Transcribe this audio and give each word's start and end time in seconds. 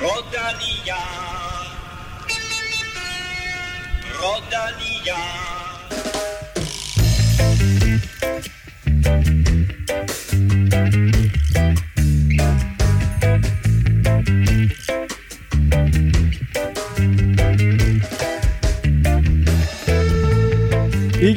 Rodalia. 0.00 0.96
Rodalia. 4.18 5.20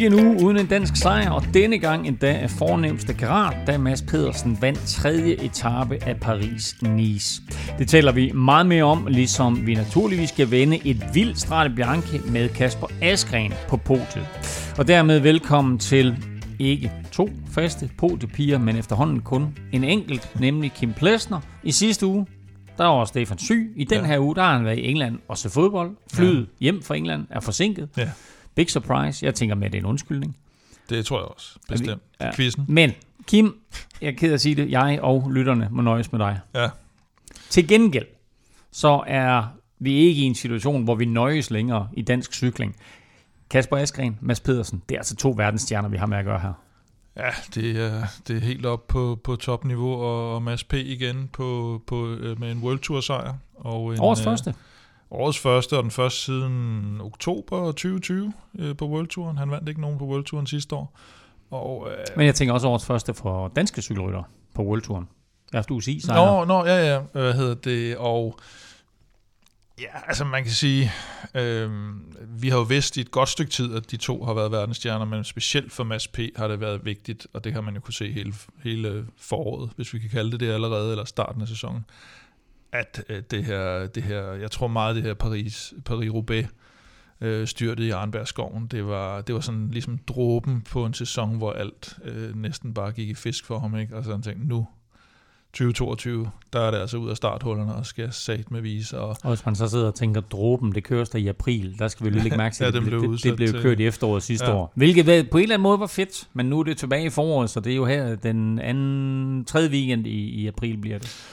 Ikke 0.04 0.18
en 0.18 0.26
uge 0.26 0.44
uden 0.46 0.58
en 0.58 0.66
dansk 0.66 0.96
sejr, 0.96 1.30
og 1.30 1.44
denne 1.54 1.78
gang 1.80 2.08
endda 2.08 2.34
af 2.34 2.50
fornemmeste 2.50 3.14
grad, 3.14 3.54
da 3.68 3.78
Mads 3.78 4.02
Pedersen 4.02 4.58
vandt 4.62 4.80
tredje 4.80 5.34
etape 5.34 6.04
af 6.06 6.16
Paris-Nice. 6.26 7.42
Det 7.78 7.88
taler 7.88 8.12
vi 8.12 8.32
meget 8.32 8.66
mere 8.66 8.84
om, 8.84 9.08
ligesom 9.08 9.66
vi 9.68 9.76
naturligvis 9.76 10.30
skal 10.30 10.52
vende 10.52 10.88
et 10.88 11.04
vildt 11.14 11.40
Strade 11.40 11.76
Bianchi 11.76 12.18
med 12.32 12.50
Kasper 12.50 12.88
Askren 13.02 13.54
på 13.68 13.78
podiet. 13.78 14.28
Og 14.78 14.88
dermed 14.88 15.20
velkommen 15.20 15.80
til 15.80 16.18
ikke 16.60 16.92
to 17.12 17.30
faste 17.52 17.90
podiepiger, 17.98 18.58
men 18.60 18.76
efterhånden 18.78 19.20
kun 19.22 19.58
en 19.72 19.84
enkelt, 19.84 20.30
nemlig 20.40 20.72
Kim 20.72 20.94
Plesner. 20.94 21.40
I 21.64 21.72
sidste 21.72 22.06
uge, 22.08 22.26
der 22.78 22.86
var 22.86 23.06
Stefan 23.06 23.38
syg. 23.38 23.74
I 23.76 23.84
den 23.84 23.98
Ja. 24.00 24.06
her 24.06 24.20
uge, 24.20 24.36
der 24.36 24.42
har 24.42 24.54
han 24.58 24.66
været 24.66 24.78
i 24.80 24.88
England 24.90 25.20
og 25.28 25.38
se 25.38 25.50
fodbold. 25.50 25.92
Flyet 26.14 26.48
hjem 26.60 26.82
fra 26.84 26.96
England 26.96 27.26
er 27.30 27.40
forsinket. 27.40 27.90
Ja, 27.98 28.10
Big 28.56 28.70
surprise. 28.70 29.26
Jeg 29.26 29.36
tænker 29.36 29.56
med, 29.56 29.66
at 29.66 29.72
det 29.72 29.78
er 29.78 29.82
en 29.82 29.86
undskyldning. 29.90 30.38
det 30.90 31.06
tror 31.06 31.20
jeg 31.20 31.26
også. 31.26 31.60
Bestemt. 31.70 32.02
Ja. 32.22 32.36
Quizzen. 32.36 32.66
Men, 32.68 32.92
Kim, 33.28 33.56
jeg 34.02 34.08
er 34.08 34.12
ked 34.12 34.30
af 34.30 34.34
at 34.34 34.42
sige 34.42 34.56
det, 34.56 34.72
jeg 34.72 35.00
og 35.02 35.32
lytterne 35.32 35.68
må 35.72 35.82
nøjes 35.82 36.12
med 36.12 36.20
dig. 36.20 36.40
Ja. 36.56 36.70
Til 37.50 37.68
gengæld, 37.68 38.06
så 38.72 39.04
er 39.08 39.44
vi 39.80 39.94
ikke 39.94 40.22
i 40.22 40.26
en 40.26 40.36
situation, 40.36 40.84
hvor 40.84 40.96
vi 40.96 41.06
nøjes 41.06 41.52
længere 41.52 41.88
i 41.94 42.02
dansk 42.02 42.34
cykling. 42.34 42.76
Kasper 43.50 43.78
Askren, 43.78 44.18
Mads 44.22 44.40
Pedersen, 44.40 44.84
det 44.90 44.96
er 44.96 45.00
altså 45.00 45.16
to 45.16 45.34
verdensstjerner, 45.38 45.90
vi 45.90 45.98
har 45.98 46.06
med 46.06 46.18
at 46.18 46.26
gøre 46.26 46.40
her. 46.40 46.54
Ja, 47.18 47.30
det 47.56 47.86
er, 47.86 48.04
det 48.28 48.36
er 48.36 48.42
helt 48.42 48.66
op 48.66 48.88
på, 48.88 49.20
på 49.24 49.36
topniveau, 49.36 49.92
og, 49.92 50.36
og 50.36 50.42
Mads 50.44 50.64
P. 50.64 50.74
igen 50.74 51.30
på, 51.34 51.82
på, 51.88 52.08
øh, 52.08 52.40
med 52.40 52.52
en 52.52 52.58
World 52.60 52.80
Tour 52.80 53.02
sejr. 53.02 53.34
Og 53.56 53.94
en, 53.94 54.00
Årets 54.00 54.22
øh, 54.22 54.26
første. 54.26 54.56
Årets 55.14 55.40
første, 55.40 55.78
og 55.78 55.84
den 55.84 55.92
første 55.92 56.20
siden 56.20 57.02
oktober 57.02 57.66
2020 57.66 58.34
øh, 58.60 58.76
på 58.76 58.88
World 58.88 59.08
Touren. 59.08 59.38
Han 59.38 59.52
vandt 59.52 59.70
ikke 59.70 59.82
nogen 59.82 59.98
på 59.98 60.06
World 60.06 60.24
Touren 60.26 60.48
sidste 60.48 60.76
år. 60.76 61.00
Og, 61.52 61.88
øh, 61.92 61.98
Men 62.18 62.26
jeg 62.26 62.36
tænker 62.36 62.54
også 62.54 62.68
årets 62.68 62.86
første 62.86 63.14
for 63.14 63.48
danske 63.48 63.82
cykelrytter 63.82 64.24
på 64.54 64.64
World 64.64 64.82
Touren. 64.82 65.08
Haft 65.54 65.72
UCI 65.72 66.00
sejr. 66.00 66.16
Nå, 66.16 66.46
nå, 66.46 66.66
ja, 66.66 66.94
ja, 66.94 67.00
hvad 67.12 67.34
hedder 67.34 67.56
det, 67.56 67.98
og 67.98 68.40
ja, 69.82 69.88
altså 70.08 70.26
man 70.26 70.44
kan 70.44 70.52
sige, 70.52 70.92
øh, 71.36 71.72
vi 72.42 72.50
har 72.50 72.58
jo 72.58 72.64
vidst 72.64 72.98
i 72.98 73.02
et 73.02 73.12
godt 73.12 73.30
stykke 73.30 73.52
tid, 73.52 73.76
at 73.76 73.92
de 73.92 73.98
to 73.98 74.24
har 74.24 74.34
været 74.34 74.52
verdensstjerner, 74.52 75.06
men 75.06 75.24
specielt 75.24 75.72
for 75.72 75.84
Mads 75.84 76.08
P. 76.08 76.20
har 76.36 76.48
det 76.48 76.60
været 76.60 76.86
vigtigt, 76.86 77.28
og 77.34 77.44
det 77.44 77.54
har 77.54 77.62
man 77.62 77.74
jo 77.74 77.80
kunne 77.80 77.94
se 77.94 78.12
hele, 78.12 78.34
hele 78.64 79.06
foråret, 79.18 79.70
hvis 79.76 79.94
vi 79.94 80.00
kan 80.00 80.10
kalde 80.10 80.32
det 80.32 80.40
det 80.40 80.52
allerede, 80.52 80.92
eller 80.92 81.06
starten 81.06 81.42
af 81.42 81.48
sæsonen, 81.48 81.86
at 82.74 83.04
øh, 83.10 83.22
det, 83.32 83.44
her, 83.44 83.88
det 83.88 84.04
her, 84.04 84.22
jeg 84.22 84.52
tror 84.52 84.68
meget 84.68 84.96
det 84.96 85.04
her 85.04 85.14
Paris, 85.14 85.74
Paris-Roubaix, 85.90 86.46
øh, 87.22 87.48
styrtet 87.48 87.84
i 87.84 87.90
Arnbergskoven. 87.90 88.68
Det 88.68 88.86
var, 88.88 89.22
det 89.22 89.36
var 89.36 89.42
sådan 89.42 89.70
ligesom 89.72 89.98
dråben 90.08 90.62
på 90.72 90.86
en 90.86 90.94
sæson, 90.94 91.38
hvor 91.38 91.52
alt 91.52 91.98
øh, 92.06 92.36
næsten 92.42 92.74
bare 92.74 92.92
gik 92.92 93.10
i 93.10 93.14
fisk 93.14 93.46
for 93.46 93.60
ham. 93.60 93.78
Ikke? 93.78 93.96
Og 93.96 94.04
så 94.04 94.12
han 94.12 94.22
tænkte, 94.22 94.48
nu 94.48 94.68
2022, 95.54 96.30
der 96.54 96.60
er 96.60 96.72
det 96.72 96.78
altså 96.78 96.98
ud 96.98 97.10
af 97.10 97.18
starthullerne 97.18 97.76
og 97.76 97.86
skal 97.86 98.12
sat 98.14 98.52
med 98.52 98.62
vise. 98.62 99.00
Og, 99.00 99.18
Og 99.24 99.30
hvis 99.30 99.46
man 99.46 99.56
så 99.56 99.68
sidder 99.68 99.88
og 99.88 99.96
tænker, 99.96 100.22
dråben, 100.22 100.76
det 100.76 100.84
køres 100.84 101.10
der 101.10 101.20
i 101.20 101.28
april, 101.28 101.76
der 101.80 101.88
skal 101.88 102.06
vi 102.06 102.10
lige 102.12 102.24
lægge 102.24 102.38
mærke 102.38 102.56
til, 102.56 102.64
Ja, 102.66 102.72
det, 102.72 102.84
blev 102.84 103.02
det, 103.14 103.24
det 103.24 103.36
blev 103.36 103.48
til- 103.48 103.62
kørt 103.62 103.80
i 103.80 103.86
efteråret 103.86 104.24
sidste 104.24 104.46
Ja. 104.46 104.54
år. 104.56 104.74
Hvilket 104.76 105.30
på 105.32 105.38
en 105.38 105.44
eller 105.44 105.56
anden 105.56 105.64
måde 105.64 105.80
var 105.80 105.88
fedt, 105.88 106.28
men 106.34 106.46
nu 106.46 106.60
er 106.60 106.64
det 106.64 106.78
tilbage 106.78 107.06
i 107.06 107.10
foråret, 107.10 107.50
så 107.50 107.60
det 107.60 107.72
er 107.72 107.76
jo 107.76 107.86
her 107.86 108.16
den 108.16 108.60
anden, 108.60 109.46
tredje 109.46 109.70
weekend 109.70 110.08
i, 110.08 110.30
i 110.30 110.48
april 110.48 110.78
bliver 110.78 110.98
det 111.00 111.30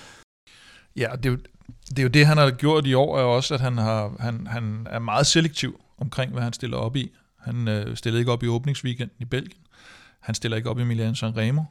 ja, 0.96 1.08
det 1.16 1.26
er, 1.26 1.30
jo, 1.30 1.38
det 1.88 1.98
er 1.98 2.02
jo 2.02 2.08
det, 2.08 2.26
han 2.26 2.36
har 2.36 2.50
gjort 2.50 2.86
i 2.86 2.94
år, 2.94 3.18
er 3.18 3.22
også, 3.22 3.54
at 3.54 3.60
han, 3.60 3.78
har, 3.78 4.16
han, 4.20 4.46
han 4.46 4.86
er 4.90 4.98
meget 4.98 5.26
selektiv 5.26 5.80
omkring, 5.98 6.32
hvad 6.32 6.42
han 6.42 6.52
stiller 6.52 6.76
op 6.76 6.96
i. 6.96 7.10
Han 7.38 7.68
øh, 7.68 7.96
stillede 7.96 8.20
ikke 8.20 8.32
op 8.32 8.42
i 8.42 8.48
åbningsweekenden 8.48 9.16
i 9.18 9.24
Belgien. 9.24 9.62
Han 10.20 10.34
stiller 10.34 10.56
ikke 10.56 10.70
op 10.70 10.78
i 10.78 10.84
Milan 10.84 11.14
Sanremo. 11.14 11.62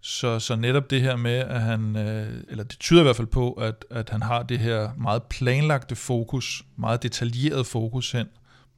Så, 0.00 0.38
så 0.38 0.56
netop 0.56 0.90
det 0.90 1.00
her 1.00 1.16
med, 1.16 1.34
at 1.34 1.60
han, 1.60 1.96
øh, 1.96 2.42
eller 2.48 2.64
det 2.64 2.78
tyder 2.78 3.00
i 3.00 3.02
hvert 3.02 3.16
fald 3.16 3.26
på, 3.26 3.52
at, 3.52 3.84
at 3.90 4.10
han 4.10 4.22
har 4.22 4.42
det 4.42 4.58
her 4.58 4.90
meget 4.96 5.22
planlagte 5.22 5.96
fokus, 5.96 6.64
meget 6.76 7.02
detaljeret 7.02 7.66
fokus 7.66 8.12
hen 8.12 8.26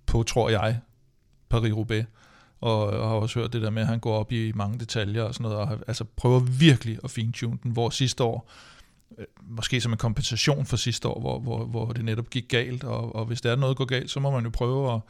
på, 0.06 0.22
tror 0.22 0.48
jeg, 0.48 0.80
Paris-Roubaix. 1.54 2.04
Og, 2.60 2.86
og 2.86 3.08
har 3.08 3.16
også 3.16 3.38
hørt 3.38 3.52
det 3.52 3.62
der 3.62 3.70
med, 3.70 3.82
at 3.82 3.88
han 3.88 4.00
går 4.00 4.18
op 4.18 4.32
i 4.32 4.52
mange 4.54 4.78
detaljer 4.78 5.22
og 5.22 5.34
sådan 5.34 5.42
noget, 5.42 5.58
og 5.58 5.68
har, 5.68 5.78
altså 5.86 6.04
prøver 6.04 6.40
virkelig 6.40 6.98
at 7.04 7.10
fintune 7.10 7.58
den, 7.62 7.70
hvor 7.70 7.90
sidste 7.90 8.24
år, 8.24 8.50
Øh, 9.18 9.26
måske 9.42 9.80
som 9.80 9.92
en 9.92 9.98
kompensation 9.98 10.66
for 10.66 10.76
sidste 10.76 11.08
år, 11.08 11.20
hvor, 11.20 11.40
hvor, 11.40 11.64
hvor 11.64 11.92
det 11.92 12.04
netop 12.04 12.30
gik 12.30 12.48
galt, 12.48 12.84
og, 12.84 13.14
og 13.14 13.24
hvis 13.24 13.40
der 13.40 13.52
er 13.52 13.56
noget, 13.56 13.78
der 13.78 13.84
går 13.84 13.84
galt, 13.84 14.10
så 14.10 14.20
må 14.20 14.30
man 14.30 14.44
jo 14.44 14.50
prøve 14.50 14.94
at, 14.94 15.00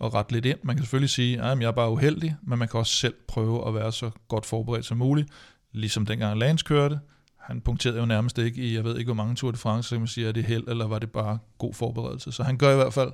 at 0.00 0.14
rette 0.14 0.32
lidt 0.32 0.46
ind. 0.46 0.58
Man 0.62 0.76
kan 0.76 0.84
selvfølgelig 0.84 1.10
sige, 1.10 1.40
ah, 1.42 1.52
at 1.52 1.60
jeg 1.60 1.66
er 1.66 1.72
bare 1.72 1.90
uheldig, 1.90 2.36
men 2.42 2.58
man 2.58 2.68
kan 2.68 2.80
også 2.80 2.96
selv 2.96 3.14
prøve 3.28 3.68
at 3.68 3.74
være 3.74 3.92
så 3.92 4.10
godt 4.28 4.46
forberedt 4.46 4.84
som 4.84 4.98
muligt, 4.98 5.28
ligesom 5.72 6.06
dengang 6.06 6.38
Lance 6.38 6.64
kørte. 6.64 7.00
Han 7.38 7.60
punkterede 7.60 7.98
jo 7.98 8.06
nærmest 8.06 8.38
ikke 8.38 8.62
i, 8.62 8.74
jeg 8.74 8.84
ved 8.84 8.98
ikke 8.98 9.08
hvor 9.08 9.14
mange 9.14 9.34
Tour 9.34 9.50
de 9.50 9.56
France, 9.56 9.88
så 9.88 9.94
kan 9.94 10.00
man 10.00 10.08
sige, 10.08 10.28
er 10.28 10.32
det 10.32 10.44
held, 10.44 10.68
eller 10.68 10.86
var 10.86 10.98
det 10.98 11.10
bare 11.10 11.38
god 11.58 11.74
forberedelse. 11.74 12.32
Så 12.32 12.42
han 12.42 12.58
gør 12.58 12.72
i 12.72 12.76
hvert 12.76 12.92
fald 12.92 13.12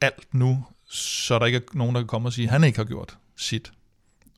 alt 0.00 0.34
nu, 0.34 0.64
så 0.90 1.38
der 1.38 1.46
ikke 1.46 1.56
er 1.56 1.62
nogen, 1.72 1.94
der 1.94 2.00
kan 2.00 2.08
komme 2.08 2.28
og 2.28 2.32
sige, 2.32 2.44
at 2.44 2.50
han 2.50 2.64
ikke 2.64 2.78
har 2.78 2.84
gjort 2.84 3.18
sit. 3.36 3.72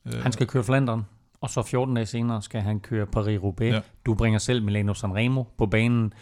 Han 0.05 0.31
skal 0.31 0.47
køre 0.47 0.63
Flanderen 0.63 1.05
og 1.41 1.49
så 1.49 1.61
14 1.61 1.95
dage 1.95 2.05
senere 2.05 2.41
skal 2.41 2.61
han 2.61 2.79
køre 2.79 3.05
Paris-Roubaix. 3.17 3.73
Ja. 3.73 3.79
Du 4.05 4.13
bringer 4.13 4.39
selv 4.39 4.63
Milano 4.63 4.93
Sanremo 4.93 5.43
på 5.57 5.65
banen. 5.65 6.13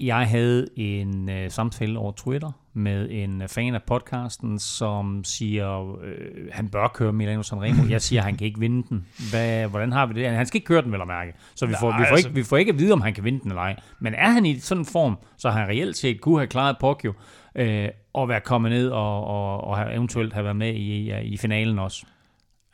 Jeg 0.00 0.28
havde 0.28 0.66
en 0.76 1.28
øh, 1.30 1.50
samtale 1.50 1.98
over 1.98 2.12
Twitter 2.12 2.50
med 2.72 3.08
en 3.10 3.42
øh, 3.42 3.48
fan 3.48 3.74
af 3.74 3.82
podcasten, 3.82 4.58
som 4.58 5.24
siger, 5.24 5.96
øh, 6.02 6.48
han 6.52 6.68
bør 6.68 6.88
køre 6.94 7.12
Milano 7.12 7.42
Sanremo. 7.42 7.82
Jeg 7.90 8.02
siger, 8.02 8.22
han 8.22 8.36
kan 8.36 8.46
ikke 8.46 8.60
vinde 8.60 8.88
den. 8.88 9.06
Hvad, 9.30 9.68
hvordan 9.68 9.92
har 9.92 10.06
vi 10.06 10.14
det? 10.14 10.28
Han 10.30 10.46
skal 10.46 10.58
ikke 10.58 10.66
køre 10.66 10.82
den, 10.82 10.92
vel 10.92 11.00
at 11.00 11.06
mærke. 11.06 11.32
Så 11.54 11.66
vi, 11.66 11.72
Nej, 11.72 11.80
får, 11.80 11.86
vi, 11.86 11.92
får 12.08 12.14
altså- 12.14 12.28
ikke, 12.28 12.34
vi 12.34 12.44
får 12.44 12.56
ikke 12.56 12.72
at 12.72 12.78
vide, 12.78 12.92
om 12.92 13.00
han 13.00 13.14
kan 13.14 13.24
vinde 13.24 13.40
den 13.40 13.50
eller 13.50 13.62
ej. 13.62 13.76
Men 14.00 14.14
er 14.14 14.30
han 14.30 14.46
i 14.46 14.58
sådan 14.58 14.82
en 14.82 14.86
form, 14.86 15.18
så 15.36 15.50
han 15.50 15.68
reelt 15.68 15.96
set 15.96 16.20
kunne 16.20 16.38
have 16.38 16.46
klaret 16.46 16.76
Poggio, 16.80 17.12
øh, 17.54 17.88
og 18.12 18.28
være 18.28 18.40
kommet 18.40 18.70
ned 18.70 18.88
og, 18.88 19.24
og, 19.24 19.64
og 19.64 19.76
have, 19.78 19.94
eventuelt 19.94 20.32
have 20.32 20.44
været 20.44 20.56
med 20.56 20.74
i, 20.74 21.10
i, 21.12 21.20
i 21.22 21.36
finalen 21.36 21.78
også. 21.78 22.06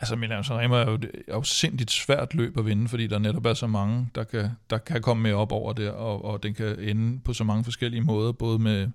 Altså 0.04 0.16
Milan 0.16 0.44
Sanremo 0.44 0.74
er 0.74 0.90
jo, 0.90 0.94
et 0.94 1.10
afsindigt 1.28 1.90
svært 1.90 2.34
løb 2.34 2.58
at 2.58 2.66
vinde, 2.66 2.88
fordi 2.88 3.06
der 3.06 3.18
netop 3.18 3.46
er 3.46 3.54
så 3.54 3.66
mange, 3.66 4.08
der 4.14 4.24
kan, 4.24 4.50
der 4.70 4.78
kan 4.78 5.02
komme 5.02 5.22
med 5.22 5.32
op 5.32 5.52
over 5.52 5.72
det, 5.72 5.90
og, 5.90 6.24
og 6.24 6.42
den 6.42 6.54
kan 6.54 6.78
ende 6.78 7.20
på 7.20 7.32
så 7.32 7.44
mange 7.44 7.64
forskellige 7.64 8.00
måder, 8.00 8.32
både 8.32 8.58
med 8.58 8.88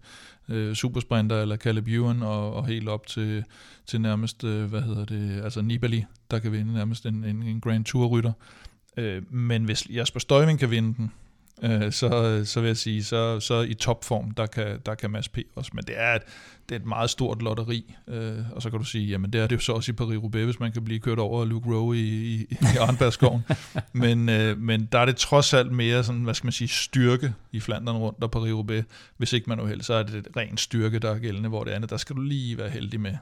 øh, 0.49 0.75
supersprinter 0.75 1.41
eller 1.41 1.57
Caleb 1.57 1.87
Ewan, 1.87 2.23
og, 2.23 2.53
og 2.53 2.67
helt 2.67 2.89
op 2.89 3.07
til, 3.07 3.43
til 3.85 4.01
nærmest, 4.01 4.43
øh, 4.43 4.65
hvad 4.65 4.81
hedder 4.81 5.05
det, 5.05 5.41
altså 5.43 5.61
Nibali, 5.61 6.05
der 6.31 6.39
kan 6.39 6.51
vinde 6.51 6.73
nærmest 6.73 7.05
en, 7.05 7.23
en, 7.23 7.43
en 7.43 7.61
Grand 7.61 7.85
Tour-rytter. 7.85 8.31
Øh, 8.97 9.33
men 9.33 9.63
hvis 9.63 9.87
Jasper 9.89 10.19
Støjvind 10.19 10.59
kan 10.59 10.71
vinde 10.71 10.93
den, 10.97 11.11
øh, 11.63 11.91
så, 11.91 12.41
så 12.45 12.61
vil 12.61 12.67
jeg 12.67 12.77
sige, 12.77 13.03
så, 13.03 13.39
så 13.39 13.61
i 13.61 13.73
topform, 13.73 14.31
der 14.31 14.45
kan, 14.45 14.79
der 14.85 14.95
kan 14.95 15.11
Mads 15.11 15.29
P. 15.29 15.37
også. 15.55 15.71
Men 15.73 15.83
det 15.83 15.99
er 15.99 16.15
et, 16.15 16.21
det 16.69 16.75
er 16.75 16.79
et 16.79 16.85
meget 16.85 17.09
stort 17.09 17.41
lotteri, 17.41 17.95
øh, 18.07 18.37
og 18.51 18.61
så 18.61 18.69
kan 18.69 18.79
du 18.79 18.85
sige, 18.85 19.07
jamen 19.07 19.33
det 19.33 19.41
er 19.41 19.47
det 19.47 19.55
jo 19.55 19.61
så 19.61 19.73
også 19.73 19.91
i 19.91 19.95
Paris-Roubaix, 20.01 20.43
hvis 20.43 20.59
man 20.59 20.71
kan 20.71 20.83
blive 20.83 20.99
kørt 20.99 21.19
over 21.19 21.45
Luke 21.45 21.69
Rowe 21.69 21.97
i, 21.97 22.33
i, 22.33 22.47
i 22.51 22.77
Arnbergskoven. 22.79 23.41
men, 23.93 24.29
øh, 24.29 24.57
men 24.57 24.89
der 24.91 24.99
er 24.99 25.05
det 25.05 25.15
trods 25.15 25.53
alt 25.53 25.71
mere 25.71 26.03
sådan, 26.03 26.21
hvad 26.21 26.33
skal 26.33 26.45
man 26.45 26.53
sige, 26.53 26.67
styrke 26.67 27.33
i 27.51 27.59
Flandern 27.59 27.97
rundt 27.97 28.23
og 28.23 28.29
Paris-Roubaix. 28.35 28.83
Hvis 29.17 29.33
ikke 29.33 29.49
man 29.49 29.59
er 29.59 29.63
uheldig, 29.63 29.85
så 29.85 29.93
er 29.93 30.03
det 30.03 30.15
et 30.15 30.27
ren 30.37 30.57
styrke, 30.57 30.99
der 30.99 31.11
er 31.11 31.19
gældende, 31.19 31.49
hvor 31.49 31.63
det 31.63 31.71
andet, 31.71 31.89
der 31.89 31.97
skal 31.97 32.15
du 32.15 32.21
lige 32.21 32.57
være 32.57 32.69
heldig 32.69 32.99
med. 32.99 33.15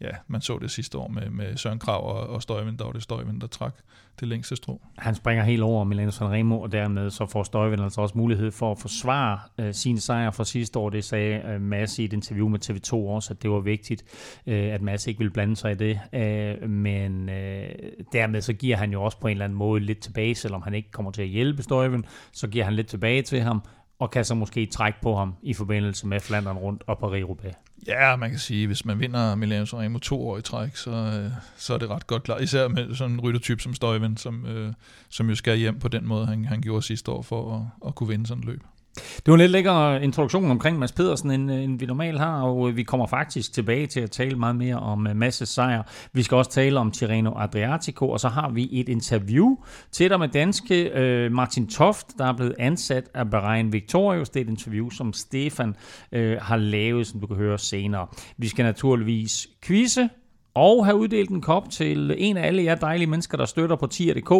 Ja, 0.00 0.10
man 0.26 0.40
så 0.40 0.58
det 0.58 0.70
sidste 0.70 0.98
år 0.98 1.08
med, 1.08 1.30
med 1.30 1.56
Søren 1.56 1.78
Krav 1.78 2.06
og, 2.06 2.26
og 2.26 2.42
Støjvind, 2.42 2.78
der 2.78 2.84
var 2.84 2.92
det 2.92 3.02
Støjvind, 3.02 3.40
der 3.40 3.46
trak 3.46 3.74
det 4.20 4.28
længste 4.28 4.56
strå. 4.56 4.80
Han 4.98 5.14
springer 5.14 5.44
helt 5.44 5.62
over 5.62 5.84
Milano 5.84 6.10
Sanremo, 6.10 6.60
og 6.60 6.72
dermed 6.72 7.10
så 7.10 7.26
får 7.26 7.42
Støjvind 7.42 7.82
altså 7.82 8.00
også 8.00 8.18
mulighed 8.18 8.50
for 8.50 8.72
at 8.72 8.78
forsvare 8.78 9.38
øh, 9.58 9.74
sin 9.74 10.00
sejr 10.00 10.30
fra 10.30 10.44
sidste 10.44 10.78
år. 10.78 10.90
Det 10.90 11.04
sagde 11.04 11.42
øh, 11.46 11.60
Mads 11.60 11.98
i 11.98 12.04
et 12.04 12.12
interview 12.12 12.48
med 12.48 12.70
TV2 12.70 12.92
også, 12.92 13.32
at 13.32 13.42
det 13.42 13.50
var 13.50 13.60
vigtigt, 13.60 14.04
øh, 14.46 14.74
at 14.74 14.82
Mads 14.82 15.06
ikke 15.06 15.18
ville 15.18 15.30
blande 15.30 15.56
sig 15.56 15.72
i 15.72 15.74
det. 15.74 16.00
Øh, 16.12 16.70
men 16.70 17.28
øh, 17.28 17.68
dermed 18.12 18.40
så 18.40 18.52
giver 18.52 18.76
han 18.76 18.92
jo 18.92 19.02
også 19.02 19.20
på 19.20 19.26
en 19.26 19.30
eller 19.30 19.44
anden 19.44 19.58
måde 19.58 19.80
lidt 19.80 20.00
tilbage, 20.00 20.34
selvom 20.34 20.62
han 20.62 20.74
ikke 20.74 20.90
kommer 20.90 21.10
til 21.10 21.22
at 21.22 21.28
hjælpe 21.28 21.62
Støjvind, 21.62 22.04
så 22.32 22.48
giver 22.48 22.64
han 22.64 22.74
lidt 22.74 22.86
tilbage 22.86 23.22
til 23.22 23.40
ham, 23.40 23.62
og 23.98 24.10
kan 24.10 24.24
så 24.24 24.34
måske 24.34 24.66
trække 24.66 24.98
på 25.02 25.16
ham 25.16 25.34
i 25.42 25.54
forbindelse 25.54 26.06
med 26.06 26.20
Flandern 26.20 26.56
rundt 26.56 26.82
og 26.86 26.98
Paris-Roubaix. 26.98 27.54
Ja, 27.86 28.16
man 28.16 28.30
kan 28.30 28.38
sige, 28.38 28.66
hvis 28.66 28.84
man 28.84 29.00
vinder 29.00 29.34
Milano 29.34 29.64
Sanremo 29.66 29.98
to 29.98 30.28
år 30.28 30.38
i 30.38 30.42
træk, 30.42 30.76
så, 30.76 30.90
øh, 30.90 31.30
så 31.56 31.74
er 31.74 31.78
det 31.78 31.90
ret 31.90 32.06
godt 32.06 32.22
klar. 32.22 32.38
Især 32.38 32.68
med 32.68 32.94
sådan 32.94 33.12
en 33.12 33.20
ryttertype 33.20 33.62
som 33.62 33.74
Støjven, 33.74 34.16
som, 34.16 34.46
øh, 34.46 34.72
som 35.08 35.28
jo 35.28 35.34
skal 35.34 35.56
hjem 35.58 35.78
på 35.78 35.88
den 35.88 36.08
måde, 36.08 36.26
han, 36.26 36.44
han 36.44 36.60
gjorde 36.60 36.82
sidste 36.82 37.10
år 37.10 37.22
for 37.22 37.56
at, 37.56 37.88
at 37.88 37.94
kunne 37.94 38.08
vinde 38.08 38.26
sådan 38.26 38.42
et 38.42 38.46
løb. 38.46 38.62
Det 38.94 39.26
var 39.26 39.34
en 39.34 39.40
lidt 39.40 39.50
lækker 39.50 39.98
introduktion 39.98 40.50
omkring 40.50 40.78
Mads 40.78 40.92
Pedersen, 40.92 41.30
end, 41.30 41.52
øh, 41.52 41.62
end 41.62 41.78
vi 41.78 41.86
normalt 41.86 42.18
har, 42.18 42.42
og 42.42 42.68
øh, 42.68 42.76
vi 42.76 42.82
kommer 42.82 43.06
faktisk 43.06 43.52
tilbage 43.52 43.86
til 43.86 44.00
at 44.00 44.10
tale 44.10 44.36
meget 44.36 44.56
mere 44.56 44.76
om 44.76 45.06
øh, 45.06 45.16
Masses 45.16 45.48
sejr. 45.48 45.82
Vi 46.12 46.22
skal 46.22 46.36
også 46.36 46.50
tale 46.50 46.80
om 46.80 46.90
Tirreno 46.90 47.32
Adriatico, 47.38 48.08
og 48.08 48.20
så 48.20 48.28
har 48.28 48.50
vi 48.50 48.68
et 48.72 48.88
interview 48.88 49.56
til 49.92 50.10
dig 50.10 50.18
med 50.18 50.28
danske 50.28 50.84
øh, 50.84 51.32
Martin 51.32 51.66
Toft, 51.66 52.06
der 52.18 52.24
er 52.26 52.32
blevet 52.32 52.54
ansat 52.58 53.04
af 53.14 53.30
Bahrain 53.30 53.72
Victorious. 53.72 54.28
Det 54.28 54.40
er 54.40 54.44
et 54.44 54.50
interview, 54.50 54.90
som 54.90 55.12
Stefan 55.12 55.74
øh, 56.12 56.36
har 56.40 56.56
lavet, 56.56 57.06
som 57.06 57.20
du 57.20 57.26
kan 57.26 57.36
høre 57.36 57.58
senere. 57.58 58.06
Vi 58.36 58.48
skal 58.48 58.64
naturligvis 58.64 59.48
quizze 59.62 60.08
og 60.54 60.86
have 60.86 60.96
uddelt 60.96 61.30
en 61.30 61.40
kop 61.40 61.70
til 61.70 62.14
en 62.18 62.36
af 62.36 62.46
alle 62.46 62.64
jer 62.64 62.74
dejlige 62.74 63.06
mennesker, 63.06 63.38
der 63.38 63.44
støtter 63.44 63.76
på 63.76 63.86
tier.dk. 63.86 64.32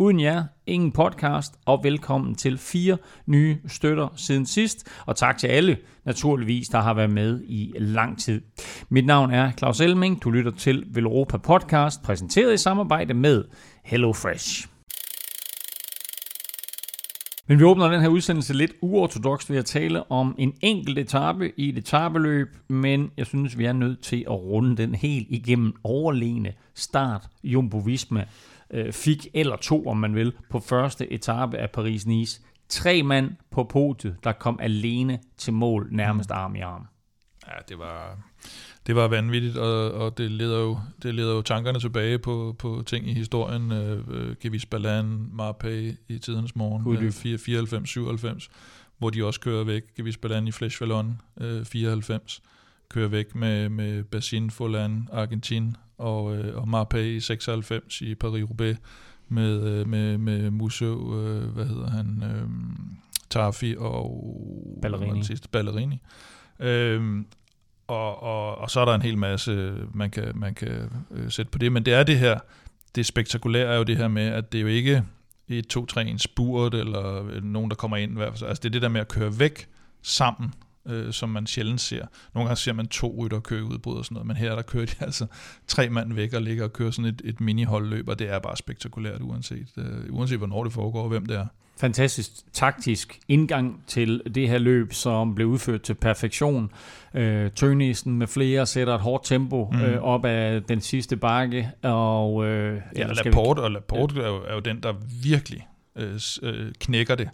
Uden 0.00 0.20
jer, 0.20 0.44
ingen 0.66 0.92
podcast, 0.92 1.54
og 1.66 1.80
velkommen 1.82 2.34
til 2.34 2.58
fire 2.58 2.98
nye 3.26 3.58
støtter 3.66 4.08
siden 4.16 4.46
sidst. 4.46 4.88
Og 5.06 5.16
tak 5.16 5.38
til 5.38 5.46
alle, 5.46 5.78
naturligvis, 6.04 6.68
der 6.68 6.80
har 6.80 6.94
været 6.94 7.10
med 7.10 7.42
i 7.44 7.72
lang 7.78 8.18
tid. 8.18 8.40
Mit 8.88 9.06
navn 9.06 9.30
er 9.30 9.52
Claus 9.52 9.80
Elming. 9.80 10.22
Du 10.22 10.30
lytter 10.30 10.50
til 10.50 10.84
Velropa 10.90 11.36
Podcast, 11.36 12.02
præsenteret 12.02 12.54
i 12.54 12.56
samarbejde 12.56 13.14
med 13.14 13.44
HelloFresh. 13.84 14.68
Men 17.48 17.58
vi 17.58 17.64
åbner 17.64 17.90
den 17.90 18.00
her 18.00 18.08
udsendelse 18.08 18.54
lidt 18.54 18.72
uortodoks 18.82 19.50
ved 19.50 19.58
at 19.58 19.64
tale 19.64 20.10
om 20.10 20.34
en 20.38 20.52
enkelt 20.60 20.98
etape 20.98 21.52
i 21.56 21.68
et 21.68 21.78
etabeløb, 21.78 22.48
men 22.68 23.10
jeg 23.16 23.26
synes, 23.26 23.58
vi 23.58 23.64
er 23.64 23.72
nødt 23.72 24.00
til 24.00 24.20
at 24.20 24.34
runde 24.34 24.76
den 24.76 24.94
helt 24.94 25.26
igennem 25.30 25.72
overlegne 25.84 26.52
start 26.74 27.28
Jumbo 27.44 27.78
Visma 27.78 28.24
øh, 28.70 28.92
fik, 28.92 29.26
eller 29.34 29.56
to 29.56 29.86
om 29.86 29.96
man 29.96 30.14
vil, 30.14 30.32
på 30.50 30.60
første 30.60 31.12
etape 31.12 31.58
af 31.58 31.68
Paris-Nice. 31.78 32.42
Tre 32.68 33.02
mand 33.02 33.30
på 33.50 33.64
podiet, 33.64 34.16
der 34.24 34.32
kom 34.32 34.58
alene 34.62 35.18
til 35.36 35.52
mål, 35.52 35.88
nærmest 35.90 36.30
arm 36.30 36.56
i 36.56 36.60
arm. 36.60 36.86
Ja, 37.46 37.52
det 37.68 37.78
var, 37.78 38.18
det 38.86 38.96
var 38.96 39.08
vanvittigt, 39.08 39.56
og, 39.56 39.92
og 39.92 40.18
det, 40.18 40.30
leder 40.30 40.60
jo, 40.60 40.78
det 41.02 41.14
leder 41.14 41.34
jo 41.34 41.42
tankerne 41.42 41.80
tilbage 41.80 42.18
på, 42.18 42.56
på 42.58 42.82
ting 42.86 43.08
i 43.08 43.12
historien. 43.12 43.72
Øh, 43.72 44.04
øh 44.08 44.36
Gevis 44.40 44.66
Balan, 44.66 45.28
Marpay 45.32 45.94
i 46.08 46.18
tidens 46.18 46.56
morgen, 46.56 46.84
94-97, 48.42 48.48
hvor 48.98 49.10
de 49.10 49.24
også 49.24 49.40
kører 49.40 49.64
væk. 49.64 49.82
Gevis 49.96 50.16
Balan 50.16 50.48
i 50.48 50.52
Flesh 50.52 50.80
Vallon, 50.80 51.20
øh, 51.40 51.64
94, 51.64 52.42
kører 52.88 53.08
væk 53.08 53.34
med, 53.34 53.68
med 53.68 54.04
Basin 54.04 54.50
Folan, 54.50 55.08
Argentin, 55.12 55.76
og, 55.98 56.36
øh, 56.36 56.56
og 56.56 56.68
Marpay 56.68 57.04
i 57.04 57.20
96 57.20 58.00
i 58.00 58.14
Paris-Roubaix 58.24 58.76
med, 59.28 59.62
øh, 59.62 59.88
med, 59.88 60.18
med 60.18 60.50
Musso, 60.50 61.20
øh, 61.20 61.44
hvad 61.44 61.66
hedder 61.66 61.90
han, 61.90 62.22
øh, 62.22 62.48
Tarfi 63.30 63.74
og 63.78 64.34
Ballerini. 64.82 65.24
Sidste, 65.24 65.48
Ballerini. 65.48 66.00
Øh, 66.60 67.24
og, 67.86 68.22
og, 68.22 68.58
og 68.58 68.70
så 68.70 68.80
er 68.80 68.84
der 68.84 68.94
en 68.94 69.02
hel 69.02 69.18
masse, 69.18 69.74
man 69.94 70.10
kan, 70.10 70.32
man 70.34 70.54
kan 70.54 70.90
øh, 71.10 71.30
sætte 71.30 71.50
på 71.50 71.58
det, 71.58 71.72
men 71.72 71.82
det 71.82 71.94
er 71.94 72.02
det 72.02 72.18
her, 72.18 72.38
det 72.94 73.06
spektakulære 73.06 73.72
er 73.72 73.76
jo 73.76 73.82
det 73.82 73.96
her 73.96 74.08
med, 74.08 74.26
at 74.26 74.52
det 74.52 74.58
er 74.58 74.62
jo 74.62 74.68
ikke 74.68 75.02
et, 75.48 75.66
to, 75.66 75.86
tre, 75.86 76.04
en 76.04 76.18
spurt, 76.18 76.74
eller 76.74 77.40
nogen, 77.40 77.70
der 77.70 77.76
kommer 77.76 77.96
ind. 77.96 78.22
Altså 78.22 78.54
det 78.54 78.64
er 78.64 78.70
det 78.70 78.82
der 78.82 78.88
med 78.88 79.00
at 79.00 79.08
køre 79.08 79.38
væk 79.38 79.68
sammen, 80.02 80.52
øh, 80.88 81.12
som 81.12 81.28
man 81.28 81.46
sjældent 81.46 81.80
ser. 81.80 82.06
Nogle 82.34 82.48
gange 82.48 82.56
ser 82.56 82.72
man 82.72 82.86
to 82.86 83.14
rytter 83.18 83.40
køre 83.40 83.64
udbrud 83.64 83.96
og 83.96 84.04
sådan 84.04 84.14
noget, 84.14 84.26
men 84.26 84.36
her 84.36 84.54
der 84.54 84.62
kører 84.62 84.86
de 84.86 84.94
altså 85.04 85.26
tre 85.66 85.88
mand 85.88 86.12
væk 86.12 86.34
og 86.34 86.42
ligger 86.42 86.64
og 86.64 86.72
kører 86.72 86.90
sådan 86.90 87.04
et, 87.04 87.22
et 87.24 87.40
mini-holdløb, 87.40 88.08
og 88.08 88.18
det 88.18 88.30
er 88.30 88.38
bare 88.38 88.56
spektakulært, 88.56 89.22
uanset, 89.22 89.68
øh, 89.76 89.84
uanset 90.10 90.38
hvornår 90.38 90.64
det 90.64 90.72
foregår 90.72 91.02
og 91.02 91.08
hvem 91.08 91.26
det 91.26 91.36
er 91.36 91.46
fantastisk 91.80 92.30
taktisk 92.52 93.20
indgang 93.28 93.82
til 93.86 94.22
det 94.34 94.48
her 94.48 94.58
løb, 94.58 94.92
som 94.92 95.34
blev 95.34 95.46
udført 95.46 95.82
til 95.82 95.94
perfektion. 95.94 96.70
Øh, 97.14 97.50
Tønesen 97.50 98.18
med 98.18 98.26
flere 98.26 98.66
sætter 98.66 98.94
et 98.94 99.00
hårdt 99.00 99.24
tempo 99.24 99.70
mm. 99.72 99.80
øh, 99.80 100.02
op 100.02 100.24
af 100.24 100.62
den 100.62 100.80
sidste 100.80 101.16
bakke. 101.16 101.70
Og, 101.82 102.46
øh, 102.46 102.80
ja, 102.96 103.06
Laporte, 103.06 103.60
vi... 103.60 103.64
og 103.64 103.70
Laporte 103.70 104.14
ja. 104.16 104.22
er, 104.22 104.28
jo, 104.28 104.42
er 104.46 104.54
jo 104.54 104.60
den, 104.60 104.82
der 104.82 104.94
virkelig 105.22 105.66
øh, 105.96 106.20
øh 106.42 106.72
knækker 106.80 107.14
det 107.14 107.28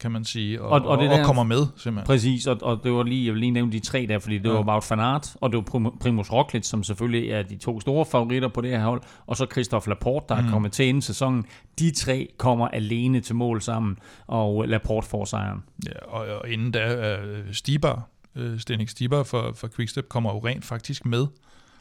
kan 0.00 0.10
man 0.10 0.24
sige, 0.24 0.62
og, 0.62 0.70
og, 0.70 0.86
og, 0.86 0.98
det 0.98 1.10
og 1.10 1.18
der, 1.18 1.24
kommer 1.24 1.42
med, 1.42 1.66
simpelthen. 1.76 2.06
Præcis, 2.06 2.46
og, 2.46 2.58
og 2.62 2.80
det 2.84 2.92
var 2.92 3.02
lige, 3.02 3.26
jeg 3.26 3.32
vil 3.32 3.40
lige 3.40 3.50
nævne 3.50 3.72
de 3.72 3.80
tre 3.80 4.06
der, 4.08 4.18
fordi 4.18 4.38
det 4.38 4.48
ja. 4.48 4.52
var 4.52 4.62
Wout 4.62 4.90
van 4.90 5.00
Aert, 5.00 5.36
og 5.40 5.52
det 5.52 5.56
var 5.56 5.90
Primus 6.00 6.32
Roglic, 6.32 6.66
som 6.66 6.82
selvfølgelig 6.84 7.30
er 7.30 7.42
de 7.42 7.56
to 7.56 7.80
store 7.80 8.06
favoritter 8.06 8.48
på 8.48 8.60
det 8.60 8.70
her 8.70 8.84
hold, 8.84 9.02
og 9.26 9.36
så 9.36 9.46
Christophe 9.52 9.88
Laporte, 9.88 10.26
der 10.28 10.40
mm. 10.40 10.46
er 10.46 10.50
kommet 10.50 10.72
til 10.72 10.86
inden 10.86 11.02
sæsonen. 11.02 11.44
De 11.78 11.90
tre 11.90 12.28
kommer 12.38 12.68
alene 12.68 13.20
til 13.20 13.34
mål 13.34 13.62
sammen, 13.62 13.98
og 14.26 14.64
Laporte 14.68 15.08
får 15.08 15.24
sejren. 15.24 15.62
Ja, 15.86 16.04
og, 16.08 16.26
og 16.26 16.48
inden 16.48 16.70
da, 16.70 17.16
uh, 17.22 17.52
Stibar, 17.52 18.08
uh, 18.36 18.58
Stenik 18.58 18.88
Stibar 18.88 19.22
for, 19.22 19.52
for 19.56 19.68
Quickstep, 19.76 20.08
kommer 20.08 20.32
jo 20.32 20.38
rent 20.38 20.64
faktisk 20.64 21.06
med, 21.06 21.26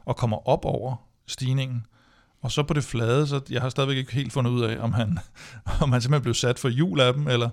og 0.05 0.15
kommer 0.15 0.49
op 0.49 0.65
over 0.65 0.95
stigningen. 1.27 1.85
Og 2.41 2.51
så 2.51 2.63
på 2.63 2.73
det 2.73 2.83
flade, 2.83 3.27
så 3.27 3.41
jeg 3.49 3.61
har 3.61 3.69
stadigvæk 3.69 3.97
ikke 3.97 4.13
helt 4.13 4.33
fundet 4.33 4.51
ud 4.51 4.61
af, 4.61 4.77
om 4.79 4.93
han, 4.93 5.19
om 5.83 5.91
han 5.91 6.01
simpelthen 6.01 6.23
blev 6.23 6.33
sat 6.33 6.59
for 6.59 6.69
jul 6.69 6.99
af 6.99 7.13
dem, 7.13 7.27
eller 7.27 7.49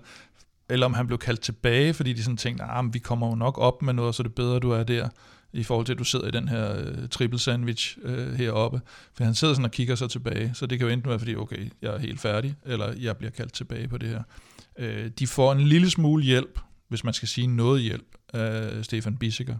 eller 0.70 0.86
om 0.86 0.94
han 0.94 1.06
blev 1.06 1.18
kaldt 1.18 1.40
tilbage, 1.40 1.94
fordi 1.94 2.12
de 2.12 2.22
sådan 2.22 2.36
tænkte, 2.36 2.64
ah, 2.64 2.94
vi 2.94 2.98
kommer 2.98 3.28
jo 3.28 3.34
nok 3.34 3.58
op 3.58 3.82
med 3.82 3.94
noget, 3.94 4.14
så 4.14 4.22
det 4.22 4.28
er 4.28 4.34
bedre, 4.34 4.58
du 4.58 4.70
er 4.70 4.82
der, 4.82 5.08
i 5.52 5.62
forhold 5.62 5.86
til, 5.86 5.92
at 5.92 5.98
du 5.98 6.04
sidder 6.04 6.28
i 6.28 6.30
den 6.30 6.48
her 6.48 6.76
øh, 6.78 7.08
triple 7.08 7.38
sandwich 7.38 7.98
øh, 8.02 8.34
heroppe. 8.34 8.80
For 9.14 9.24
han 9.24 9.34
sidder 9.34 9.54
sådan 9.54 9.64
og 9.64 9.70
kigger 9.70 9.94
sig 9.94 10.10
tilbage, 10.10 10.50
så 10.54 10.66
det 10.66 10.78
kan 10.78 10.88
jo 10.88 10.92
enten 10.92 11.10
være, 11.10 11.18
fordi, 11.18 11.36
okay, 11.36 11.70
jeg 11.82 11.94
er 11.94 11.98
helt 11.98 12.20
færdig, 12.20 12.54
eller 12.64 12.92
jeg 13.00 13.16
bliver 13.16 13.30
kaldt 13.30 13.52
tilbage 13.52 13.88
på 13.88 13.98
det 13.98 14.08
her. 14.08 14.22
Øh, 14.78 15.10
de 15.18 15.26
får 15.26 15.52
en 15.52 15.60
lille 15.60 15.90
smule 15.90 16.24
hjælp, 16.24 16.60
hvis 16.88 17.04
man 17.04 17.14
skal 17.14 17.28
sige 17.28 17.46
noget 17.46 17.82
hjælp, 17.82 18.06
af 18.32 18.84
Stefan 18.84 19.16
Bissiger, 19.16 19.56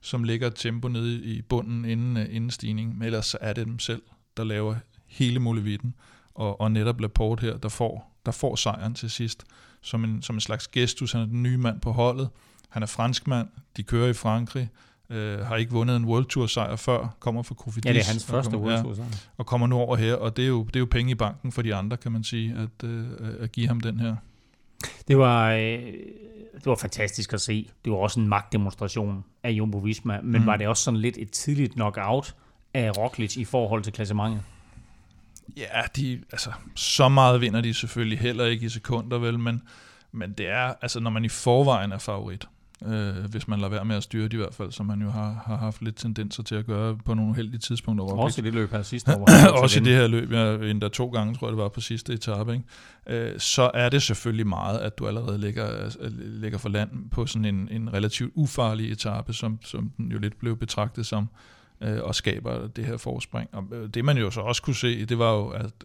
som 0.00 0.24
ligger 0.24 0.50
tempo 0.50 0.88
nede 0.88 1.24
i 1.24 1.42
bunden 1.42 1.84
inden, 1.84 2.16
øh, 2.16 2.26
inden 2.30 2.50
stigning, 2.50 2.98
men 2.98 3.06
ellers 3.06 3.36
er 3.40 3.52
det 3.52 3.66
dem 3.66 3.78
selv, 3.78 4.02
der 4.36 4.44
laver 4.44 4.74
hele 5.06 5.40
muligheden, 5.40 5.94
og, 6.34 6.60
og 6.60 6.72
netop 6.72 7.00
Laporte 7.00 7.40
her, 7.40 7.56
der 7.56 7.68
får, 7.68 8.20
der 8.26 8.32
får 8.32 8.56
sejren 8.56 8.94
til 8.94 9.10
sidst 9.10 9.44
som 9.86 10.04
en, 10.04 10.22
som 10.22 10.36
en 10.36 10.40
slags 10.40 10.68
gestus. 10.68 11.12
Han 11.12 11.20
er 11.20 11.26
den 11.26 11.42
nye 11.42 11.56
mand 11.56 11.80
på 11.80 11.92
holdet. 11.92 12.28
Han 12.68 12.82
er 12.82 12.86
franskmand. 12.86 13.48
De 13.76 13.82
kører 13.82 14.08
i 14.08 14.12
Frankrig. 14.12 14.68
Øh, 15.10 15.38
har 15.38 15.56
ikke 15.56 15.72
vundet 15.72 15.96
en 15.96 16.04
World 16.04 16.24
Tour 16.24 16.46
sejr 16.46 16.76
før, 16.76 17.16
kommer 17.20 17.42
fra 17.42 17.54
Kofidis. 17.54 17.84
Ja, 17.84 17.92
det 17.92 18.00
er 18.00 18.04
hans 18.04 18.24
første 18.24 18.50
kommer, 18.50 18.68
World 18.68 18.82
Tour 18.82 18.94
sejr. 18.94 19.06
Ja, 19.06 19.16
og 19.36 19.46
kommer 19.46 19.66
nu 19.66 19.76
over 19.76 19.96
her, 19.96 20.14
og 20.14 20.36
det 20.36 20.42
er, 20.42 20.48
jo, 20.48 20.64
det 20.64 20.76
er 20.76 20.80
jo 20.80 20.86
penge 20.90 21.12
i 21.12 21.14
banken 21.14 21.52
for 21.52 21.62
de 21.62 21.74
andre, 21.74 21.96
kan 21.96 22.12
man 22.12 22.24
sige, 22.24 22.54
at, 22.54 22.88
øh, 22.88 23.06
at 23.40 23.52
give 23.52 23.68
ham 23.68 23.80
den 23.80 24.00
her. 24.00 24.16
Det 25.08 25.18
var, 25.18 25.52
øh, 25.52 25.78
det 26.54 26.66
var 26.66 26.76
fantastisk 26.76 27.32
at 27.32 27.40
se. 27.40 27.68
Det 27.84 27.92
var 27.92 27.98
også 27.98 28.20
en 28.20 28.28
magtdemonstration 28.28 29.24
af 29.42 29.50
Jumbo 29.50 29.78
Visma, 29.78 30.20
men 30.22 30.40
mm. 30.40 30.46
var 30.46 30.56
det 30.56 30.68
også 30.68 30.82
sådan 30.82 31.00
lidt 31.00 31.18
et 31.18 31.30
tidligt 31.30 31.72
knockout 31.72 32.34
af 32.74 32.96
Roglic 32.98 33.36
i 33.36 33.44
forhold 33.44 33.82
til 33.82 33.92
klassementet? 33.92 34.42
Ja, 35.56 35.82
de, 35.96 36.22
altså, 36.32 36.52
så 36.74 37.08
meget 37.08 37.40
vinder 37.40 37.60
de 37.60 37.74
selvfølgelig 37.74 38.18
heller 38.18 38.44
ikke 38.44 38.66
i 38.66 38.68
sekunder, 38.68 39.18
vel, 39.18 39.38
men, 39.38 39.62
men 40.12 40.32
det 40.32 40.48
er, 40.48 40.74
altså, 40.82 41.00
når 41.00 41.10
man 41.10 41.24
i 41.24 41.28
forvejen 41.28 41.92
er 41.92 41.98
favorit, 41.98 42.48
øh, 42.86 43.24
hvis 43.30 43.48
man 43.48 43.58
lader 43.58 43.70
være 43.70 43.84
med 43.84 43.96
at 43.96 44.02
styre 44.02 44.24
det 44.24 44.32
i 44.32 44.36
hvert 44.36 44.54
fald, 44.54 44.72
som 44.72 44.86
man 44.86 45.02
jo 45.02 45.10
har, 45.10 45.42
har 45.46 45.56
haft 45.56 45.82
lidt 45.82 45.96
tendenser 45.96 46.42
til 46.42 46.54
at 46.54 46.66
gøre 46.66 46.96
på 47.04 47.14
nogle 47.14 47.36
heldige 47.36 47.58
tidspunkter. 47.58 48.04
Også 48.04 48.40
i 48.40 48.44
det 48.44 48.54
løb 48.54 48.70
her 48.70 48.82
sidste 48.82 49.16
år. 49.16 49.28
Også 49.62 49.80
i 49.80 49.82
det 49.82 49.92
her 49.92 50.06
løb, 50.06 50.32
ja, 50.32 50.54
endda 50.54 50.88
to 50.88 51.08
gange, 51.08 51.34
tror 51.34 51.46
jeg 51.46 51.52
det 51.52 51.62
var 51.62 51.68
på 51.68 51.80
sidste 51.80 52.12
etape, 52.12 52.52
ikke? 52.52 52.64
Øh, 53.32 53.40
så 53.40 53.70
er 53.74 53.88
det 53.88 54.02
selvfølgelig 54.02 54.46
meget, 54.46 54.78
at 54.78 54.98
du 54.98 55.06
allerede 55.06 55.38
ligger, 55.38 55.90
ligger 56.18 56.58
for 56.58 56.68
land 56.68 57.10
på 57.10 57.26
sådan 57.26 57.44
en, 57.44 57.68
en 57.70 57.92
relativt 57.92 58.32
ufarlig 58.34 58.92
etape, 58.92 59.32
som, 59.32 59.58
som 59.62 59.90
den 59.96 60.12
jo 60.12 60.18
lidt 60.18 60.38
blev 60.38 60.56
betragtet 60.56 61.06
som 61.06 61.28
øh, 61.80 61.98
og 62.02 62.14
skaber 62.14 62.66
det 62.66 62.84
her 62.84 62.96
forspring. 62.96 63.48
Og 63.52 63.64
øh, 63.72 63.88
det 63.88 64.04
man 64.04 64.18
jo 64.18 64.30
så 64.30 64.40
også 64.40 64.62
kunne 64.62 64.76
se, 64.76 65.04
det 65.04 65.18
var 65.18 65.32
jo, 65.32 65.48
at 65.48 65.84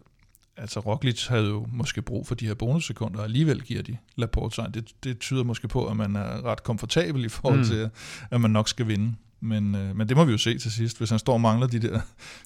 altså 0.62 0.80
Roglic 0.80 1.26
havde 1.26 1.48
jo 1.48 1.66
måske 1.72 2.02
brug 2.02 2.26
for 2.26 2.34
de 2.34 2.46
her 2.46 2.54
bonussekunder, 2.54 3.18
og 3.18 3.24
alligevel 3.24 3.62
giver 3.62 3.82
de 3.82 3.96
Laporte 4.16 4.54
sig. 4.54 4.74
Det, 4.74 5.04
det 5.04 5.18
tyder 5.18 5.44
måske 5.44 5.68
på, 5.68 5.86
at 5.86 5.96
man 5.96 6.16
er 6.16 6.44
ret 6.44 6.62
komfortabel 6.62 7.24
i 7.24 7.28
forhold 7.28 7.58
mm. 7.58 7.64
til, 7.64 7.90
at 8.30 8.40
man 8.40 8.50
nok 8.50 8.68
skal 8.68 8.88
vinde. 8.88 9.14
Men, 9.44 9.74
øh, 9.74 9.96
men 9.96 10.08
det 10.08 10.16
må 10.16 10.24
vi 10.24 10.32
jo 10.32 10.38
se 10.38 10.58
til 10.58 10.72
sidst. 10.72 10.98
Hvis 10.98 11.10
han 11.10 11.18
står 11.18 11.32
og 11.32 11.40
mangler 11.40 11.66
de 11.66 11.78
der, 11.78 12.00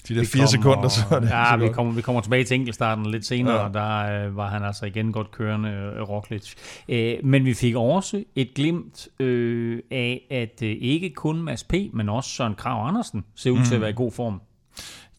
de 0.09 0.15
der 0.15 0.25
fire 0.25 0.41
kommer, 0.41 0.47
sekunder, 0.47 0.89
så 0.89 1.01
er 1.11 1.21
det 1.21 1.29
Ja, 1.29 1.57
vi 1.57 1.69
kommer, 1.69 1.93
vi 1.93 2.03
kommer 2.03 2.21
tilbage 2.21 2.45
til 2.45 2.55
enkeltstarten 2.55 3.11
lidt 3.11 3.27
senere, 3.27 3.55
ja. 3.55 3.61
og 3.61 3.75
der 3.75 4.27
øh, 4.27 4.37
var 4.37 4.49
han 4.49 4.65
altså 4.65 4.87
igen 4.87 5.13
godt 5.13 5.31
kørende, 5.31 5.71
øh, 5.71 6.03
Roglic. 6.03 6.55
Øh, 6.89 7.15
men 7.25 7.45
vi 7.45 7.55
fik 7.55 7.75
også 7.75 8.25
et 8.35 8.55
glimt 8.55 9.09
øh, 9.21 9.83
af, 9.91 10.27
at 10.31 10.63
øh, 10.63 10.77
ikke 10.81 11.11
kun 11.11 11.43
Mads 11.43 11.65
P., 11.65 11.75
men 11.93 12.09
også 12.09 12.31
Søren 12.31 12.55
Krav 12.55 12.89
Andersen 12.89 13.25
ser 13.35 13.51
ud 13.51 13.59
mm. 13.59 13.65
til 13.65 13.75
at 13.75 13.79
mm. 13.79 13.83
være 13.83 13.91
i 13.91 13.97
god 13.97 14.13
form. 14.13 14.41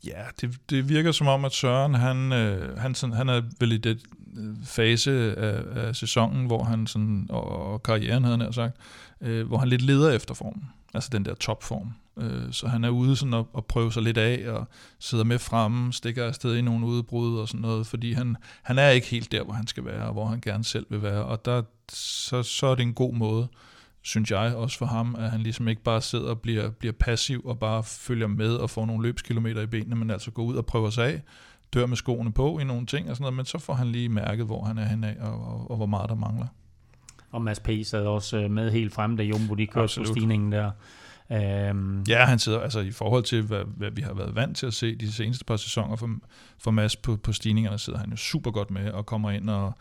Ja, 0.08 0.24
det, 0.42 0.58
det 0.70 0.90
virker 0.90 1.12
som 1.12 1.28
om, 1.28 1.46
at 1.46 1.54
Søren, 1.54 1.94
han, 1.94 2.34
øh, 2.34 2.78
han, 2.78 2.96
sådan, 2.96 3.16
han 3.16 3.30
er 3.30 3.42
vel 3.60 3.72
i 3.72 3.78
det 3.78 4.00
øh, 4.38 4.56
fase 4.64 5.36
af, 5.38 5.64
af 5.76 5.96
sæsonen, 5.96 6.46
hvor 6.46 6.64
han 6.64 6.88
sådan, 6.88 7.26
og, 7.30 7.72
og 7.72 7.84
karrieren 7.84 8.24
havde 8.24 8.38
han 8.38 8.54
sagt, 8.54 8.76
øh, 9.22 9.48
hvor 9.48 9.58
han 9.58 9.68
lidt 9.68 9.82
leder 9.82 10.12
efter 10.12 10.34
formen 10.34 10.64
altså 10.94 11.10
den 11.12 11.26
der 11.26 11.36
topform. 11.36 11.94
Øh, 12.18 12.52
så 12.52 12.68
han 12.68 12.84
er 12.84 12.90
ude 12.90 13.16
sådan 13.16 13.34
at, 13.34 13.46
at 13.58 13.66
prøve 13.66 13.94
sig 13.94 14.04
lidt 14.04 14.18
af, 14.18 14.52
og 14.52 14.68
sidder 15.00 15.24
med 15.24 15.40
fremme, 15.40 15.94
stikker 15.94 16.26
afsted 16.26 16.56
i 16.56 16.62
nogle 16.62 16.86
udbrud 16.86 17.40
og 17.40 17.48
sådan 17.48 17.62
noget, 17.62 17.88
fordi 17.88 18.14
han, 18.14 18.36
han 18.64 18.80
er 18.80 18.90
ikke 18.90 19.08
helt 19.08 19.32
der, 19.32 19.44
hvor 19.44 19.54
han 19.54 19.68
skal 19.68 19.86
være, 19.86 20.06
og 20.06 20.14
hvor 20.14 20.26
han 20.26 20.42
gerne 20.42 20.64
selv 20.64 20.86
vil 20.90 21.02
være, 21.02 21.26
og 21.26 21.46
der, 21.46 21.62
så, 21.92 22.44
så 22.44 22.68
er 22.68 22.76
det 22.76 22.84
en 22.84 22.94
god 22.94 23.14
måde, 23.14 23.48
synes 24.08 24.32
jeg, 24.32 24.56
også 24.56 24.78
for 24.78 24.86
ham, 24.86 25.16
at 25.20 25.32
han 25.32 25.42
ligesom 25.42 25.68
ikke 25.68 25.84
bare 25.84 26.02
sidder 26.02 26.30
og 26.30 26.42
bliver, 26.42 26.70
bliver 26.70 26.94
passiv 27.00 27.42
og 27.46 27.60
bare 27.60 27.84
følger 27.84 28.28
med 28.28 28.56
og 28.56 28.70
får 28.70 28.86
nogle 28.86 29.04
løbskilometer 29.04 29.62
i 29.62 29.66
benene, 29.66 29.96
men 29.96 30.12
altså 30.12 30.32
går 30.32 30.44
ud 30.44 30.56
og 30.56 30.66
prøver 30.66 30.90
sig 30.90 31.08
af, 31.08 31.22
dør 31.74 31.86
med 31.86 31.98
skoene 31.98 32.32
på 32.32 32.60
i 32.60 32.64
nogle 32.64 32.86
ting 32.86 33.10
og 33.10 33.16
sådan 33.16 33.24
noget, 33.24 33.36
men 33.36 33.46
så 33.46 33.58
får 33.58 33.74
han 33.74 33.88
lige 33.88 34.10
mærket, 34.10 34.46
hvor 34.46 34.64
han 34.64 34.78
er 34.78 34.86
henad 34.86 35.18
og, 35.18 35.48
og, 35.48 35.72
og 35.72 35.78
hvor 35.78 35.86
meget 35.86 36.10
der 36.10 36.16
mangler. 36.16 36.48
Og 37.32 37.42
Mads 37.42 37.60
P. 37.60 37.70
sad 37.84 38.06
også 38.06 38.38
øh, 38.38 38.52
med 38.52 38.72
helt 38.72 38.94
frem, 38.94 39.18
da 39.18 39.24
Jumbo 39.24 39.56
de 39.56 39.68
kørte 39.68 39.84
Absolut. 39.84 40.08
på 40.08 40.14
stigningen 40.14 40.52
der. 40.52 40.72
Øhm. 41.32 42.04
Ja, 42.04 42.26
han 42.26 42.40
sidder 42.40 42.60
altså 42.60 42.80
i 42.80 42.92
forhold 42.92 43.24
til, 43.24 43.42
hvad, 43.42 43.64
hvad 43.78 43.92
vi 43.92 44.02
har 44.02 44.14
været 44.14 44.36
vant 44.36 44.58
til 44.58 44.66
at 44.66 44.74
se 44.74 44.96
de 44.96 45.12
seneste 45.12 45.46
par 45.46 45.58
sæsoner 45.58 45.96
for, 45.96 46.10
for 46.60 46.72
Mads 46.72 46.96
på, 46.96 47.16
på 47.16 47.34
stigningerne, 47.34 47.78
sidder 47.78 48.00
han 48.00 48.10
jo 48.10 48.16
super 48.16 48.52
godt 48.52 48.72
med 48.72 48.92
og 48.92 49.06
kommer 49.06 49.32
ind 49.32 49.50
og, 49.50 49.74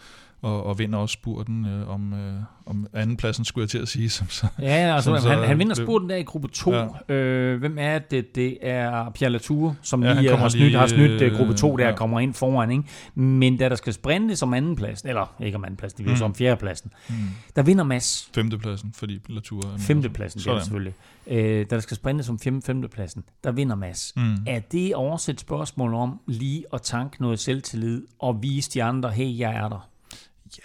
og, 0.43 0.67
og 0.67 0.79
vinder 0.79 0.99
også 0.99 1.13
spurten 1.13 1.67
øh, 1.67 1.89
om, 1.89 2.13
øh, 2.13 2.41
om 2.67 2.87
andenpladsen, 2.93 3.45
skulle 3.45 3.63
jeg 3.63 3.69
til 3.69 3.79
at 3.79 3.89
sige. 3.89 4.11
Som 4.17 4.29
så, 4.29 4.47
ja, 4.59 4.67
altså, 4.67 5.05
som 5.05 5.13
han, 5.13 5.23
så, 5.23 5.47
han 5.47 5.59
vinder 5.59 5.75
spurten 5.75 6.11
der 6.11 6.17
i 6.17 6.23
gruppe 6.23 6.49
2. 6.49 6.73
Ja. 6.73 7.15
Øh, 7.15 7.59
hvem 7.59 7.77
er 7.81 7.99
det? 7.99 8.35
Det 8.35 8.59
er 8.63 9.11
Pierre 9.11 9.33
Latour, 9.33 9.77
som 9.83 10.03
ja, 10.03 10.21
lige 10.21 10.37
har 10.37 10.49
snydt, 10.49 10.65
lige, 10.65 10.79
har 10.79 10.87
snydt 10.87 11.23
øh, 11.23 11.37
gruppe 11.37 11.55
2 11.55 11.77
der, 11.77 11.89
ja. 11.89 11.95
kommer 11.95 12.21
ind 12.21 12.35
foran. 12.35 12.71
Ikke? 12.71 12.85
Men 13.15 13.57
da 13.57 13.69
der 13.69 13.75
skal 13.75 13.93
sprinte 13.93 14.37
som 14.37 14.55
andenpladsen, 14.55 15.09
eller 15.09 15.35
ikke 15.41 15.57
om 15.57 15.65
andenpladsen, 15.65 15.99
det 15.99 16.07
er 16.07 16.11
mm. 16.11 16.17
som 16.17 16.35
fjerdepladsen, 16.35 16.93
mm. 17.09 17.15
der 17.57 17.63
vinder 17.63 17.85
Mads. 17.85 18.31
Femtepladsen, 18.35 18.93
fordi 18.93 19.21
Latour 19.29 19.61
er 19.65 19.79
Femtepladsen, 19.79 20.41
det 20.41 20.47
er 20.47 20.61
selvfølgelig. 20.61 20.95
Øh, 21.27 21.67
da 21.71 21.75
der 21.75 21.81
skal 21.81 21.97
sprinte 21.97 22.25
som 22.25 22.39
fem, 22.39 22.63
femtepladsen, 22.63 23.25
der 23.45 23.53
vinder 23.53 23.77
Mads. 23.77 24.13
Mm. 24.17 24.35
Er 24.47 24.61
det 24.61 24.95
også 24.95 25.31
et 25.31 25.41
spørgsmål 25.41 25.95
om 25.95 26.21
lige 26.27 26.65
at 26.73 26.83
tanke 26.83 27.23
noget 27.23 27.39
selvtillid 27.39 28.07
og 28.19 28.43
vise 28.43 28.71
de 28.71 28.83
andre, 28.83 29.11
hey, 29.11 29.39
jeg 29.39 29.55
er 29.55 29.69
der? 29.69 29.89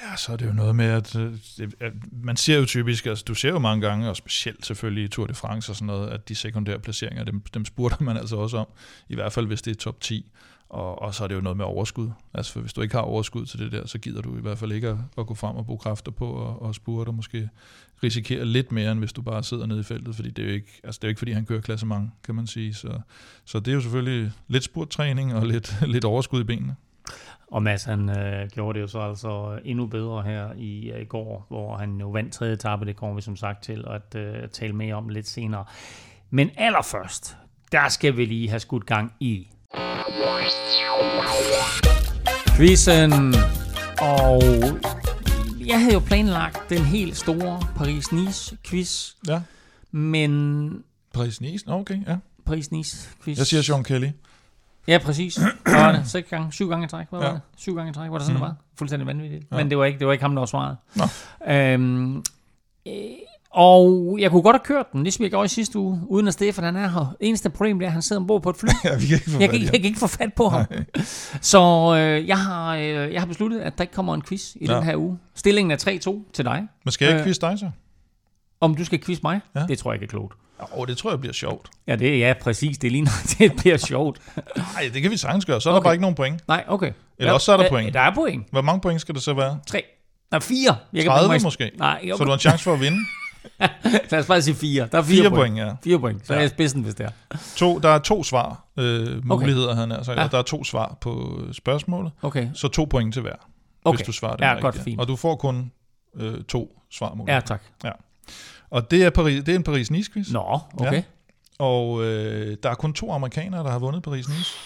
Ja, 0.02 0.16
så 0.16 0.34
er 0.34 0.38
det 0.38 0.48
jo 0.48 0.54
noget 0.54 0.76
med, 0.76 0.86
at, 0.86 1.16
øh, 1.16 1.34
at 1.80 1.94
man 2.12 2.38
ser 2.38 2.58
jo 2.58 2.66
typisk, 2.66 3.06
altså 3.06 3.24
du 3.28 3.34
ser 3.34 3.50
jo 3.50 3.60
mange 3.60 3.88
gange, 3.88 4.10
og 4.10 4.16
specielt 4.16 4.66
selvfølgelig 4.66 5.04
i 5.04 5.08
Tour 5.08 5.28
de 5.28 5.34
France 5.34 5.72
og 5.72 5.76
sådan 5.76 5.88
noget, 5.88 6.10
at 6.10 6.30
de 6.30 6.36
sekundære 6.36 6.80
placeringer, 6.80 7.24
dem, 7.24 7.42
dem 7.54 7.66
spurgte 7.66 8.04
man 8.04 8.18
altså 8.18 8.36
også 8.36 8.58
om, 8.58 8.68
i 9.10 9.16
hvert 9.16 9.34
fald 9.34 9.48
hvis 9.48 9.62
det 9.62 9.72
er 9.72 9.76
top 9.76 10.02
10. 10.02 10.32
Og, 10.70 11.02
og 11.02 11.16
så 11.16 11.24
er 11.24 11.28
det 11.28 11.36
jo 11.36 11.42
noget 11.42 11.58
med 11.58 11.66
overskud. 11.66 12.10
Altså 12.34 12.54
for 12.54 12.60
hvis 12.60 12.74
du 12.74 12.82
ikke 12.82 12.96
har 12.96 13.02
overskud 13.02 13.46
til 13.46 13.60
det 13.60 13.72
der, 13.72 13.88
så 13.88 13.98
gider 13.98 14.22
du 14.22 14.38
i 14.38 14.42
hvert 14.42 14.58
fald 14.58 14.72
ikke 14.72 14.88
at, 14.88 14.98
at 15.18 15.28
gå 15.28 15.36
frem 15.36 15.56
og 15.56 15.66
bruge 15.66 15.80
kræfter 15.80 16.12
på 16.12 16.26
og, 16.26 16.62
og 16.62 16.76
spurte 16.76 17.10
og 17.10 17.16
måske 17.16 17.50
risikere 18.04 18.46
lidt 18.46 18.72
mere, 18.72 18.92
end 18.92 19.00
hvis 19.00 19.14
du 19.14 19.22
bare 19.22 19.44
sidder 19.44 19.66
nede 19.66 19.80
i 19.80 19.84
feltet, 19.84 20.16
fordi 20.16 20.30
det 20.30 20.44
er 20.44 20.48
jo 20.48 20.54
ikke, 20.54 20.82
altså 20.84 21.00
det 21.00 21.04
er 21.04 21.08
jo 21.08 21.10
ikke 21.10 21.20
fordi 21.20 21.32
han 21.32 21.46
kører 21.46 21.62
klasse 21.62 21.86
mange, 21.86 22.12
kan 22.24 22.36
man 22.36 22.48
sige. 22.48 22.74
Så, 22.74 23.00
så 23.46 23.60
det 23.60 23.68
er 23.68 23.76
jo 23.76 23.82
selvfølgelig 23.82 24.32
lidt 24.48 24.64
spurttræning 24.64 25.36
og 25.36 25.46
lidt, 25.46 25.76
lidt 25.94 26.06
overskud 26.06 26.42
i 26.42 26.44
benene. 26.44 26.76
Og 27.52 27.64
Mads 27.64 27.84
han 27.84 28.10
øh, 28.10 28.50
gjorde 28.50 28.76
det 28.76 28.82
jo 28.82 28.88
så 28.88 29.00
altså 29.00 29.60
endnu 29.66 29.88
bedre 29.88 30.24
her 30.24 30.50
i, 30.58 30.92
øh, 30.92 31.02
i 31.02 31.06
går, 31.06 31.46
hvor 31.50 31.78
han 31.78 31.98
jo 31.98 32.10
vandt 32.10 32.34
tredje 32.34 32.54
etape. 32.54 32.86
Det 32.86 32.96
kommer 32.96 33.16
vi 33.16 33.22
som 33.22 33.36
sagt 33.36 33.64
til 33.64 33.86
at 33.88 34.16
øh, 34.16 34.50
tale 34.50 34.74
mere 34.74 34.96
om 34.96 35.10
lidt 35.10 35.28
senere. 35.28 35.66
Men 36.30 36.50
allerførst, 36.58 37.38
der 37.72 37.90
skal 37.90 38.18
vi 38.18 38.26
lige 38.26 38.50
have 38.50 38.60
skudt 38.60 38.86
gang 38.86 39.14
i 39.20 39.48
quizzen. 42.58 43.34
Og 44.02 44.42
jeg 45.68 45.80
havde 45.80 45.94
jo 45.94 46.00
planlagt 46.00 46.70
den 46.70 46.82
helt 46.82 47.18
store 47.18 47.60
Paris-Nice-quiz. 47.76 49.16
Ja. 49.28 49.42
Men... 49.92 50.84
Paris-Nice? 51.18 51.64
Okay, 51.68 51.98
ja. 52.08 52.18
Paris-Nice-quiz. 52.46 53.38
Jeg 53.38 53.48
siger 53.48 53.62
Sean 53.62 53.84
Kelly. 53.84 54.10
Ja, 54.88 54.98
præcis. 54.98 55.36
Hvad 55.36 55.52
var 55.66 55.92
det? 55.92 56.08
Seks 56.08 56.30
gange? 56.30 56.52
Syv 56.52 56.70
gange 56.70 56.86
i 56.86 56.88
træk? 56.88 57.06
Hvad 57.10 57.20
ja. 57.20 57.26
var 57.26 57.34
det? 57.34 57.42
Syv 57.58 57.76
gange 57.76 57.90
i 57.90 57.94
træk? 57.94 58.12
Var 58.12 58.18
det 58.18 58.26
sådan, 58.26 58.38
mm. 58.38 58.46
det 58.46 58.50
var? 58.50 58.56
Fuldstændig 58.78 59.08
vanvittigt. 59.08 59.46
Ja. 59.52 59.58
Men 59.58 59.70
det 59.70 59.78
var, 59.78 59.86
ikke, 59.86 60.00
det 60.00 60.08
var 60.08 60.14
ikke 60.14 60.24
ham, 60.24 60.36
der 60.36 60.40
var 60.40 60.46
svaret. 60.46 60.78
Nå. 60.96 61.04
Øhm, 61.54 62.24
øh, 62.88 62.94
og 63.52 64.18
jeg 64.20 64.32
kunne 64.32 64.42
godt 64.42 64.56
have 64.56 64.66
kørt 64.66 64.92
den, 64.94 65.04
ligesom 65.04 65.24
jeg 65.24 65.30
gjorde 65.30 65.46
i 65.46 65.48
sidste 65.48 65.80
uge, 65.80 66.02
uden 66.08 66.28
at 66.28 66.34
Stefan 66.34 66.64
han 66.64 66.76
er 66.76 66.88
her. 66.88 67.16
Eneste 67.20 67.50
problem 67.50 67.80
det 67.80 67.86
er, 67.86 67.90
at 67.90 67.94
han 67.94 68.02
sidder 68.02 68.22
ombord 68.22 68.44
på 68.44 68.50
et 68.50 68.56
fly. 68.56 68.70
ja, 68.84 68.96
vi 68.98 69.06
kan 69.06 69.16
ikke 69.16 69.32
jeg, 69.40 69.50
kan, 69.50 69.62
jeg 69.62 69.72
kan 69.72 69.86
ikke 69.86 70.00
få 70.00 70.08
fat 70.08 70.34
på 70.34 70.50
ham. 70.50 70.66
Så 71.42 71.60
øh, 71.98 72.28
jeg, 72.28 72.40
har, 72.40 72.76
øh, 72.76 73.14
jeg 73.14 73.22
har 73.22 73.26
besluttet, 73.26 73.60
at 73.60 73.78
der 73.78 73.84
ikke 73.84 73.94
kommer 73.94 74.14
en 74.14 74.22
quiz 74.22 74.56
i 74.56 74.66
ja. 74.66 74.76
den 74.76 74.84
her 74.84 74.96
uge. 74.96 75.18
Stillingen 75.36 75.72
er 75.72 76.22
3-2 76.26 76.32
til 76.34 76.46
dig. 76.46 76.68
Men 76.84 76.92
skal 76.92 77.06
jeg 77.06 77.14
ikke 77.14 77.22
øh, 77.22 77.26
quiz 77.26 77.38
dig 77.38 77.60
så? 77.60 77.70
Om 78.62 78.76
du 78.76 78.86
skal 78.86 79.04
quiz 79.04 79.20
mig? 79.24 79.40
Ja. 79.56 79.66
Det 79.68 79.80
tror 79.80 79.92
jeg 79.92 79.96
ikke 80.02 80.04
er 80.04 80.18
klogt. 80.18 80.34
Oh, 80.72 80.88
det 80.88 80.98
tror 80.98 81.10
jeg 81.10 81.20
bliver 81.20 81.34
sjovt. 81.34 81.70
Ja, 81.88 81.96
det 81.96 82.20
ja, 82.20 82.34
præcis. 82.42 82.78
Det 82.78 82.92
ligner, 82.92 83.12
det 83.40 83.52
bliver 83.58 83.78
sjovt. 83.78 84.22
Nej, 84.58 84.90
det 84.94 85.02
kan 85.02 85.12
vi 85.12 85.18
sagtens 85.18 85.46
gøre. 85.46 85.62
Så 85.62 85.70
er 85.70 85.74
okay. 85.74 85.78
der 85.78 85.84
bare 85.84 85.94
ikke 85.94 86.02
nogen 86.02 86.16
point. 86.16 86.48
Nej, 86.48 86.64
okay. 86.68 86.92
Eller 87.18 87.30
ja, 87.30 87.34
også 87.34 87.46
så 87.46 87.54
er 87.54 87.58
der 87.58 87.70
point. 87.70 87.94
Der 87.94 88.00
er 88.00 88.16
point. 88.16 88.48
Hvor 88.52 88.62
mange 88.62 88.82
point 88.82 89.02
skal 89.02 89.16
det 89.16 89.24
så 89.24 89.34
være? 89.34 89.60
Tre. 89.68 89.84
Nej, 90.32 90.40
fire. 90.40 90.76
Jeg 90.94 91.06
30 91.06 91.34
kan 91.34 91.44
måske? 91.44 91.72
Nej, 91.78 92.00
okay. 92.04 92.12
Så 92.12 92.24
du 92.24 92.30
har 92.30 92.34
en 92.34 92.40
chance 92.40 92.64
for 92.64 92.74
at 92.74 92.80
vinde? 92.80 92.98
Lad 94.12 94.20
os 94.20 94.26
bare 94.26 94.42
sige 94.42 94.56
fire. 94.56 94.88
Der 94.92 94.98
er 94.98 95.02
fire, 95.02 95.22
fire 95.22 95.30
point. 95.30 95.40
point. 95.40 95.58
ja. 95.58 95.74
Fire 95.84 96.00
point. 96.00 96.28
Så 96.28 96.34
ja. 96.34 96.38
er 96.38 96.42
jeg 96.42 96.50
spidsen, 96.50 96.82
hvis 96.82 96.96
det 96.96 97.06
er. 97.06 97.38
To, 97.56 97.80
der 97.80 97.90
er 97.90 98.00
to 98.00 98.24
svar 98.24 98.66
øh, 98.78 99.28
muligheder, 99.28 99.68
okay. 99.68 99.80
han 99.80 99.92
altså, 99.92 100.12
ja. 100.12 100.24
og 100.24 100.32
der 100.32 100.38
er 100.38 100.42
to 100.42 100.64
svar 100.64 100.98
på 101.02 101.42
spørgsmålet. 101.52 102.12
Okay. 102.22 102.50
Så 102.54 102.68
to 102.68 102.86
point 102.86 103.14
til 103.14 103.22
hver, 103.22 103.36
okay. 103.86 103.98
hvis 103.98 104.06
du 104.06 104.12
svarer 104.12 104.36
det 104.36 104.46
ja, 104.46 104.50
rigtigt. 104.50 104.62
godt, 104.62 104.76
fint. 104.76 105.00
Og 105.00 105.08
du 105.08 105.16
får 105.16 105.36
kun 105.36 105.72
øh, 106.16 106.44
to 106.44 106.82
svarmuligheder. 106.92 107.36
Ja, 107.36 107.40
tak. 107.40 107.62
Ja. 107.84 107.92
Og 108.70 108.92
det 108.92 109.04
er, 109.04 109.10
Paris, 109.10 109.44
det 109.44 109.52
er 109.52 109.56
en 109.56 109.64
Paris-Nice-quiz. 109.64 110.34
Nå, 110.34 110.60
okay. 110.74 110.94
Ja. 110.94 111.04
Og 111.60 112.04
øh, 112.04 112.58
der 112.64 112.70
er 112.70 112.76
kun 112.76 112.94
to 112.94 113.12
amerikanere, 113.12 113.64
der 113.64 113.72
har 113.72 113.80
vundet 113.80 114.08
Paris-Nice. 114.08 114.58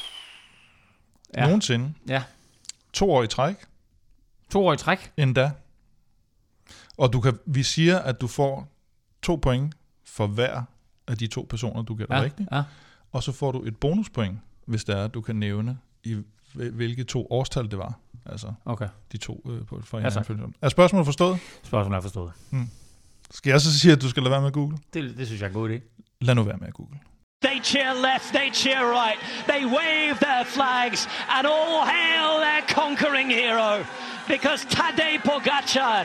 Ja. 1.38 1.46
Nogensinde. 1.46 1.94
Ja. 2.08 2.24
To 2.94 3.12
år 3.12 3.24
i 3.24 3.28
træk. 3.28 3.56
To 4.52 4.68
år 4.68 4.74
i 4.74 4.78
træk? 4.78 5.12
Endda. 5.18 5.52
Og 6.98 7.14
du 7.14 7.22
kan, 7.22 7.40
vi 7.46 7.64
siger, 7.64 8.00
at 8.00 8.22
du 8.22 8.28
får 8.28 8.68
to 9.22 9.36
point 9.36 9.76
for 10.06 10.28
hver 10.28 10.64
af 11.08 11.18
de 11.18 11.28
to 11.28 11.48
personer, 11.50 11.82
du 11.82 11.96
gætter 11.96 12.16
ja, 12.16 12.24
rigtigt. 12.24 12.50
Ja. 12.52 12.64
Og 13.12 13.24
så 13.24 13.32
får 13.32 13.52
du 13.52 13.64
et 13.64 13.78
bonuspoint, 13.78 14.40
hvis 14.66 14.84
det 14.84 14.98
er, 14.98 15.04
at 15.04 15.14
du 15.14 15.22
kan 15.22 15.36
nævne, 15.36 15.78
i 16.04 16.18
hvilke 16.54 17.04
to 17.04 17.28
årstal 17.30 17.72
det 17.72 17.78
var. 17.78 18.00
Altså 18.26 18.54
okay. 18.66 18.88
de 19.12 19.18
to 19.18 19.44
øh, 19.50 19.66
på 19.66 19.82
for 19.84 20.00
ja, 20.00 20.06
Er 20.62 20.70
spørgsmålet 20.70 21.06
forstået? 21.06 21.40
Spørgsmålet 21.64 21.98
er 21.98 22.02
forstået. 22.02 22.32
Hmm. 22.50 22.70
Skal 23.38 23.50
jeg 23.52 23.62
så 23.62 23.80
sige, 23.80 23.92
at 23.92 24.02
du 24.02 24.10
skal 24.10 24.24
lade 24.24 24.32
være 24.32 24.42
med 24.42 24.48
at 24.48 24.54
google? 24.54 24.78
Det, 24.94 25.18
det 25.18 25.28
synes 25.28 25.42
jeg 25.42 25.48
er 25.48 25.54
en 25.54 25.60
god 25.62 25.70
idé. 25.70 25.78
Lad 26.22 26.36
nu 26.36 26.44
være 26.44 26.58
med 26.58 26.68
at 26.68 26.74
google. 26.74 26.98
They 27.48 27.58
cheer 27.64 27.94
left, 28.10 28.28
they 28.40 28.50
cheer 28.62 28.84
right, 29.02 29.20
they 29.52 29.64
wave 29.78 30.16
their 30.28 30.44
flags, 30.58 31.00
and 31.36 31.44
all 31.56 31.78
hail 31.96 32.32
their 32.46 32.62
conquering 32.80 33.30
hero. 33.42 33.72
Because 34.34 34.62
Tadej 34.76 35.14
Pogacar, 35.30 36.02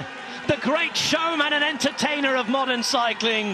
the 0.52 0.58
great 0.70 0.94
showman 1.08 1.52
and 1.56 1.64
entertainer 1.74 2.32
of 2.40 2.46
modern 2.58 2.82
cycling, 2.96 3.46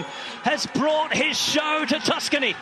has 0.51 0.61
brought 0.79 1.11
his 1.23 1.35
show 1.53 1.73
to 1.91 1.97
Tuscany. 2.11 2.53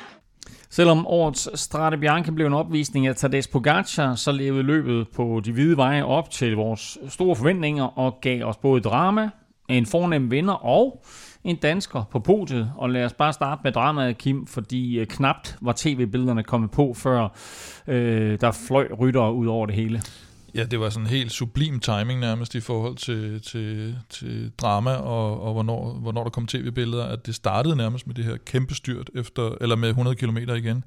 Selvom 0.69 1.07
årets 1.07 1.60
Strade 1.60 1.98
Bianca 1.98 2.31
blev 2.31 2.48
en 2.48 2.53
opvisning 2.53 3.07
af 3.07 3.15
Tadej 3.15 3.41
Pogacar, 3.51 4.15
så 4.15 4.31
levede 4.31 4.63
løbet 4.63 5.07
på 5.15 5.41
de 5.45 5.51
hvide 5.51 5.77
veje 5.77 6.03
op 6.03 6.29
til 6.31 6.55
vores 6.55 6.98
store 7.10 7.36
forventninger 7.36 7.84
og 7.84 8.17
gav 8.22 8.43
os 8.43 8.57
både 8.57 8.81
drama, 8.81 9.29
en 9.69 9.86
fornem 9.86 10.31
vinder 10.31 10.53
og 10.53 11.03
en 11.43 11.55
dansker 11.55 12.03
på 12.12 12.19
podiet. 12.19 12.72
Og 12.77 12.89
lad 12.89 13.05
os 13.05 13.13
bare 13.13 13.34
starte 13.34 13.62
med 13.63 13.72
dramaet, 13.72 14.17
Kim, 14.17 14.48
fordi 14.48 15.00
øh, 15.00 15.07
knapt 15.07 15.57
var 15.62 15.74
tv-billederne 15.77 16.43
kommet 16.43 16.72
på, 16.72 16.93
før 16.93 17.27
øh, 17.88 18.41
der 18.41 18.51
fløj 18.67 18.88
ryttere 19.00 19.34
ud 19.34 19.48
over 19.48 19.65
det 19.65 19.75
hele. 19.75 20.01
Ja, 20.55 20.63
det 20.63 20.79
var 20.79 20.89
sådan 20.89 21.05
en 21.05 21.10
helt 21.10 21.31
sublim 21.31 21.79
timing 21.79 22.19
nærmest 22.19 22.55
i 22.55 22.60
forhold 22.60 22.95
til, 22.95 23.41
til, 23.41 23.95
til 24.10 24.51
drama 24.57 24.91
og, 24.91 25.41
og 25.41 25.53
hvornår, 25.53 25.93
hvornår 25.93 26.24
der 26.24 26.29
kom 26.29 26.48
tv-billeder, 26.48 27.05
at 27.05 27.25
det 27.25 27.36
startede 27.36 27.75
nærmest 27.75 28.07
med 28.07 28.15
det 28.15 28.25
her 28.25 28.38
kæmpe 28.45 28.75
styrt 28.75 29.10
efter, 29.15 29.55
eller 29.62 29.75
med 29.75 29.89
100 29.89 30.15
km 30.15 30.38
igen, 30.38 30.84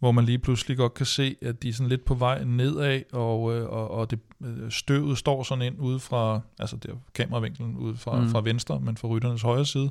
hvor 0.00 0.12
man 0.12 0.24
lige 0.24 0.38
pludselig 0.38 0.76
godt 0.76 0.94
kan 0.94 1.06
se, 1.06 1.36
at 1.42 1.62
de 1.62 1.68
er 1.68 1.72
sådan 1.72 1.88
lidt 1.88 2.04
på 2.04 2.14
vej 2.14 2.44
nedad, 2.44 3.02
og, 3.12 3.56
øh, 3.56 3.68
og, 3.68 3.90
og 3.90 4.10
det, 4.10 4.18
øh, 4.44 4.70
støvet 4.70 5.18
står 5.18 5.42
sådan 5.42 5.64
ind 5.64 5.80
ude 5.80 6.00
fra, 6.00 6.40
altså 6.58 6.76
der 6.76 6.92
kameravinklen 7.14 7.76
ude 7.76 7.96
fra, 7.96 8.20
mm. 8.20 8.28
fra 8.28 8.40
venstre, 8.40 8.80
men 8.80 8.96
fra 8.96 9.08
rytternes 9.08 9.42
højre 9.42 9.66
side. 9.66 9.90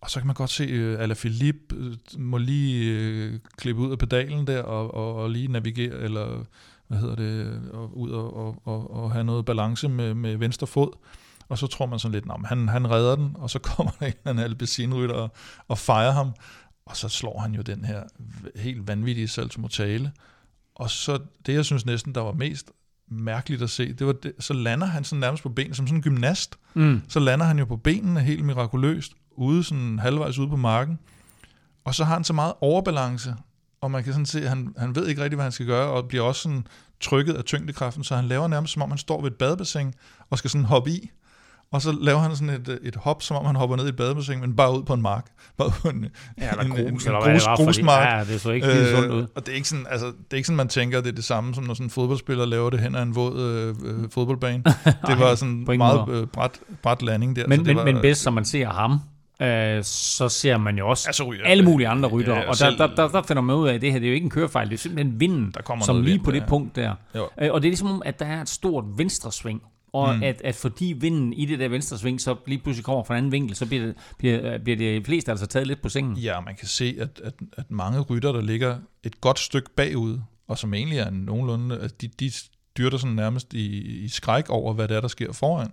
Og 0.00 0.10
så 0.10 0.20
kan 0.20 0.26
man 0.26 0.34
godt 0.34 0.50
se, 0.50 0.64
at 0.64 0.94
uh, 0.94 1.02
Alaphilippe 1.02 1.76
uh, 1.76 2.20
må 2.20 2.38
lige 2.38 3.40
klippe 3.56 3.82
ud 3.82 3.90
af 3.90 3.98
pedalen 3.98 4.46
der, 4.46 4.62
og, 4.62 4.94
og, 4.94 5.14
og 5.14 5.30
lige 5.30 5.48
navigere, 5.48 5.94
eller 5.94 6.44
hvad 6.88 6.98
hedder 6.98 7.16
det, 7.16 7.60
og 7.72 7.98
ud 7.98 8.10
og, 8.10 8.36
og, 8.36 8.62
og, 8.64 8.94
og 8.94 9.12
have 9.12 9.24
noget 9.24 9.44
balance 9.44 9.88
med, 9.88 10.14
med 10.14 10.36
venstre 10.36 10.66
fod. 10.66 10.88
Og 11.48 11.58
så 11.58 11.66
tror 11.66 11.86
man 11.86 11.98
sådan 11.98 12.12
lidt, 12.12 12.24
at 12.24 12.46
han, 12.46 12.68
han 12.68 12.90
redder 12.90 13.16
den, 13.16 13.30
og 13.34 13.50
så 13.50 13.58
kommer 13.68 13.92
der 14.00 14.06
en 14.06 14.12
eller 14.24 14.42
anden 14.42 15.10
og, 15.10 15.30
og 15.68 15.78
fejrer 15.78 16.10
ham. 16.10 16.32
Og 16.86 16.96
så 16.96 17.08
slår 17.08 17.38
han 17.38 17.54
jo 17.54 17.62
den 17.62 17.84
her 17.84 18.02
helt 18.56 18.88
vanvittige 18.88 19.28
Salto 19.28 19.60
Mortale. 19.60 20.12
Og 20.74 20.90
så 20.90 21.18
det, 21.46 21.54
jeg 21.54 21.64
synes 21.64 21.86
næsten, 21.86 22.14
der 22.14 22.20
var 22.20 22.32
mest 22.32 22.70
mærkeligt 23.08 23.62
at 23.62 23.70
se, 23.70 23.92
det 23.92 24.06
var 24.06 24.12
det, 24.12 24.32
så 24.38 24.52
lander 24.52 24.86
han 24.86 25.04
sådan 25.04 25.20
nærmest 25.20 25.42
på 25.42 25.48
benene, 25.48 25.74
som 25.74 25.86
sådan 25.86 25.98
en 25.98 26.02
gymnast. 26.02 26.58
Mm. 26.74 27.02
Så 27.08 27.20
lander 27.20 27.46
han 27.46 27.58
jo 27.58 27.64
på 27.64 27.76
benene 27.76 28.20
helt 28.20 28.44
mirakuløst, 28.44 29.12
ude 29.30 29.64
sådan 29.64 29.98
halvvejs 29.98 30.38
ude 30.38 30.48
på 30.48 30.56
marken. 30.56 30.98
Og 31.84 31.94
så 31.94 32.04
har 32.04 32.14
han 32.14 32.24
så 32.24 32.32
meget 32.32 32.52
overbalance, 32.60 33.34
og 33.80 33.90
man 33.90 34.04
kan 34.04 34.12
sådan 34.12 34.26
se, 34.26 34.42
at 34.42 34.48
han, 34.48 34.74
han 34.78 34.94
ved 34.94 35.08
ikke 35.08 35.22
rigtig, 35.22 35.36
hvad 35.36 35.44
han 35.44 35.52
skal 35.52 35.66
gøre, 35.66 35.90
og 35.90 36.08
bliver 36.08 36.24
også 36.24 36.42
sådan 36.42 36.66
trykket 37.00 37.34
af 37.34 37.44
tyngdekraften, 37.44 38.04
så 38.04 38.16
han 38.16 38.24
laver 38.24 38.48
nærmest, 38.48 38.72
som 38.72 38.82
om 38.82 38.90
han 38.90 38.98
står 38.98 39.22
ved 39.22 39.30
et 39.30 39.36
badebassin 39.36 39.94
og 40.30 40.38
skal 40.38 40.50
sådan 40.50 40.64
hoppe 40.64 40.90
i. 40.90 41.10
og 41.72 41.82
så 41.82 41.96
laver 42.00 42.18
han 42.18 42.36
sådan 42.36 42.54
et, 42.54 42.78
et 42.82 42.96
hop, 42.96 43.22
som 43.22 43.36
om 43.36 43.46
han 43.46 43.56
hopper 43.56 43.76
ned 43.76 43.86
i 43.86 43.88
et 43.88 43.96
badebassin, 43.96 44.40
men 44.40 44.56
bare 44.56 44.78
ud 44.78 44.82
på 44.82 44.94
en 44.94 45.02
mark. 45.02 45.26
Bare 45.58 45.70
på 45.70 45.88
en, 45.88 46.06
Ja, 46.38 46.50
eller 46.50 46.64
en, 46.64 46.72
en, 46.72 46.78
en 46.86 46.92
grus, 46.92 47.06
eller 47.06 47.20
grus, 47.20 47.44
grusmark. 47.56 48.28
Ja, 48.28 48.32
det 48.32 48.40
så 48.40 48.50
ikke 48.50 48.66
lige 48.66 48.96
sundt 48.96 49.10
ud. 49.10 49.26
og 49.34 49.46
det 49.46 49.52
er, 49.52 49.56
ikke 49.56 49.68
sådan, 49.68 49.86
altså, 49.90 50.06
det 50.06 50.14
er 50.30 50.36
ikke 50.36 50.46
sådan, 50.46 50.56
man 50.56 50.68
tænker, 50.68 51.00
det 51.00 51.08
er 51.08 51.14
det 51.14 51.24
samme, 51.24 51.54
som 51.54 51.64
når 51.64 51.74
sådan 51.74 51.86
en 51.86 51.90
fodboldspiller 51.90 52.44
laver 52.46 52.70
det 52.70 52.80
hen 52.80 52.94
ad 52.94 53.02
en 53.02 53.14
våd 53.14 53.40
øh, 53.40 54.02
øh, 54.02 54.10
fodboldbane. 54.10 54.62
Det 55.06 55.18
var 55.18 55.34
sådan 55.34 55.54
ingen 55.54 55.78
meget 55.78 56.08
øh, 56.08 56.26
bræt, 56.26 56.60
bræt 56.82 57.02
landing 57.02 57.36
der. 57.36 57.46
Men, 57.46 57.58
så 57.58 57.64
det 57.64 57.66
men, 57.66 57.76
var, 57.76 57.84
men 57.84 58.02
bedst 58.02 58.22
som 58.22 58.32
man 58.32 58.44
ser 58.44 58.68
ham, 58.68 59.00
øh, 59.42 59.84
så 59.84 60.28
ser 60.28 60.58
man 60.58 60.78
jo 60.78 60.88
også 60.88 61.08
Ja, 61.08 61.12
så 61.12 61.24
ryger 61.24 61.44
alle 61.44 61.64
mulige 61.64 61.88
andre 61.88 62.08
ryttere. 62.08 62.36
Ja, 62.36 62.48
og 62.48 62.58
der, 62.58 62.76
der, 62.76 62.94
der, 62.94 63.08
der 63.08 63.22
finder 63.22 63.42
man 63.42 63.56
ud 63.56 63.68
af, 63.68 63.74
at 63.74 63.80
det 63.80 63.92
her 63.92 63.98
det 63.98 64.06
er 64.06 64.10
jo 64.10 64.14
ikke 64.14 64.24
en 64.24 64.30
kørefejl, 64.30 64.68
det 64.68 64.74
er 64.74 64.78
simpelthen 64.78 65.20
vinden, 65.20 65.52
Der 65.54 65.62
kommer 65.62 65.84
som 65.84 65.96
lige 65.96 66.12
vind, 66.12 66.24
på 66.24 66.30
det 66.30 66.40
ja. 66.40 66.46
punkt 66.46 66.76
der. 66.76 66.94
Jo. 67.14 67.28
Øh, 67.40 67.52
og 67.52 67.62
det 67.62 67.68
er 67.68 67.70
ligesom, 67.70 67.90
om, 67.90 68.02
at 68.04 68.18
der 68.18 68.26
er 68.26 68.42
et 68.42 68.48
stort 68.48 68.84
venstresving. 68.96 69.62
Og 69.92 70.16
mm. 70.16 70.22
at, 70.22 70.40
at 70.44 70.54
fordi 70.54 70.94
vinden 70.98 71.32
i 71.32 71.46
det 71.46 71.58
der 71.58 71.68
venstresving, 71.68 72.20
så 72.20 72.36
lige 72.46 72.58
pludselig 72.58 72.84
kommer 72.84 73.04
fra 73.04 73.14
en 73.14 73.18
anden 73.18 73.32
vinkel, 73.32 73.56
så 73.56 73.66
bliver 73.66 73.86
det, 73.86 73.94
bliver, 74.18 74.58
bliver 74.58 74.76
det 74.76 75.06
fleste 75.06 75.30
altså 75.30 75.46
taget 75.46 75.66
lidt 75.66 75.82
på 75.82 75.88
sengen. 75.88 76.16
Ja, 76.16 76.40
man 76.40 76.56
kan 76.56 76.68
se, 76.68 76.96
at, 77.00 77.20
at, 77.24 77.34
at 77.52 77.70
mange 77.70 78.00
rytter, 78.00 78.32
der 78.32 78.40
ligger 78.40 78.78
et 79.02 79.20
godt 79.20 79.38
stykke 79.38 79.70
bagud, 79.76 80.18
og 80.48 80.58
som 80.58 80.74
egentlig 80.74 80.98
er 80.98 81.10
nogenlunde, 81.10 81.78
at 81.78 82.00
de, 82.00 82.08
de 82.20 82.30
styrter 82.30 82.98
sådan 82.98 83.16
nærmest 83.16 83.54
i, 83.54 83.80
i 84.04 84.08
skræk 84.08 84.48
over, 84.48 84.74
hvad 84.74 84.88
det 84.88 84.96
er, 84.96 85.00
der 85.00 85.08
sker 85.08 85.32
foran. 85.32 85.72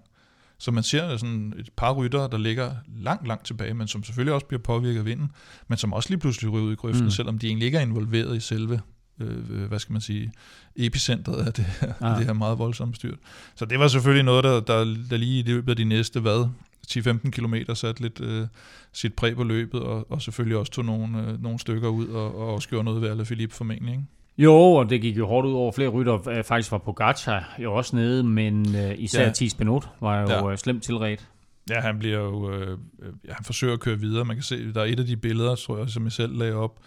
Så 0.60 0.72
man 0.72 0.84
ser 0.84 1.18
sådan 1.18 1.54
et 1.60 1.70
par 1.78 1.94
ryttere, 1.94 2.30
der 2.32 2.38
ligger 2.38 2.72
langt, 2.98 3.28
langt 3.28 3.46
tilbage, 3.46 3.74
men 3.74 3.88
som 3.88 4.04
selvfølgelig 4.04 4.34
også 4.34 4.48
bliver 4.48 4.62
påvirket 4.62 5.00
af 5.00 5.06
vinden, 5.06 5.32
men 5.68 5.78
som 5.78 5.94
også 5.94 6.10
lige 6.10 6.20
pludselig 6.20 6.52
ryger 6.52 6.66
ud 6.66 6.74
i 6.74 6.76
grøften, 6.76 7.04
mm. 7.04 7.12
selvom 7.12 7.38
de 7.38 7.48
egentlig 7.48 7.66
ikke 7.66 7.78
er 7.78 7.82
involveret 7.82 8.38
i 8.38 8.40
selve, 8.40 8.82
øh, 9.20 9.64
hvad 9.68 9.80
skal 9.80 9.94
man 9.94 10.02
sige, 10.02 10.32
epicentret 10.76 11.46
af 11.48 11.54
det 11.54 11.66
her, 11.66 11.94
Ah. 12.02 12.18
det 12.18 12.26
her 12.26 12.34
meget 12.34 12.60
voldsomme 12.60 12.96
styrt. 12.96 13.18
Så 13.56 13.66
det 13.66 13.80
var 13.80 13.88
selvfølgelig 13.88 14.24
noget, 14.26 14.44
der, 14.44 14.60
der, 14.60 14.96
der 15.10 15.18
lige 15.18 15.40
i 15.40 15.44
løbet 15.44 15.70
af 15.70 15.76
de 15.76 15.84
næste, 15.84 16.20
hvad, 16.20 16.50
10-15 16.92 17.30
kilometer 17.30 17.74
satte 17.74 18.02
lidt 18.02 18.22
øh, 18.22 18.48
sit 18.94 19.14
præg 19.14 19.36
på 19.36 19.44
løbet, 19.44 19.82
og, 19.82 20.12
og 20.12 20.22
selvfølgelig 20.22 20.58
også 20.58 20.72
tog 20.72 20.86
nogle, 20.86 21.20
øh, 21.22 21.44
nogle 21.44 21.60
stykker 21.60 21.90
ud, 21.90 22.08
og, 22.08 22.36
og 22.40 22.54
også 22.54 22.70
gjorde 22.70 22.84
noget 22.84 23.02
ved 23.02 23.10
Alaphilippe 23.10 23.56
formentlig. 23.56 23.92
Ikke? 23.92 24.04
Jo, 24.38 24.54
og 24.54 24.90
det 24.90 25.02
gik 25.02 25.18
jo 25.18 25.28
hårdt 25.28 25.48
ud 25.48 25.54
over 25.54 25.72
flere 25.72 25.90
rytter. 25.90 26.28
Øh, 26.30 26.44
Faktisk 26.44 26.72
var 26.72 26.78
Pogacar 26.78 27.56
jo 27.64 27.74
også 27.74 27.96
nede, 27.96 28.24
men 28.24 28.76
øh, 28.76 28.94
især 28.98 29.24
ja. 29.24 29.32
Thies 29.36 29.56
Benot 29.56 29.90
var 30.02 30.22
jo 30.22 30.28
Ja. 30.30 30.50
ja. 30.50 30.56
slemt 30.56 30.84
tilret. 30.84 31.28
Ja, 31.70 31.80
han 31.82 32.00
bliver 32.00 32.20
jo, 32.20 32.52
øh, 32.54 32.78
øh, 33.02 33.14
han 33.30 33.46
forsøger 33.46 33.74
at 33.74 33.80
køre 33.80 34.00
videre. 34.00 34.26
Man 34.26 34.36
kan 34.36 34.44
se, 34.44 34.74
der 34.74 34.82
er 34.82 34.86
et 34.86 35.00
af 35.00 35.06
de 35.06 35.18
billeder, 35.18 35.56
tror 35.56 35.78
jeg, 35.78 35.90
som 35.90 36.04
jeg 36.04 36.12
selv 36.12 36.38
lagde 36.38 36.54
op 36.54 36.80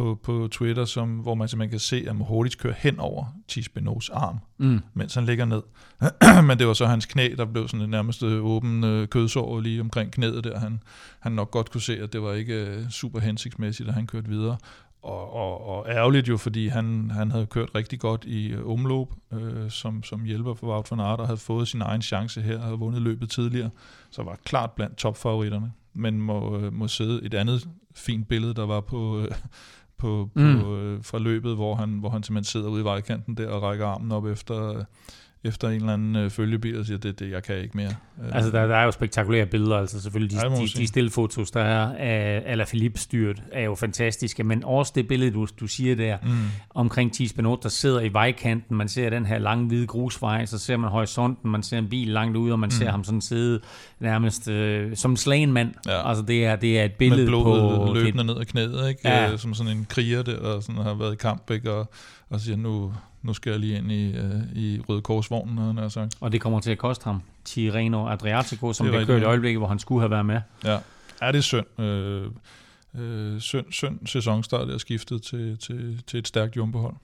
på, 0.00 0.18
på 0.22 0.48
Twitter, 0.50 0.84
som, 0.84 1.08
hvor 1.18 1.34
man 1.34 1.48
simpelthen 1.48 1.70
kan 1.70 1.78
se, 1.80 2.04
at 2.08 2.16
Mohoric 2.16 2.56
kører 2.56 2.74
hen 2.78 2.98
over 3.00 3.24
Thies 3.48 3.68
Benots 3.68 4.08
arm, 4.10 4.38
Mm. 4.58 4.80
mens 4.94 5.14
han 5.14 5.24
ligger 5.26 5.44
ned. 5.44 5.62
Men 6.46 6.58
det 6.58 6.66
var 6.66 6.72
så 6.72 6.86
hans 6.86 7.06
knæ, 7.06 7.34
der 7.36 7.44
blev 7.44 7.68
sådan 7.68 7.84
en 7.84 7.90
nærmest 7.90 8.22
øh, 8.22 8.44
åben 8.44 8.84
øh, 8.84 9.08
kødsår 9.08 9.60
lige 9.60 9.80
omkring 9.80 10.12
knæet 10.12 10.44
der. 10.44 10.58
Han, 10.58 10.82
han 11.20 11.32
nok 11.32 11.50
godt 11.50 11.70
kunne 11.70 11.80
se, 11.80 11.98
at 12.02 12.12
det 12.12 12.22
var 12.22 12.32
ikke 12.32 12.66
øh, 12.66 12.88
super 12.90 13.20
hensigtsmæssigt, 13.20 13.88
at 13.88 13.94
han 13.94 14.06
kørte 14.06 14.28
videre. 14.28 14.56
Og, 15.02 15.34
og, 15.34 15.66
og 15.68 15.86
ærgerligt 15.88 16.28
jo, 16.28 16.36
fordi 16.36 16.68
han, 16.68 17.10
han 17.10 17.30
havde 17.30 17.46
kørt 17.46 17.68
rigtig 17.74 18.00
godt 18.00 18.24
i 18.24 18.46
øh, 18.48 18.66
omløb, 18.70 19.06
øh, 19.32 19.70
som, 19.70 20.02
som 20.02 20.24
hjælper 20.24 20.54
for 20.54 20.66
Wout 20.66 20.90
van 20.90 21.00
Aert, 21.00 21.20
og 21.20 21.26
havde 21.26 21.38
fået 21.40 21.68
sin 21.68 21.80
egen 21.82 22.02
chance 22.02 22.42
her, 22.42 22.56
og 22.58 22.62
havde 22.64 22.78
vundet 22.78 23.02
løbet 23.02 23.30
tidligere, 23.30 23.70
så 24.10 24.22
var 24.22 24.38
klart 24.44 24.70
blandt 24.72 24.96
topfavoritterne. 24.96 25.72
Men 25.94 26.20
må, 26.20 26.70
må 26.72 26.88
sidde 26.88 27.20
et 27.24 27.34
andet 27.34 27.68
fint 27.94 28.28
billede, 28.28 28.54
der 28.54 28.66
var 28.66 28.80
på, 28.80 29.18
øh, 29.20 29.28
på, 30.00 30.30
Mm. 30.34 30.60
på 30.60 30.76
øh, 30.76 31.02
fra 31.04 31.18
løbet, 31.18 31.54
hvor 31.54 31.74
han, 31.74 31.88
hvor 31.98 32.08
han 32.10 32.22
simpelthen 32.22 32.44
sidder 32.50 32.68
ude 32.68 32.80
i 32.80 32.84
vejkanten 32.84 33.36
der 33.36 33.48
og 33.48 33.62
rækker 33.62 33.86
armen 33.86 34.12
op 34.12 34.26
efter, 34.26 34.84
efter 35.44 35.68
en 35.68 35.74
eller 35.74 35.92
anden 35.92 36.16
øh, 36.16 36.30
følgebil 36.30 36.78
og 36.78 36.86
siger, 36.86 36.98
det, 36.98 37.18
det, 37.20 37.30
jeg 37.30 37.42
kan 37.42 37.56
ikke 37.56 37.76
mere. 37.76 37.94
Øh, 38.24 38.28
Altså, 38.32 38.50
der, 38.50 38.66
der 38.66 38.76
er 38.76 38.84
jo 38.84 38.90
spektakulære 38.90 39.46
billeder, 39.46 39.76
altså 39.76 40.00
selvfølgelig 40.02 40.40
det 40.40 40.50
de, 40.50 40.56
de, 40.56 40.80
de 40.80 40.86
stillefotos, 40.86 41.50
der 41.50 41.60
er 41.60 41.92
af 41.98 42.42
Alaphilippe 42.46 42.98
styrt, 42.98 43.42
er 43.52 43.64
jo 43.64 43.74
fantastiske, 43.74 44.44
men 44.44 44.64
også 44.64 44.92
det 44.94 45.08
billede, 45.08 45.30
du, 45.30 45.46
du 45.60 45.66
siger 45.66 45.96
der, 45.96 46.16
Mm. 46.22 46.30
omkring 46.74 47.12
Thies 47.14 47.32
Benot, 47.32 47.62
der 47.62 47.68
sidder 47.68 48.00
i 48.00 48.12
vejkanten, 48.12 48.76
man 48.76 48.88
ser 48.88 49.10
den 49.10 49.26
her 49.26 49.38
lange 49.38 49.66
hvide 49.66 49.86
grusvej, 49.86 50.46
så 50.46 50.58
ser 50.58 50.76
man 50.76 50.90
horisonten, 50.90 51.50
man 51.50 51.62
ser 51.62 51.78
en 51.78 51.88
bil 51.88 52.08
langt 52.08 52.36
ude, 52.36 52.52
og 52.52 52.58
man 52.58 52.66
mm. 52.66 52.70
ser 52.70 52.90
ham 52.90 53.04
sådan 53.04 53.20
sidde 53.20 53.60
nærmest 54.00 54.48
øh, 54.48 54.96
som 54.96 55.10
en 55.10 55.16
slagen 55.16 55.52
mand. 55.52 55.74
Ja. 55.86 56.08
Altså 56.08 56.24
det 56.24 56.44
er, 56.46 56.56
det 56.56 56.80
er 56.80 56.84
et 56.84 56.92
billede 56.92 57.20
med 57.22 57.26
blodet 57.28 57.76
på... 57.86 57.92
løbende 57.94 58.24
ned 58.24 58.36
ad 58.40 58.44
knæet, 58.44 58.88
ikke? 58.88 59.00
Ja. 59.04 59.30
Ja. 59.30 59.36
som 59.36 59.54
sådan 59.54 59.76
en 59.76 59.86
kriger 59.88 60.22
der, 60.22 60.40
der 60.40 60.60
sådan 60.60 60.82
har 60.82 60.94
været 60.94 61.12
i 61.12 61.16
kamp, 61.16 61.50
ikke? 61.50 61.72
Og, 61.72 61.90
og 62.30 62.40
siger, 62.40 62.56
nu, 62.56 62.94
nu 63.22 63.34
skal 63.34 63.50
jeg 63.50 63.60
lige 63.60 63.78
ind 63.78 63.92
i, 63.92 64.16
øh, 64.16 64.42
i 64.54 64.80
Røde 64.88 65.02
Korsvognen, 65.02 65.58
havde 65.58 65.74
han 65.74 65.90
sagt. 65.90 66.14
Og 66.20 66.32
det 66.32 66.40
kommer 66.40 66.60
til 66.60 66.70
at 66.70 66.78
koste 66.78 67.04
ham 67.04 67.22
Tirreno 67.44 68.08
Adriatico, 68.08 68.72
som 68.72 68.86
Det 68.86 68.94
er 68.94 68.98
rigtigt, 68.98 69.14
kørt 69.14 69.22
i 69.22 69.24
øjeblikket, 69.24 69.60
hvor 69.60 69.68
han 69.68 69.78
skulle 69.78 70.00
have 70.00 70.10
været 70.10 70.26
med. 70.26 70.40
Ja, 70.64 70.78
er 71.20 71.32
det 71.32 71.38
er 71.38 71.42
synd. 71.42 71.80
Øh, 71.80 72.26
øh, 72.94 73.40
synd, 73.40 73.66
synd 73.70 74.06
sæsonstart 74.06 74.68
er 74.68 74.78
skiftet 74.78 75.22
til, 75.22 75.58
til, 75.58 76.02
til 76.06 76.18
et 76.18 76.28
stærkt 76.28 76.56
jumbohold. 76.56 76.94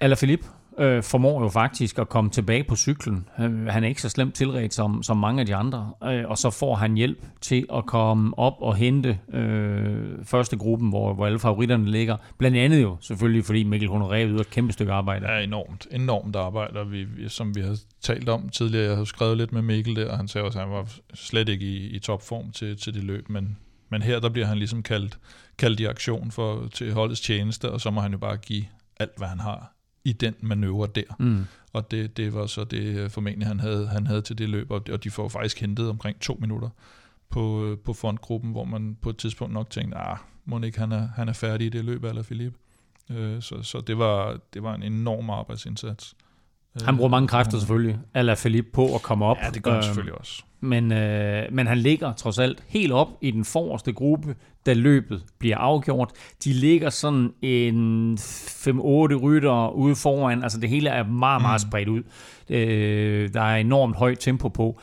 Alaphilippe 0.00 0.46
øh, 0.78 1.02
formår 1.02 1.42
jo 1.42 1.48
faktisk 1.48 1.98
at 1.98 2.08
komme 2.08 2.30
tilbage 2.30 2.64
på 2.64 2.76
cyklen. 2.76 3.28
Han, 3.34 3.68
han 3.68 3.84
er 3.84 3.88
ikke 3.88 4.02
så 4.02 4.08
slemt 4.08 4.34
tilret 4.34 4.74
som, 4.74 5.02
som 5.02 5.16
mange 5.16 5.40
af 5.40 5.46
de 5.46 5.54
andre, 5.54 5.92
øh, 6.04 6.24
og 6.28 6.38
så 6.38 6.50
får 6.50 6.74
han 6.74 6.94
hjælp 6.94 7.26
til 7.40 7.66
at 7.74 7.86
komme 7.86 8.38
op 8.38 8.54
og 8.60 8.76
hente 8.76 9.18
øh, 9.32 10.24
første 10.24 10.56
gruppen, 10.56 10.88
hvor, 10.88 11.14
hvor 11.14 11.26
alle 11.26 11.38
favoritterne 11.38 11.90
ligger. 11.90 12.16
Blandt 12.38 12.56
andet 12.56 12.82
jo 12.82 12.96
selvfølgelig, 13.00 13.44
fordi 13.44 13.64
Mikkel 13.64 13.88
Honoré 13.88 14.14
yder 14.14 14.40
et 14.40 14.50
kæmpe 14.50 14.72
stykke 14.72 14.92
arbejde. 14.92 15.32
Ja, 15.32 15.44
enormt, 15.44 15.86
enormt 15.90 16.36
arbejde, 16.36 16.86
vi, 16.90 17.04
vi, 17.04 17.28
som 17.28 17.54
vi 17.56 17.60
har 17.60 17.78
talt 18.00 18.28
om 18.28 18.48
tidligere. 18.48 18.88
Jeg 18.88 18.96
har 18.96 19.04
skrevet 19.04 19.36
lidt 19.36 19.52
med 19.52 19.62
Mikkel 19.62 19.96
der, 19.96 20.10
og 20.10 20.16
han 20.16 20.28
sagde 20.28 20.44
også, 20.44 20.58
at 20.58 20.64
han 20.64 20.74
var 20.74 20.92
slet 21.14 21.48
ikke 21.48 21.64
i, 21.64 21.86
i 21.86 21.98
topform 21.98 22.50
til, 22.50 22.76
til 22.76 22.94
det 22.94 23.04
løb, 23.04 23.28
men, 23.28 23.56
men 23.90 24.02
her 24.02 24.20
der 24.20 24.28
bliver 24.28 24.46
han 24.46 24.58
ligesom 24.58 24.82
kaldt, 24.82 25.18
kaldt 25.58 25.80
i 25.80 25.84
aktion 25.84 26.30
for, 26.30 26.68
til 26.72 26.92
holdets 26.92 27.20
tjeneste, 27.20 27.70
og 27.70 27.80
så 27.80 27.90
må 27.90 28.00
han 28.00 28.12
jo 28.12 28.18
bare 28.18 28.36
give 28.36 28.64
alt, 29.00 29.18
hvad 29.18 29.28
han 29.28 29.40
har 29.40 29.72
i 30.04 30.12
den 30.12 30.34
manøvre 30.40 30.88
der. 30.94 31.16
Mm. 31.18 31.44
Og 31.72 31.90
det, 31.90 32.16
det 32.16 32.34
var 32.34 32.46
så 32.46 32.64
det 32.64 32.82
øh, 32.82 33.10
formentlig, 33.10 33.48
han 33.48 33.60
havde, 33.60 33.88
han 33.88 34.06
havde 34.06 34.22
til 34.22 34.38
det 34.38 34.48
løb, 34.48 34.70
og 34.70 34.82
og 34.90 35.04
de 35.04 35.10
får 35.10 35.28
faktisk 35.28 35.60
hentet 35.60 35.88
omkring 35.88 36.20
to 36.20 36.38
minutter 36.40 36.68
på, 37.30 37.66
øh, 37.66 37.78
på 37.78 37.92
frontgruppen, 37.92 38.50
hvor 38.50 38.64
man 38.64 38.96
på 39.02 39.10
et 39.10 39.16
tidspunkt 39.16 39.54
nok 39.54 39.70
tænkte, 39.70 39.98
ah, 39.98 40.16
må 40.44 40.60
ikke 40.60 40.78
han 40.78 40.92
er, 40.92 41.08
han 41.16 41.28
er 41.28 41.32
færdig 41.32 41.66
i 41.66 41.70
det 41.70 41.84
løb, 41.84 42.04
eller 42.04 42.22
Philippe. 42.22 42.58
Øh, 43.10 43.42
så 43.42 43.62
så 43.62 43.80
det, 43.80 43.98
var, 43.98 44.38
det 44.54 44.62
var 44.62 44.74
en 44.74 44.82
enorm 44.82 45.30
arbejdsindsats. 45.30 46.14
Han 46.84 46.96
bruger 46.96 47.10
mange 47.10 47.28
kræfter 47.28 47.58
selvfølgelig, 47.58 47.98
Alaphilippe, 48.14 48.70
på 48.70 48.94
at 48.94 49.02
komme 49.02 49.24
op. 49.24 49.36
Ja, 49.42 49.50
det 49.50 49.62
gør 49.62 49.70
han 49.70 49.78
Øh, 49.78 49.84
selvfølgelig 49.84 50.18
også. 50.18 50.42
Men, 50.62 50.92
øh, 50.92 51.42
men 51.52 51.66
han 51.66 51.78
ligger 51.78 52.12
trods 52.12 52.38
alt 52.38 52.62
helt 52.68 52.92
op 52.92 53.08
i 53.20 53.30
den 53.30 53.44
forreste 53.44 53.92
gruppe, 53.92 54.34
da 54.66 54.72
løbet 54.72 55.24
bliver 55.38 55.56
afgjort. 55.56 56.10
De 56.44 56.52
ligger 56.52 56.90
sådan 56.90 57.30
en 57.42 58.18
5-8 58.18 58.70
rytter 59.22 59.68
ude 59.68 59.96
foran. 59.96 60.42
Altså 60.42 60.60
det 60.60 60.68
hele 60.68 60.90
er 60.90 61.04
meget, 61.04 61.42
meget 61.42 61.60
spredt 61.60 61.88
ud. 61.88 62.02
Øh, 62.50 63.34
der 63.34 63.40
er 63.40 63.56
enormt 63.56 63.96
højt 63.96 64.18
tempo 64.18 64.48
på. 64.48 64.80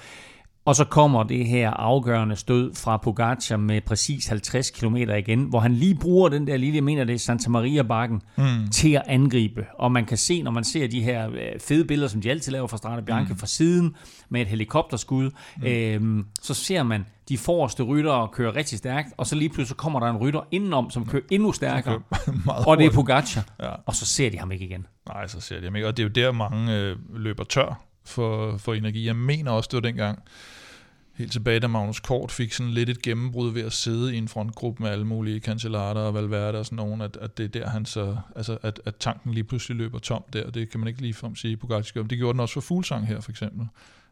Og 0.65 0.75
så 0.75 0.85
kommer 0.85 1.23
det 1.23 1.45
her 1.45 1.69
afgørende 1.69 2.35
stød 2.35 2.73
fra 2.75 2.97
Pogacar 2.97 3.57
med 3.57 3.81
præcis 3.81 4.27
50 4.27 4.69
km 4.69 4.95
igen, 4.95 5.43
hvor 5.43 5.59
han 5.59 5.73
lige 5.73 5.95
bruger 5.95 6.29
den 6.29 6.47
der 6.47 6.57
lille, 6.57 6.75
jeg 6.75 6.83
mener 6.83 7.03
det 7.03 7.13
er 7.15 7.19
Santa 7.19 7.49
Maria-bakken, 7.49 8.21
mm. 8.37 8.69
til 8.71 8.91
at 8.93 9.03
angribe. 9.07 9.65
Og 9.79 9.91
man 9.91 10.05
kan 10.05 10.17
se, 10.17 10.41
når 10.41 10.51
man 10.51 10.63
ser 10.63 10.87
de 10.87 11.01
her 11.01 11.29
øh, 11.29 11.59
fede 11.59 11.85
billeder, 11.85 12.07
som 12.07 12.21
de 12.21 12.29
altid 12.29 12.51
laver 12.51 12.67
fra 12.67 12.77
Strade 12.77 13.01
Bianche 13.01 13.33
mm. 13.33 13.39
fra 13.39 13.47
siden, 13.47 13.95
med 14.29 14.41
et 14.41 14.47
helikopterskud, 14.47 15.31
mm. 15.57 15.63
øhm, 15.65 16.25
så 16.41 16.53
ser 16.53 16.83
man 16.83 17.05
de 17.29 17.37
forreste 17.37 17.83
ryttere 17.83 18.27
køre 18.27 18.55
rigtig 18.55 18.77
stærkt, 18.77 19.07
og 19.17 19.27
så 19.27 19.35
lige 19.35 19.49
pludselig 19.49 19.77
kommer 19.77 19.99
der 19.99 20.07
en 20.07 20.17
rytter 20.17 20.41
indenom, 20.51 20.89
som 20.89 21.05
kører 21.05 21.23
endnu 21.31 21.51
stærkere, 21.51 22.01
Meget 22.45 22.65
og 22.65 22.77
det 22.77 22.85
er. 22.85 22.91
Pogacar. 22.91 23.45
Ja. 23.59 23.69
Og 23.85 23.95
så 23.95 24.05
ser 24.05 24.29
de 24.29 24.39
ham 24.39 24.51
ikke 24.51 24.65
igen. 24.65 24.87
Nej, 25.07 25.27
så 25.27 25.41
ser 25.41 25.59
de 25.59 25.65
ham 25.65 25.75
ikke. 25.75 25.87
Og 25.87 25.97
det 25.97 26.03
er 26.03 26.07
jo 26.07 26.27
der, 26.27 26.31
mange 26.31 26.75
øh, 26.75 26.95
løber 27.15 27.43
tør 27.43 27.88
for, 28.09 28.57
for 28.57 28.73
energi. 28.73 29.05
Jeg 29.05 29.15
mener 29.15 29.51
også, 29.51 29.67
det 29.71 29.75
var 29.75 29.89
dengang, 29.89 30.19
helt 31.19 31.31
tilbage, 31.31 31.59
da 31.59 31.67
Magnus 31.67 31.99
Kort 31.99 32.31
fik 32.31 32.53
sådan 32.53 32.71
lidt 32.71 32.89
et 32.89 33.01
gennembrud 33.01 33.51
ved 33.51 33.61
at 33.61 33.73
sidde 33.73 34.15
i 34.15 34.17
en 34.17 34.27
frontgruppe 34.27 34.83
med 34.83 34.91
alle 34.91 35.05
mulige 35.05 35.39
kancelater 35.39 36.01
og 36.01 36.13
Valverde 36.13 36.59
og 36.59 36.65
sådan 36.65 36.75
nogen, 36.75 37.01
at, 37.01 37.17
at 37.21 37.37
det 37.37 37.43
er 37.43 37.47
der, 37.47 37.69
han 37.69 37.85
så, 37.85 38.17
altså, 38.35 38.57
at, 38.61 38.81
at 38.85 38.95
tanken 38.95 39.33
lige 39.33 39.43
pludselig 39.43 39.77
løber 39.77 39.99
tom 39.99 40.23
der. 40.33 40.49
Det 40.49 40.69
kan 40.69 40.79
man 40.79 40.87
ikke 40.87 41.01
ligefrem 41.01 41.35
sige, 41.35 41.57
på 41.57 41.67
gjorde. 41.67 41.93
Men 41.95 42.09
Det 42.09 42.17
gjorde 42.17 42.33
den 42.33 42.39
også 42.39 42.53
for 42.53 42.61
Fuglsang 42.61 43.07
her, 43.07 43.21
for 43.21 43.31
eksempel. 43.31 43.67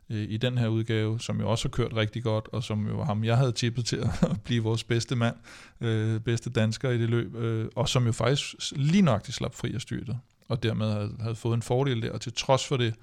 Øh, 0.10 0.25
I 0.29 0.38
den 0.38 0.57
her 0.57 0.67
udgave, 0.67 1.19
som 1.19 1.39
jo 1.39 1.49
også 1.49 1.67
har 1.67 1.71
kørt 1.71 1.95
rigtig 1.95 2.23
godt, 2.23 2.47
og 2.51 2.63
som 2.63 2.88
jo 2.88 3.03
ham, 3.03 3.23
jeg 3.23 3.38
havde 3.38 3.51
tippet 3.51 3.86
til 3.86 3.95
at 3.95 4.10
blive 4.45 4.63
vores 4.63 4.83
bedste 4.83 5.15
mand, 5.15 5.36
øh, 5.81 6.19
bedste 6.19 6.49
dansker 6.49 6.89
i 6.89 6.97
det 6.97 7.10
løb, 7.10 7.36
øh, 7.36 7.67
og 7.75 7.89
som 7.89 8.05
jo 8.05 8.12
faktisk 8.12 8.55
lige 8.71 9.01
nøjagtigt 9.01 9.38
slap 9.38 9.55
fri 9.55 9.73
af 9.73 9.81
styrtet, 9.81 10.17
og 10.47 10.63
dermed 10.63 10.91
havde, 10.91 11.15
havde 11.19 11.36
fået 11.36 11.53
en 11.55 11.62
fordel 11.62 12.01
der, 12.01 12.12
og 12.12 12.21
til 12.21 12.33
trods 12.33 12.67
for 12.67 12.77
det, 12.77 12.93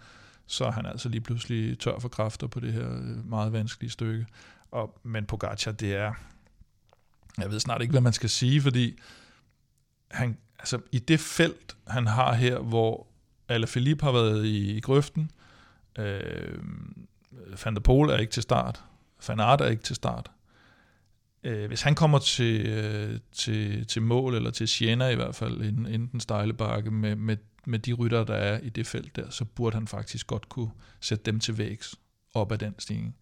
så 0.46 0.64
er 0.64 0.70
han 0.70 0.86
altså 0.86 1.08
lige 1.08 1.20
pludselig 1.20 1.78
tør 1.78 1.98
for 1.98 2.08
kræfter 2.08 2.46
på 2.46 2.60
det 2.60 2.72
her 2.72 2.92
øh, 2.92 3.28
meget 3.28 3.52
vanskelige 3.52 3.90
stykke. 3.90 4.26
Og, 4.70 4.98
men 5.02 5.24
Pogacar, 5.24 5.72
det 5.72 5.94
er, 5.94 6.12
jeg 7.38 7.50
ved 7.50 7.60
snart 7.60 7.82
ikke, 7.82 7.92
hvad 7.92 8.00
man 8.00 8.12
skal 8.12 8.30
sige, 8.30 8.60
fordi 8.60 8.98
han, 10.10 10.38
altså, 10.58 10.80
i 10.92 10.98
det 10.98 11.20
felt, 11.20 11.76
han 11.86 12.06
har 12.06 12.34
her, 12.34 12.58
hvor 12.58 13.06
Alaphilippe 13.48 14.04
har 14.04 14.12
været 14.12 14.44
i, 14.44 14.76
i 14.76 14.80
grøften, 14.80 15.30
øh, 15.98 16.58
Van 17.64 17.74
der 17.74 17.80
Pol 17.80 18.10
er 18.10 18.16
ikke 18.16 18.32
til 18.32 18.42
start. 18.42 18.84
Van 19.28 19.40
Aert 19.40 19.60
er 19.60 19.66
ikke 19.66 19.82
til 19.82 19.96
start. 19.96 20.30
Øh, 21.44 21.66
hvis 21.66 21.82
han 21.82 21.94
kommer 21.94 22.18
til, 22.18 22.66
øh, 22.66 23.20
til, 23.32 23.86
til 23.86 24.02
mål, 24.02 24.34
eller 24.34 24.50
til 24.50 24.68
Siena 24.68 25.08
i 25.08 25.14
hvert 25.14 25.34
fald, 25.34 25.62
inden, 25.62 25.86
inden 25.86 26.08
den 26.12 26.20
stejle 26.20 26.52
bakke, 26.52 26.90
med, 26.90 27.16
med, 27.16 27.36
med 27.66 27.78
de 27.78 27.92
rytter, 27.92 28.24
der 28.24 28.34
er 28.34 28.60
i 28.60 28.68
det 28.68 28.86
felt 28.86 29.16
der, 29.16 29.30
så 29.30 29.44
burde 29.44 29.74
han 29.74 29.86
faktisk 29.86 30.26
godt 30.26 30.48
kunne 30.48 30.70
sætte 31.00 31.24
dem 31.24 31.40
til 31.40 31.58
vægs 31.58 31.94
op 32.34 32.52
ad 32.52 32.58
den 32.58 32.74
stigning. 32.78 33.16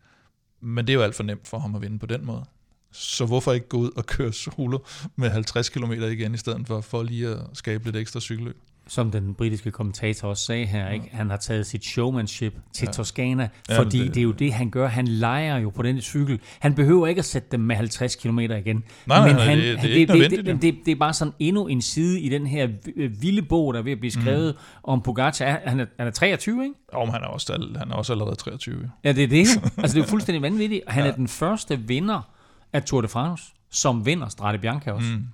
Men 0.61 0.87
det 0.87 0.93
er 0.93 0.95
jo 0.95 1.03
alt 1.03 1.15
for 1.15 1.23
nemt 1.23 1.49
for 1.49 1.59
ham 1.59 1.75
at 1.75 1.83
vinde 1.83 1.99
på 1.99 2.07
den 2.07 2.27
måde. 2.27 2.45
Så 2.91 3.27
hvorfor 3.27 3.53
ikke 3.53 3.69
gå 3.69 3.77
ud 3.77 3.91
og 3.97 4.07
køre 4.07 4.33
solo 4.33 4.79
med 5.17 5.31
50 5.31 5.69
km 5.69 5.93
igen, 5.93 6.35
i 6.35 6.39
stedet 6.39 6.67
for, 6.67 6.81
for 6.81 7.03
lige 7.03 7.29
at 7.29 7.41
skabe 7.53 7.85
lidt 7.85 7.97
ekstra 7.97 8.21
cykelløb? 8.21 8.59
Som 8.89 9.11
den 9.11 9.35
britiske 9.35 9.71
kommentator 9.71 10.29
også 10.29 10.45
sagde 10.45 10.67
her, 10.67 10.91
ikke? 10.91 11.09
han 11.13 11.31
har 11.31 11.37
taget 11.37 11.67
sit 11.67 11.85
showmanship 11.85 12.55
til 12.73 12.87
ja. 12.87 12.93
Toskana, 12.93 13.49
fordi 13.75 13.99
men 13.99 14.07
det, 14.07 14.15
det- 14.15 14.21
er 14.21 14.25
jo 14.25 14.33
det, 14.33 14.53
han 14.53 14.71
gør. 14.71 14.89
Han 14.89 15.09
leger 15.09 15.59
jo 15.59 15.71
på 15.71 15.83
den 15.83 16.01
cykel. 16.01 16.41
Han 16.61 16.75
behøver 16.75 17.07
ikke 17.07 17.19
at 17.19 17.25
sætte 17.25 17.49
dem 17.53 17.61
med 17.61 17.77
50 17.77 18.17
km 18.17 18.39
igen. 18.39 18.85
Nej, 19.07 19.33
nej, 19.33 19.45
han, 19.45 19.59
det- 19.59 19.79
det 19.83 20.03
er 20.03 20.07
det, 20.07 20.09
nødvendigt, 20.09 20.47
det, 20.47 20.63
det, 20.63 20.75
det 20.87 20.93
er 20.93 20.97
bare 20.97 21.13
sådan 21.13 21.35
endnu 21.39 21.67
en 21.67 21.83
side 21.83 22.21
i 22.21 22.29
den 22.29 22.47
her 22.47 22.69
øh, 22.97 23.23
vilde 23.23 23.43
bog, 23.43 23.75
der 23.75 23.81
er 23.81 23.85
ved 23.85 23.93
at 23.93 23.99
blive 23.99 24.11
skrevet 24.13 24.55
mm. 24.55 24.81
om 24.85 25.03
Pogacar. 25.03 25.59
Han 25.67 25.81
er, 25.81 25.87
han 25.99 26.07
er 26.07 26.11
23, 26.11 26.63
ikke? 26.65 26.75
Og 26.93 27.13
han 27.13 27.23
er 27.23 27.27
også, 27.27 27.73
han 27.77 27.91
er 27.91 27.95
også 27.95 28.13
allerede 28.13 28.37
23. 28.37 28.91
Ja, 29.05 29.13
det 29.13 29.25
er 29.25 29.29
det. 29.29 29.47
Altså, 29.79 29.95
det 29.95 30.03
er 30.03 30.07
jo 30.07 30.11
fuldstændig 30.11 30.43
vanvittigt. 30.43 30.83
Han 30.89 31.05
ja. 31.05 31.11
er 31.11 31.15
den 31.15 31.29
første 31.29 31.79
vinder 31.81 32.29
af 32.73 32.83
Tour 32.83 33.01
de 33.01 33.09
France, 33.09 33.45
som 33.71 34.07
vinder 34.07 34.29
Strade 34.29 34.59
Bianca 34.59 34.93
også. 34.93 35.09
Mm. 35.13 35.25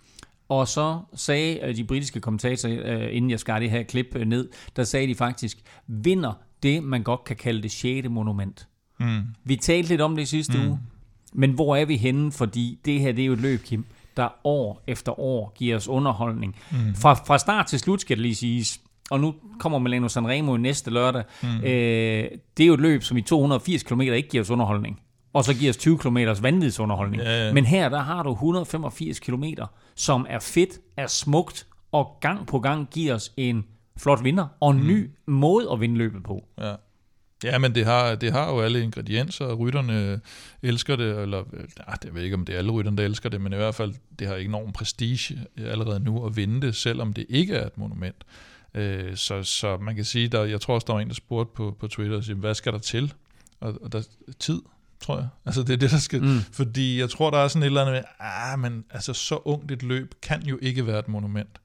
Og 0.49 0.69
så 0.69 0.99
sagde 1.15 1.61
øh, 1.63 1.77
de 1.77 1.85
britiske 1.85 2.21
kommentatorer, 2.21 2.99
øh, 2.99 3.17
inden 3.17 3.31
jeg 3.31 3.41
skar 3.41 3.59
det 3.59 3.71
her 3.71 3.83
klip 3.83 4.07
øh, 4.17 4.27
ned, 4.27 4.49
der 4.77 4.85
sagde 4.85 5.07
de 5.07 5.15
faktisk, 5.15 5.59
vinder 5.87 6.33
det, 6.63 6.83
man 6.83 7.03
godt 7.03 7.25
kan 7.25 7.37
kalde 7.37 7.63
det 7.63 7.71
sjette 7.71 8.09
monument. 8.09 8.69
Mm. 9.01 9.23
Vi 9.45 9.57
talte 9.57 9.89
lidt 9.89 10.01
om 10.01 10.17
det 10.17 10.23
i 10.23 10.27
sidste 10.27 10.59
mm. 10.59 10.69
uge, 10.69 10.79
men 11.33 11.51
hvor 11.51 11.77
er 11.77 11.85
vi 11.85 11.97
henne? 11.97 12.33
Fordi 12.33 12.79
det 12.85 13.01
her, 13.01 13.13
det 13.13 13.23
er 13.23 13.27
jo 13.27 13.33
et 13.33 13.41
løb, 13.41 13.63
Kim, 13.63 13.85
der 14.17 14.29
år 14.45 14.83
efter 14.87 15.21
år 15.21 15.53
giver 15.57 15.77
os 15.77 15.89
underholdning. 15.89 16.57
Mm. 16.71 16.95
Fra, 16.95 17.15
fra 17.15 17.39
start 17.39 17.67
til 17.67 17.79
slut, 17.79 18.01
skal 18.01 18.17
det 18.17 18.23
lige 18.23 18.35
siges. 18.35 18.81
Og 19.11 19.21
nu 19.21 19.35
kommer 19.59 19.79
Milano 19.79 20.09
Sanremo 20.09 20.57
næste 20.57 20.91
lørdag. 20.91 21.25
Mm. 21.43 21.49
Øh, 21.49 22.31
det 22.57 22.63
er 22.63 22.67
jo 22.67 22.75
et 22.75 22.81
løb, 22.81 23.03
som 23.03 23.17
i 23.17 23.23
280 23.23 23.83
km 23.83 24.01
ikke 24.01 24.29
giver 24.29 24.45
os 24.45 24.51
underholdning. 24.51 25.01
Og 25.33 25.45
så 25.45 25.55
giver 25.55 25.71
os 25.71 25.77
20 25.77 25.99
km 25.99 26.17
vanvidsunderholdning. 26.41 27.23
Ja, 27.23 27.47
ja. 27.47 27.53
Men 27.53 27.64
her, 27.64 27.88
der 27.88 27.99
har 27.99 28.23
du 28.23 28.33
185 28.33 29.21
km, 29.21 29.45
som 29.95 30.27
er 30.29 30.38
fedt, 30.38 30.81
er 30.97 31.07
smukt, 31.07 31.67
og 31.93 32.17
gang 32.21 32.47
på 32.47 32.61
gang 32.61 32.88
giver 32.91 33.14
os 33.14 33.33
en 33.37 33.64
flot 33.97 34.25
vinder, 34.25 34.47
og 34.61 34.71
en 34.71 34.87
ny 34.87 35.11
måde 35.27 35.69
at 35.73 35.81
vinde 35.81 35.97
løbet 35.97 36.23
på. 36.23 36.45
Ja. 36.59 36.75
Ja, 37.45 37.59
men 37.59 37.75
det 37.75 37.85
har, 37.85 38.14
det 38.14 38.33
har 38.33 38.51
jo 38.53 38.61
alle 38.61 38.83
ingredienser, 38.83 39.45
og 39.45 39.59
rytterne 39.59 40.21
elsker 40.62 40.97
det, 40.97 41.23
eller 41.23 41.41
øh, 41.53 41.64
ja, 41.88 41.93
det 42.03 42.14
ved 42.14 42.23
ikke, 42.23 42.35
om 42.35 42.45
det 42.45 42.55
er 42.55 42.59
alle 42.59 42.71
rytterne, 42.71 42.97
der 42.97 43.05
elsker 43.05 43.29
det, 43.29 43.41
men 43.41 43.53
i 43.53 43.57
hvert 43.57 43.75
fald, 43.75 43.95
det 44.19 44.27
har 44.27 44.35
enorm 44.35 44.73
prestige 44.73 45.38
allerede 45.57 46.01
nu 46.01 46.27
at 46.27 46.37
vinde 46.37 46.67
det, 46.67 46.77
selvom 46.77 47.12
det 47.12 47.27
ikke 47.29 47.55
er 47.55 47.67
et 47.67 47.79
monument. 47.79 48.27
Øh, 48.75 49.17
så, 49.17 49.43
så 49.43 49.77
man 49.77 49.95
kan 49.95 50.05
sige, 50.05 50.29
der, 50.29 50.45
jeg 50.45 50.61
tror 50.61 50.75
også, 50.75 50.85
der 50.87 50.93
var 50.93 51.01
en, 51.01 51.09
der 51.09 51.14
spurgte 51.14 51.53
på, 51.55 51.77
på 51.81 51.88
Twitter, 51.88 52.35
hvad 52.35 52.55
skal 52.55 52.73
der 52.73 52.79
til? 52.79 53.14
Og, 53.61 53.79
og 53.83 53.93
der 53.93 54.03
tid, 54.38 54.62
tror 55.01 55.17
jeg. 55.17 55.29
Altså 55.45 55.63
det 55.63 55.73
er 55.73 55.77
det, 55.77 55.91
der 55.91 55.99
skal... 55.99 56.23
Mm. 56.23 56.41
Fordi 56.53 57.01
jeg 57.01 57.11
tror, 57.11 57.31
der 57.31 57.39
er 57.39 57.49
sådan 57.49 57.63
et 57.63 57.67
eller 57.67 57.81
andet 57.81 57.95
med, 57.95 58.03
ah, 58.19 58.59
men 58.59 58.85
altså 58.91 59.13
så 59.13 59.37
ungt 59.45 59.73
et 59.73 59.83
løb 59.83 60.15
kan 60.23 60.43
jo 60.43 60.59
ikke 60.63 60.87
være 60.87 60.99
et 60.99 61.09
monument. 61.09 61.61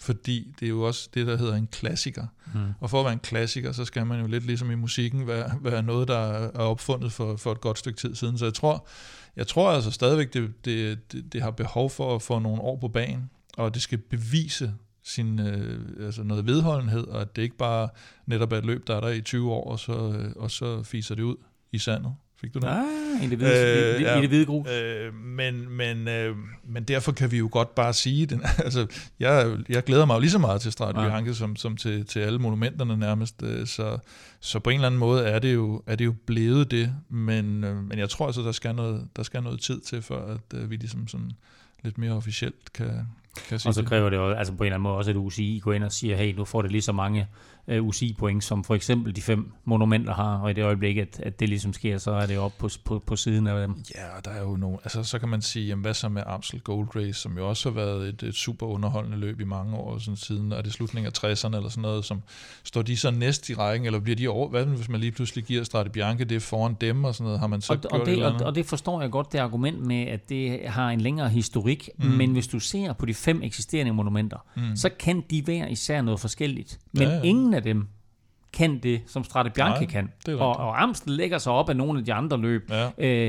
Fordi 0.00 0.54
det 0.60 0.66
er 0.66 0.70
jo 0.70 0.82
også 0.82 1.08
det, 1.14 1.26
der 1.26 1.36
hedder 1.36 1.54
en 1.54 1.66
klassiker. 1.66 2.26
Mm. 2.54 2.60
Og 2.80 2.90
for 2.90 3.00
at 3.00 3.04
være 3.04 3.12
en 3.12 3.18
klassiker, 3.18 3.72
så 3.72 3.84
skal 3.84 4.06
man 4.06 4.20
jo 4.20 4.26
lidt 4.26 4.46
ligesom 4.46 4.70
i 4.70 4.74
musikken 4.74 5.26
være, 5.26 5.52
være 5.60 5.82
noget, 5.82 6.08
der 6.08 6.18
er 6.18 6.58
opfundet 6.58 7.12
for, 7.12 7.36
for 7.36 7.52
et 7.52 7.60
godt 7.60 7.78
stykke 7.78 7.98
tid 7.98 8.14
siden. 8.14 8.38
Så 8.38 8.44
jeg 8.44 8.54
tror, 8.54 8.86
jeg 9.36 9.46
tror 9.46 9.70
altså 9.70 9.90
stadigvæk, 9.90 10.32
det, 10.32 10.64
det, 10.64 11.12
det, 11.12 11.32
det 11.32 11.42
har 11.42 11.50
behov 11.50 11.90
for 11.90 12.14
at 12.14 12.22
få 12.22 12.38
nogle 12.38 12.62
år 12.62 12.78
på 12.80 12.88
banen, 12.88 13.30
og 13.56 13.74
det 13.74 13.82
skal 13.82 13.98
bevise 13.98 14.74
sin 15.02 15.40
øh, 15.40 16.06
altså 16.06 16.22
noget 16.22 16.46
vedholdenhed, 16.46 17.06
og 17.06 17.20
at 17.20 17.36
det 17.36 17.42
ikke 17.42 17.56
bare 17.56 17.88
netop 18.26 18.52
er 18.52 18.56
et 18.56 18.64
løb, 18.64 18.86
der 18.86 18.96
er 18.96 19.00
der 19.00 19.08
i 19.08 19.20
20 19.20 19.52
år, 19.52 19.70
og 19.70 19.78
så, 19.78 19.92
øh, 19.92 20.32
og 20.36 20.50
så 20.50 20.82
fiser 20.82 21.14
det 21.14 21.22
ud 21.22 21.36
i 21.72 21.78
sandet. 21.78 22.14
Fik 22.40 22.54
du 22.54 22.58
det? 22.58 22.66
Ah, 22.66 23.24
i 23.24 23.26
det 23.26 23.38
hvide, 23.38 23.94
øh, 23.94 24.00
i, 24.00 24.04
ja. 24.04 24.18
i 24.18 24.20
det 24.20 24.28
hvide 24.28 24.46
grus. 24.46 24.68
Øh, 24.68 25.14
men, 25.14 25.70
men, 25.70 26.08
øh, 26.08 26.36
men 26.64 26.82
derfor 26.82 27.12
kan 27.12 27.30
vi 27.30 27.38
jo 27.38 27.48
godt 27.52 27.74
bare 27.74 27.92
sige, 27.92 28.26
den, 28.26 28.42
altså, 28.64 28.86
jeg, 29.20 29.56
jeg 29.68 29.84
glæder 29.84 30.04
mig 30.04 30.14
jo 30.14 30.20
lige 30.20 30.30
så 30.30 30.38
meget 30.38 30.60
til 30.60 30.72
Strade 30.72 31.00
Ja. 31.00 31.08
Bianche, 31.08 31.34
som, 31.34 31.56
som 31.56 31.76
til, 31.76 32.06
til 32.06 32.20
alle 32.20 32.38
monumenterne 32.38 32.96
nærmest, 32.96 33.42
øh, 33.42 33.66
så, 33.66 33.98
så 34.40 34.58
på 34.58 34.70
en 34.70 34.74
eller 34.74 34.86
anden 34.86 34.98
måde 34.98 35.24
er 35.24 35.38
det 35.38 35.54
jo, 35.54 35.82
er 35.86 35.96
det 35.96 36.04
jo 36.04 36.14
blevet 36.26 36.70
det, 36.70 36.92
men, 37.08 37.64
øh, 37.64 37.76
men 37.84 37.98
jeg 37.98 38.10
tror 38.10 38.26
altså, 38.26 38.42
der 38.42 38.52
skal 38.52 38.74
noget, 38.74 39.08
der 39.16 39.22
skal 39.22 39.42
noget 39.42 39.60
tid 39.60 39.80
til, 39.80 40.02
før 40.02 40.34
at 40.34 40.58
øh, 40.58 40.70
vi 40.70 40.76
ligesom 40.76 41.08
sådan 41.08 41.30
lidt 41.84 41.98
mere 41.98 42.12
officielt 42.12 42.72
kan, 42.72 43.06
kan 43.48 43.58
sige 43.58 43.70
Og 43.70 43.74
så 43.74 43.82
kræver 43.82 44.10
det 44.10 44.16
jo 44.16 44.30
altså 44.30 44.52
på 44.52 44.62
en 44.62 44.66
eller 44.66 44.74
anden 44.74 44.82
måde 44.82 44.94
også, 44.94 45.10
at 45.10 45.16
UCI 45.16 45.60
går 45.64 45.72
ind 45.72 45.84
og 45.84 45.92
siger, 45.92 46.16
hey, 46.16 46.34
nu 46.34 46.44
får 46.44 46.62
det 46.62 46.72
lige 46.72 46.82
så 46.82 46.92
mange 46.92 47.26
uh, 47.72 47.86
UCI-point, 47.86 48.44
som 48.44 48.64
for 48.64 48.74
eksempel 48.74 49.16
de 49.16 49.22
fem 49.22 49.52
monumenter 49.64 50.14
har, 50.14 50.38
og 50.38 50.50
i 50.50 50.54
det 50.54 50.64
øjeblik, 50.64 50.96
at, 50.96 51.20
at 51.22 51.40
det 51.40 51.48
ligesom 51.48 51.72
sker, 51.72 51.98
så 51.98 52.10
er 52.10 52.26
det 52.26 52.38
op 52.38 52.52
på, 52.58 52.68
på, 52.84 53.02
på 53.06 53.16
siden 53.16 53.46
af 53.46 53.66
dem. 53.66 53.76
Ja, 53.94 54.16
og 54.16 54.24
der 54.24 54.30
er 54.30 54.42
jo 54.42 54.56
nogle, 54.56 54.78
altså 54.84 55.04
så 55.04 55.18
kan 55.18 55.28
man 55.28 55.42
sige, 55.42 55.66
jamen 55.66 55.82
hvad 55.82 55.94
så 55.94 56.08
med 56.08 56.22
Amstel 56.26 56.60
Gold 56.60 56.96
Race, 56.96 57.12
som 57.12 57.38
jo 57.38 57.48
også 57.48 57.70
har 57.70 57.74
været 57.74 58.08
et, 58.08 58.22
et 58.22 58.34
super 58.34 58.66
underholdende 58.66 59.18
løb 59.18 59.40
i 59.40 59.44
mange 59.44 59.76
år 59.76 59.98
sådan 59.98 60.16
siden, 60.16 60.52
er 60.52 60.62
det 60.62 60.72
slutningen 60.72 61.12
af 61.14 61.24
60'erne 61.24 61.56
eller 61.56 61.68
sådan 61.68 61.82
noget, 61.82 62.04
som 62.04 62.22
står 62.64 62.82
de 62.82 62.96
så 62.96 63.10
næst 63.10 63.50
i 63.50 63.54
rækken, 63.54 63.86
eller 63.86 64.00
bliver 64.00 64.16
de 64.16 64.28
over, 64.28 64.48
hvad 64.48 64.64
hvis 64.64 64.88
man 64.88 65.00
lige 65.00 65.12
pludselig 65.12 65.44
giver 65.44 65.64
Strade 65.64 65.90
Bianche 65.90 66.24
det 66.24 66.42
foran 66.42 66.76
dem 66.80 67.04
og 67.04 67.14
sådan 67.14 67.24
noget, 67.24 67.40
har 67.40 67.46
man 67.46 67.60
så 67.60 67.72
Og, 67.72 67.80
gjort 67.80 67.92
og, 67.92 67.98
et 67.98 68.06
det, 68.06 68.12
eller 68.12 68.26
og, 68.26 68.32
andet? 68.32 68.46
og 68.46 68.54
det 68.54 68.66
forstår 68.66 69.00
jeg 69.00 69.10
godt, 69.10 69.32
det 69.32 69.38
argument 69.38 69.86
med, 69.86 70.06
at 70.06 70.28
det 70.28 70.60
har 70.68 70.90
en 70.90 71.00
længere 71.00 71.28
historik, 71.28 71.90
mm. 71.98 72.06
men 72.06 72.32
hvis 72.32 72.46
du 72.46 72.60
ser 72.60 72.92
på 72.92 73.06
de 73.06 73.14
fem 73.14 73.42
eksisterende 73.42 73.92
monumenter, 73.92 74.38
mm. 74.56 74.76
så 74.76 74.88
kan 74.98 75.24
de 75.30 75.42
hver 75.42 75.66
især 75.66 76.02
noget 76.02 76.20
forskelligt. 76.20 76.78
Men 76.92 77.02
ja. 77.02 77.14
ja. 77.14 77.22
ingen 77.22 77.54
af 77.58 77.64
dem 77.64 77.86
kan 78.52 78.78
det, 78.82 79.00
som 79.06 79.24
Strade 79.24 79.50
Bianche 79.50 79.84
Nej, 79.84 79.90
kan. 79.90 80.12
det 80.26 80.34
Og, 80.34 80.56
og 80.56 80.82
Amstel 80.82 81.12
lægger 81.12 81.38
sig 81.38 81.52
op 81.52 81.68
af 81.68 81.76
nogle 81.76 81.98
af 81.98 82.04
de 82.04 82.12
andre 82.12 82.38
løb. 82.40 82.70
Ja. 82.70 82.88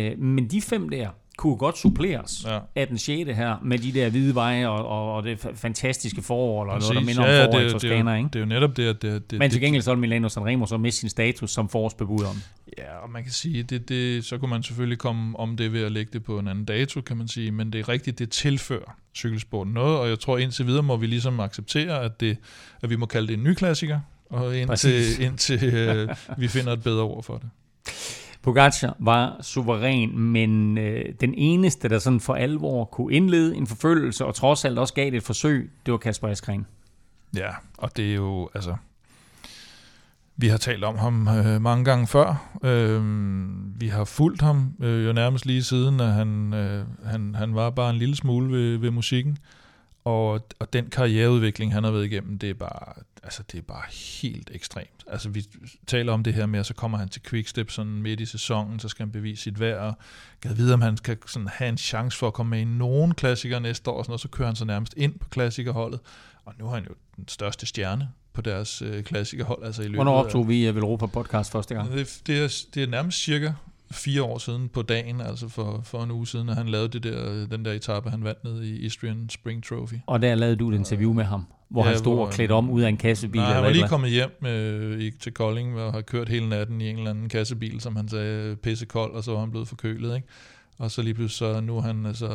Øh, 0.09 0.19
men 0.19 0.47
de 0.47 0.61
fem 0.61 0.89
der 0.89 1.07
kunne 1.37 1.57
godt 1.57 1.77
suppleres 1.77 2.45
Ja. 2.47 2.59
af 2.75 2.87
den 2.87 2.97
sjette 2.97 3.33
her, 3.33 3.55
med 3.63 3.77
de 3.79 3.91
der 3.93 4.09
hvide 4.09 4.35
veje 4.35 4.67
og, 4.67 4.85
og, 4.87 5.13
og 5.15 5.23
det 5.23 5.45
fa- 5.45 5.55
fantastiske 5.55 6.21
forår, 6.21 6.63
eller 6.63 6.73
noget, 6.73 6.83
der 6.83 6.93
Præcis. 6.93 7.05
minder 7.05 7.21
om 7.23 7.29
ja, 7.29 7.35
ja, 7.39 7.45
forår 7.45 7.51
det, 7.57 7.61
i 7.61 7.63
det, 7.63 7.71
Toskana, 7.71 8.11
jo- 8.11 8.17
ikke? 8.17 8.27
det 8.27 8.35
er 8.35 8.39
jo 8.39 8.45
netop 8.45 8.77
det, 8.77 8.87
at 8.87 9.01
det, 9.01 9.31
det, 9.31 9.39
Men 9.39 9.49
til 9.49 9.59
det, 9.61 9.65
gengæld 9.65 9.83
så 9.83 9.91
vil 9.91 9.99
Milano 9.99 10.29
Sanremo 10.29 10.65
så 10.65 10.77
miste 10.77 10.99
sin 10.99 11.09
status 11.09 11.51
som 11.51 11.69
forårsbebuderen. 11.69 12.43
Ja, 12.77 12.97
og 13.03 13.09
man 13.09 13.23
kan 13.23 13.31
sige, 13.31 13.63
det, 13.63 13.89
det, 13.89 14.25
så 14.25 14.37
kunne 14.37 14.49
man 14.49 14.63
selvfølgelig 14.63 14.97
komme 14.97 15.39
om 15.39 15.57
det 15.57 15.73
ved 15.73 15.83
at 15.83 15.91
lægge 15.91 16.09
det 16.13 16.23
på 16.23 16.39
en 16.39 16.47
anden 16.47 16.65
dato, 16.65 17.01
kan 17.01 17.17
man 17.17 17.27
sige, 17.27 17.51
men 17.51 17.73
det 17.73 17.79
er 17.79 17.89
rigtigt, 17.89 18.19
det 18.19 18.29
tilfører 18.29 18.95
cykelsporten 19.15 19.73
noget, 19.73 19.97
og 19.99 20.09
jeg 20.09 20.19
tror 20.19 20.37
indtil 20.37 20.67
videre 20.67 20.83
må 20.83 20.97
vi 20.97 21.05
ligesom 21.07 21.39
acceptere, 21.39 22.01
at, 22.03 22.19
det, 22.19 22.37
at 22.81 22.89
vi 22.89 22.95
må 22.95 23.05
kalde 23.05 23.27
det 23.27 23.33
en 23.33 23.43
ny 23.43 23.53
klassiker, 23.53 23.99
og 24.29 24.57
indtil, 24.57 24.67
Præcis. 24.67 25.19
indtil 25.27 25.73
øh, 25.73 26.09
vi 26.37 26.47
finder 26.47 26.73
et 26.73 26.83
bedre 26.83 27.03
ord 27.03 27.23
for 27.23 27.37
det. 27.37 27.49
Pogacar 28.41 28.95
var 28.99 29.37
suveræn, 29.41 30.19
men 30.19 30.77
øh, 30.77 31.05
den 31.21 31.33
eneste, 31.33 31.89
der 31.89 31.99
sådan 31.99 32.19
for 32.19 32.33
alvor 32.33 32.85
kunne 32.85 33.13
indlede 33.13 33.55
en 33.55 33.67
forfølgelse, 33.67 34.25
og 34.25 34.35
trods 34.35 34.65
alt 34.65 34.79
også 34.79 34.93
gav 34.93 35.05
det 35.05 35.17
et 35.17 35.23
forsøg, 35.23 35.71
det 35.85 35.91
var 35.91 35.97
Kasper 35.97 36.27
Askren. 36.27 36.65
Ja, 37.35 37.49
og 37.77 37.97
det 37.97 38.11
er 38.11 38.15
jo, 38.15 38.49
altså, 38.55 38.75
vi 40.37 40.47
har 40.47 40.57
talt 40.57 40.83
om 40.83 40.97
ham 40.97 41.27
øh, 41.27 41.61
mange 41.61 41.85
gange 41.85 42.07
før. 42.07 42.57
Øh, 42.63 43.01
vi 43.81 43.87
har 43.87 44.03
fulgt 44.03 44.41
ham 44.41 44.73
øh, 44.81 45.05
jo 45.05 45.13
nærmest 45.13 45.45
lige 45.45 45.63
siden, 45.63 45.99
at 45.99 46.13
han, 46.13 46.53
øh, 46.53 46.85
han, 47.05 47.35
han 47.35 47.55
var 47.55 47.69
bare 47.69 47.89
en 47.89 47.95
lille 47.95 48.15
smule 48.15 48.51
ved, 48.51 48.77
ved 48.77 48.91
musikken. 48.91 49.37
Og, 50.09 50.45
og 50.59 50.73
den 50.73 50.89
karriereudvikling, 50.89 51.73
han 51.73 51.83
har 51.83 51.91
været 51.91 52.05
igennem, 52.05 52.39
det 52.39 52.49
er 52.49 52.53
bare, 52.53 52.93
altså, 53.23 53.43
det 53.51 53.57
er 53.57 53.61
bare 53.61 53.83
helt 54.21 54.51
ekstremt. 54.53 55.03
Altså, 55.07 55.29
vi 55.29 55.45
taler 55.87 56.13
om 56.13 56.23
det 56.23 56.33
her 56.33 56.45
med, 56.45 56.59
at 56.59 56.65
så 56.65 56.73
kommer 56.73 56.97
han 56.97 57.09
til 57.09 57.21
Quickstep 57.23 57.71
sådan 57.71 57.91
midt 58.01 58.19
i 58.19 58.25
sæsonen, 58.25 58.79
så 58.79 58.89
skal 58.89 59.05
han 59.05 59.11
bevise 59.11 59.43
sit 59.43 59.59
værd, 59.59 59.77
og 59.77 59.93
kan 60.41 60.57
vide, 60.57 60.73
om 60.73 60.81
han 60.81 60.97
kan 60.97 61.17
sådan 61.27 61.47
have 61.47 61.69
en 61.69 61.77
chance 61.77 62.17
for 62.17 62.27
at 62.27 62.33
komme 62.33 62.49
med 62.49 62.59
i 62.59 62.63
nogen 62.63 63.13
klassikere 63.13 63.61
næste 63.61 63.89
år, 63.91 63.97
og, 63.97 64.05
sådan 64.05 64.11
noget, 64.11 64.21
så 64.21 64.27
kører 64.27 64.47
han 64.47 64.55
så 64.55 64.65
nærmest 64.65 64.93
ind 64.97 65.19
på 65.19 65.29
klassikerholdet. 65.29 65.99
Og 66.45 66.53
nu 66.59 66.65
er 66.67 66.73
han 66.73 66.83
jo 66.83 66.95
den 67.15 67.27
største 67.27 67.65
stjerne 67.65 68.09
på 68.33 68.41
deres 68.41 68.81
øh, 68.81 69.03
klassikerhold. 69.03 69.63
Altså 69.63 69.81
i 69.81 69.85
løbet 69.85 69.97
Hvornår 69.97 70.17
af- 70.19 70.23
optog 70.25 70.47
vi 70.49 70.67
øh, 70.67 70.75
Velropa 70.75 71.05
podcast 71.05 71.51
første 71.51 71.75
gang? 71.75 71.91
det, 71.91 72.21
det, 72.27 72.39
er, 72.43 72.65
det 72.73 72.83
er 72.83 72.87
nærmest 72.87 73.23
cirka 73.23 73.51
fire 73.91 74.23
år 74.23 74.37
siden 74.37 74.69
på 74.69 74.81
dagen, 74.81 75.21
altså 75.21 75.47
for, 75.47 75.81
for 75.83 76.03
en 76.03 76.11
uge 76.11 76.27
siden, 76.27 76.49
at 76.49 76.55
han 76.55 76.69
lavede 76.69 76.87
det 76.89 77.03
der, 77.03 77.45
den 77.47 77.65
der 77.65 77.71
etape, 77.71 78.09
han 78.09 78.23
vandt 78.23 78.43
ned 78.43 78.63
i 78.63 78.75
Istrian 78.85 79.29
Spring 79.29 79.63
Trophy. 79.63 79.95
Og 80.07 80.21
der 80.21 80.35
lavede 80.35 80.55
du 80.55 80.69
et 80.71 80.75
interview 80.75 81.13
med 81.13 81.23
ham, 81.23 81.45
hvor 81.69 81.83
Ja, 81.83 81.89
han 81.89 81.97
stod 81.97 82.15
hvor- 82.15 82.25
og 82.25 82.31
klædt 82.31 82.51
om 82.51 82.69
ud 82.69 82.81
af 82.81 82.89
en 82.89 82.97
kassebil. 82.97 83.41
Nej, 83.41 83.53
han 83.53 83.63
var 83.63 83.69
lige 83.69 83.87
kommet 83.87 84.09
hjem 84.11 84.45
øh, 84.45 85.11
til 85.19 85.33
Kolding 85.33 85.79
og 85.79 85.93
har 85.93 86.01
kørt 86.01 86.29
hele 86.29 86.49
natten 86.49 86.81
i 86.81 86.89
en 86.89 86.97
eller 86.97 87.09
anden 87.09 87.29
kassebil, 87.29 87.81
som 87.81 87.95
han 87.95 88.09
sagde, 88.09 88.55
pissekold, 88.55 89.11
og 89.13 89.23
så 89.23 89.31
var 89.31 89.39
han 89.39 89.49
blevet 89.51 89.67
forkølet, 89.67 90.15
ikke? 90.15 90.27
Og 90.77 90.91
så 90.91 91.01
lige 91.01 91.13
pludselig, 91.13 91.53
så 91.55 91.61
nu 91.61 91.81
han 91.81 92.05
altså, 92.05 92.27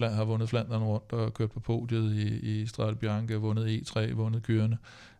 øh, 0.00 0.10
har 0.12 0.24
vundet 0.24 0.48
Flandern 0.48 0.82
rundt 0.82 1.12
og 1.12 1.34
kørt 1.34 1.50
på 1.50 1.60
podiet 1.60 2.14
i, 2.16 2.60
i 2.62 2.66
Strade 2.66 2.94
Bianche, 2.96 3.36
vundet 3.36 3.80
E3, 3.82 4.12
vundet 4.14 4.42
kørende. 4.42 4.76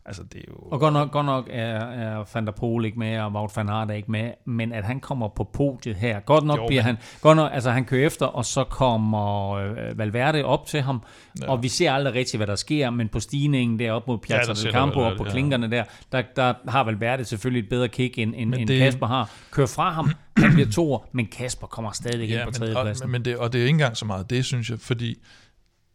Altså, 0.07 0.23
det 0.23 0.39
er 0.39 0.45
jo... 0.49 0.55
Og 0.57 0.81
godt 0.81 0.93
nok, 0.93 1.11
godt 1.11 1.27
nok 1.27 1.49
er, 1.51 1.77
er 1.77 2.25
Van 2.35 2.47
der 2.47 2.53
Poel 2.53 2.85
ikke 2.85 2.99
med, 2.99 3.19
og 3.19 3.33
Wout 3.33 3.57
van 3.57 3.69
Aert 3.69 3.91
er 3.91 3.95
ikke 3.95 4.11
med, 4.11 4.31
men 4.45 4.73
at 4.73 4.85
han 4.85 5.01
kommer 5.01 5.29
på 5.29 5.45
podiet 5.45 5.97
her, 5.97 6.21
godt 6.21 6.45
nok 6.45 6.59
jo, 6.59 6.67
bliver 6.67 6.83
men... 6.83 6.87
han, 6.87 6.97
godt 7.21 7.37
nok, 7.37 7.51
altså 7.55 7.71
han 7.71 7.85
kører 7.85 8.07
efter, 8.07 8.27
og 8.27 8.45
så 8.45 8.65
kommer 8.65 9.51
øh, 9.51 9.99
Valverde 9.99 10.45
op 10.45 10.67
til 10.67 10.81
ham, 10.81 11.03
ja. 11.41 11.51
og 11.51 11.63
vi 11.63 11.69
ser 11.69 11.93
aldrig 11.93 12.15
rigtigt, 12.15 12.39
hvad 12.39 12.47
der 12.47 12.57
sker, 12.57 12.91
men 12.91 13.09
på 13.09 13.21
stigningen 13.21 13.79
deroppe 13.79 14.11
mod 14.11 14.19
Piazza 14.19 14.53
ja, 14.53 14.63
del 14.63 14.73
Campo, 14.73 15.01
og 15.01 15.17
på 15.17 15.25
ja. 15.25 15.31
klinkerne 15.31 15.71
der, 15.71 15.85
der, 16.13 16.23
der 16.37 16.55
har 16.69 16.85
Valverde 16.85 17.25
selvfølgelig 17.25 17.63
et 17.63 17.69
bedre 17.69 17.89
kick, 17.89 18.19
end, 18.19 18.35
end, 18.37 18.55
end 18.55 18.69
det... 18.69 18.79
Kasper 18.79 19.07
har. 19.07 19.31
Kører 19.51 19.67
fra 19.67 19.91
ham, 19.91 20.11
han 20.37 20.53
bliver 20.55 20.71
to, 20.71 21.05
men 21.13 21.27
Kasper 21.27 21.67
kommer 21.67 21.93
stadig 21.93 22.29
ja, 22.29 22.39
ind 22.39 22.45
på 22.45 22.59
tredjepladsen. 22.59 23.07
Men, 23.07 23.13
men 23.13 23.25
det, 23.25 23.37
og 23.37 23.53
det 23.53 23.59
er 23.59 23.63
ikke 23.63 23.71
engang 23.71 23.97
så 23.97 24.05
meget 24.05 24.31
det, 24.31 24.45
synes 24.45 24.71
jeg, 24.71 24.79
fordi 24.79 25.15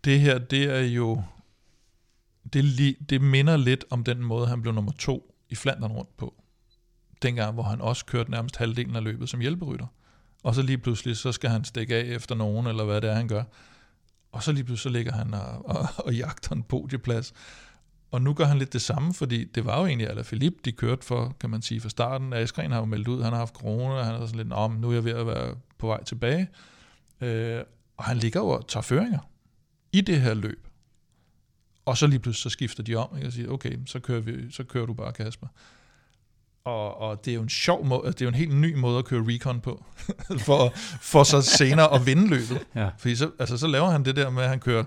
det 0.06 0.20
her, 0.20 0.38
det 0.38 0.64
er 0.78 0.82
jo 0.82 1.22
det, 2.54 2.64
li, 2.64 2.98
det 3.10 3.22
minder 3.22 3.58
lidt 3.58 3.86
om 3.90 4.04
den 4.04 4.24
måde, 4.24 4.48
han 4.48 4.62
blev 4.62 4.74
nummer 4.74 4.92
to 4.92 5.36
i 5.50 5.56
Flandern 5.56 5.92
rundt 5.92 6.18
på. 6.18 6.34
Dengang, 7.22 7.54
hvor 7.54 7.64
han 7.64 7.82
også 7.82 8.06
kørte 8.06 8.32
nærmest 8.32 8.58
halvdelen 8.58 8.96
af 8.96 9.04
løbet 9.04 9.30
som 9.30 9.40
hjælperytter. 9.40 9.88
Og 10.44 10.56
så 10.56 10.62
lige 10.62 10.78
pludselig, 10.78 11.18
så 11.18 11.32
skal 11.32 11.50
han 11.50 11.64
stikke 11.64 11.96
af 11.96 12.04
efter 12.04 12.36
nogen, 12.36 12.68
eller 12.68 12.86
hvad 12.86 13.02
det 13.02 13.10
er, 13.10 13.14
han 13.14 13.28
gør. 13.28 13.44
Og 14.32 14.44
så 14.44 14.52
lige 14.52 14.64
pludselig, 14.64 14.92
så 14.92 14.98
ligger 14.98 15.12
han 15.12 15.34
og, 15.34 15.66
og, 15.66 15.88
og 15.98 16.14
jagter 16.14 16.56
en 16.56 16.64
podieplads. 16.64 17.34
Og 18.12 18.22
nu 18.22 18.34
gør 18.34 18.46
han 18.46 18.58
lidt 18.58 18.74
det 18.74 18.82
samme, 18.82 19.14
fordi 19.14 19.44
det 19.44 19.66
var 19.66 19.80
jo 19.80 19.86
egentlig 19.86 20.10
Ala 20.10 20.24
de 20.66 20.72
kørte 20.72 21.06
for, 21.06 21.36
kan 21.40 21.50
man 21.50 21.62
sige, 21.62 21.82
fra 21.82 21.90
starten. 21.90 22.34
Askren 22.34 22.72
har 22.72 22.80
jo 22.80 22.86
meldt 22.86 23.08
ud, 23.08 23.24
han 23.24 23.32
har 23.32 23.40
haft 23.40 23.54
corona, 23.54 24.04
han 24.04 24.16
er 24.16 24.26
sådan 24.26 24.38
lidt, 24.38 24.54
om 24.54 24.72
nu 24.72 24.90
er 24.90 24.94
jeg 24.94 25.04
ved 25.04 25.12
at 25.12 25.28
være 25.28 25.56
på 25.78 25.88
vej 25.88 26.04
tilbage. 26.04 26.48
Øh, 27.22 27.62
og 27.98 28.04
han 28.04 28.18
ligger 28.18 28.40
jo 28.40 28.48
og 28.48 28.68
tager 28.68 28.82
føringer 28.82 29.20
i 29.92 30.02
det 30.02 30.22
her 30.22 30.34
løb. 30.34 30.69
Og 31.90 31.98
så 31.98 32.08
lige 32.08 32.20
pludselig 32.20 32.52
så 32.52 32.54
skifter 32.54 32.84
de 32.84 32.96
om, 32.96 33.10
ikke? 33.16 33.28
og 33.28 33.34
siger, 33.34 33.50
okay, 33.50 33.78
så 33.86 34.00
kører, 34.00 34.20
vi, 34.20 34.52
så 34.52 34.64
kører 34.64 34.86
du 34.86 34.94
bare, 34.94 35.14
Kasper. 35.14 35.48
Og, 36.64 37.02
og 37.02 37.26
det 37.26 37.32
er 37.32 37.36
jo 37.36 37.42
en 37.42 37.50
sjov 37.50 37.86
måde, 37.86 38.08
det 38.08 38.22
er 38.22 38.26
jo 38.26 38.30
en 38.30 38.36
helt 38.36 38.56
ny 38.56 38.76
måde 38.76 38.98
at 39.00 39.06
køre 39.06 39.24
recon 39.28 39.62
på, 39.62 39.86
for, 40.48 40.72
for 41.02 41.24
så 41.24 41.42
senere 41.42 41.94
at 41.94 42.06
vinde 42.06 42.28
løbet. 42.28 42.66
Ja. 42.76 42.90
Fordi 42.98 43.16
så, 43.16 43.32
altså, 43.40 43.58
så 43.58 43.68
laver 43.68 43.90
han 43.90 44.06
det 44.06 44.16
der 44.16 44.30
med, 44.30 44.44
at 44.44 44.50
han 44.50 44.60
kører, 44.60 44.84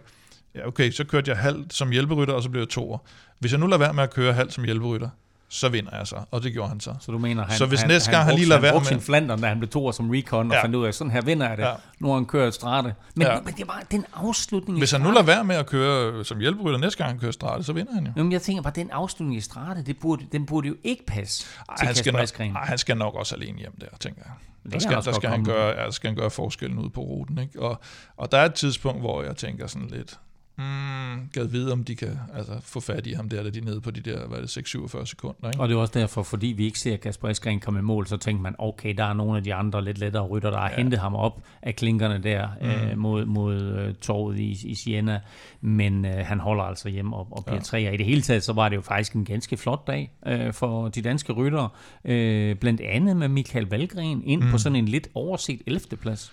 ja 0.55 0.67
okay, 0.67 0.91
så 0.91 1.05
kørte 1.05 1.31
jeg 1.31 1.39
halv 1.39 1.71
som 1.71 1.91
hjælperytter, 1.91 2.35
og 2.35 2.43
så 2.43 2.51
blev 2.51 2.61
jeg 2.63 2.69
toer. 2.69 2.99
Hvis 3.39 3.53
jeg 3.53 3.61
nu 3.61 3.67
lader 3.67 3.79
være 3.79 3.95
med 3.95 4.03
at 4.03 4.15
køre 4.15 4.33
halv 4.33 4.51
som 4.51 4.65
hjælperytter, 4.65 5.09
så 5.53 5.69
vinder 5.69 5.97
jeg 5.97 6.07
så. 6.07 6.17
Og 6.31 6.43
det 6.43 6.53
gjorde 6.53 6.69
han 6.69 6.81
så. 6.81 6.95
Så 7.01 7.13
du 7.13 7.19
mener, 7.19 7.45
han, 7.45 7.59
så 7.59 7.67
hvis 7.67 7.81
han, 7.81 7.89
næste 7.89 8.11
gang 8.11 8.23
han, 8.23 8.31
han 8.31 8.39
lige 8.39 8.49
lader 8.49 8.61
være 8.61 8.75
med... 8.75 8.85
sin 8.85 9.01
flander, 9.01 9.37
da 9.37 9.47
han 9.47 9.59
blev 9.59 9.69
to 9.71 9.93
som 9.93 10.11
recon, 10.11 10.51
og 10.51 10.57
ja. 10.57 10.63
fandt 10.63 10.75
ud 10.75 10.87
af, 10.87 10.95
sådan 10.95 11.11
her 11.11 11.21
vinder 11.21 11.49
jeg 11.49 11.57
det. 11.57 11.63
Ja. 11.63 11.73
Nu 11.99 12.07
har 12.07 12.15
han 12.15 12.27
kørt 12.27 12.55
strate. 12.55 12.95
Men, 13.17 13.27
ja. 13.27 13.41
men 13.41 13.55
det 13.55 13.69
var 13.69 13.83
den 13.91 14.05
afslutning 14.15 14.79
Hvis 14.79 14.91
han 14.91 15.01
nu 15.01 15.11
lader 15.11 15.23
være 15.23 15.45
med 15.45 15.57
at 15.57 15.67
køre 15.67 16.25
som 16.25 16.39
hjælperytter, 16.39 16.81
næste 16.81 16.99
gang 16.99 17.11
han 17.11 17.19
kører 17.19 17.33
strate, 17.33 17.65
så 17.65 17.73
vinder 17.73 17.95
han 17.95 18.07
jo. 18.07 18.13
Jamen, 18.17 18.33
jeg 18.33 18.43
tænker 18.43 18.63
bare, 18.63 18.73
den 18.77 18.91
afslutning 18.91 19.39
i 19.39 19.41
strate, 19.41 19.83
det 19.83 19.99
burde, 19.99 20.27
den 20.33 20.47
burde 20.47 20.69
jo 20.69 20.75
ikke 20.85 21.07
passe 21.07 21.47
Ej, 21.69 21.77
til 21.77 21.87
han 21.87 21.97
skal, 21.97 22.13
nok, 22.13 22.41
ej, 22.41 22.65
han 22.65 22.79
skal 22.79 22.97
nok 22.97 23.15
også 23.15 23.35
alene 23.35 23.59
hjem 23.59 23.77
der, 23.81 23.87
tænker 24.01 24.23
jeg. 24.25 24.73
Der 24.73 24.79
skal, 24.79 24.97
der 25.05 25.13
skal, 25.13 25.31
han 25.31 25.45
gøre, 25.45 25.83
ja, 25.83 25.91
skal 25.91 26.09
han 26.09 26.17
gøre 26.17 26.31
forskellen 26.31 26.79
ud 26.79 26.91
på 26.91 27.01
ruten. 27.01 27.39
Ikke? 27.39 27.63
Og, 27.63 27.81
og 28.17 28.33
der 28.33 28.39
er 28.39 28.45
et 28.45 28.55
tidspunkt, 28.55 29.01
hvor 29.01 29.23
jeg 29.23 29.37
tænker 29.37 29.67
sådan 29.67 29.89
lidt, 29.89 30.19
Mm, 30.57 31.29
gad 31.33 31.45
vide, 31.45 31.73
om 31.73 31.85
de 31.85 31.97
kan 31.97 32.19
altså, 32.35 32.53
få 32.61 32.81
fat 32.81 33.07
i 33.07 33.13
ham 33.13 33.29
der, 33.29 33.43
da 33.43 33.51
de 33.51 33.59
er 33.59 33.65
nede 33.65 33.81
på 33.81 33.91
de 33.91 34.01
der, 34.01 34.27
hvad 34.27 34.43
det, 34.43 34.59
6-47 34.59 35.05
sekunder. 35.05 35.49
Ikke? 35.49 35.61
Og 35.61 35.69
det 35.69 35.75
er 35.75 35.79
også 35.79 35.99
derfor, 35.99 36.23
fordi 36.23 36.47
vi 36.47 36.65
ikke 36.65 36.79
ser 36.79 36.97
Kasper 36.97 37.29
Eskren 37.29 37.61
komme 37.61 37.81
i 37.81 37.83
mål, 37.83 38.07
så 38.07 38.17
tænker 38.17 38.43
man, 38.43 38.55
okay, 38.59 38.95
der 38.95 39.05
er 39.05 39.13
nogle 39.13 39.37
af 39.37 39.45
de 39.45 39.55
andre 39.55 39.85
lidt 39.85 39.99
lettere 39.99 40.27
rytter, 40.27 40.51
der 40.51 40.59
har 40.59 40.71
ja. 40.71 40.77
hentet 40.77 40.99
ham 40.99 41.15
op 41.15 41.43
af 41.63 41.77
klinkerne 41.77 42.23
der 42.23 42.49
mm. 42.61 42.69
øh, 42.69 42.99
mod, 42.99 43.25
mod 43.25 43.63
øh, 43.63 43.95
torvet 43.95 44.39
i, 44.39 44.59
i 44.65 44.75
Siena, 44.75 45.21
men 45.61 46.05
øh, 46.05 46.27
han 46.27 46.41
holder 46.41 46.65
altså 46.65 46.89
hjem 46.89 47.13
og, 47.13 47.29
og 47.31 47.45
bliver 47.45 47.61
ja. 47.73 47.89
Og 47.89 47.95
i 47.95 47.97
det 47.97 48.07
hele 48.07 48.23
taget, 48.23 48.43
så 48.43 48.53
var 48.53 48.69
det 48.69 48.77
jo 48.77 48.81
faktisk 48.81 49.13
en 49.13 49.25
ganske 49.25 49.57
flot 49.57 49.87
dag 49.87 50.13
øh, 50.27 50.53
for 50.53 50.89
de 50.89 51.03
danske 51.03 51.33
ryttere, 51.33 51.69
øh, 52.05 52.57
blandt 52.57 52.81
andet 52.81 53.17
med 53.17 53.29
Michael 53.29 53.67
Valgren 53.67 54.23
ind 54.25 54.43
mm. 54.43 54.51
på 54.51 54.59
sådan 54.59 54.77
en 54.77 54.89
lidt 54.89 55.09
overset 55.15 55.63
11. 55.67 55.97
plads. 55.97 56.33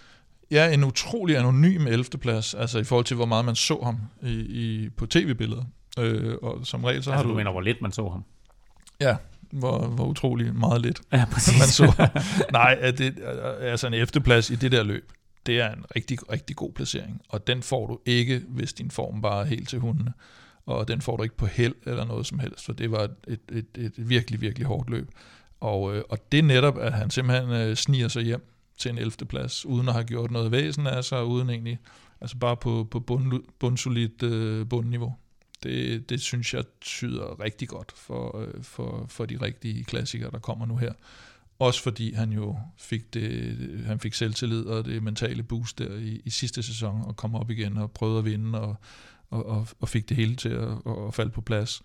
Ja, 0.51 0.73
en 0.73 0.83
utrolig 0.83 1.37
anonym 1.37 1.87
11. 1.87 2.03
plads, 2.21 2.53
altså 2.53 2.79
i 2.79 2.83
forhold 2.83 3.05
til, 3.05 3.15
hvor 3.15 3.25
meget 3.25 3.45
man 3.45 3.55
så 3.55 3.79
ham 3.83 3.99
i, 4.21 4.33
i, 4.33 4.89
på 4.89 5.05
tv-billedet. 5.05 5.65
Øh, 5.99 6.35
og 6.41 6.59
som 6.63 6.83
regel, 6.83 7.03
så 7.03 7.11
altså, 7.11 7.11
har 7.11 7.23
du... 7.23 7.29
du 7.29 7.35
mener, 7.35 7.51
hvor 7.51 7.61
lidt 7.61 7.81
man 7.81 7.91
så 7.91 8.09
ham? 8.09 8.23
Ja, 8.99 9.15
hvor, 9.51 9.87
hvor 9.87 10.05
utrolig 10.05 10.55
meget 10.55 10.81
lidt 10.81 11.01
ja, 11.11 11.25
præcis. 11.31 11.59
man 11.59 11.67
så. 11.67 12.09
Nej, 12.51 12.77
at 12.81 12.97
det, 12.97 13.19
altså 13.61 13.87
en 13.87 13.93
11. 13.93 14.21
plads 14.21 14.49
i 14.49 14.55
det 14.55 14.71
der 14.71 14.83
løb, 14.83 15.11
det 15.45 15.59
er 15.59 15.73
en 15.73 15.85
rigtig, 15.95 16.31
rigtig 16.31 16.55
god 16.55 16.71
placering. 16.71 17.21
Og 17.29 17.47
den 17.47 17.63
får 17.63 17.87
du 17.87 17.99
ikke, 18.05 18.41
hvis 18.47 18.73
din 18.73 18.91
form 18.91 19.21
bare 19.21 19.41
er 19.41 19.45
helt 19.45 19.69
til 19.69 19.79
hundene. 19.79 20.13
Og 20.65 20.87
den 20.87 21.01
får 21.01 21.17
du 21.17 21.23
ikke 21.23 21.37
på 21.37 21.45
held 21.45 21.75
eller 21.85 22.05
noget 22.05 22.25
som 22.25 22.39
helst, 22.39 22.65
for 22.65 22.73
det 22.73 22.91
var 22.91 23.03
et, 23.03 23.15
et, 23.27 23.41
et, 23.51 23.67
et 23.77 24.09
virkelig, 24.09 24.41
virkelig 24.41 24.67
hårdt 24.67 24.89
løb. 24.89 25.09
Og, 25.59 25.95
øh, 25.95 26.03
og 26.09 26.31
det 26.31 26.43
netop, 26.43 26.77
at 26.77 26.93
han 26.93 27.09
simpelthen 27.09 27.51
øh, 27.51 27.75
sniger 27.75 28.07
sig 28.07 28.23
hjem 28.23 28.45
til 28.79 28.91
en 28.91 28.97
11. 28.97 29.11
plads, 29.29 29.65
uden 29.65 29.87
at 29.87 29.93
have 29.93 30.05
gjort 30.05 30.31
noget 30.31 30.51
væsen 30.51 30.87
af 30.87 31.03
sig, 31.03 31.25
uden 31.25 31.49
egentlig, 31.49 31.79
altså 32.21 32.37
bare 32.37 32.57
på, 32.57 32.87
på 32.91 32.99
bund, 32.99 33.43
bundsolidt 33.59 34.23
øh, 34.23 34.67
bundniveau. 34.69 35.15
Det, 35.63 36.09
det 36.09 36.21
synes 36.21 36.53
jeg 36.53 36.63
tyder 36.81 37.39
rigtig 37.39 37.67
godt 37.67 37.91
for, 37.95 38.37
øh, 38.37 38.63
for, 38.63 39.05
for 39.09 39.25
de 39.25 39.37
rigtige 39.41 39.83
klassikere, 39.83 40.31
der 40.31 40.39
kommer 40.39 40.65
nu 40.65 40.77
her. 40.77 40.93
Også 41.59 41.83
fordi 41.83 42.13
han 42.13 42.31
jo 42.31 42.59
fik, 42.77 43.13
det, 43.13 43.57
han 43.85 43.99
fik 43.99 44.13
selvtillid 44.13 44.65
og 44.65 44.85
det 44.85 45.03
mentale 45.03 45.43
boost 45.43 45.79
der 45.79 45.97
i, 45.97 46.21
i 46.25 46.29
sidste 46.29 46.63
sæson, 46.63 47.01
og 47.05 47.15
kom 47.15 47.35
op 47.35 47.49
igen 47.49 47.77
og 47.77 47.91
prøvede 47.91 48.19
at 48.19 48.25
vinde, 48.25 48.61
og, 48.61 48.75
og, 49.29 49.45
og, 49.45 49.67
og 49.79 49.89
fik 49.89 50.09
det 50.09 50.17
hele 50.17 50.35
til 50.35 50.49
at, 50.49 50.69
at 51.07 51.13
falde 51.13 51.31
på 51.31 51.41
plads. 51.41 51.81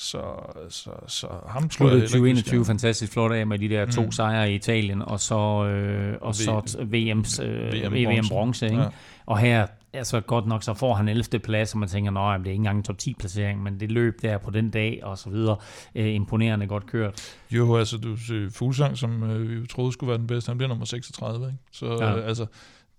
Så, 0.00 0.22
så, 0.68 0.90
så 1.06 1.26
ham 1.48 1.62
jeg 1.62 1.70
2021 1.70 2.64
fantastisk 2.64 3.12
flot 3.12 3.32
af 3.32 3.46
med 3.46 3.58
de 3.58 3.68
der 3.68 3.86
to 3.86 4.02
mm. 4.02 4.12
sejre 4.12 4.52
i 4.52 4.54
Italien, 4.54 5.02
og 5.02 5.20
så, 5.20 5.64
øh, 5.64 6.16
og 6.20 6.34
så 6.34 6.58
VM's, 6.78 7.42
øh, 7.42 7.92
VM, 7.92 7.94
VM 7.94 8.28
bronze. 8.28 8.66
Ikke? 8.66 8.80
Ja. 8.80 8.88
Og 9.26 9.38
her, 9.38 9.66
altså 9.92 10.20
godt 10.20 10.46
nok, 10.46 10.62
så 10.62 10.74
får 10.74 10.94
han 10.94 11.08
11. 11.08 11.38
plads, 11.38 11.72
og 11.72 11.78
man 11.78 11.88
tænker, 11.88 12.10
nej, 12.10 12.36
det 12.36 12.46
er 12.46 12.50
ikke 12.50 12.60
engang 12.60 12.76
en 12.76 12.82
top 12.82 12.98
10 12.98 13.14
placering, 13.14 13.62
men 13.62 13.80
det 13.80 13.92
løb 13.92 14.22
der 14.22 14.38
på 14.38 14.50
den 14.50 14.70
dag, 14.70 15.00
og 15.02 15.18
så 15.18 15.30
videre, 15.30 15.56
øh, 15.94 16.14
imponerende 16.14 16.66
godt 16.66 16.86
kørt. 16.86 17.34
Jo, 17.50 17.76
altså 17.76 17.96
du 17.96 18.16
ser 18.16 18.48
Fuglsang, 18.50 18.98
som 18.98 19.30
øh, 19.30 19.62
vi 19.62 19.66
troede 19.66 19.92
skulle 19.92 20.08
være 20.08 20.18
den 20.18 20.26
bedste, 20.26 20.50
han 20.50 20.58
bliver 20.58 20.68
nummer 20.68 20.84
36, 20.84 21.46
ikke? 21.46 21.58
Så 21.72 21.86
ja. 21.86 22.16
øh, 22.16 22.28
altså, 22.28 22.46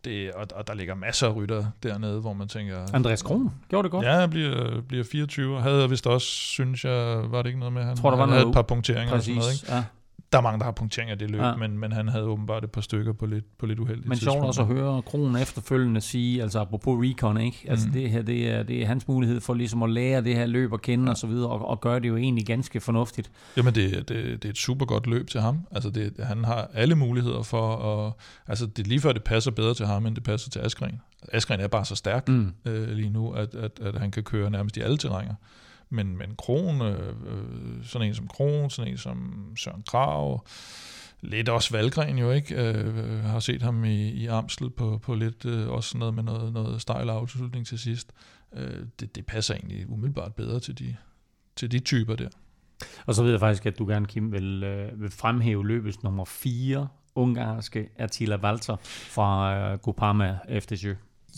det, 0.06 0.32
og, 0.32 0.48
og 0.56 0.68
der 0.68 0.74
ligger 0.74 0.96
masser 0.96 1.28
af 1.28 1.36
rytter 1.36 1.66
dernede, 1.84 2.22
hvor 2.22 2.34
man 2.34 2.48
tænker... 2.48 2.86
Andreas 2.94 3.22
Kron 3.22 3.52
gjorde 3.70 3.84
det 3.84 3.92
godt. 3.92 4.06
Ja, 4.06 4.20
han 4.20 4.30
bliver, 4.30 4.82
bliver 4.82 5.04
24, 5.04 5.56
og 5.56 5.64
havde 5.64 5.90
vist 5.90 6.08
også, 6.08 6.28
synes 6.28 6.86
jeg, 6.86 7.32
var 7.32 7.42
det 7.42 7.50
ikke 7.50 7.60
noget 7.60 7.74
med, 7.74 7.84
han, 7.84 7.98
tror, 7.98 8.10
der 8.10 8.18
var 8.18 8.24
han 8.26 8.30
noget 8.30 8.40
havde 8.42 8.50
et 8.50 8.54
par 8.54 8.62
punkteringer 8.62 9.16
Præcis, 9.16 9.38
og 9.38 9.44
sådan 9.44 9.48
noget, 9.48 9.62
ikke? 9.62 9.74
Ja 9.76 9.84
der 10.32 10.38
er 10.38 10.42
mange, 10.42 10.60
der 10.60 10.66
har 10.66 10.72
punktering 10.72 11.12
af 11.12 11.20
det 11.20 11.32
løb, 11.32 11.42
ja. 11.42 11.56
men, 11.56 11.80
men 11.80 11.92
han 11.92 12.08
havde 12.08 12.26
åbenbart 12.26 12.64
et 12.64 12.72
par 12.72 12.82
stykker 12.82 13.14
på 13.14 13.26
lidt, 13.26 13.58
på 13.58 13.66
lidt 13.66 13.80
uheldigt 13.80 14.08
Men 14.08 14.18
sjovt 14.18 14.46
også 14.46 14.62
at 14.62 14.68
høre 14.68 15.02
Kronen 15.02 15.36
efterfølgende 15.36 16.02
sige, 16.02 16.42
altså 16.42 16.60
apropos 16.60 17.00
recon, 17.04 17.42
ikke? 17.42 17.66
Altså 17.68 17.88
mm. 17.88 17.94
det 17.94 18.10
her, 18.10 18.22
det 18.22 18.50
er, 18.50 18.64
det 18.64 18.82
er 18.82 18.86
hans 18.86 19.08
mulighed 19.08 19.42
for 19.42 19.54
ligesom 19.54 19.84
at 19.84 19.90
lære 19.90 20.22
det 20.22 20.36
her 20.36 20.46
løb 20.46 20.74
at 20.74 20.82
kende 20.82 21.06
ja. 21.06 21.10
og 21.10 21.18
så 21.18 21.28
videre, 21.28 21.50
og, 21.50 21.68
og 21.68 21.82
gøre 21.82 22.00
det 22.00 22.08
jo 22.08 22.18
egentlig 22.18 22.46
ganske 22.46 22.80
fornuftigt. 22.80 23.32
Jamen 23.58 23.76
det, 23.76 23.92
det, 23.92 24.10
det 24.10 24.46
er 24.46 24.50
et 24.50 24.58
super 24.58 24.86
godt 24.86 25.08
løb 25.08 25.30
til 25.30 25.42
ham. 25.42 25.60
Altså 25.72 25.90
det, 25.90 26.14
han 26.20 26.44
har 26.44 26.70
alle 26.74 26.96
muligheder 26.96 27.44
for 27.44 27.76
at, 27.76 28.14
altså 28.48 28.66
det 28.66 28.88
lige 28.88 29.02
før 29.02 29.12
det 29.12 29.24
passer 29.24 29.52
bedre 29.52 29.74
til 29.74 29.86
ham, 29.86 30.06
end 30.06 30.16
det 30.16 30.24
passer 30.24 30.50
til 30.50 30.60
Askren. 30.60 31.02
Askren 31.34 31.60
er 31.60 31.68
bare 31.68 31.86
så 31.86 31.96
stærk 31.96 32.28
mm. 32.28 32.54
øh, 32.66 32.90
lige 32.90 33.10
nu, 33.10 33.32
at, 33.32 33.56
at, 33.56 33.72
at 33.82 34.00
han 34.00 34.12
kan 34.12 34.24
køre 34.24 34.50
nærmest 34.50 34.78
i 34.78 34.82
alle 34.82 34.98
terrænger. 34.98 35.34
Men, 35.90 36.18
men 36.18 36.36
Kron, 36.38 36.82
øh, 36.82 37.08
øh, 37.08 37.84
sådan 37.86 38.08
en 38.08 38.16
som 38.16 38.28
Kron, 38.28 38.70
sådan 38.70 38.92
en 38.92 38.98
som 38.98 39.48
Søren 39.58 39.84
Krav, 39.88 40.46
lidt 41.22 41.50
også 41.50 41.72
Valgren 41.72 42.18
jo 42.18 42.32
ikke, 42.32 42.56
øh, 42.56 42.98
øh, 42.98 43.24
har 43.24 43.40
set 43.40 43.62
ham 43.62 43.86
i, 43.86 44.10
i 44.10 44.28
Amstel 44.28 44.70
på, 44.70 44.98
på 44.98 45.16
lidt, 45.16 45.46
øh, 45.46 45.70
også 45.70 45.98
noget 45.98 46.14
med 46.14 46.24
noget, 46.24 46.54
noget 46.54 46.82
stejl 46.82 47.10
afslutning 47.10 47.68
til 47.68 47.80
sidst. 47.80 48.12
Øh, 48.54 48.86
det, 49.00 49.16
det 49.16 49.26
passer 49.26 49.56
egentlig 49.56 49.90
umiddelbart 49.90 50.36
bedre 50.36 50.60
til 50.60 50.80
de, 50.80 50.96
til 51.56 51.72
de 51.72 51.80
typer 51.80 52.16
der. 52.16 52.30
Og 53.06 53.16
så 53.16 53.24
ved 53.24 53.32
jeg 53.32 53.40
faktisk, 53.40 53.66
at 53.66 53.80
du 53.80 53.88
gerne, 53.88 54.06
Kim, 54.06 54.32
vil, 54.32 54.64
øh, 54.64 55.02
vil 55.02 55.12
fremhæve 55.12 55.68
løbets 55.68 56.04
nummer 56.04 56.26
4, 56.26 56.88
ungarske 57.16 57.90
Attila 57.96 58.36
Walter 58.36 58.76
fra 58.84 59.56
øh, 59.58 59.80
Groupama 59.80 60.38
FDJ. 60.60 60.94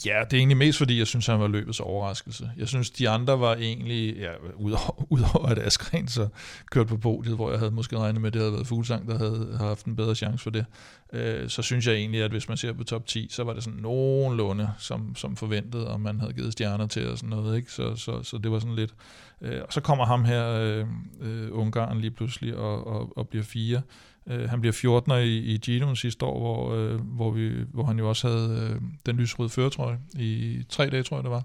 Ja, 0.05 0.23
det 0.23 0.33
er 0.33 0.37
egentlig 0.37 0.57
mest 0.57 0.77
fordi, 0.77 0.99
jeg 0.99 1.07
synes, 1.07 1.27
han 1.27 1.39
var 1.39 1.47
løbets 1.47 1.79
overraskelse. 1.79 2.51
Jeg 2.57 2.67
synes, 2.67 2.89
de 2.89 3.09
andre 3.09 3.39
var 3.39 3.55
egentlig, 3.55 4.15
ja, 4.17 4.31
udover, 4.55 5.05
udover 5.13 5.45
at 5.45 5.59
Askren 5.59 6.07
så 6.07 6.27
kørte 6.71 6.89
på 6.89 6.97
podiet, 6.97 7.35
hvor 7.35 7.49
jeg 7.49 7.59
havde 7.59 7.71
måske 7.71 7.97
regnet 7.97 8.21
med, 8.21 8.27
at 8.27 8.33
det 8.33 8.41
havde 8.41 8.53
været 8.53 8.67
Fuglsang, 8.67 9.07
der 9.07 9.17
havde 9.17 9.57
haft 9.59 9.85
en 9.85 9.95
bedre 9.95 10.15
chance 10.15 10.43
for 10.43 10.49
det, 10.49 10.65
øh, 11.13 11.49
så 11.49 11.61
synes 11.61 11.87
jeg 11.87 11.95
egentlig, 11.95 12.23
at 12.23 12.31
hvis 12.31 12.47
man 12.47 12.57
ser 12.57 12.73
på 12.73 12.83
top 12.83 13.07
10, 13.07 13.27
så 13.31 13.43
var 13.43 13.53
det 13.53 13.63
sådan 13.63 13.79
nogenlunde 13.79 14.69
som, 14.77 15.15
som 15.15 15.35
forventet, 15.35 15.85
og 15.85 16.01
man 16.01 16.19
havde 16.19 16.33
givet 16.33 16.53
stjerner 16.53 16.87
til 16.87 17.09
og 17.09 17.17
sådan 17.17 17.29
noget, 17.29 17.57
ikke? 17.57 17.71
Så, 17.71 17.95
så, 17.95 18.23
så 18.23 18.37
det 18.37 18.51
var 18.51 18.59
sådan 18.59 18.75
lidt... 18.75 18.93
Øh, 19.41 19.61
og 19.67 19.73
så 19.73 19.81
kommer 19.81 20.05
ham 20.05 20.25
her, 20.25 20.47
øh, 20.49 20.85
øh, 21.21 21.47
Ungarn 21.51 21.99
lige 21.99 22.11
pludselig, 22.11 22.55
og, 22.55 22.87
og, 22.87 23.17
og 23.17 23.27
bliver 23.27 23.43
fire. 23.43 23.81
Øh, 24.27 24.49
han 24.49 24.61
bliver 24.61 25.01
14'er 25.01 25.13
i, 25.13 25.37
i 25.37 25.57
Gino 25.57 25.95
sidste 25.95 26.25
år, 26.25 26.39
hvor, 26.39 26.75
øh, 26.75 26.99
hvor, 27.01 27.31
vi, 27.31 27.51
hvor 27.73 27.83
han 27.83 27.99
jo 27.99 28.09
også 28.09 28.27
havde 28.27 28.69
øh, 28.73 28.81
den 29.05 29.15
lysrøde 29.15 29.49
føretrøje 29.49 29.99
i 30.13 30.63
tre 30.69 30.89
dage, 30.89 31.03
tror 31.03 31.17
jeg 31.17 31.23
det 31.23 31.31
var. 31.31 31.43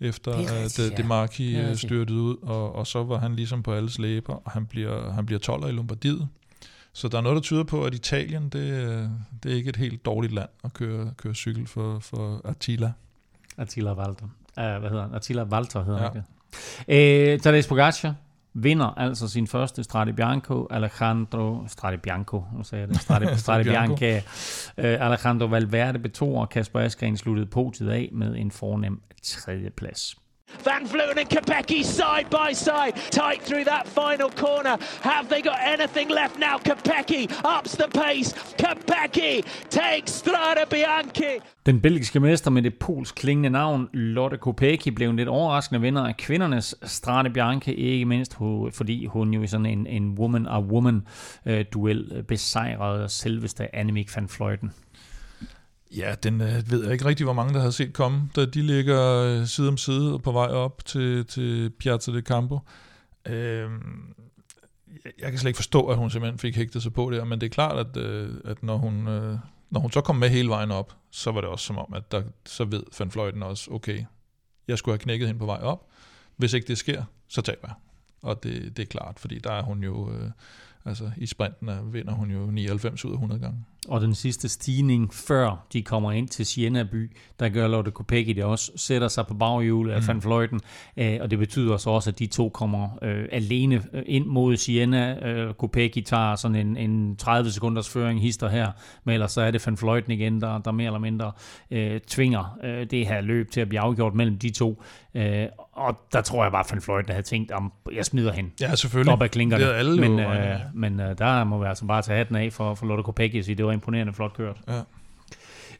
efter 0.00 0.36
Det 0.36 0.50
er 0.50 0.64
at 0.64 0.78
uh, 0.78 0.84
ja. 0.90 0.96
Demarchi 1.02 1.54
Det 1.54 1.70
øh, 1.70 1.76
styrtede 1.76 2.18
ud, 2.20 2.36
og, 2.42 2.74
og 2.74 2.86
så 2.86 3.04
var 3.04 3.18
han 3.18 3.36
ligesom 3.36 3.62
på 3.62 3.72
alles 3.72 3.98
læber, 3.98 4.34
og 4.34 4.50
han 4.50 4.66
bliver, 4.66 5.12
han 5.12 5.26
bliver 5.26 5.38
12 5.38 5.68
i 5.68 5.72
Lombardiet. 5.72 6.28
Så 6.92 7.08
der 7.08 7.18
er 7.18 7.22
noget, 7.22 7.36
der 7.36 7.42
tyder 7.42 7.64
på, 7.64 7.84
at 7.84 7.94
Italien, 7.94 8.48
det, 8.48 8.72
øh, 8.72 9.04
det 9.42 9.52
er 9.52 9.56
ikke 9.56 9.68
et 9.68 9.76
helt 9.76 10.04
dårligt 10.04 10.32
land 10.32 10.48
at 10.64 10.72
køre, 10.72 11.12
køre 11.16 11.34
cykel 11.34 11.66
for, 11.66 11.98
for 11.98 12.40
Attila. 12.44 12.92
Attila 13.58 13.92
Walter. 13.94 14.24
Uh, 14.24 14.80
hvad 14.80 14.90
hedder 14.90 15.02
han? 15.02 15.14
Attila 15.14 15.42
Walter 15.44 15.84
hedder 15.84 16.02
Ja. 16.02 16.08
han 16.08 16.22
ikke? 16.88 17.34
Uh, 17.34 17.40
Tadej 17.40 17.62
Pogacar 17.68 18.14
vinder 18.54 18.86
altså 18.86 19.28
sin 19.28 19.46
første 19.46 19.84
Strade 19.84 20.12
Bianco. 20.12 20.66
Alejandro 20.70 21.64
Strade 21.66 21.98
Bianco, 21.98 22.44
nu 22.56 22.62
sagde 22.64 22.80
jeg 22.80 22.88
det. 22.88 23.00
Strade, 23.00 23.38
Strade. 23.38 23.64
Bianca. 23.64 24.16
Uh, 24.78 24.84
Alejandro 24.84 25.46
Valverde 25.46 25.98
betog, 25.98 26.34
og 26.34 26.48
Kasper 26.48 26.80
Askren 26.80 27.16
sluttede 27.16 27.46
podiet 27.46 27.90
af 27.90 28.08
med 28.12 28.36
en 28.36 28.50
fornem 28.50 29.00
tredjeplads. 29.22 30.19
Van 30.64 30.86
Vleuten 30.92 31.18
and 31.18 31.30
Kopecky 31.34 31.82
side 31.84 32.28
by 32.30 32.54
side, 32.54 32.92
tight 33.10 33.40
through 33.46 33.64
that 33.64 33.84
final 33.88 34.30
corner. 34.44 34.76
Have 35.00 35.28
they 35.28 35.42
got 35.42 35.58
anything 35.74 36.08
left 36.10 36.36
now? 36.38 36.56
Kopecky 36.68 37.22
ups 37.58 37.72
the 37.76 37.88
pace. 38.02 38.28
Kopecky 38.62 39.34
takes 39.70 40.10
Strada 40.12 40.64
Bianchi. 40.70 41.32
Den 41.66 41.80
belgiske 41.80 42.20
mester 42.20 42.50
med 42.50 42.62
det 42.62 42.74
polsk 42.74 43.14
klingende 43.14 43.50
navn, 43.50 43.88
Lotte 43.92 44.36
Kopecky, 44.36 44.88
blev 44.88 45.10
en 45.10 45.16
lidt 45.16 45.28
overraskende 45.28 45.80
vinder 45.80 46.04
af 46.06 46.16
kvindernes 46.16 46.74
Strade 46.82 47.30
Bianche, 47.30 47.74
ikke 47.74 48.04
mindst 48.04 48.36
fordi 48.72 49.06
hun 49.06 49.34
jo 49.34 49.42
i 49.42 49.46
sådan 49.46 49.66
en, 49.66 49.86
en 49.86 50.18
woman-a-woman-duel 50.18 52.12
øh, 52.14 52.22
besejrede 52.22 53.08
selveste 53.08 53.74
Annemiek 53.76 54.16
van 54.16 54.28
Vleuten. 54.38 54.72
Ja, 55.96 56.14
den 56.22 56.40
øh, 56.40 56.70
ved 56.70 56.82
jeg 56.82 56.92
ikke 56.92 57.04
rigtig, 57.04 57.24
hvor 57.24 57.32
mange 57.32 57.54
der 57.54 57.60
havde 57.60 57.72
set 57.72 57.92
komme, 57.92 58.30
da 58.36 58.46
de 58.46 58.62
ligger 58.62 59.22
øh, 59.22 59.46
side 59.46 59.68
om 59.68 59.76
side 59.76 60.18
på 60.18 60.32
vej 60.32 60.46
op 60.46 60.84
til, 60.84 61.26
til 61.26 61.70
Piazza 61.70 62.12
de 62.12 62.20
Campo. 62.20 62.58
Øh, 63.26 63.70
jeg, 65.04 65.12
jeg 65.18 65.30
kan 65.30 65.38
slet 65.38 65.48
ikke 65.48 65.56
forstå, 65.56 65.86
at 65.86 65.96
hun 65.96 66.10
simpelthen 66.10 66.38
fik 66.38 66.56
hægtet 66.56 66.82
sig 66.82 66.92
på 66.92 67.10
det, 67.10 67.26
men 67.26 67.40
det 67.40 67.46
er 67.46 67.50
klart, 67.50 67.86
at, 67.86 67.96
øh, 67.96 68.34
at 68.44 68.62
når, 68.62 68.76
hun, 68.76 69.08
øh, 69.08 69.38
når 69.70 69.80
hun 69.80 69.92
så 69.92 70.00
kom 70.00 70.16
med 70.16 70.28
hele 70.28 70.48
vejen 70.48 70.70
op, 70.70 70.96
så 71.10 71.32
var 71.32 71.40
det 71.40 71.50
også 71.50 71.66
som 71.66 71.78
om, 71.78 71.94
at 71.94 72.12
der, 72.12 72.22
så 72.46 72.64
ved 72.64 72.82
Van 72.98 73.10
Fløjten 73.10 73.42
også, 73.42 73.70
okay, 73.70 74.04
jeg 74.68 74.78
skulle 74.78 74.92
have 74.92 75.02
knækket 75.02 75.28
hende 75.28 75.38
på 75.38 75.46
vej 75.46 75.60
op. 75.62 75.86
Hvis 76.36 76.52
ikke 76.52 76.68
det 76.68 76.78
sker, 76.78 77.04
så 77.28 77.42
taber 77.42 77.68
jeg. 77.68 77.74
Og 78.22 78.42
det, 78.42 78.76
det 78.76 78.82
er 78.82 78.86
klart, 78.86 79.18
fordi 79.18 79.38
der 79.38 79.52
er 79.52 79.62
hun 79.62 79.82
jo, 79.82 80.12
øh, 80.12 80.30
altså 80.84 81.10
i 81.16 81.26
sprinten 81.26 81.68
er, 81.68 81.82
vinder 81.82 82.12
hun 82.12 82.30
jo 82.30 82.46
99 82.46 83.04
ud 83.04 83.10
af 83.10 83.14
100 83.14 83.40
gange. 83.40 83.64
Og 83.90 84.00
den 84.00 84.14
sidste 84.14 84.48
stigning, 84.48 85.14
før 85.14 85.66
de 85.72 85.82
kommer 85.82 86.12
ind 86.12 86.28
til 86.28 86.46
Siena 86.46 86.82
by, 86.82 87.10
der 87.40 87.48
gør 87.48 87.68
Lotte 87.68 87.90
Kopecky 87.90 88.30
det 88.30 88.44
også, 88.44 88.72
sætter 88.76 89.08
sig 89.08 89.26
på 89.26 89.34
baghjulet 89.34 89.92
af 89.92 90.08
Van 90.08 90.24
Vleuten, 90.24 90.60
øh, 90.96 91.18
og 91.20 91.30
det 91.30 91.38
betyder 91.38 91.76
så 91.76 91.90
også, 91.90 92.10
at 92.10 92.18
de 92.18 92.26
to 92.26 92.48
kommer 92.48 92.88
øh, 93.02 93.24
alene 93.32 93.82
øh, 93.92 94.02
ind 94.06 94.26
mod 94.26 94.56
Siena. 94.56 95.28
Øh, 95.28 95.54
Kopecky 95.54 96.00
tager 96.00 96.34
sådan 96.36 96.56
en, 96.66 96.76
en 96.76 97.16
30 97.16 97.50
sekunders 97.50 97.88
føring, 97.88 98.20
hister 98.22 98.48
her, 98.48 98.70
men 99.04 99.12
ellers 99.12 99.32
så 99.32 99.40
er 99.40 99.50
det 99.50 99.66
Van 99.66 99.76
Vleuten 99.82 100.12
igen, 100.12 100.40
der, 100.40 100.58
der 100.58 100.70
mere 100.70 100.86
eller 100.86 100.98
mindre 100.98 101.32
øh, 101.70 102.00
tvinger 102.00 102.58
øh, 102.64 102.86
det 102.90 103.06
her 103.06 103.20
løb 103.20 103.50
til 103.50 103.60
at 103.60 103.68
blive 103.68 103.80
afgjort 103.80 104.14
mellem 104.14 104.38
de 104.38 104.50
to. 104.50 104.82
Øh, 105.14 105.46
og 105.72 105.96
der 106.12 106.20
tror 106.20 106.42
jeg 106.42 106.52
bare, 106.52 106.64
at 106.64 106.72
Van 106.72 106.82
Vleuten 106.86 107.12
havde 107.12 107.26
tænkt, 107.26 107.52
om 107.52 107.72
jeg 107.92 108.04
smider 108.04 108.32
hende 108.32 108.50
Ja, 108.60 108.74
selvfølgelig. 108.74 109.12
op 109.12 109.22
ad 109.22 109.28
klinkerne. 109.28 109.64
Det 109.64 109.72
alle 109.72 110.00
men, 110.00 110.20
øh, 110.20 110.56
men 110.74 111.00
øh, 111.00 111.18
der 111.18 111.44
må 111.44 111.58
vi 111.58 111.66
altså 111.66 111.84
bare 111.86 112.02
tage 112.02 112.18
hatten 112.18 112.36
af 112.36 112.52
for, 112.52 112.74
for 112.74 112.86
Lotte 112.86 113.02
Kopecky 113.02 113.38
og 113.38 113.44
sige, 113.44 113.54
det 113.54 113.64
var 113.64 113.72
imponerende 113.80 114.12
flot 114.12 114.34
kørt. 114.34 114.60
Ja. 114.68 114.80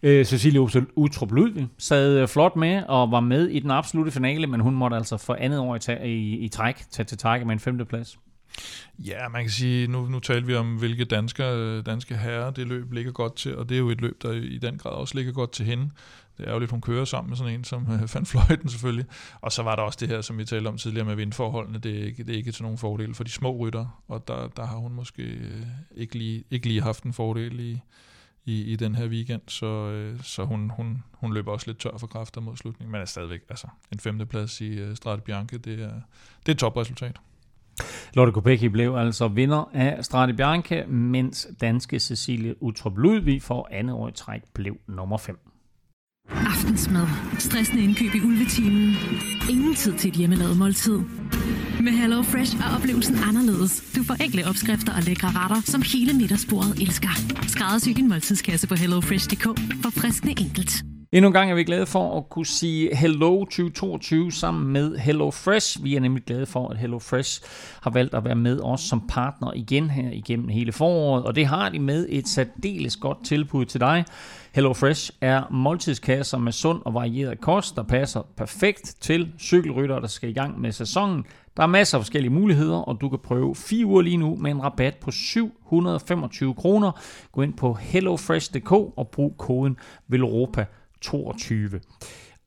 Øh, 0.02 0.24
Cecilie 0.24 0.60
Utrup 0.96 1.32
Ludvig 1.32 1.68
sad 1.78 2.18
øh, 2.18 2.28
flot 2.28 2.56
med 2.56 2.82
og 2.88 3.10
var 3.10 3.20
med 3.20 3.48
i 3.48 3.58
den 3.58 3.70
absolute 3.70 4.10
finale, 4.10 4.46
men 4.46 4.60
hun 4.60 4.74
måtte 4.74 4.96
altså 4.96 5.16
for 5.16 5.34
andet 5.34 5.58
år 5.58 5.76
i, 5.76 6.08
i, 6.08 6.38
i 6.38 6.48
træk 6.48 6.76
tage 6.90 7.04
til 7.04 7.18
takke 7.18 7.46
med 7.46 7.52
en 7.52 7.60
femteplads. 7.60 8.18
Ja, 8.98 9.28
man 9.28 9.42
kan 9.42 9.50
sige, 9.50 9.86
nu, 9.86 10.06
nu 10.06 10.20
taler 10.20 10.46
vi 10.46 10.54
om, 10.54 10.76
hvilke 10.76 11.04
danske, 11.04 11.82
danske 11.82 12.16
herrer 12.16 12.50
det 12.50 12.66
løb 12.66 12.92
ligger 12.92 13.12
godt 13.12 13.36
til, 13.36 13.56
og 13.56 13.68
det 13.68 13.74
er 13.74 13.78
jo 13.78 13.90
et 13.90 14.00
løb, 14.00 14.22
der 14.22 14.32
i 14.32 14.58
den 14.58 14.78
grad 14.78 14.92
også 14.92 15.14
ligger 15.14 15.32
godt 15.32 15.52
til 15.52 15.66
hende. 15.66 15.90
Det 16.38 16.48
er 16.48 16.52
jo 16.52 16.58
lidt, 16.58 16.70
hun 16.70 16.80
kører 16.80 17.04
sammen 17.04 17.28
med 17.28 17.36
sådan 17.36 17.54
en 17.54 17.64
som 17.64 17.82
øh, 17.92 18.08
Van 18.14 18.26
Fløjten 18.26 18.68
selvfølgelig. 18.68 19.06
Og 19.40 19.52
så 19.52 19.62
var 19.62 19.76
der 19.76 19.82
også 19.82 19.98
det 20.00 20.08
her, 20.08 20.20
som 20.20 20.38
vi 20.38 20.44
talte 20.44 20.68
om 20.68 20.78
tidligere 20.78 21.06
med 21.06 21.14
vindforholdene. 21.14 21.78
Det 21.78 22.00
er 22.00 22.04
ikke, 22.04 22.24
det 22.24 22.32
er 22.32 22.36
ikke 22.36 22.52
til 22.52 22.62
nogen 22.62 22.78
fordel 22.78 23.14
for 23.14 23.24
de 23.24 23.30
små 23.30 23.56
rytter, 23.56 24.02
og 24.08 24.28
der, 24.28 24.48
der 24.48 24.66
har 24.66 24.76
hun 24.76 24.92
måske 24.92 25.22
øh, 25.22 25.62
ikke 25.94 26.18
lige, 26.18 26.44
ikke 26.50 26.66
lige 26.66 26.82
haft 26.82 27.04
en 27.04 27.12
fordel 27.12 27.60
i, 27.60 27.80
i, 28.44 28.62
i 28.62 28.76
den 28.76 28.94
her 28.94 29.08
weekend, 29.08 29.42
så, 29.48 29.66
øh, 29.66 30.22
så 30.22 30.44
hun, 30.44 30.70
hun, 30.70 31.04
hun 31.12 31.34
løber 31.34 31.52
også 31.52 31.66
lidt 31.66 31.78
tør 31.78 31.98
for 31.98 32.06
kræfter 32.06 32.40
mod 32.40 32.56
slutningen, 32.56 32.92
men 32.92 33.00
er 33.00 33.04
stadigvæk 33.04 33.40
altså, 33.48 33.66
en 33.92 34.00
femteplads 34.00 34.60
i 34.60 34.68
øh, 34.68 34.96
Strade 34.96 35.20
Bianche, 35.20 35.58
det 35.58 35.72
er, 35.82 35.92
det 36.46 36.48
er 36.48 36.52
et 36.52 36.58
topresultat. 36.58 37.20
Lotte 38.14 38.32
Kopecki 38.32 38.68
blev 38.68 38.94
altså 38.94 39.28
vinder 39.28 39.70
af 39.74 40.04
Strade 40.04 40.34
Bianca, 40.34 40.84
mens 40.86 41.48
danske 41.60 42.00
Cecilie 42.00 42.62
Utrup 42.62 42.98
Ludvig 42.98 43.42
for 43.42 43.68
andet 43.70 43.96
år 43.96 44.08
i 44.08 44.12
træk 44.12 44.40
blev 44.54 44.76
nummer 44.88 45.18
5. 45.18 45.38
Aftensmad. 46.30 47.06
Stressende 47.38 47.84
indkøb 47.84 48.14
i 48.14 48.20
ulvetimen. 48.26 48.94
Ingen 49.50 49.74
tid 49.74 49.92
til 49.92 50.08
et 50.08 50.16
hjemmelavet 50.16 50.56
måltid. 50.58 50.98
Med 51.80 51.92
Hello 51.92 52.22
Fresh 52.22 52.56
er 52.56 52.76
oplevelsen 52.76 53.16
anderledes. 53.28 53.92
Du 53.96 54.02
får 54.04 54.14
enkle 54.24 54.46
opskrifter 54.48 54.92
og 54.96 55.02
lækre 55.02 55.28
retter, 55.28 55.60
som 55.64 55.82
hele 55.92 56.12
middagsbordet 56.12 56.82
elsker. 56.82 57.08
Skræddersy 57.48 57.88
din 57.88 58.08
måltidskasse 58.08 58.68
på 58.68 58.74
hellofresh.dk. 58.74 59.44
For 59.82 59.90
friskende 59.90 60.34
enkelt. 60.40 60.89
Endnu 61.12 61.26
en 61.26 61.32
gang 61.32 61.50
er 61.50 61.54
vi 61.54 61.64
glade 61.64 61.86
for 61.86 62.18
at 62.18 62.28
kunne 62.28 62.46
sige 62.46 62.96
Hello 62.96 63.38
2022 63.38 64.32
sammen 64.32 64.72
med 64.72 64.96
Hello 64.96 65.30
Fresh. 65.30 65.84
Vi 65.84 65.96
er 65.96 66.00
nemlig 66.00 66.24
glade 66.24 66.46
for, 66.46 66.68
at 66.68 66.76
Hello 66.76 66.98
Fresh 66.98 67.42
har 67.82 67.90
valgt 67.90 68.14
at 68.14 68.24
være 68.24 68.34
med 68.34 68.60
os 68.60 68.80
som 68.80 69.06
partner 69.08 69.52
igen 69.54 69.90
her 69.90 70.10
igennem 70.12 70.48
hele 70.48 70.72
foråret, 70.72 71.24
og 71.24 71.34
det 71.34 71.46
har 71.46 71.68
de 71.68 71.78
med 71.78 72.06
et 72.08 72.28
særdeles 72.28 72.96
godt 72.96 73.24
tilbud 73.24 73.64
til 73.64 73.80
dig. 73.80 74.04
Hello 74.54 74.72
Fresh 74.72 75.10
er 75.20 75.42
måltidskasser 75.50 76.38
med 76.38 76.52
sund 76.52 76.82
og 76.84 76.94
varieret 76.94 77.40
kost, 77.40 77.76
der 77.76 77.82
passer 77.82 78.22
perfekt 78.36 78.96
til 79.00 79.32
cykelryttere, 79.38 80.00
der 80.00 80.06
skal 80.06 80.30
i 80.30 80.32
gang 80.32 80.60
med 80.60 80.72
sæsonen. 80.72 81.24
Der 81.56 81.62
er 81.62 81.66
masser 81.66 81.98
af 81.98 82.02
forskellige 82.02 82.32
muligheder, 82.32 82.78
og 82.78 83.00
du 83.00 83.08
kan 83.08 83.18
prøve 83.18 83.54
fire 83.54 83.86
uger 83.86 84.02
lige 84.02 84.16
nu 84.16 84.36
med 84.36 84.50
en 84.50 84.62
rabat 84.62 84.96
på 84.96 85.10
725 85.10 86.54
kroner. 86.54 86.92
Gå 87.32 87.42
ind 87.42 87.54
på 87.54 87.74
hellofresh.dk 87.74 88.72
og 88.72 89.08
brug 89.12 89.34
koden 89.38 89.76
VELOROPA 90.08 90.64
22. 91.00 91.80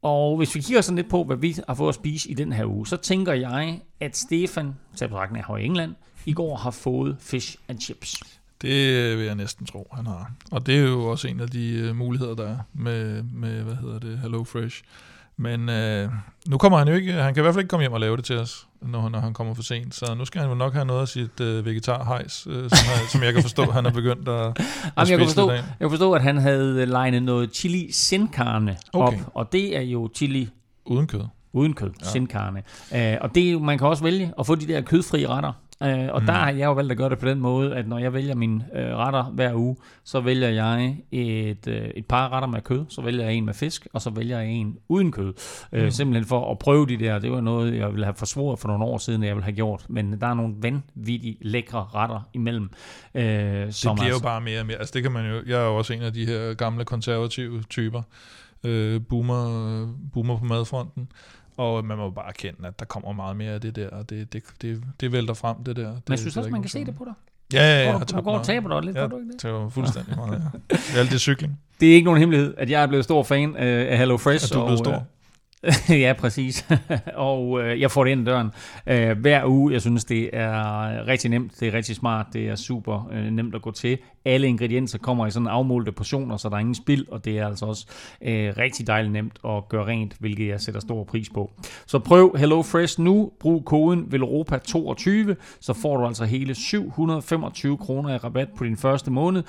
Og 0.01 0.37
hvis 0.37 0.55
vi 0.55 0.59
kigger 0.59 0.81
sådan 0.81 0.95
lidt 0.95 1.09
på, 1.09 1.23
hvad 1.23 1.37
vi 1.37 1.55
har 1.67 1.75
fået 1.75 1.89
at 1.89 1.95
spise 1.95 2.29
i 2.29 2.33
den 2.33 2.53
her 2.53 2.65
uge, 2.65 2.87
så 2.87 2.97
tænker 2.97 3.33
jeg, 3.33 3.79
at 3.99 4.17
Stefan, 4.17 4.75
til 4.95 5.07
betragtning 5.07 5.45
af 5.49 5.59
i 5.59 5.65
England, 5.65 5.95
i 6.25 6.33
går 6.33 6.55
har 6.55 6.71
fået 6.71 7.17
fish 7.19 7.57
and 7.67 7.79
chips. 7.79 8.23
Det 8.61 8.93
øh, 8.93 9.17
vil 9.17 9.25
jeg 9.25 9.35
næsten 9.35 9.65
tro, 9.65 9.87
han 9.91 10.05
har. 10.05 10.31
Og 10.51 10.65
det 10.65 10.75
er 10.75 10.81
jo 10.81 11.05
også 11.05 11.27
en 11.27 11.39
af 11.39 11.49
de 11.49 11.69
øh, 11.69 11.95
muligheder, 11.95 12.35
der 12.35 12.49
er 12.49 12.57
med, 12.73 13.23
med, 13.23 13.63
hvad 13.63 13.75
hedder 13.75 13.99
det, 13.99 14.19
Hello 14.19 14.43
Fresh. 14.43 14.83
Men 15.37 15.69
øh, 15.69 16.09
nu 16.47 16.57
kommer 16.57 16.77
han 16.77 16.87
jo 16.87 16.93
ikke, 16.93 17.13
han 17.13 17.33
kan 17.33 17.41
i 17.41 17.43
hvert 17.43 17.53
fald 17.53 17.63
ikke 17.63 17.69
komme 17.69 17.83
hjem 17.83 17.93
og 17.93 17.99
lave 17.99 18.17
det 18.17 18.25
til 18.25 18.37
os, 18.37 18.67
når, 18.85 19.09
når 19.09 19.19
han 19.19 19.33
kommer 19.33 19.53
for 19.53 19.63
sent. 19.63 19.95
Så 19.95 20.15
nu 20.17 20.25
skal 20.25 20.41
han 20.41 20.49
jo 20.49 20.55
nok 20.55 20.73
have 20.73 20.85
noget 20.85 21.01
af 21.01 21.07
sit 21.07 21.39
uh, 21.39 21.65
vegetarhejs, 21.65 22.47
uh, 22.47 22.53
som, 22.53 22.77
han, 22.87 23.07
som 23.09 23.23
jeg 23.23 23.33
kan 23.33 23.41
forstå, 23.41 23.71
han 23.71 23.85
er 23.85 23.91
begyndt 23.91 24.29
at, 24.29 24.45
at 24.45 24.55
Jamen, 24.97 25.09
jeg, 25.09 25.17
kan 25.17 25.27
forstå, 25.27 25.51
jeg 25.51 25.63
kan 25.81 25.89
forstå, 25.89 26.13
at 26.13 26.21
han 26.23 26.37
havde 26.37 26.85
legnet 26.85 27.23
noget 27.23 27.55
chili 27.55 27.91
sin 27.91 28.29
carne 28.33 28.77
op, 28.93 29.07
Okay. 29.07 29.19
og 29.33 29.51
det 29.51 29.77
er 29.77 29.81
jo 29.81 30.09
chili 30.15 30.49
Uden 30.85 31.07
kød. 31.07 31.21
uden 31.53 31.73
kød, 31.73 31.91
ja. 32.01 32.09
sin 32.09 32.27
carne. 32.27 32.63
Uh, 32.91 32.97
og 33.21 33.35
det 33.35 33.61
man 33.61 33.77
kan 33.77 33.87
også 33.87 34.03
vælge 34.03 34.33
at 34.39 34.45
få 34.45 34.55
de 34.55 34.67
der 34.67 34.81
kødfrie 34.81 35.27
retter. 35.27 35.51
Uh, 35.81 35.87
og 35.89 36.21
mm. 36.21 36.25
der 36.25 36.33
har 36.33 36.51
jeg 36.51 36.65
jo 36.65 36.73
valgt 36.73 36.91
at 36.91 36.97
gøre 36.97 37.09
det 37.09 37.19
på 37.19 37.27
den 37.27 37.39
måde, 37.39 37.75
at 37.75 37.87
når 37.87 37.97
jeg 37.97 38.13
vælger 38.13 38.35
mine 38.35 38.65
uh, 38.73 38.79
retter 38.79 39.23
hver 39.23 39.53
uge, 39.53 39.75
så 40.03 40.19
vælger 40.19 40.49
jeg 40.49 40.97
et, 41.11 41.67
uh, 41.67 41.73
et 41.73 42.05
par 42.05 42.33
retter 42.33 42.47
med 42.47 42.61
kød, 42.61 42.85
så 42.89 43.01
vælger 43.01 43.23
jeg 43.25 43.33
en 43.33 43.45
med 43.45 43.53
fisk, 43.53 43.87
og 43.93 44.01
så 44.01 44.09
vælger 44.09 44.39
jeg 44.39 44.49
en 44.49 44.77
uden 44.87 45.11
kød. 45.11 45.33
Uh, 45.71 45.89
simpelthen 45.89 46.25
for 46.25 46.51
at 46.51 46.59
prøve 46.59 46.87
de 46.87 46.97
der, 46.97 47.19
det 47.19 47.31
var 47.31 47.41
noget, 47.41 47.77
jeg 47.77 47.91
ville 47.91 48.05
have 48.05 48.15
forsvoret 48.15 48.59
for 48.59 48.67
nogle 48.67 48.83
år 48.83 48.97
siden, 48.97 49.23
jeg 49.23 49.35
ville 49.35 49.43
have 49.43 49.55
gjort. 49.55 49.85
Men 49.89 50.21
der 50.21 50.27
er 50.27 50.33
nogle 50.33 50.53
vanvittigt 50.61 51.37
lækre 51.41 51.87
retter 51.95 52.29
imellem. 52.33 52.69
Det 53.13 53.75
som 53.75 53.95
bliver 53.95 54.07
jo 54.07 54.13
altså- 54.13 54.23
bare 54.23 54.41
mere 54.41 54.59
og 54.59 54.65
mere. 54.65 54.77
Altså 54.77 54.91
det 54.93 55.03
kan 55.03 55.11
man 55.11 55.29
jo, 55.29 55.41
jeg 55.47 55.61
er 55.61 55.65
jo 55.65 55.75
også 55.75 55.93
en 55.93 56.01
af 56.01 56.13
de 56.13 56.25
her 56.25 56.53
gamle 56.53 56.85
konservative 56.85 57.63
typer, 57.69 58.01
øh, 58.63 59.01
boomer, 59.09 59.87
boomer 60.13 60.37
på 60.37 60.45
madfronten. 60.45 61.07
Og 61.57 61.85
man 61.85 61.97
må 61.97 62.09
bare 62.09 62.27
erkende, 62.27 62.67
at 62.67 62.79
der 62.79 62.85
kommer 62.85 63.11
meget 63.11 63.37
mere 63.37 63.51
af 63.51 63.61
det 63.61 63.75
der, 63.75 63.89
og 63.89 64.09
det, 64.09 64.33
det, 64.33 64.43
det, 64.61 64.83
det 64.99 65.11
vælter 65.11 65.33
frem, 65.33 65.63
det 65.63 65.75
der. 65.75 65.89
Men 65.89 66.01
jeg 66.09 66.19
synes 66.19 66.33
det 66.33 66.39
er 66.39 66.41
også, 66.43 66.51
man 66.51 66.61
kan 66.61 66.69
se 66.69 66.85
det 66.85 66.95
på 66.95 67.05
dig. 67.05 67.13
Ja, 67.53 67.59
ja, 67.59 67.83
ja. 67.83 67.97
jeg 67.97 68.09
du, 68.09 68.17
du 68.17 68.21
går 68.21 68.37
og 68.37 68.45
taber 68.45 68.69
dig 68.69 68.85
lidt, 68.85 68.97
Ja, 68.97 69.07
du 69.07 69.17
ikke 69.17 69.31
det? 69.31 69.41
det 69.43 69.53
var 69.53 69.69
fuldstændig 69.69 70.15
meget, 70.15 70.31
ja. 70.31 70.75
Det 70.75 70.95
er 70.95 70.99
alt 70.99 71.11
det 71.11 71.21
cykling. 71.21 71.59
Det 71.79 71.89
er 71.89 71.93
ikke 71.93 72.05
nogen 72.05 72.19
hemmelighed, 72.19 72.53
at 72.57 72.69
jeg 72.69 72.83
er 72.83 72.87
blevet 72.87 73.03
stor 73.03 73.23
fan 73.23 73.49
øh, 73.49 73.91
af 73.91 73.97
Hello 73.97 74.17
Fresh. 74.17 74.51
Er 74.51 74.55
du 74.59 74.65
blevet 74.65 74.71
og, 74.71 74.85
stor? 74.85 75.03
ja, 75.89 76.13
præcis. 76.17 76.67
og 77.15 77.61
øh, 77.61 77.81
jeg 77.81 77.91
får 77.91 78.03
det 78.03 78.11
ind 78.11 78.21
ad 78.21 78.25
døren 78.25 78.51
øh, 78.87 79.19
hver 79.19 79.45
uge. 79.45 79.73
Jeg 79.73 79.81
synes, 79.81 80.05
det 80.05 80.29
er 80.33 81.07
rigtig 81.07 81.29
nemt. 81.29 81.59
Det 81.59 81.67
er 81.67 81.73
rigtig 81.73 81.95
smart. 81.95 82.25
Det 82.33 82.49
er 82.49 82.55
super 82.55 83.09
øh, 83.11 83.25
nemt 83.25 83.55
at 83.55 83.61
gå 83.61 83.71
til. 83.71 83.97
Alle 84.25 84.47
ingredienser 84.47 84.97
kommer 84.97 85.27
i 85.27 85.31
sådan 85.31 85.47
afmålte 85.47 85.91
portioner, 85.91 86.37
så 86.37 86.49
der 86.49 86.55
er 86.55 86.59
ingen 86.59 86.75
spild, 86.75 87.07
og 87.07 87.25
det 87.25 87.39
er 87.39 87.47
altså 87.47 87.65
også 87.65 87.87
øh, 88.21 88.53
rigtig 88.57 88.87
dejligt 88.87 89.13
nemt 89.13 89.39
at 89.45 89.69
gøre 89.69 89.85
rent, 89.85 90.15
hvilket 90.19 90.47
jeg 90.47 90.61
sætter 90.61 90.81
stor 90.81 91.03
pris 91.03 91.29
på. 91.29 91.51
Så 91.85 91.99
prøv 91.99 92.35
HelloFresh 92.37 93.01
nu. 93.01 93.31
Brug 93.39 93.65
koden 93.65 94.01
VELOROPA22, 94.13 95.33
så 95.59 95.73
får 95.73 95.97
du 95.97 96.05
altså 96.05 96.25
hele 96.25 96.55
725 96.55 97.77
kroner 97.77 98.13
i 98.13 98.17
rabat 98.17 98.49
på 98.57 98.63
din 98.63 98.77
første 98.77 99.11
måned. 99.11 99.43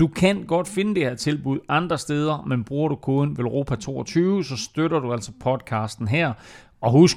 Du 0.00 0.06
kan 0.06 0.44
godt 0.46 0.68
finde 0.68 0.94
det 0.94 1.02
her 1.02 1.14
tilbud 1.14 1.58
andre 1.68 1.98
steder, 1.98 2.44
men 2.46 2.64
bruger 2.64 2.88
du 2.88 2.96
koden 2.96 3.36
VELROPA22, 3.38 4.42
så 4.42 4.56
støtter 4.56 5.00
du 5.00 5.12
altså 5.12 5.32
podcasten 5.40 6.08
her. 6.08 6.32
Og 6.80 6.92
husk, 6.92 7.16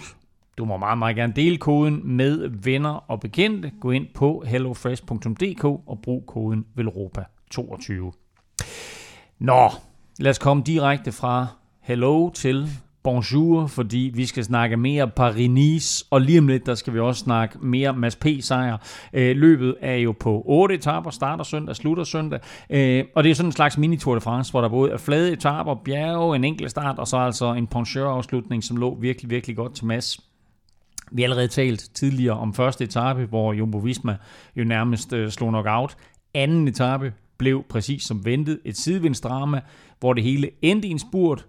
du 0.57 0.65
må 0.65 0.77
meget, 0.77 0.97
meget 0.97 1.15
gerne 1.15 1.33
dele 1.35 1.57
koden 1.57 2.01
med 2.17 2.49
venner 2.49 3.11
og 3.11 3.19
bekendte. 3.19 3.71
Gå 3.79 3.91
ind 3.91 4.07
på 4.13 4.43
hellofresh.dk 4.47 5.63
og 5.63 5.99
brug 6.03 6.25
koden 6.27 6.65
VELROPA22. 6.79 7.93
Nå, 9.39 9.69
lad 10.19 10.29
os 10.29 10.39
komme 10.39 10.63
direkte 10.63 11.11
fra 11.11 11.47
hello 11.81 12.29
til 12.29 12.69
bonjour, 13.03 13.67
fordi 13.67 14.11
vi 14.13 14.25
skal 14.25 14.43
snakke 14.43 14.77
mere 14.77 15.11
Paris-Nice, 15.19 16.07
og 16.09 16.21
lige 16.21 16.39
om 16.39 16.47
lidt, 16.47 16.65
der 16.65 16.75
skal 16.75 16.93
vi 16.93 16.99
også 16.99 17.19
snakke 17.19 17.57
mere 17.61 17.93
Mads 17.93 18.15
P-sejr. 18.15 18.77
Øh, 19.13 19.35
løbet 19.35 19.75
er 19.81 19.95
jo 19.95 20.11
på 20.19 20.43
8 20.45 20.75
etaper, 20.75 21.09
starter 21.09 21.43
søndag, 21.43 21.75
slutter 21.75 22.03
søndag, 22.03 22.39
øh, 22.69 23.03
og 23.15 23.23
det 23.23 23.29
er 23.29 23.35
sådan 23.35 23.47
en 23.47 23.51
slags 23.51 23.77
mini-Tour 23.77 24.15
de 24.15 24.21
France, 24.21 24.51
hvor 24.51 24.61
der 24.61 24.69
både 24.69 24.91
er 24.91 24.97
flade 24.97 25.33
etaper, 25.33 25.75
bjerge, 25.85 26.35
en 26.35 26.43
enkelt 26.43 26.71
start, 26.71 26.99
og 26.99 27.07
så 27.07 27.17
altså 27.17 27.53
en 27.53 27.67
poncheur-afslutning, 27.67 28.63
som 28.63 28.77
lå 28.77 28.97
virkelig, 29.01 29.29
virkelig 29.29 29.55
godt 29.55 29.75
til 29.75 29.85
Mads. 29.85 30.19
Vi 31.11 31.21
har 31.21 31.25
allerede 31.25 31.47
talt 31.47 31.89
tidligere 31.93 32.37
om 32.37 32.53
første 32.53 32.83
etape, 32.83 33.25
hvor 33.25 33.53
Jumbo 33.53 33.77
Visma 33.77 34.17
jo 34.55 34.63
nærmest 34.63 35.13
øh, 35.13 35.29
slog 35.29 35.51
nok 35.51 35.65
out. 35.69 35.95
Anden 36.33 36.67
etape 36.67 37.13
blev 37.37 37.63
præcis 37.69 38.03
som 38.03 38.25
ventet 38.25 38.59
et 38.65 38.77
sidevindsdrama, 38.77 39.61
hvor 39.99 40.13
det 40.13 40.23
hele 40.23 40.49
endte 40.61 40.87
i 40.87 40.91
en 40.91 40.99
spurt, 40.99 41.45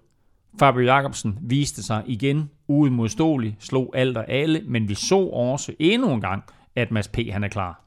Fabio 0.58 0.82
Jacobsen 0.82 1.38
viste 1.42 1.82
sig 1.82 2.02
igen 2.06 2.50
uimodståelig, 2.68 3.56
slog 3.60 3.92
alt 3.94 4.16
og 4.16 4.28
alle, 4.28 4.62
men 4.66 4.88
vi 4.88 4.94
så 4.94 5.18
også 5.18 5.72
endnu 5.78 6.12
en 6.12 6.20
gang, 6.20 6.44
at 6.76 6.90
Mads 6.90 7.08
P. 7.08 7.18
han 7.32 7.44
er 7.44 7.48
klar. 7.48 7.80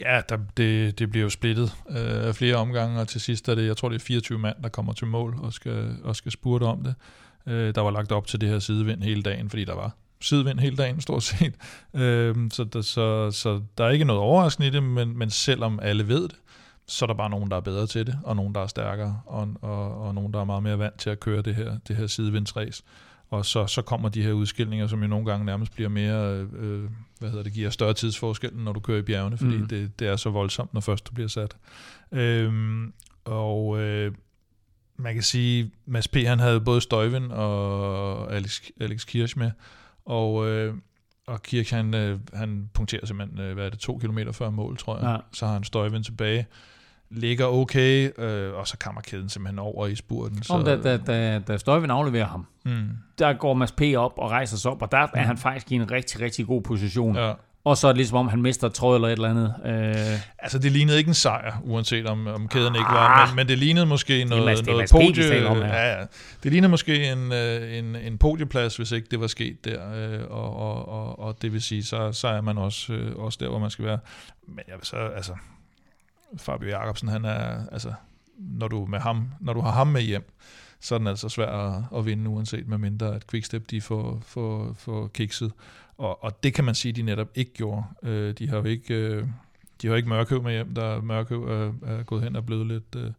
Ja, 0.00 0.20
der, 0.28 0.38
det, 0.56 0.98
det 0.98 1.10
bliver 1.10 1.22
jo 1.22 1.30
splittet 1.30 1.74
øh, 1.90 2.34
flere 2.34 2.56
omgange, 2.56 3.00
og 3.00 3.08
til 3.08 3.20
sidst 3.20 3.48
er 3.48 3.54
det, 3.54 3.66
jeg 3.66 3.76
tror 3.76 3.88
det 3.88 3.96
er 3.96 4.04
24 4.04 4.38
mand, 4.38 4.56
der 4.62 4.68
kommer 4.68 4.92
til 4.92 5.06
mål 5.06 5.36
og 5.42 5.52
skal, 5.52 5.96
og 6.04 6.16
skal 6.16 6.32
spurte 6.32 6.64
om 6.64 6.84
det. 6.84 6.94
Øh, 7.46 7.74
der 7.74 7.80
var 7.80 7.90
lagt 7.90 8.12
op 8.12 8.26
til 8.26 8.40
det 8.40 8.48
her 8.48 8.58
sidevind 8.58 9.02
hele 9.02 9.22
dagen, 9.22 9.50
fordi 9.50 9.64
der 9.64 9.74
var 9.74 9.96
sidevind 10.20 10.60
hele 10.60 10.76
dagen, 10.76 11.00
stort 11.00 11.22
set. 11.22 11.54
Øh, 11.94 12.34
så, 12.50 12.64
der, 12.64 12.80
så, 12.80 13.30
så 13.30 13.60
der 13.78 13.84
er 13.84 13.90
ikke 13.90 14.04
noget 14.04 14.22
overraskende 14.22 14.68
i 14.68 14.70
det, 14.70 14.82
men, 14.82 15.18
men 15.18 15.30
selvom 15.30 15.80
alle 15.82 16.08
ved 16.08 16.22
det, 16.22 16.36
så 16.88 17.04
er 17.04 17.06
der 17.06 17.14
bare 17.14 17.30
nogen, 17.30 17.50
der 17.50 17.56
er 17.56 17.60
bedre 17.60 17.86
til 17.86 18.06
det, 18.06 18.18
og 18.24 18.36
nogen, 18.36 18.54
der 18.54 18.60
er 18.60 18.66
stærkere, 18.66 19.20
og, 19.26 19.48
og, 19.62 20.00
og 20.00 20.14
nogen, 20.14 20.32
der 20.32 20.40
er 20.40 20.44
meget 20.44 20.62
mere 20.62 20.78
vant 20.78 20.98
til 20.98 21.10
at 21.10 21.20
køre 21.20 21.42
det 21.42 21.54
her, 21.54 21.78
det 21.88 21.96
her 21.96 22.06
sidevindsræs. 22.06 22.84
Og 23.30 23.46
så, 23.46 23.66
så 23.66 23.82
kommer 23.82 24.08
de 24.08 24.22
her 24.22 24.32
udskilninger, 24.32 24.86
som 24.86 25.02
jo 25.02 25.08
nogle 25.08 25.26
gange 25.26 25.46
nærmest 25.46 25.74
bliver 25.74 25.88
mere, 25.88 26.46
øh, 26.52 26.90
hvad 27.18 27.30
hedder 27.30 27.44
det, 27.44 27.52
giver 27.52 27.70
større 27.70 27.94
tidsforskel, 27.94 28.50
når 28.54 28.72
du 28.72 28.80
kører 28.80 28.98
i 28.98 29.02
bjergene, 29.02 29.36
fordi 29.36 29.56
mm. 29.56 29.68
det, 29.68 29.98
det 29.98 30.08
er 30.08 30.16
så 30.16 30.30
voldsomt, 30.30 30.74
når 30.74 30.80
først 30.80 31.08
du 31.08 31.14
bliver 31.14 31.28
sat. 31.28 31.56
Øhm, 32.12 32.92
og 33.24 33.80
øh, 33.80 34.12
man 34.96 35.14
kan 35.14 35.22
sige, 35.22 35.70
Mads 35.86 36.08
P. 36.08 36.16
han 36.16 36.38
havde 36.38 36.60
både 36.60 36.80
Støjvind 36.80 37.32
og 37.32 38.34
Alex, 38.34 38.60
Alex 38.80 39.06
Kirsch 39.06 39.38
med, 39.38 39.50
og, 40.04 40.48
øh, 40.48 40.74
og 41.26 41.42
Kirch, 41.42 41.74
han, 41.74 41.94
øh, 41.94 42.20
han 42.34 42.70
punkterer 42.74 43.06
simpelthen, 43.06 43.40
øh, 43.40 43.54
hvad 43.54 43.66
er 43.66 43.70
det, 43.70 43.78
to 43.78 43.98
kilometer 43.98 44.32
før 44.32 44.50
mål, 44.50 44.76
tror 44.76 44.98
jeg. 44.98 45.04
Ja. 45.04 45.16
Så 45.32 45.46
har 45.46 45.52
han 45.52 45.64
Støjvind 45.64 46.04
tilbage 46.04 46.46
ligger 47.10 47.46
okay, 47.46 48.10
øh, 48.18 48.54
og 48.54 48.68
så 48.68 48.76
kommer 48.78 49.00
kæden 49.00 49.28
simpelthen 49.28 49.58
over 49.58 49.86
i 49.86 49.94
spurten. 49.94 50.42
Så... 50.42 50.52
Om 50.52 50.64
da, 50.64 50.76
da, 50.76 50.96
da, 50.96 51.38
da 51.38 51.56
Støjvind 51.56 51.92
afleverer 51.92 52.26
ham, 52.26 52.46
mm. 52.64 52.88
der 53.18 53.32
går 53.32 53.54
Mads 53.54 53.72
P. 53.72 53.82
op 53.96 54.12
og 54.16 54.30
rejser 54.30 54.56
sig 54.56 54.70
op, 54.70 54.82
og 54.82 54.92
der 54.92 55.06
mm. 55.06 55.12
er 55.14 55.22
han 55.22 55.36
faktisk 55.38 55.72
i 55.72 55.74
en 55.74 55.90
rigtig, 55.90 56.20
rigtig 56.20 56.46
god 56.46 56.62
position. 56.62 57.16
Ja. 57.16 57.32
Og 57.64 57.76
så 57.76 57.88
er 57.88 57.92
det 57.92 57.96
ligesom 57.96 58.16
om, 58.16 58.28
han 58.28 58.42
mister 58.42 58.68
tråd 58.68 58.94
eller 58.94 59.08
et 59.08 59.12
eller 59.12 59.30
andet. 59.30 59.54
Øh... 59.64 60.20
Altså, 60.38 60.58
det 60.58 60.72
lignede 60.72 60.98
ikke 60.98 61.08
en 61.08 61.14
sejr, 61.14 61.60
uanset 61.64 62.06
om, 62.06 62.26
om 62.26 62.48
kæden 62.48 62.74
ah, 62.74 62.80
ikke 62.80 62.90
var, 62.90 63.26
men, 63.26 63.36
men 63.36 63.48
det 63.48 63.58
lignede 63.58 63.86
måske 63.86 64.24
noget, 64.24 64.44
Mads, 64.44 64.66
noget 64.66 64.90
podie... 64.90 65.46
Om, 65.46 65.58
ja. 65.58 65.66
Ja, 65.66 65.98
ja. 65.98 66.04
Det 66.42 66.52
lignede 66.52 66.70
måske 66.70 67.12
en, 67.12 67.32
øh, 67.32 67.78
en, 67.78 67.96
en 67.96 68.18
podieplads, 68.18 68.76
hvis 68.76 68.92
ikke 68.92 69.08
det 69.10 69.20
var 69.20 69.26
sket 69.26 69.64
der. 69.64 69.94
Øh, 69.94 70.20
og, 70.30 70.56
og, 70.56 70.88
og, 70.88 71.18
og 71.18 71.42
det 71.42 71.52
vil 71.52 71.62
sige, 71.62 71.84
så, 71.84 72.12
så 72.12 72.28
er 72.28 72.40
man 72.40 72.58
også, 72.58 72.92
øh, 72.92 73.16
også 73.16 73.38
der, 73.40 73.48
hvor 73.48 73.58
man 73.58 73.70
skal 73.70 73.84
være. 73.84 73.98
Men 74.46 74.64
jeg 74.68 74.74
vil 74.76 74.86
så, 74.86 74.96
altså, 74.96 75.32
Fabio 76.36 76.68
Jacobsen, 76.68 77.08
han 77.08 77.24
er, 77.24 77.66
altså, 77.72 77.92
når 78.38 78.68
du, 78.68 78.86
med 78.86 78.98
ham, 78.98 79.28
når 79.40 79.52
du 79.52 79.60
har 79.60 79.70
ham 79.70 79.86
med 79.86 80.02
hjem, 80.02 80.32
så 80.80 80.94
er 80.94 80.98
den 80.98 81.06
altså 81.06 81.28
svær 81.28 81.46
at, 81.46 81.84
at 81.96 82.06
vinde, 82.06 82.30
uanset 82.30 82.68
med 82.68 82.78
mindre 82.78 83.14
at 83.14 83.26
Quickstep 83.26 83.70
de 83.70 83.80
får, 83.80 84.22
får, 84.22 84.72
får 84.78 85.06
kikset. 85.06 85.52
Og, 85.98 86.24
og 86.24 86.42
det 86.42 86.54
kan 86.54 86.64
man 86.64 86.74
sige, 86.74 86.92
de 86.92 87.02
netop 87.02 87.28
ikke 87.34 87.54
gjorde. 87.54 87.84
Øh, 88.02 88.34
de 88.34 88.48
har 88.48 88.56
jo 88.56 88.64
ikke, 88.64 88.94
øh, 88.94 89.26
de 89.82 89.86
har 89.88 89.96
ikke 89.96 90.08
Mørkøv 90.08 90.42
med 90.42 90.52
hjem, 90.52 90.74
der 90.74 91.00
Mørkøv 91.00 91.44
er, 91.44 91.72
er 91.86 92.02
gået 92.02 92.22
hen 92.22 92.36
og 92.36 92.46
blevet 92.46 92.66
lidt, 92.66 92.96
øh, 92.96 93.10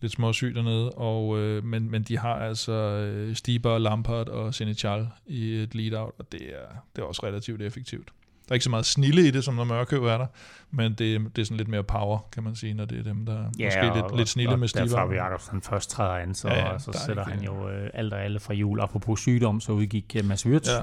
lidt 0.00 0.12
småsyg 0.12 0.54
dernede, 0.54 0.90
og, 0.90 1.38
øh, 1.38 1.64
men, 1.64 1.90
men 1.90 2.02
de 2.02 2.18
har 2.18 2.34
altså 2.34 2.72
øh, 2.72 3.36
Stieber, 3.36 3.78
Lampard 3.78 4.28
og 4.28 4.54
Senechal 4.54 5.08
i 5.26 5.54
et 5.54 5.74
lead-out, 5.74 6.14
og 6.18 6.32
det 6.32 6.42
er, 6.42 6.66
det 6.96 7.02
er 7.02 7.06
også 7.06 7.26
relativt 7.26 7.62
effektivt. 7.62 8.12
Der 8.50 8.52
er 8.52 8.56
ikke 8.56 8.64
så 8.64 8.70
meget 8.70 8.86
snille 8.86 9.28
i 9.28 9.30
det, 9.30 9.44
som 9.44 9.54
når 9.54 9.64
Mørkøv 9.64 10.04
er 10.04 10.18
der, 10.18 10.26
men 10.70 10.94
det, 10.94 11.36
det 11.36 11.42
er 11.42 11.44
sådan 11.44 11.56
lidt 11.56 11.68
mere 11.68 11.82
power, 11.82 12.18
kan 12.32 12.42
man 12.42 12.54
sige, 12.54 12.74
når 12.74 12.84
det 12.84 12.98
er 12.98 13.02
dem, 13.02 13.26
der 13.26 13.50
ja, 13.58 13.66
måske 13.66 13.94
lidt, 13.94 14.04
og, 14.04 14.16
lidt 14.16 14.28
snille 14.28 14.52
og 14.52 14.58
med 14.58 14.68
Stiver. 14.68 14.98
Ja, 14.98 15.04
og 15.04 15.14
Jacobsen 15.14 15.62
først 15.62 15.90
træder 15.90 16.10
an, 16.10 16.34
så, 16.34 16.48
ja, 16.48 16.72
ja, 16.72 16.78
så 16.78 17.02
sætter 17.06 17.24
han 17.24 17.42
jo 17.42 17.68
øh, 17.68 17.90
alt 17.94 18.12
og 18.12 18.24
alle 18.24 18.40
fra 18.40 18.54
jul. 18.54 18.80
Apropos 18.80 19.20
sygdom, 19.20 19.60
så 19.60 19.72
udgik 19.72 20.16
uh, 20.18 20.24
Mads 20.24 20.46
Wirtz. 20.46 20.68
Ja. 20.68 20.80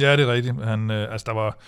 ja, 0.00 0.16
det 0.16 0.28
er 0.28 0.32
rigtigt. 0.32 0.64
Han, 0.64 0.90
øh, 0.90 1.12
altså, 1.12 1.24
der 1.26 1.32
var 1.32 1.58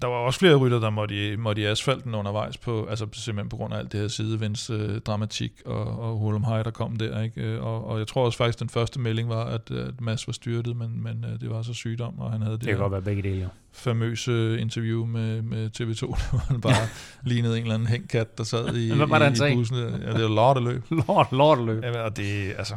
der 0.00 0.06
var 0.06 0.14
også 0.14 0.38
flere 0.38 0.54
rytter, 0.54 0.80
der 0.80 0.90
måtte 0.90 1.32
i, 1.32 1.36
måtte 1.36 1.62
i 1.62 1.64
asfalten 1.64 2.14
undervejs, 2.14 2.58
på, 2.58 2.86
altså 2.86 3.06
simpelthen 3.12 3.48
på 3.48 3.56
grund 3.56 3.74
af 3.74 3.78
alt 3.78 3.92
det 3.92 4.00
her 4.00 4.08
sidevinds 4.08 4.70
øh, 4.70 5.00
dramatik 5.00 5.52
og, 5.66 6.00
og 6.00 6.18
Hulum 6.18 6.44
High, 6.44 6.64
der 6.64 6.70
kom 6.70 6.96
der. 6.96 7.22
Ikke? 7.22 7.40
Øh, 7.40 7.64
og, 7.64 7.86
og 7.86 7.98
jeg 7.98 8.06
tror 8.06 8.24
også 8.24 8.38
faktisk, 8.38 8.60
den 8.60 8.68
første 8.68 9.00
melding 9.00 9.28
var, 9.28 9.44
at, 9.44 9.70
at 9.70 10.00
Mads 10.00 10.26
var 10.26 10.32
styrtet, 10.32 10.76
men, 10.76 11.02
men 11.02 11.24
øh, 11.24 11.40
det 11.40 11.50
var 11.50 11.62
så 11.62 11.74
sygdom, 11.74 12.18
og 12.18 12.32
han 12.32 12.42
havde 12.42 12.52
det, 12.52 12.60
det 12.60 12.68
kan 12.68 12.78
godt 12.78 12.92
være 12.92 13.02
begge 13.02 13.22
dele, 13.22 13.40
ja. 13.40 13.46
famøse 13.72 14.60
interview 14.60 15.06
med, 15.06 15.42
med 15.42 15.70
TV2, 15.80 16.06
hvor 16.30 16.38
han 16.38 16.60
bare 16.60 16.88
lignede 17.22 17.56
en 17.56 17.62
eller 17.62 17.74
anden 17.74 17.88
hængkat, 17.88 18.38
der 18.38 18.44
sad 18.44 18.76
i, 18.76 18.94
Hvad 18.94 19.06
var 19.06 19.46
i, 19.46 19.52
i 19.52 19.54
bussen. 19.54 19.76
Ja, 19.76 20.12
det 20.12 20.22
var 20.22 20.28
lorteløb. 20.28 20.82
Lort, 21.06 21.32
lorteløb. 21.32 21.82
Ja, 21.82 22.02
og 22.02 22.16
det, 22.16 22.54
altså, 22.58 22.76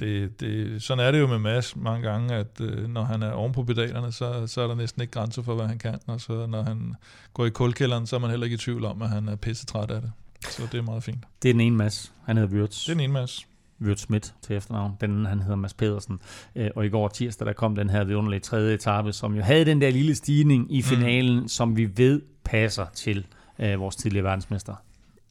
det, 0.00 0.40
det, 0.40 0.82
sådan 0.82 1.04
er 1.06 1.10
det 1.10 1.20
jo 1.20 1.26
med 1.26 1.38
Mads 1.38 1.76
mange 1.76 2.08
gange, 2.08 2.34
at 2.34 2.60
øh, 2.60 2.88
når 2.88 3.04
han 3.04 3.22
er 3.22 3.32
oven 3.32 3.52
på 3.52 3.62
pedalerne, 3.62 4.12
så, 4.12 4.46
så 4.46 4.60
er 4.60 4.66
der 4.66 4.74
næsten 4.74 5.02
ikke 5.02 5.12
grænser 5.12 5.42
for, 5.42 5.54
hvad 5.54 5.66
han 5.66 5.78
kan. 5.78 5.98
Og 6.06 6.20
så 6.20 6.46
når 6.46 6.62
han 6.62 6.94
går 7.34 7.46
i 7.46 7.50
kulkælderen, 7.50 8.06
så 8.06 8.16
er 8.16 8.20
man 8.20 8.30
heller 8.30 8.44
ikke 8.44 8.54
i 8.54 8.58
tvivl 8.58 8.84
om, 8.84 9.02
at 9.02 9.08
han 9.08 9.28
er 9.28 9.36
pisse 9.36 9.66
træt 9.66 9.90
af 9.90 10.00
det. 10.00 10.12
Så 10.44 10.62
det 10.72 10.78
er 10.78 10.82
meget 10.82 11.02
fint. 11.02 11.24
Det 11.42 11.48
er 11.48 11.52
den 11.52 11.60
ene 11.60 11.76
Mads. 11.76 12.12
Han 12.24 12.36
hedder 12.36 12.56
Wirtz. 12.56 12.84
Det 12.84 12.90
er 12.90 12.94
den 12.94 13.04
ene 13.04 13.12
Mads. 13.12 13.46
Wirtz 13.80 14.00
Schmidt 14.00 14.34
til 14.42 14.56
efternavn. 14.56 14.92
Den 15.00 15.26
han 15.26 15.40
hedder 15.40 15.56
Mads 15.56 15.74
Pedersen. 15.74 16.20
Øh, 16.56 16.70
og 16.76 16.86
i 16.86 16.88
går 16.88 17.08
tirsdag, 17.08 17.46
der 17.46 17.52
kom 17.52 17.74
den 17.74 17.90
her 17.90 18.04
vidunderlige 18.04 18.40
tredje 18.40 18.74
etape, 18.74 19.12
som 19.12 19.34
jo 19.34 19.42
havde 19.42 19.64
den 19.64 19.80
der 19.80 19.90
lille 19.90 20.14
stigning 20.14 20.74
i 20.74 20.78
mm. 20.78 20.82
finalen, 20.82 21.40
mm. 21.40 21.48
som 21.48 21.76
vi 21.76 21.96
ved 21.96 22.22
passer 22.44 22.86
til 22.94 23.26
øh, 23.58 23.80
vores 23.80 23.96
tidligere 23.96 24.24
verdensmester. 24.24 24.74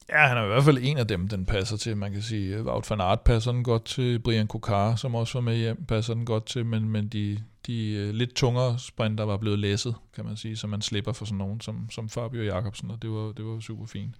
Ja, 0.08 0.26
han 0.26 0.36
er 0.36 0.44
i 0.44 0.46
hvert 0.46 0.64
fald 0.64 0.78
en 0.80 0.98
af 0.98 1.06
dem, 1.06 1.28
den 1.28 1.46
passer 1.46 1.76
til. 1.76 1.96
Man 1.96 2.12
kan 2.12 2.22
sige, 2.22 2.64
Wout 2.64 2.90
van 2.90 3.00
Aert 3.00 3.20
passer 3.20 3.52
den 3.52 3.64
godt 3.64 3.84
til. 3.84 4.18
Brian 4.18 4.46
Kokar, 4.46 4.94
som 4.94 5.14
også 5.14 5.38
var 5.38 5.40
med 5.40 5.56
hjem, 5.56 5.84
passer 5.84 6.14
den 6.14 6.24
godt 6.24 6.46
til. 6.46 6.66
Men, 6.66 6.88
men 6.88 7.08
de, 7.08 7.42
de 7.66 7.92
øh, 7.92 8.14
lidt 8.14 8.34
tungere 8.34 8.78
sprinter 8.78 9.24
var 9.24 9.36
blevet 9.36 9.58
læsset, 9.58 9.94
kan 10.14 10.24
man 10.24 10.36
sige, 10.36 10.56
så 10.56 10.66
man 10.66 10.82
slipper 10.82 11.12
for 11.12 11.24
sådan 11.24 11.38
nogen 11.38 11.60
som, 11.60 11.90
som 11.90 12.08
Fabio 12.08 12.42
Jacobsen, 12.42 12.90
og 12.90 13.02
det 13.02 13.10
var, 13.10 13.32
det 13.32 13.44
var 13.44 13.60
super 13.60 13.86
fint. 13.86 14.14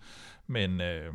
Men 0.46 0.80
øh, 0.80 1.14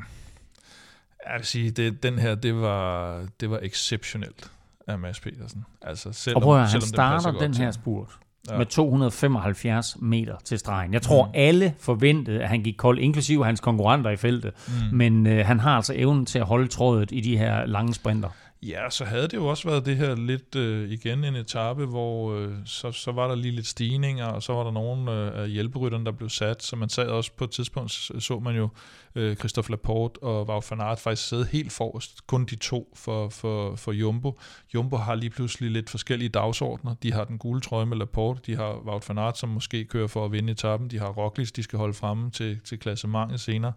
jeg 1.25 1.37
vil 1.37 1.45
sige, 1.45 1.71
det, 1.71 2.03
den 2.03 2.19
her, 2.19 2.35
det 2.35 2.55
var, 2.55 3.27
det 3.39 3.49
var 3.49 3.59
exceptionelt 3.61 4.51
af 4.87 4.99
Mads 4.99 5.19
Petersen. 5.19 5.65
Altså, 5.81 6.13
selvom, 6.13 6.43
og 6.43 6.45
prøv 6.45 6.61
at, 6.61 6.69
han 6.69 6.81
starter 6.81 7.31
den 7.31 7.53
her 7.53 7.71
spurt 7.71 8.19
ja. 8.49 8.57
med 8.57 8.65
275 8.65 9.97
meter 10.01 10.35
til 10.45 10.59
stregen. 10.59 10.93
Jeg 10.93 11.01
tror, 11.01 11.25
mm. 11.25 11.31
alle 11.33 11.73
forventede, 11.79 12.41
at 12.41 12.49
han 12.49 12.63
gik 12.63 12.75
kold, 12.77 12.99
inklusive 12.99 13.45
hans 13.45 13.59
konkurrenter 13.59 14.09
i 14.09 14.15
feltet. 14.15 14.51
Mm. 14.67 14.97
Men 14.97 15.27
øh, 15.27 15.45
han 15.45 15.59
har 15.59 15.75
altså 15.75 15.93
evnen 15.95 16.25
til 16.25 16.39
at 16.39 16.45
holde 16.45 16.67
trådet 16.67 17.09
i 17.11 17.21
de 17.21 17.37
her 17.37 17.65
lange 17.65 17.93
sprinter. 17.93 18.29
Ja, 18.63 18.89
så 18.89 19.05
havde 19.05 19.23
det 19.23 19.33
jo 19.33 19.47
også 19.47 19.69
været 19.69 19.85
det 19.85 19.97
her 19.97 20.15
lidt 20.15 20.55
øh, 20.55 20.91
igen 20.91 21.23
en 21.23 21.35
etape, 21.35 21.85
hvor 21.85 22.33
øh, 22.33 22.53
så, 22.65 22.91
så 22.91 23.11
var 23.11 23.27
der 23.27 23.35
lige 23.35 23.55
lidt 23.55 23.67
stigninger, 23.67 24.25
og 24.25 24.43
så 24.43 24.53
var 24.53 24.63
der 24.63 24.71
nogle 24.71 25.11
øh, 25.11 25.41
af 25.41 25.49
hjælperytterne, 25.49 26.05
der 26.05 26.11
blev 26.11 26.29
sat, 26.29 26.63
så 26.63 26.75
man 26.75 26.89
sad 26.89 27.07
også 27.07 27.31
på 27.37 27.43
et 27.43 27.51
tidspunkt, 27.51 27.91
så 27.91 28.39
man 28.39 28.55
jo 28.55 28.69
øh, 29.15 29.35
Christophe 29.35 29.71
Laporte 29.71 30.23
og 30.23 30.49
Wout 30.49 30.71
van 30.71 30.81
Aert 30.81 30.99
faktisk 30.99 31.27
sidde 31.27 31.45
helt 31.51 31.71
forrest, 31.71 32.27
kun 32.27 32.45
de 32.45 32.55
to 32.55 32.93
for, 32.95 33.29
for, 33.29 33.75
for 33.75 33.91
Jumbo. 33.91 34.39
Jumbo 34.73 34.95
har 34.95 35.15
lige 35.15 35.29
pludselig 35.29 35.71
lidt 35.71 35.89
forskellige 35.89 36.29
dagsordner. 36.29 36.93
De 37.03 37.13
har 37.13 37.23
den 37.23 37.37
gule 37.37 37.61
trøje 37.61 37.85
med 37.85 37.97
Laporte, 37.97 38.41
de 38.45 38.55
har 38.55 38.73
Wout 38.85 39.09
van 39.09 39.17
Aert, 39.17 39.37
som 39.37 39.49
måske 39.49 39.85
kører 39.85 40.07
for 40.07 40.25
at 40.25 40.31
vinde 40.31 40.51
etappen, 40.51 40.89
de 40.89 40.99
har 40.99 41.07
Roglic, 41.07 41.51
de 41.51 41.63
skal 41.63 41.79
holde 41.79 41.93
fremme 41.93 42.31
til, 42.31 42.59
til 42.63 42.79
klassementet 42.79 43.39
senere. 43.39 43.73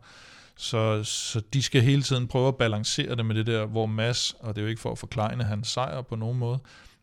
Så, 0.56 1.04
så 1.04 1.40
de 1.52 1.62
skal 1.62 1.82
hele 1.82 2.02
tiden 2.02 2.28
prøve 2.28 2.48
at 2.48 2.56
balancere 2.56 3.16
det 3.16 3.26
med 3.26 3.34
det 3.34 3.46
der, 3.46 3.66
hvor 3.66 3.86
Mass, 3.86 4.36
og 4.40 4.56
det 4.56 4.60
er 4.60 4.64
jo 4.64 4.68
ikke 4.68 4.80
for 4.80 4.92
at 4.92 4.98
forklejne 4.98 5.44
hans 5.44 5.68
sejr 5.68 6.02
på 6.02 6.16
nogen 6.16 6.38
måde, 6.38 6.58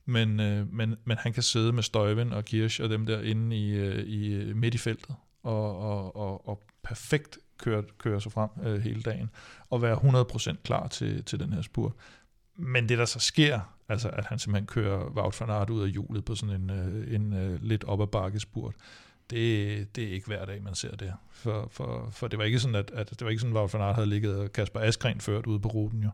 men, 0.06 0.40
øh, 0.40 0.74
men, 0.74 0.96
men 1.06 1.18
han 1.18 1.34
kan 1.34 1.44
sidde 1.44 1.74
med 1.74 1.84
Støjven 1.84 2.34
og 2.34 2.46
Kirsch 2.46 2.82
og 2.82 2.90
dem 2.90 3.06
der 3.06 3.22
inde 3.22 3.58
i, 3.58 3.70
øh, 3.72 4.06
i 4.06 4.34
øh, 4.34 4.56
midt 4.56 4.74
i 4.74 4.78
feltet 4.78 5.16
og, 5.44 5.80
og, 5.80 6.16
og, 6.16 6.48
og 6.48 6.62
perfekt 6.84 7.40
køre, 7.58 7.84
køre 7.98 8.22
sig 8.22 8.32
frem 8.32 8.50
øh, 8.64 8.82
hele 8.82 9.02
dagen 9.02 9.30
og 9.70 9.82
være 9.82 9.96
100% 10.54 10.62
klar 10.64 10.88
til, 10.88 11.24
til 11.24 11.40
den 11.40 11.54
her 11.54 11.62
spurt. 11.62 11.92
Men 12.56 12.90
det 12.90 12.98
der 12.98 13.06
så 13.06 13.20
sker, 13.20 13.60
altså 13.90 14.10
at 14.10 14.26
han 14.26 14.40
simpelthen 14.40 14.68
kører 14.68 15.10
Wout 15.10 15.42
van 15.42 15.50
Aert 15.50 15.70
ud 15.70 15.84
af 15.84 15.90
hjulet 15.90 16.26
på 16.26 16.36
sådan 16.36 16.56
en, 16.56 16.70
øh, 16.70 17.16
en 17.16 17.34
øh, 17.34 17.64
lidt 17.64 17.84
op 17.84 18.02
ad 18.02 18.08
bakkespurt, 18.08 18.76
det, 19.32 19.96
det 19.96 20.04
er 20.04 20.14
ikke 20.14 20.28
hver 20.28 20.46
dag, 20.46 20.64
man 20.64 20.76
ser 20.76 20.96
det. 20.96 21.14
For, 21.32 21.68
for, 21.72 22.10
for 22.12 22.28
det 22.28 22.40
var 22.40 22.46
ikke 22.46 22.60
sådan, 22.60 22.76
at, 22.76 22.92
at 22.96 23.10
det 23.10 23.22
var 23.22 23.30
ikke 23.30 23.42
sådan, 23.42 23.58
at 23.58 23.74
van 23.74 23.94
havde 23.94 24.10
ligget 24.10 24.54
Kasper 24.54 24.80
Askren 24.80 25.22
ført 25.22 25.46
ude 25.46 25.60
på 25.60 25.68
ruten 25.68 26.04
jo. 26.04 26.10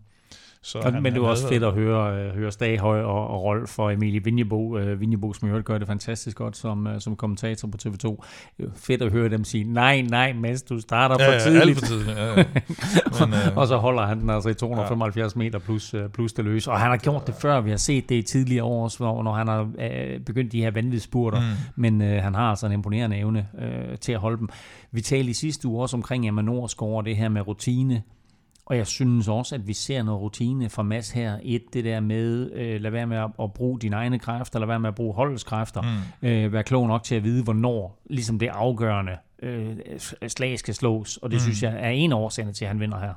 Så 0.61 0.82
han, 0.82 1.03
men 1.03 1.13
det 1.13 1.22
var 1.22 1.28
også 1.28 1.47
fedt 1.47 1.63
at 1.63 1.74
høre, 1.74 2.30
uh, 2.30 2.36
høre 2.36 2.51
Staghøj 2.51 3.01
og, 3.01 3.28
og 3.28 3.43
Rolf 3.43 3.80
og 3.80 3.93
Emilie 3.93 4.24
Vinjebo. 4.24 4.78
Uh, 4.78 4.99
Vinjebo, 4.99 5.34
som 5.34 5.49
jo 5.49 5.61
gør 5.65 5.78
det 5.78 5.88
fantastisk 5.88 6.38
godt 6.38 6.57
som, 6.57 6.88
uh, 6.88 6.93
som 6.99 7.15
kommentator 7.15 7.68
på 7.68 7.78
TV2. 7.86 8.26
Fedt 8.76 9.01
at 9.01 9.11
høre 9.11 9.30
dem 9.30 9.43
sige, 9.43 9.63
nej, 9.63 10.01
nej, 10.01 10.34
mens 10.34 10.61
du 10.61 10.80
starter 10.80 11.15
ja, 11.20 11.36
for 11.36 11.39
tidligt. 11.39 11.63
Ja, 11.63 11.70
alt 11.70 11.80
for 11.80 11.86
tidligt. 11.86 12.18
Ja, 12.18 12.38
ja. 12.38 12.43
Men, 13.26 13.34
uh, 13.34 13.57
og 13.57 13.68
så 13.68 13.78
holder 13.78 14.05
han 14.05 14.20
den 14.20 14.30
altså 14.30 14.49
i 14.49 14.53
275 14.53 15.36
ja. 15.36 15.39
meter 15.39 15.59
plus, 15.59 15.93
uh, 15.93 16.07
plus 16.13 16.34
det 16.34 16.45
løs. 16.45 16.68
Og 16.68 16.80
han 16.80 16.89
har 16.89 16.97
gjort 16.97 17.28
det 17.28 17.36
før. 17.36 17.61
Vi 17.61 17.70
har 17.70 17.78
set 17.78 18.09
det 18.09 18.15
i 18.15 18.22
tidligere 18.22 18.63
år, 18.63 18.91
når, 18.99 19.24
når 19.24 19.34
han 19.34 19.47
har 19.47 19.61
uh, 19.61 20.22
begyndt 20.26 20.51
de 20.51 20.61
her 20.61 20.72
vanvidsspurter. 20.72 21.39
Mm. 21.39 21.45
Men 21.76 22.01
uh, 22.01 22.07
han 22.07 22.36
har 22.36 22.49
altså 22.49 22.65
en 22.65 22.72
imponerende 22.72 23.07
evne 23.16 23.47
uh, 23.53 23.95
til 24.01 24.12
at 24.12 24.20
holde 24.20 24.38
dem. 24.38 24.49
Vi 24.91 25.01
talte 25.01 25.30
i 25.30 25.34
sidste 25.34 25.68
uge 25.68 25.82
også 25.82 25.97
omkring 25.97 26.28
Emma 26.28 26.41
Norsgaard, 26.41 27.05
det 27.05 27.16
her 27.16 27.30
med 27.30 27.47
rutine 27.47 28.03
og 28.70 28.78
jeg 28.78 28.88
synes 28.88 29.28
også, 29.28 29.55
at 29.55 29.68
vi 29.68 29.74
ser 29.74 30.03
noget 30.03 30.22
rutine 30.22 30.70
fra 30.70 30.84
Mads 30.84 31.12
her. 31.12 31.39
Et, 31.43 31.74
det 31.74 31.84
der 31.84 31.99
med, 31.99 32.51
øh, 32.51 32.82
lad 32.82 32.91
være 32.91 33.08
med 33.08 33.18
at, 33.18 33.30
at 33.41 33.53
bruge 33.53 33.80
dine 33.80 33.95
egne 33.95 34.20
kræfter, 34.20 34.60
lad 34.60 34.68
være 34.68 34.80
med 34.80 34.88
at 34.88 34.95
bruge 34.95 35.14
holdets 35.14 35.43
kræfter. 35.43 35.82
Mm. 35.82 36.28
Øh, 36.28 36.53
vær 36.53 36.62
klog 36.62 36.88
nok 36.88 37.03
til 37.03 37.16
at 37.16 37.24
vide, 37.24 37.43
hvornår 37.43 38.01
ligesom 38.10 38.39
det 38.39 38.47
afgørende 38.47 39.18
øh, 39.41 39.78
slag 40.28 40.60
skal 40.60 40.74
slås. 40.74 41.18
Og 41.18 41.32
det 41.32 41.36
mm. 41.36 41.41
synes 41.41 41.64
jeg 41.64 41.76
er 41.80 41.89
en 41.89 42.12
af 42.12 42.16
årsagerne 42.16 42.53
til, 42.53 42.66
at 42.66 42.70
han 42.70 42.80
vinder 42.80 42.99
her. 42.99 43.14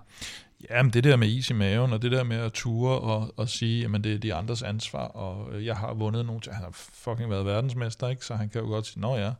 Jamen 0.70 0.93
det 0.93 1.05
der 1.05 1.16
med 1.16 1.28
is 1.28 1.51
i 1.51 1.55
maven, 1.55 1.93
og 1.93 2.03
det 2.03 2.12
der 2.12 2.24
med 2.24 2.36
at 2.36 2.53
ture 2.53 2.99
og, 2.99 3.34
og 3.36 3.49
sige, 3.49 3.88
at 3.95 4.05
det 4.05 4.14
er 4.14 4.18
de 4.18 4.34
andres 4.34 4.62
ansvar, 4.62 5.07
og 5.07 5.64
jeg 5.64 5.76
har 5.76 5.95
vundet 5.95 6.26
nogle, 6.26 6.41
han 6.51 6.62
har 6.62 6.70
fucking 6.72 7.30
været 7.30 7.45
verdensmester, 7.45 8.09
ikke? 8.09 8.24
så 8.24 8.34
han 8.34 8.49
kan 8.49 8.61
jo 8.61 8.66
godt 8.66 8.86
sige, 8.86 9.01
nå 9.01 9.16
ja, 9.16 9.30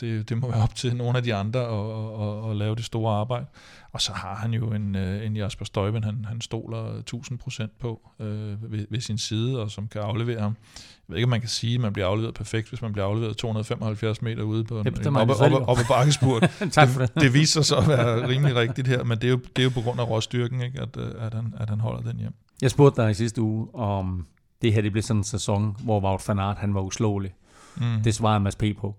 det, 0.00 0.28
det 0.28 0.38
må 0.38 0.50
være 0.50 0.62
op 0.62 0.74
til 0.74 0.96
nogle 0.96 1.16
af 1.18 1.24
de 1.24 1.34
andre 1.34 1.60
at, 1.60 2.44
at, 2.46 2.50
at 2.50 2.56
lave 2.56 2.74
det 2.74 2.84
store 2.84 3.14
arbejde. 3.14 3.46
Og 3.92 4.00
så 4.00 4.12
har 4.12 4.34
han 4.34 4.54
jo 4.54 4.72
en, 4.72 4.96
øh, 4.96 5.26
en 5.26 5.36
Jasper 5.36 5.64
Støjben, 5.64 6.04
han, 6.04 6.24
han 6.28 6.40
stoler 6.40 7.02
1000% 7.14 7.66
på 7.80 8.10
øh, 8.20 8.72
ved, 8.72 8.86
ved 8.90 9.00
sin 9.00 9.18
side, 9.18 9.62
og 9.62 9.70
som 9.70 9.88
kan 9.88 10.00
aflevere 10.00 10.40
ham. 10.40 10.56
Jeg 10.76 11.12
ved 11.12 11.16
ikke, 11.16 11.24
om 11.24 11.30
man 11.30 11.40
kan 11.40 11.48
sige, 11.48 11.74
at 11.74 11.80
man 11.80 11.92
bliver 11.92 12.06
afleveret 12.06 12.34
perfekt, 12.34 12.68
hvis 12.68 12.82
man 12.82 12.92
bliver 12.92 13.06
afleveret 13.06 13.36
275 13.36 14.22
meter 14.22 14.42
ude 14.42 14.64
på 14.64 14.80
en, 14.80 14.86
en 14.86 15.16
op, 15.16 15.28
op, 15.30 15.52
op, 15.52 15.68
op 15.68 15.76
bakkespurt. 15.88 16.42
det, 16.60 17.12
det 17.14 17.34
viser 17.34 17.62
sig 17.62 17.78
at 17.78 17.88
være 17.88 18.28
rimelig 18.28 18.56
rigtigt 18.56 18.88
her, 18.88 19.04
men 19.04 19.18
det 19.18 19.24
er 19.24 19.30
jo, 19.30 19.36
det 19.36 19.58
er 19.58 19.64
jo 19.64 19.70
på 19.70 19.80
grund 19.80 20.00
af 20.00 20.10
råstyrken, 20.10 20.62
ikke, 20.62 20.80
at, 20.80 20.96
øh, 20.96 21.26
at, 21.26 21.34
han, 21.34 21.54
at 21.56 21.70
han 21.70 21.80
holder 21.80 22.10
den 22.10 22.20
hjem. 22.20 22.34
Jeg 22.62 22.70
spurgte 22.70 23.02
dig 23.02 23.10
i 23.10 23.14
sidste 23.14 23.42
uge, 23.42 23.74
om 23.74 24.26
det 24.62 24.72
her 24.72 24.82
det 24.82 24.92
blev 24.92 25.02
sådan 25.02 25.20
en 25.20 25.24
sæson, 25.24 25.76
hvor 25.80 26.00
Wout 26.00 26.28
van 26.28 26.38
Aert 26.38 26.56
han 26.58 26.74
var 26.74 26.80
uslåelig. 26.80 27.34
Mm. 27.76 28.02
Det 28.04 28.14
svarede 28.14 28.40
Mads 28.40 28.56
P. 28.56 28.64
på. 28.80 28.96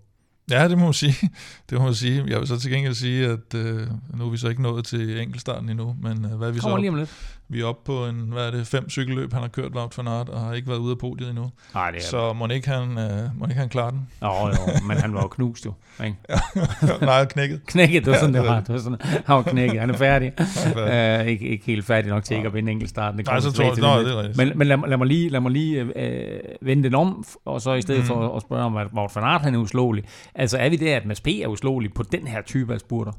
Ja, 0.50 0.68
det 0.68 0.78
må 0.78 0.84
man 0.84 0.92
sige. 0.94 1.14
Det 1.70 1.78
må 1.78 1.84
man 1.84 1.94
sige. 1.94 2.24
Jeg 2.26 2.40
vil 2.40 2.48
så 2.48 2.58
til 2.58 2.70
gengæld 2.70 2.94
sige, 2.94 3.26
at 3.26 3.54
øh, 3.54 3.86
nu 4.14 4.26
er 4.26 4.30
vi 4.30 4.36
så 4.36 4.48
ikke 4.48 4.62
nået 4.62 4.84
til 4.84 5.20
enkeltstarten 5.20 5.68
endnu, 5.68 5.96
men 6.02 6.24
øh, 6.24 6.34
hvad 6.34 6.48
er 6.48 6.52
vi 6.52 6.58
Kommer 6.60 6.76
så? 6.76 6.80
Lige 6.80 6.90
om 6.90 6.96
lidt. 6.96 7.37
Vi 7.50 7.60
er 7.60 7.64
oppe 7.64 7.82
på 7.84 8.06
en, 8.06 8.14
hvad 8.14 8.46
er 8.46 8.50
det, 8.50 8.66
fem 8.66 8.90
cykelløb, 8.90 9.32
han 9.32 9.42
har 9.42 9.48
kørt 9.48 9.72
Wout 9.74 9.98
van 9.98 10.08
Aert, 10.08 10.28
og 10.28 10.40
har 10.40 10.52
ikke 10.52 10.68
været 10.68 10.78
ude 10.78 10.90
af 10.90 10.98
podiet 10.98 11.28
endnu. 11.30 11.50
Nej, 11.74 11.90
det 11.90 11.98
er 11.98 12.04
så 12.04 12.32
må 12.32 12.46
ikke 12.46 12.68
han, 12.68 12.98
øh, 12.98 13.38
må 13.38 13.46
ikke 13.46 13.60
han 13.60 13.68
klare 13.68 13.90
den? 13.90 14.08
Jo, 14.22 14.28
jo, 14.28 14.86
men 14.88 14.96
han 14.96 15.14
var 15.14 15.22
jo 15.22 15.28
knust 15.28 15.66
jo. 15.66 15.72
Ikke? 16.04 16.16
Nej, 17.00 17.24
knækket. 17.24 17.60
knækket, 17.66 18.04
det 18.04 18.12
var 18.12 18.18
sådan, 18.18 18.34
ja, 18.34 18.40
det 18.40 18.48
var. 18.48 18.60
Det 18.60 18.68
var 18.68 18.78
sådan, 18.78 18.98
han 19.00 19.36
var 19.36 19.42
knækket, 19.42 19.80
han 19.80 19.90
er 19.90 19.96
færdig. 19.96 20.32
Han 20.38 20.72
er 20.76 21.20
uh, 21.20 21.26
ikke, 21.26 21.48
ikke 21.48 21.64
helt 21.64 21.84
færdig 21.84 22.10
nok 22.10 22.24
til 22.24 22.36
ikke 22.36 22.46
at 22.46 22.54
vinde 22.54 22.72
enkeltstarten. 22.72 23.18
Det 23.18 23.26
Nej, 23.26 23.40
så 23.40 23.52
tror 23.52 23.64
jeg, 23.64 23.74
nej, 23.76 23.98
det 23.98 24.12
er 24.12 24.18
rigtigt. 24.18 24.36
Men, 24.36 24.58
men 24.58 24.66
lad, 24.66 24.78
lad, 24.88 24.96
mig 24.96 25.06
lige, 25.06 25.28
lad 25.28 25.40
mig 25.40 25.52
lige 25.52 25.80
øh, 25.96 26.40
vende 26.60 26.82
den 26.82 26.94
om, 26.94 27.24
og 27.44 27.60
så 27.60 27.74
i 27.74 27.82
stedet 27.82 28.00
mm. 28.00 28.06
for 28.06 28.36
at 28.36 28.42
spørge 28.42 28.62
om, 28.62 28.76
at 28.76 28.86
Wout 28.94 29.16
van 29.16 29.24
Aert 29.24 29.42
han 29.42 29.54
er 29.54 29.58
uslåelig. 29.58 30.04
Altså 30.34 30.58
er 30.58 30.68
vi 30.68 30.76
der, 30.76 30.96
at 30.96 31.06
Mads 31.06 31.20
P. 31.20 31.26
er 31.26 31.46
uslåelig 31.46 31.94
på 31.94 32.02
den 32.02 32.26
her 32.26 32.42
type 32.42 32.74
af 32.74 32.80
spurter? 32.80 33.12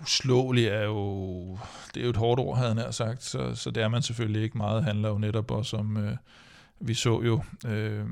Uslåelig 0.00 0.66
er 0.66 0.84
jo, 0.84 1.58
det 1.94 2.00
er 2.00 2.04
jo 2.04 2.10
et 2.10 2.16
hårdt 2.16 2.40
ord, 2.40 2.58
havde 2.58 2.74
han 2.74 2.92
sagt, 2.92 3.24
så, 3.24 3.54
så 3.54 3.70
det 3.70 3.82
er 3.82 3.88
man 3.88 4.02
selvfølgelig 4.02 4.42
ikke 4.42 4.58
meget. 4.58 4.84
Handler 4.84 5.08
jo 5.08 5.18
netop 5.18 5.50
også 5.50 5.76
om, 5.76 5.96
øh, 5.96 6.16
vi 6.80 6.94
så 6.94 7.22
jo, 7.22 7.42
øh, 7.66 8.06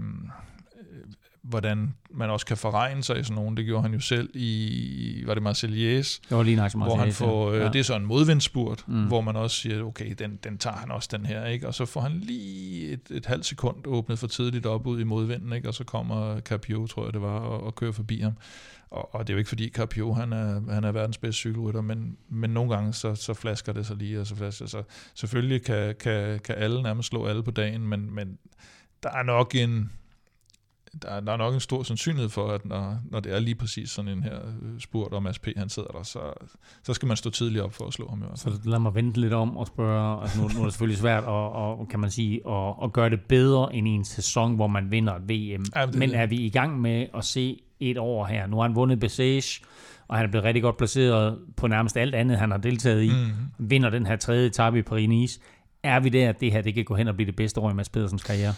hvordan 1.42 1.94
man 2.10 2.30
også 2.30 2.46
kan 2.46 2.56
forregne 2.56 3.02
sig 3.02 3.20
i 3.20 3.22
sådan 3.22 3.34
nogen. 3.34 3.56
Det 3.56 3.64
gjorde 3.64 3.82
han 3.82 3.94
jo 3.94 4.00
selv 4.00 4.30
i, 4.34 5.22
var 5.26 5.34
det 5.34 5.42
Marseillais? 5.42 6.20
Det 6.28 6.36
var 6.36 6.42
lige 6.42 6.56
nok 6.56 6.72
hvor 6.74 6.96
han 6.96 7.12
får, 7.12 7.50
øh, 7.50 7.60
ja. 7.60 7.68
Det 7.68 7.78
er 7.78 7.82
så 7.82 7.96
en 7.96 8.06
modvindspurt, 8.06 8.84
mm. 8.88 9.06
hvor 9.06 9.20
man 9.20 9.36
også 9.36 9.56
siger, 9.56 9.82
okay, 9.82 10.14
den, 10.18 10.38
den 10.44 10.58
tager 10.58 10.76
han 10.76 10.90
også 10.90 11.08
den 11.12 11.26
her, 11.26 11.44
ikke? 11.44 11.68
Og 11.68 11.74
så 11.74 11.86
får 11.86 12.00
han 12.00 12.12
lige 12.12 12.88
et, 12.88 13.10
et 13.10 13.26
halvt 13.26 13.46
sekund 13.46 13.76
åbnet 13.86 14.18
for 14.18 14.26
tidligt 14.26 14.66
op 14.66 14.86
ud 14.86 15.00
i 15.00 15.04
modvinden, 15.04 15.52
ikke? 15.52 15.68
Og 15.68 15.74
så 15.74 15.84
kommer 15.84 16.40
Capio, 16.40 16.86
tror 16.86 17.04
jeg 17.04 17.12
det 17.12 17.22
var, 17.22 17.38
og, 17.38 17.62
og 17.62 17.74
kører 17.74 17.92
forbi 17.92 18.20
ham. 18.20 18.32
Og, 18.90 19.14
og 19.14 19.26
det 19.26 19.32
er 19.32 19.34
jo 19.34 19.38
ikke 19.38 19.48
fordi 19.48 19.68
Carpio, 19.68 20.12
han 20.12 20.32
er, 20.32 20.72
han 20.72 20.84
er 20.84 20.92
verdens 20.92 21.18
bedste 21.18 21.38
cykelrytter, 21.38 21.80
men, 21.80 22.16
men 22.28 22.50
nogle 22.50 22.74
gange 22.74 22.92
så, 22.92 23.14
så 23.14 23.34
flasker 23.34 23.72
det 23.72 23.86
sig 23.86 23.96
lige, 23.96 24.20
og 24.20 24.26
så 24.26 24.36
flasker 24.36 24.66
så 24.66 24.82
Selvfølgelig 25.14 25.64
kan, 25.64 25.94
kan, 26.00 26.40
kan 26.40 26.54
alle 26.54 26.82
nærmest 26.82 27.08
slå 27.08 27.26
alle 27.26 27.42
på 27.42 27.50
dagen, 27.50 27.88
men, 27.88 28.14
men 28.14 28.38
der 29.02 29.10
er 29.10 29.22
nok 29.22 29.54
en, 29.54 29.90
der 31.02 31.08
er, 31.08 31.20
der 31.20 31.32
er 31.32 31.36
nok 31.36 31.54
en 31.54 31.60
stor 31.60 31.82
sandsynlighed 31.82 32.28
for, 32.28 32.48
at 32.48 32.64
når, 32.64 32.98
når 33.10 33.20
det 33.20 33.34
er 33.34 33.38
lige 33.38 33.54
præcis 33.54 33.90
sådan 33.90 34.10
en 34.10 34.22
her 34.22 34.36
øh, 34.36 34.80
spurt, 34.80 35.12
om 35.12 35.26
SP 35.36 35.46
han 35.56 35.68
sidder 35.68 35.88
der, 35.88 36.02
så, 36.02 36.20
så 36.82 36.94
skal 36.94 37.08
man 37.08 37.16
stå 37.16 37.30
tidligt 37.30 37.64
op 37.64 37.72
for 37.72 37.86
at 37.86 37.92
slå 37.92 38.08
ham 38.08 38.22
fald. 38.22 38.36
Så 38.36 38.50
lad 38.64 38.78
mig 38.78 38.94
vente 38.94 39.20
lidt 39.20 39.32
om 39.32 39.56
og 39.56 39.66
spørge, 39.66 40.22
altså 40.22 40.40
nu, 40.40 40.48
nu 40.48 40.60
er 40.60 40.64
det 40.64 40.72
selvfølgelig 40.72 40.98
svært 40.98 41.22
at, 41.22 41.28
og, 41.28 41.88
kan 41.88 42.00
man 42.00 42.10
sige, 42.10 42.40
at, 42.48 42.74
at 42.82 42.92
gøre 42.92 43.10
det 43.10 43.20
bedre 43.20 43.74
end 43.74 43.88
i 43.88 43.90
en 43.90 44.04
sæson, 44.04 44.54
hvor 44.54 44.66
man 44.66 44.90
vinder 44.90 45.14
et 45.14 45.22
VM. 45.22 45.64
Ja, 45.76 45.86
det, 45.86 45.94
Men 45.94 46.10
er 46.10 46.26
vi 46.26 46.36
i 46.36 46.50
gang 46.50 46.80
med 46.80 47.06
at 47.14 47.24
se 47.24 47.60
et 47.80 47.98
år 47.98 48.24
her. 48.24 48.46
Nu 48.46 48.56
har 48.56 48.62
han 48.62 48.74
vundet 48.74 49.00
Bessage, 49.00 49.64
og 50.08 50.16
han 50.16 50.26
er 50.26 50.30
blevet 50.30 50.44
rigtig 50.44 50.62
godt 50.62 50.76
placeret 50.76 51.38
på 51.56 51.66
nærmest 51.66 51.96
alt 51.96 52.14
andet, 52.14 52.38
han 52.38 52.50
har 52.50 52.58
deltaget 52.58 53.02
i. 53.02 53.10
Mm. 53.10 53.68
Vinder 53.70 53.90
den 53.90 54.06
her 54.06 54.16
tredje 54.16 54.46
etape 54.46 54.78
i 54.78 54.82
Paris-Nice. 54.82 55.40
Er 55.82 56.00
vi 56.00 56.08
der, 56.08 56.28
at 56.28 56.40
det 56.40 56.52
her 56.52 56.62
det 56.62 56.74
kan 56.74 56.84
gå 56.84 56.94
hen 56.94 57.08
og 57.08 57.14
blive 57.14 57.26
det 57.26 57.36
bedste 57.36 57.60
år 57.60 57.70
i 57.70 57.74
Mads 57.74 57.88
Pedersens 57.88 58.22
karriere? 58.22 58.54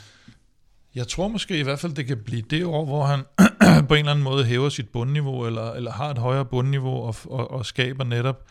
Jeg 0.95 1.09
tror 1.09 1.28
måske 1.28 1.59
i 1.59 1.62
hvert 1.62 1.78
fald, 1.78 1.95
det 1.95 2.07
kan 2.07 2.18
blive 2.24 2.43
det 2.43 2.64
år, 2.64 2.84
hvor 2.84 3.05
han 3.05 3.24
på 3.88 3.95
en 3.95 3.99
eller 3.99 4.11
anden 4.11 4.24
måde 4.24 4.45
hæver 4.45 4.68
sit 4.68 4.88
bundniveau, 4.88 5.47
eller, 5.47 5.72
eller 5.72 5.90
har 5.93 6.11
et 6.11 6.18
højere 6.18 6.45
bundniveau, 6.45 7.03
og, 7.03 7.16
og, 7.24 7.51
og 7.51 7.66
skaber 7.66 8.05
netop 8.05 8.45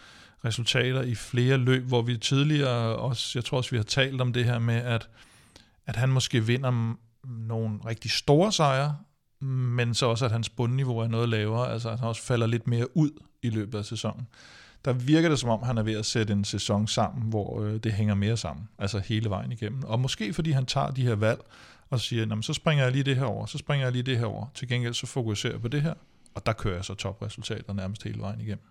resultater 0.46 1.02
i 1.02 1.16
flere 1.16 1.58
løb, 1.58 1.84
hvor 1.84 2.02
vi 2.02 2.18
tidligere 2.18 2.96
også, 2.96 3.32
jeg 3.36 3.46
tror 3.46 3.58
også, 3.58 3.72
vi 3.72 3.78
har 3.78 3.84
talt 3.84 4.22
om 4.22 4.34
det 4.34 4.46
her 4.46 4.60
med, 4.60 4.76
at, 4.76 5.10
at 5.88 5.96
han 5.96 6.10
måske 6.10 6.46
vinder 6.46 6.96
nogle 7.28 7.80
rigtig 7.86 8.12
store 8.12 8.52
sejre, 8.52 8.98
men 9.42 9.94
så 9.94 10.06
også, 10.06 10.26
at 10.26 10.32
hans 10.32 10.50
bundniveau 10.50 10.98
er 10.98 11.08
noget 11.08 11.30
lavere, 11.30 11.72
altså 11.72 11.90
at 11.90 12.00
han 12.00 12.08
også 12.08 12.22
falder 12.22 12.48
lidt 12.48 12.68
mere 12.68 12.98
ud 12.98 13.10
i 13.44 13.50
løbet 13.50 13.78
af 13.78 13.86
sæsonen. 13.86 14.28
Der 14.86 14.94
virker 14.94 15.30
det 15.30 15.40
som 15.40 15.50
om, 15.50 15.64
han 15.64 15.78
er 15.78 15.84
ved 15.84 15.94
at 15.94 16.06
sætte 16.06 16.34
en 16.34 16.44
sæson 16.44 16.88
sammen, 16.88 17.30
hvor 17.30 17.62
øh, 17.62 17.78
det 17.78 17.94
hænger 17.94 18.16
mere 18.16 18.38
sammen, 18.38 18.70
altså 18.80 19.00
hele 19.00 19.30
vejen 19.30 19.52
igennem. 19.52 19.84
Og 19.84 20.00
måske 20.00 20.34
fordi 20.34 20.52
han 20.52 20.66
tager 20.66 20.92
de 20.92 21.02
her 21.02 21.16
valg 21.16 21.40
og 21.92 22.00
siger, 22.00 22.42
så 22.42 22.54
springer 22.54 22.84
jeg 22.84 22.92
lige 22.92 23.04
det 23.04 23.16
her 23.16 23.26
over, 23.26 23.46
så 23.46 23.58
springer 23.58 23.86
jeg 23.86 23.92
lige 23.92 24.04
det 24.04 24.18
her 24.18 24.26
over. 24.26 24.46
Til 24.54 24.68
gengæld 24.68 24.94
så 24.94 25.08
fokuserer 25.08 25.54
jeg 25.54 25.62
på 25.62 25.68
det 25.68 25.82
her, 25.82 25.94
og 26.36 26.46
der 26.46 26.54
kører 26.54 26.76
jeg 26.76 26.86
så 26.86 26.94
topresultater 26.94 27.74
nærmest 27.74 28.04
hele 28.04 28.20
vejen 28.20 28.42
igennem. 28.42 28.66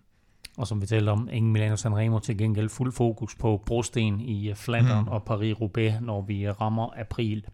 Og 0.56 0.66
som 0.66 0.80
vi 0.82 0.86
talte 0.86 1.10
om, 1.10 1.28
ingen 1.32 1.52
Milano 1.52 1.76
Sanremo 1.76 2.18
til 2.18 2.38
gengæld 2.38 2.68
fuld 2.68 2.92
fokus 2.92 3.34
på 3.34 3.62
brosten 3.66 4.20
i 4.20 4.50
øh, 4.50 4.56
Flandern 4.56 5.04
mm. 5.04 5.08
og 5.08 5.22
Paris-Roubaix, 5.30 6.00
når 6.00 6.20
vi 6.20 6.46
øh, 6.46 6.60
rammer 6.60 6.88
april. 7.00 7.44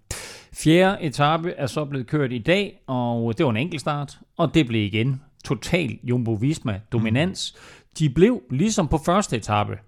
Fjerde 0.52 1.02
etape 1.02 1.50
er 1.50 1.66
så 1.66 1.84
blevet 1.84 2.06
kørt 2.06 2.32
i 2.32 2.38
dag, 2.38 2.80
og 2.86 3.38
det 3.38 3.46
var 3.46 3.50
en 3.50 3.56
enkelt 3.56 3.80
start, 3.80 4.18
og 4.36 4.54
det 4.54 4.66
blev 4.66 4.84
igen 4.84 5.22
total 5.44 5.98
Jumbo-Visma 6.02 6.80
dominans. 6.92 7.54
Mm. 7.56 7.76
De 7.98 8.10
blev 8.10 8.42
ligesom 8.50 8.88
på 8.88 8.98
første 8.98 9.36
etape 9.36 9.78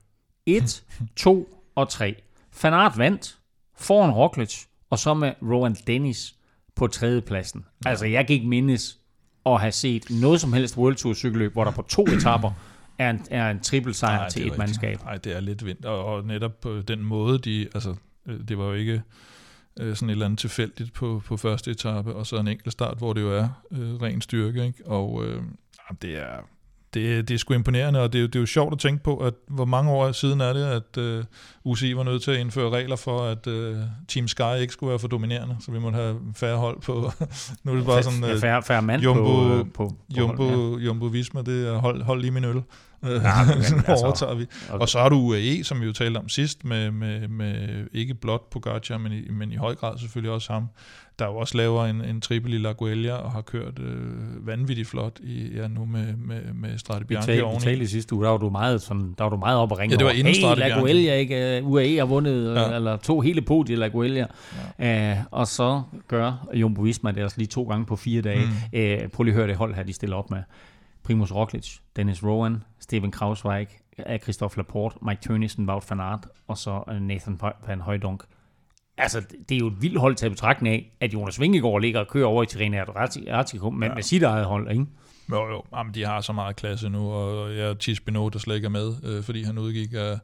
1, 0.46 0.84
2 1.16 1.48
og 1.74 1.88
3 1.88 2.14
Fanart 2.52 2.98
vandt 2.98 3.38
foran 3.76 4.10
Roglic, 4.10 4.64
og 4.90 4.98
så 4.98 5.14
med 5.14 5.32
Rowan 5.42 5.76
Dennis 5.86 6.34
på 6.76 6.86
tredjepladsen. 6.86 7.64
Ja. 7.84 7.90
Altså, 7.90 8.06
jeg 8.06 8.26
kan 8.26 8.34
ikke 8.34 8.48
mindes 8.48 8.98
at 9.46 9.60
have 9.60 9.72
set 9.72 10.04
noget 10.10 10.40
som 10.40 10.52
helst 10.52 10.76
World 10.76 10.96
Tour 10.96 11.14
cykelløb, 11.14 11.52
hvor 11.52 11.64
der 11.64 11.70
på 11.70 11.82
to 11.82 12.06
etapper 12.06 12.50
er 12.98 13.10
en, 13.10 13.26
er 13.30 13.50
en 13.50 13.60
triple 13.60 13.94
sejr 13.94 14.28
til 14.28 14.46
et 14.46 14.58
mandskab. 14.58 15.04
Nej, 15.04 15.16
det 15.16 15.36
er 15.36 15.40
lidt 15.40 15.64
vildt. 15.64 15.84
Og, 15.84 16.04
og 16.04 16.24
netop 16.24 16.60
på 16.60 16.80
den 16.80 17.02
måde, 17.02 17.38
de, 17.38 17.68
altså, 17.74 17.94
øh, 18.26 18.48
det 18.48 18.58
var 18.58 18.64
jo 18.64 18.72
ikke 18.72 19.02
øh, 19.80 19.96
sådan 19.96 20.08
et 20.08 20.12
eller 20.12 20.24
andet 20.24 20.38
tilfældigt 20.38 20.92
på, 20.92 21.22
på 21.26 21.36
første 21.36 21.70
etape, 21.70 22.14
og 22.14 22.26
så 22.26 22.36
en 22.36 22.48
enkelt 22.48 22.72
start, 22.72 22.98
hvor 22.98 23.12
det 23.12 23.20
jo 23.20 23.32
er 23.32 23.48
øh, 23.70 23.94
ren 23.94 24.20
styrke. 24.20 24.66
Ikke? 24.66 24.86
Og 24.86 25.24
øh, 25.26 25.42
det 26.02 26.16
er 26.16 26.48
det, 26.94 27.28
det 27.28 27.34
er 27.34 27.38
sgu 27.38 27.54
imponerende, 27.54 28.02
og 28.02 28.12
det 28.12 28.22
er, 28.22 28.26
det 28.26 28.36
er 28.36 28.40
jo 28.40 28.46
sjovt 28.46 28.72
at 28.72 28.78
tænke 28.78 29.04
på, 29.04 29.16
at 29.16 29.34
hvor 29.48 29.64
mange 29.64 29.90
år 29.90 30.12
siden 30.12 30.40
er 30.40 30.52
det, 30.52 30.64
at 30.64 30.98
øh, 30.98 31.24
UCI 31.64 31.92
var 31.92 32.02
nødt 32.02 32.22
til 32.22 32.30
at 32.30 32.38
indføre 32.38 32.70
regler 32.70 32.96
for, 32.96 33.22
at 33.24 33.46
uh, 33.46 33.76
Team 34.08 34.28
Sky 34.28 34.60
ikke 34.60 34.72
skulle 34.72 34.90
være 34.90 34.98
for 34.98 35.08
dominerende, 35.08 35.56
så 35.60 35.72
vi 35.72 35.78
måtte 35.78 35.96
have 35.96 36.20
færre 36.36 36.56
hold 36.56 36.80
på. 36.80 37.12
nu 37.64 37.72
er 37.72 37.76
det 37.76 37.86
bare 37.86 38.02
sådan, 38.02 38.24
uh, 38.24 38.40
færre, 38.40 38.62
færre 38.62 38.82
mand 38.82 39.02
Jumbo, 39.02 39.22
på, 39.22 39.64
på, 39.64 39.88
på 39.88 39.96
Jumbo, 40.18 40.48
hold, 40.48 40.80
ja. 40.80 40.86
Jumbo 40.86 41.06
Visma, 41.06 41.42
det 41.42 41.68
er 41.68 41.78
hold, 41.78 42.02
hold 42.02 42.20
lige 42.20 42.30
min 42.30 42.44
øl. 42.44 42.62
Ja, 43.02 43.44
men, 43.44 43.54
altså, 43.86 44.04
overtager 44.04 44.34
vi. 44.34 44.46
Okay. 44.68 44.78
Og 44.80 44.88
så 44.88 44.98
har 44.98 45.08
du 45.08 45.16
UAE, 45.16 45.64
som 45.64 45.80
vi 45.80 45.86
jo 45.86 45.92
talte 45.92 46.18
om 46.18 46.28
sidst, 46.28 46.64
med, 46.64 46.90
med, 46.90 47.28
med 47.28 47.86
ikke 47.92 48.14
blot 48.14 48.50
Pogacar, 48.50 48.98
men 48.98 49.12
i, 49.12 49.30
men 49.30 49.52
i 49.52 49.56
høj 49.56 49.74
grad 49.74 49.98
selvfølgelig 49.98 50.32
også 50.32 50.52
ham, 50.52 50.68
der 51.18 51.26
jo 51.26 51.36
også 51.36 51.56
laver 51.56 51.84
en, 51.84 52.04
en 52.04 52.20
triple 52.20 52.54
i 52.54 52.58
La 52.58 52.72
Guelia, 52.72 53.14
og 53.14 53.32
har 53.32 53.40
kørt 53.40 53.78
øh, 53.78 54.46
vanvittigt 54.46 54.88
flot 54.88 55.20
i, 55.20 55.56
ja, 55.56 55.68
nu 55.68 55.84
med, 55.84 56.16
med, 56.16 56.40
med 56.54 56.78
Strade 56.78 57.04
Bianchi 57.04 57.32
vi 57.32 57.38
talte, 57.38 57.54
vi 57.54 57.60
talte 57.60 57.84
i 57.84 57.86
sidste 57.86 58.14
uge, 58.14 58.24
der 58.24 58.30
var 58.30 58.38
du 58.38 58.50
meget, 58.50 58.82
sådan, 58.82 59.14
der 59.18 59.24
var 59.24 59.30
du 59.30 59.36
meget 59.36 59.58
op 59.58 59.72
at 59.72 59.78
ringe 59.78 59.92
ja, 59.92 59.96
det 59.96 60.06
var 60.06 60.10
inden 60.10 60.34
hey, 60.34 60.58
La 60.58 60.80
Guelia, 60.80 61.14
ikke? 61.14 61.62
UAE 61.64 61.98
har 61.98 62.04
vundet, 62.04 62.54
ja. 62.54 62.74
eller 62.74 62.96
to 62.96 63.20
hele 63.20 63.42
podiet 63.42 63.76
i 63.76 63.80
La 63.80 63.88
Guelia. 63.88 64.26
Ja. 64.78 65.12
Uh, 65.12 65.24
og 65.30 65.46
så 65.46 65.82
gør 66.08 66.48
Jumbo 66.54 66.82
Visma 66.82 67.10
det 67.10 67.24
også 67.24 67.38
lige 67.38 67.48
to 67.48 67.62
gange 67.62 67.86
på 67.86 67.96
fire 67.96 68.22
dage. 68.22 68.44
Mm. 68.44 69.04
Uh, 69.04 69.10
prøv 69.10 69.24
lige 69.24 69.32
at 69.32 69.36
høre 69.36 69.48
det 69.48 69.56
hold 69.56 69.74
her, 69.74 69.82
de 69.82 69.92
stiller 69.92 70.16
op 70.16 70.30
med. 70.30 70.42
Primus 71.02 71.32
Roglic, 71.32 71.76
Dennis 71.96 72.24
Rowan, 72.24 72.62
Steven 72.80 73.10
Krausweig, 73.10 73.68
Christophe 74.22 74.56
Laporte, 74.56 74.96
Mike 75.02 75.20
Tønissen, 75.22 75.68
Wout 75.68 75.90
van 75.90 76.00
Aert, 76.00 76.26
og 76.48 76.58
så 76.58 76.98
Nathan 77.00 77.40
van 77.66 77.80
Højdonk 77.80 78.24
altså, 78.98 79.22
det 79.48 79.54
er 79.54 79.58
jo 79.58 79.66
et 79.66 79.82
vildt 79.82 80.00
hold 80.00 80.14
til 80.14 80.30
betragtning 80.30 80.74
af, 80.74 80.92
at 81.00 81.14
Jonas 81.14 81.40
Vingegaard 81.40 81.80
ligger 81.80 82.00
og 82.00 82.08
kører 82.08 82.26
over 82.26 82.42
i 82.42 82.46
Tirreno 82.46 82.76
Adriatico 82.76 83.70
med, 83.70 83.88
ja. 83.88 83.94
med 83.94 84.02
sit 84.02 84.22
eget 84.22 84.44
hold, 84.44 84.70
ikke? 84.70 84.86
Jo, 85.32 85.48
jo. 85.48 85.62
Jamen, 85.76 85.94
de 85.94 86.04
har 86.04 86.20
så 86.20 86.32
meget 86.32 86.56
klasse 86.56 86.88
nu, 86.88 87.10
og 87.12 87.56
jeg 87.56 87.68
er 87.68 87.74
Tis 87.74 88.00
Beno, 88.00 88.28
der 88.28 88.38
slet 88.38 88.54
ikke 88.54 88.66
er 88.66 88.70
med, 88.70 88.92
øh, 89.04 89.22
fordi 89.22 89.42
han 89.42 89.58
udgik 89.58 89.92
af, 89.92 90.18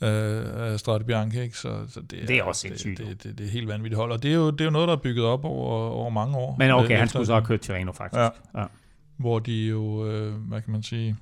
af, 0.00 0.42
af 0.72 0.80
Strade 0.80 1.04
Bianchi, 1.04 1.40
ikke? 1.40 1.58
Så, 1.58 1.78
så 1.88 2.00
det, 2.00 2.22
er, 2.22 2.26
det 2.26 2.36
er 2.36 2.42
også 2.42 2.60
sindssygt. 2.60 2.98
Det, 2.98 3.06
det, 3.06 3.22
det, 3.22 3.38
det 3.38 3.46
er 3.46 3.50
helt 3.50 3.68
vanvittigt 3.68 3.98
hold, 3.98 4.12
og 4.12 4.22
det 4.22 4.30
er, 4.30 4.34
jo, 4.34 4.50
det 4.50 4.60
er 4.60 4.64
jo 4.64 4.70
noget, 4.70 4.88
der 4.88 4.94
er 4.94 5.00
bygget 5.00 5.24
op 5.24 5.44
over, 5.44 5.90
over 5.90 6.10
mange 6.10 6.36
år. 6.36 6.56
Men 6.58 6.70
okay, 6.70 6.98
han 6.98 7.08
skulle 7.08 7.26
så 7.26 7.32
have 7.32 7.44
kørt 7.44 7.60
Tirreno, 7.60 7.92
faktisk. 7.92 8.18
Ja. 8.18 8.60
ja. 8.60 8.66
Hvor 9.16 9.38
de 9.38 9.66
jo, 9.66 10.06
øh, 10.06 10.34
hvad 10.34 10.62
kan 10.62 10.72
man 10.72 10.82
sige, 10.82 11.16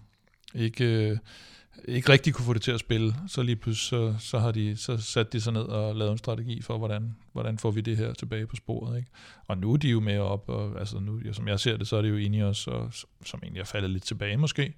ikke... 0.54 0.84
Øh, 0.84 1.18
ikke 1.84 2.12
rigtig 2.12 2.34
kunne 2.34 2.44
få 2.44 2.52
det 2.52 2.62
til 2.62 2.72
at 2.72 2.80
spille, 2.80 3.14
så 3.26 3.42
lige 3.42 3.56
pludselig 3.56 4.18
så, 4.18 4.28
så 4.28 4.38
har 4.38 4.52
de 4.52 4.76
så 4.76 4.96
sat 4.96 5.32
de 5.32 5.40
sig 5.40 5.52
ned 5.52 5.62
og 5.62 5.96
lavet 5.96 6.12
en 6.12 6.18
strategi 6.18 6.62
for, 6.62 6.78
hvordan, 6.78 7.16
hvordan 7.32 7.58
får 7.58 7.70
vi 7.70 7.80
det 7.80 7.96
her 7.96 8.12
tilbage 8.12 8.46
på 8.46 8.56
sporet. 8.56 8.96
Ikke? 8.98 9.10
Og 9.46 9.58
nu 9.58 9.72
er 9.72 9.76
de 9.76 9.88
jo 9.88 10.00
med 10.00 10.18
op, 10.18 10.48
og 10.48 10.78
altså 10.78 10.98
nu, 10.98 11.20
ja, 11.24 11.32
som 11.32 11.48
jeg 11.48 11.60
ser 11.60 11.76
det, 11.76 11.88
så 11.88 11.96
er 11.96 12.02
det 12.02 12.10
jo 12.10 12.16
Ineos, 12.16 12.66
og, 12.66 12.92
som 13.24 13.40
egentlig 13.42 13.60
er 13.60 13.64
faldet 13.64 13.90
lidt 13.90 14.04
tilbage 14.04 14.36
måske, 14.36 14.74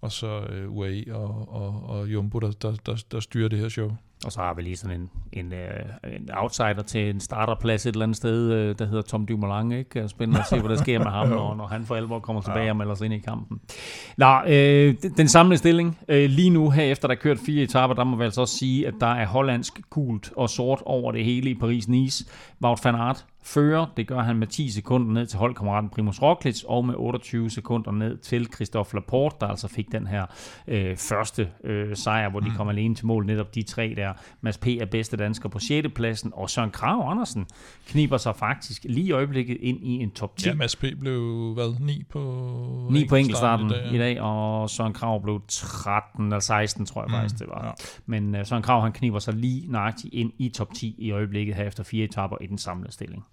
og 0.00 0.12
så 0.12 0.40
øh, 0.40 0.72
UAE 0.72 1.04
og, 1.14 1.52
og, 1.52 1.88
og 1.88 2.12
Jumbo, 2.12 2.38
der, 2.38 2.50
der, 2.50 2.76
der, 2.86 3.04
der 3.12 3.20
styrer 3.20 3.48
det 3.48 3.58
her 3.58 3.68
show. 3.68 3.96
Og 4.24 4.32
så 4.32 4.40
har 4.40 4.54
vi 4.54 4.62
lige 4.62 4.76
sådan 4.76 5.00
en, 5.00 5.10
en, 5.32 5.52
uh, 5.52 6.12
en 6.12 6.28
outsider 6.32 6.82
til 6.86 7.10
en 7.10 7.20
starterplads 7.20 7.86
et 7.86 7.92
eller 7.92 8.02
andet 8.02 8.16
sted, 8.16 8.70
uh, 8.70 8.76
der 8.78 8.86
hedder 8.86 9.02
Tom 9.02 9.26
Dumoulin, 9.26 9.72
ikke? 9.72 10.08
Spændende 10.08 10.40
at 10.40 10.46
se, 10.46 10.60
hvad 10.60 10.70
der 10.70 10.76
sker 10.76 10.98
med 10.98 11.10
ham, 11.10 11.28
når, 11.38 11.54
når 11.54 11.66
han 11.66 11.84
for 11.84 11.96
alvor 11.96 12.18
kommer 12.18 12.42
tilbage 12.42 12.64
ja. 12.64 12.70
og 12.70 12.76
melder 12.76 12.94
sig 12.94 13.04
ind 13.04 13.14
i 13.14 13.18
kampen. 13.18 13.60
Nå, 14.16 14.40
øh, 14.46 14.94
den 15.16 15.28
samlede 15.28 15.58
stilling 15.58 15.98
øh, 16.08 16.30
lige 16.30 16.50
nu 16.50 16.70
her, 16.70 16.82
efter 16.82 17.08
der 17.08 17.14
er 17.14 17.18
kørt 17.18 17.38
fire 17.46 17.62
etaper, 17.62 17.94
der 17.94 18.04
må 18.04 18.16
vi 18.16 18.24
altså 18.24 18.40
også 18.40 18.58
sige, 18.58 18.86
at 18.86 18.94
der 19.00 19.06
er 19.06 19.26
hollandsk 19.26 19.80
gult 19.90 20.32
og 20.36 20.50
sort 20.50 20.82
over 20.86 21.12
det 21.12 21.24
hele 21.24 21.50
i 21.50 21.54
Paris-Nice. 21.54 22.30
Wout 22.62 22.84
van 22.84 22.94
Aert 22.94 23.26
fører. 23.42 23.86
Det 23.96 24.06
gør 24.06 24.20
han 24.20 24.36
med 24.36 24.46
10 24.46 24.70
sekunder 24.70 25.12
ned 25.12 25.26
til 25.26 25.38
holdkammeraten 25.38 25.90
Primus 25.90 26.22
Roglic, 26.22 26.62
og 26.64 26.84
med 26.84 26.94
28 26.96 27.50
sekunder 27.50 27.92
ned 27.92 28.16
til 28.16 28.48
Christophe 28.54 28.96
Laporte, 28.96 29.36
der 29.40 29.46
altså 29.46 29.68
fik 29.68 29.92
den 29.92 30.06
her 30.06 30.26
øh, 30.68 30.96
første 30.96 31.48
øh, 31.64 31.96
sejr, 31.96 32.30
hvor 32.30 32.40
de 32.40 32.48
mm. 32.48 32.56
kom 32.56 32.68
alene 32.68 32.94
til 32.94 33.06
mål, 33.06 33.26
netop 33.26 33.54
de 33.54 33.62
tre 33.62 33.94
der. 33.96 34.12
Mads 34.40 34.58
P. 34.58 34.66
er 34.66 34.86
bedste 34.86 35.16
dansker 35.16 35.48
på 35.48 35.58
6. 35.58 35.88
pladsen, 35.94 36.32
og 36.34 36.50
Søren 36.50 36.70
Krav 36.70 37.10
Andersen 37.10 37.46
kniber 37.86 38.16
sig 38.16 38.36
faktisk 38.36 38.84
lige 38.84 39.06
i 39.06 39.12
øjeblikket 39.12 39.56
ind 39.60 39.78
i 39.82 39.90
en 39.90 40.10
top 40.10 40.36
10. 40.36 40.48
Ja, 40.48 40.54
Mads 40.54 40.76
P. 40.76 40.84
blev 41.00 41.52
hvad, 41.54 41.80
9 41.80 42.02
på 42.10 42.88
9 42.90 43.08
på 43.08 43.16
enkeltstarten 43.16 43.66
i 43.66 43.70
dag, 43.70 43.86
ja. 43.86 43.94
i 43.94 43.98
dag, 43.98 44.20
og 44.20 44.70
Søren 44.70 44.92
Krav 44.92 45.22
blev 45.22 45.40
13 45.48 46.24
eller 46.26 46.40
16, 46.40 46.86
tror 46.86 47.02
jeg 47.02 47.08
mm. 47.08 47.14
faktisk 47.14 47.38
det 47.38 47.48
var. 47.48 47.64
Ja. 47.66 47.72
Men 48.06 48.34
uh, 48.34 48.46
Søren 48.46 48.62
Krav, 48.62 48.82
han 48.82 48.92
kniber 48.92 49.18
sig 49.18 49.34
lige 49.34 49.72
nøjagtigt 49.72 50.14
ind 50.14 50.32
i 50.38 50.48
top 50.48 50.74
10 50.74 50.94
i 50.98 51.10
øjeblikket 51.10 51.54
her 51.54 51.64
efter 51.64 51.84
fire 51.84 52.04
etapper 52.04 52.36
i 52.40 52.46
den 52.46 52.58
samlede 52.58 52.92
stilling. 52.92 53.24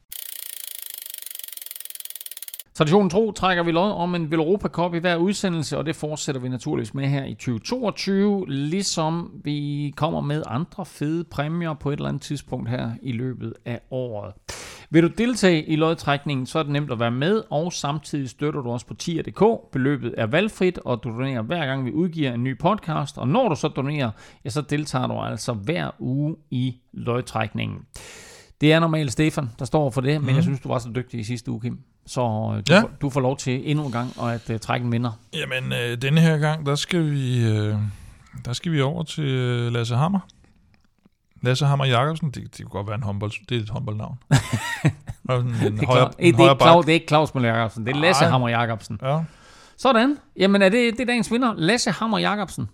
Traditionen 2.80 3.10
tro 3.10 3.32
trækker 3.32 3.64
vi 3.64 3.72
lod 3.72 3.92
om 3.92 4.16
en 4.16 4.34
Europa 4.34 4.68
Cup 4.68 4.94
i 4.94 4.98
hver 4.98 5.16
udsendelse, 5.16 5.78
og 5.78 5.86
det 5.86 5.96
fortsætter 5.96 6.42
vi 6.42 6.50
naturligvis 6.50 6.94
med 6.94 7.08
her 7.08 7.26
i 7.26 7.34
2022, 7.34 8.46
ligesom 8.48 9.32
vi 9.44 9.94
kommer 9.96 10.22
med 10.22 10.44
andre 10.48 10.86
fede 10.86 11.24
præmier 11.24 11.74
på 11.74 11.90
et 11.90 11.98
eller 11.98 12.10
andet 12.10 12.22
tidspunkt 12.22 12.70
her 12.70 12.92
i 13.02 13.12
løbet 13.12 13.54
af 13.66 13.80
året. 13.92 14.34
Vil 14.90 15.04
du 15.04 15.08
deltage 15.08 15.66
i 15.66 15.76
lodtrækningen, 15.76 16.46
så 16.46 16.60
er 16.60 16.64
det 16.64 16.72
nemt 16.72 16.92
at 16.92 17.00
være 17.00 17.12
med, 17.12 17.44
og 17.50 17.74
samtidig 17.74 18.30
støtter 18.30 18.62
du 18.62 18.70
os 18.72 18.84
på 18.84 18.94
tier.dk. 18.94 19.72
Beløbet 19.72 20.14
er 20.18 20.26
valgfrit, 20.26 20.78
og 20.78 21.04
du 21.04 21.10
donerer 21.10 21.42
hver 21.42 21.66
gang 21.66 21.86
vi 21.86 21.92
udgiver 21.92 22.34
en 22.34 22.44
ny 22.44 22.58
podcast, 22.60 23.18
og 23.18 23.28
når 23.28 23.50
du 23.50 23.56
så 23.56 23.68
donerer, 23.68 24.12
ja, 24.46 24.50
så 24.50 24.62
deltager 24.62 25.08
du 25.08 25.14
altså 25.14 25.54
hver 25.54 25.92
uge 26.00 26.36
i 26.52 26.76
lodtrækningen. 26.94 27.80
Det 28.62 28.74
er 28.74 28.80
normalt 28.80 29.12
Stefan, 29.12 29.50
der 29.60 29.66
står 29.66 29.90
for 29.90 30.02
det, 30.02 30.14
men 30.14 30.22
mm. 30.22 30.28
jeg 30.28 30.36
mhm. 30.36 30.44
synes, 30.44 30.60
du 30.60 30.70
var 30.70 30.80
så 30.80 30.90
dygtig 30.96 31.20
i 31.20 31.24
sidste 31.24 31.52
uge, 31.52 31.62
Kim. 31.62 31.80
Så 32.06 32.22
øh, 32.22 32.64
du, 32.68 32.74
ja. 32.74 32.82
får, 32.82 32.92
du 33.02 33.10
får 33.10 33.22
lov 33.22 33.38
til 33.38 33.72
endnu 33.72 33.86
en 33.86 33.92
gang 33.92 34.14
at 34.22 34.50
uh, 34.50 34.58
trække 34.58 34.86
en 34.86 34.92
vinder. 34.92 35.12
Jamen, 35.34 35.74
øh, 35.74 36.02
denne 36.02 36.22
her 36.22 36.38
gang, 36.38 36.66
der 36.66 36.76
skal 36.76 37.12
vi, 37.12 37.46
øh, 37.46 37.76
der 38.46 38.54
skal 38.54 38.72
vi 38.72 38.82
over 38.82 39.04
til 39.04 39.24
øh, 39.24 39.74
Lasse 39.74 39.96
Hammer. 39.96 40.20
Lasse 41.42 41.66
Hammer 41.66 41.86
Jacobsen, 41.86 42.32
det, 42.32 42.58
det 42.58 42.66
kunne 42.66 42.70
godt 42.70 42.88
være 42.88 42.96
en 42.96 43.04
håndbold, 43.04 43.32
det 43.50 43.58
er 43.58 43.62
et 43.62 43.70
håndboldnavn. 43.70 44.18
en, 44.32 44.38
det, 45.30 45.84
er 45.84 45.86
højre, 45.86 46.12
en 46.20 46.38
det, 46.38 46.46
er 46.46 46.54
Klaus, 46.56 46.86
det 46.86 46.92
er 46.92 46.94
ikke 46.94 47.08
Claus 47.08 47.34
Møller 47.34 47.50
Jacobsen, 47.50 47.86
det 47.86 47.96
er 47.96 48.00
Lasse 48.00 48.24
Ej. 48.24 48.32
Hammer 48.32 48.50
Jacobsen. 48.50 49.00
Ja. 49.02 49.20
Sådan. 49.78 50.18
Jamen, 50.38 50.62
er 50.62 50.70
det, 50.70 50.94
det 50.94 51.02
er 51.02 51.06
dagens 51.06 51.32
vinder, 51.32 51.54
Lasse 51.58 51.92
Hammer 51.92 52.18
Jacobsen. 52.18 52.70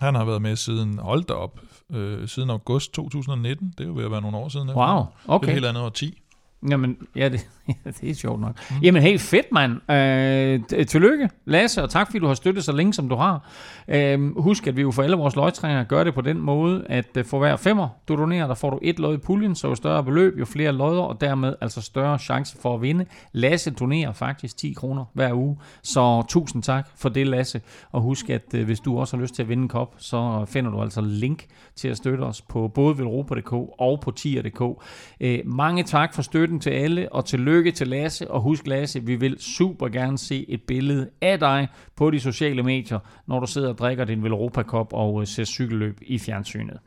Han 0.00 0.14
har 0.14 0.24
været 0.24 0.42
med 0.42 0.56
siden, 0.56 0.98
hold 0.98 1.30
op, 1.30 1.60
øh, 1.92 2.28
siden 2.28 2.50
august 2.50 2.92
2019. 2.92 3.74
Det 3.78 3.84
er 3.84 3.88
jo 3.88 3.94
ved 3.94 4.04
at 4.04 4.10
være 4.10 4.22
nogle 4.22 4.36
år 4.36 4.48
siden. 4.48 4.70
Wow, 4.70 5.04
okay. 5.26 5.46
Det 5.46 5.48
er 5.48 5.48
et 5.48 5.52
helt 5.52 5.66
andet 5.66 5.82
år 5.84 5.88
10. 5.88 6.22
Jamen, 6.68 6.98
ja, 7.16 7.28
det, 7.28 7.48
det 8.00 8.10
er 8.10 8.14
sjovt 8.14 8.40
nok. 8.40 8.70
Mm. 8.70 8.76
Jamen, 8.82 9.02
helt 9.02 9.20
fedt, 9.20 9.52
mand. 9.52 9.90
Øh, 9.90 10.86
tillykke, 10.86 11.30
Lasse, 11.44 11.82
og 11.82 11.90
tak, 11.90 12.06
fordi 12.06 12.18
du 12.18 12.26
har 12.26 12.34
støttet 12.34 12.64
så 12.64 12.72
længe, 12.72 12.92
som 12.92 13.08
du 13.08 13.14
har. 13.14 13.50
Øh, 13.88 14.38
husk, 14.38 14.66
at 14.66 14.76
vi 14.76 14.82
jo 14.82 14.90
for 14.90 15.02
alle 15.02 15.16
vores 15.16 15.36
løgtrængere 15.36 15.84
gør 15.84 16.04
det 16.04 16.14
på 16.14 16.20
den 16.20 16.40
måde, 16.40 16.84
at 16.88 17.16
øh, 17.16 17.24
for 17.24 17.38
hver 17.38 17.56
femmer, 17.56 17.88
du 18.08 18.16
donerer, 18.16 18.46
der 18.46 18.54
får 18.54 18.70
du 18.70 18.78
et 18.82 18.98
lod 18.98 19.14
i 19.14 19.18
puljen, 19.18 19.54
så 19.54 19.68
jo 19.68 19.74
større 19.74 20.04
beløb, 20.04 20.38
jo 20.38 20.44
flere 20.44 20.72
lodder, 20.72 21.02
og 21.02 21.20
dermed 21.20 21.54
altså 21.60 21.80
større 21.80 22.18
chance 22.18 22.56
for 22.60 22.74
at 22.74 22.82
vinde. 22.82 23.06
Lasse 23.32 23.70
donerer 23.70 24.12
faktisk 24.12 24.56
10 24.56 24.72
kroner 24.72 25.04
hver 25.12 25.32
uge, 25.32 25.56
så 25.82 26.22
tusind 26.28 26.62
tak 26.62 26.88
for 26.96 27.08
det, 27.08 27.26
Lasse. 27.26 27.60
Og 27.92 28.00
husk, 28.00 28.30
at 28.30 28.54
øh, 28.54 28.64
hvis 28.64 28.80
du 28.80 28.98
også 28.98 29.16
har 29.16 29.22
lyst 29.22 29.34
til 29.34 29.42
at 29.42 29.48
vinde 29.48 29.62
en 29.62 29.68
kop, 29.68 29.94
så 29.98 30.44
finder 30.48 30.70
du 30.70 30.82
altså 30.82 31.00
link 31.00 31.46
til 31.76 31.88
at 31.88 31.96
støtte 31.96 32.22
os 32.22 32.42
på 32.42 32.68
både 32.68 32.98
velropa.dk 32.98 33.52
og 33.78 34.00
på 34.00 34.10
tier.dk. 34.10 34.82
Øh, 35.20 35.38
mange 35.44 35.82
tak 35.82 36.14
for 36.14 36.22
støtten 36.22 36.60
til 36.60 36.70
alle, 36.70 37.12
og 37.12 37.24
tillykke 37.24 37.55
til 37.72 37.88
Lasse. 37.88 38.30
Og 38.30 38.40
husk 38.40 38.66
Lasse, 38.66 39.04
vi 39.04 39.16
vil 39.16 39.36
super 39.38 39.88
gerne 39.88 40.18
se 40.18 40.44
et 40.48 40.62
billede 40.62 41.10
af 41.20 41.38
dig 41.38 41.68
på 41.96 42.10
de 42.10 42.20
sociale 42.20 42.62
medier, 42.62 42.98
når 43.26 43.40
du 43.40 43.46
sidder 43.46 43.68
og 43.68 43.78
drikker 43.78 44.04
din 44.04 44.24
Velropa 44.24 44.62
Cup 44.62 44.92
og 44.92 45.20
øh, 45.20 45.26
ser 45.26 45.44
cykelløb 45.44 45.98
i 46.02 46.18
fjernsynet. 46.18 46.78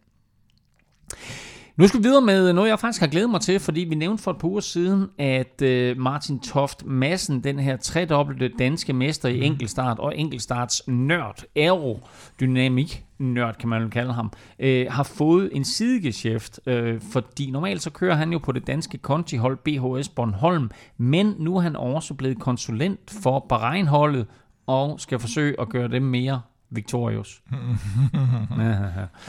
Nu 1.79 1.87
skal 1.87 1.99
vi 1.99 2.03
videre 2.03 2.21
med 2.21 2.53
noget, 2.53 2.69
jeg 2.69 2.79
faktisk 2.79 3.01
har 3.01 3.07
glædet 3.07 3.29
mig 3.29 3.41
til, 3.41 3.59
fordi 3.59 3.81
vi 3.81 3.95
nævnte 3.95 4.23
for 4.23 4.31
et 4.31 4.37
par 4.37 4.47
uger 4.47 4.59
siden, 4.59 5.07
at 5.17 5.61
øh, 5.61 5.97
Martin 5.97 6.39
Toft 6.39 6.85
Madsen, 6.85 7.43
den 7.43 7.59
her 7.59 7.77
tredobbelte 7.77 8.47
danske 8.59 8.93
mester 8.93 9.29
i 9.29 9.35
mhm. 9.35 9.43
enkeltstart 9.43 9.99
og 9.99 10.17
enkeltstarts 10.17 10.87
nørd, 10.87 11.43
aerodynamik 11.55 13.05
nørd 13.19 13.55
kan 13.59 13.69
man 13.69 13.89
kalde 13.89 14.13
ham, 14.13 14.31
øh, 14.59 14.87
har 14.89 15.03
fået 15.03 15.49
en 15.53 15.63
sidegeschæft, 15.63 16.59
øh, 16.65 17.01
fordi 17.11 17.51
normalt 17.51 17.81
så 17.81 17.89
kører 17.89 18.15
han 18.15 18.31
jo 18.31 18.37
på 18.37 18.51
det 18.51 18.67
danske 18.67 18.97
kontihold 18.97 19.57
BHS 19.57 20.09
Bornholm, 20.09 20.69
men 20.97 21.35
nu 21.37 21.57
er 21.57 21.61
han 21.61 21.75
også 21.75 22.13
blevet 22.13 22.39
konsulent 22.39 23.11
for 23.23 23.45
Bahrein-holdet 23.49 24.25
og 24.67 24.99
skal 24.99 25.19
forsøge 25.19 25.61
at 25.61 25.69
gøre 25.69 25.87
dem 25.87 26.03
mere 26.03 26.41
Victorious. 26.71 27.41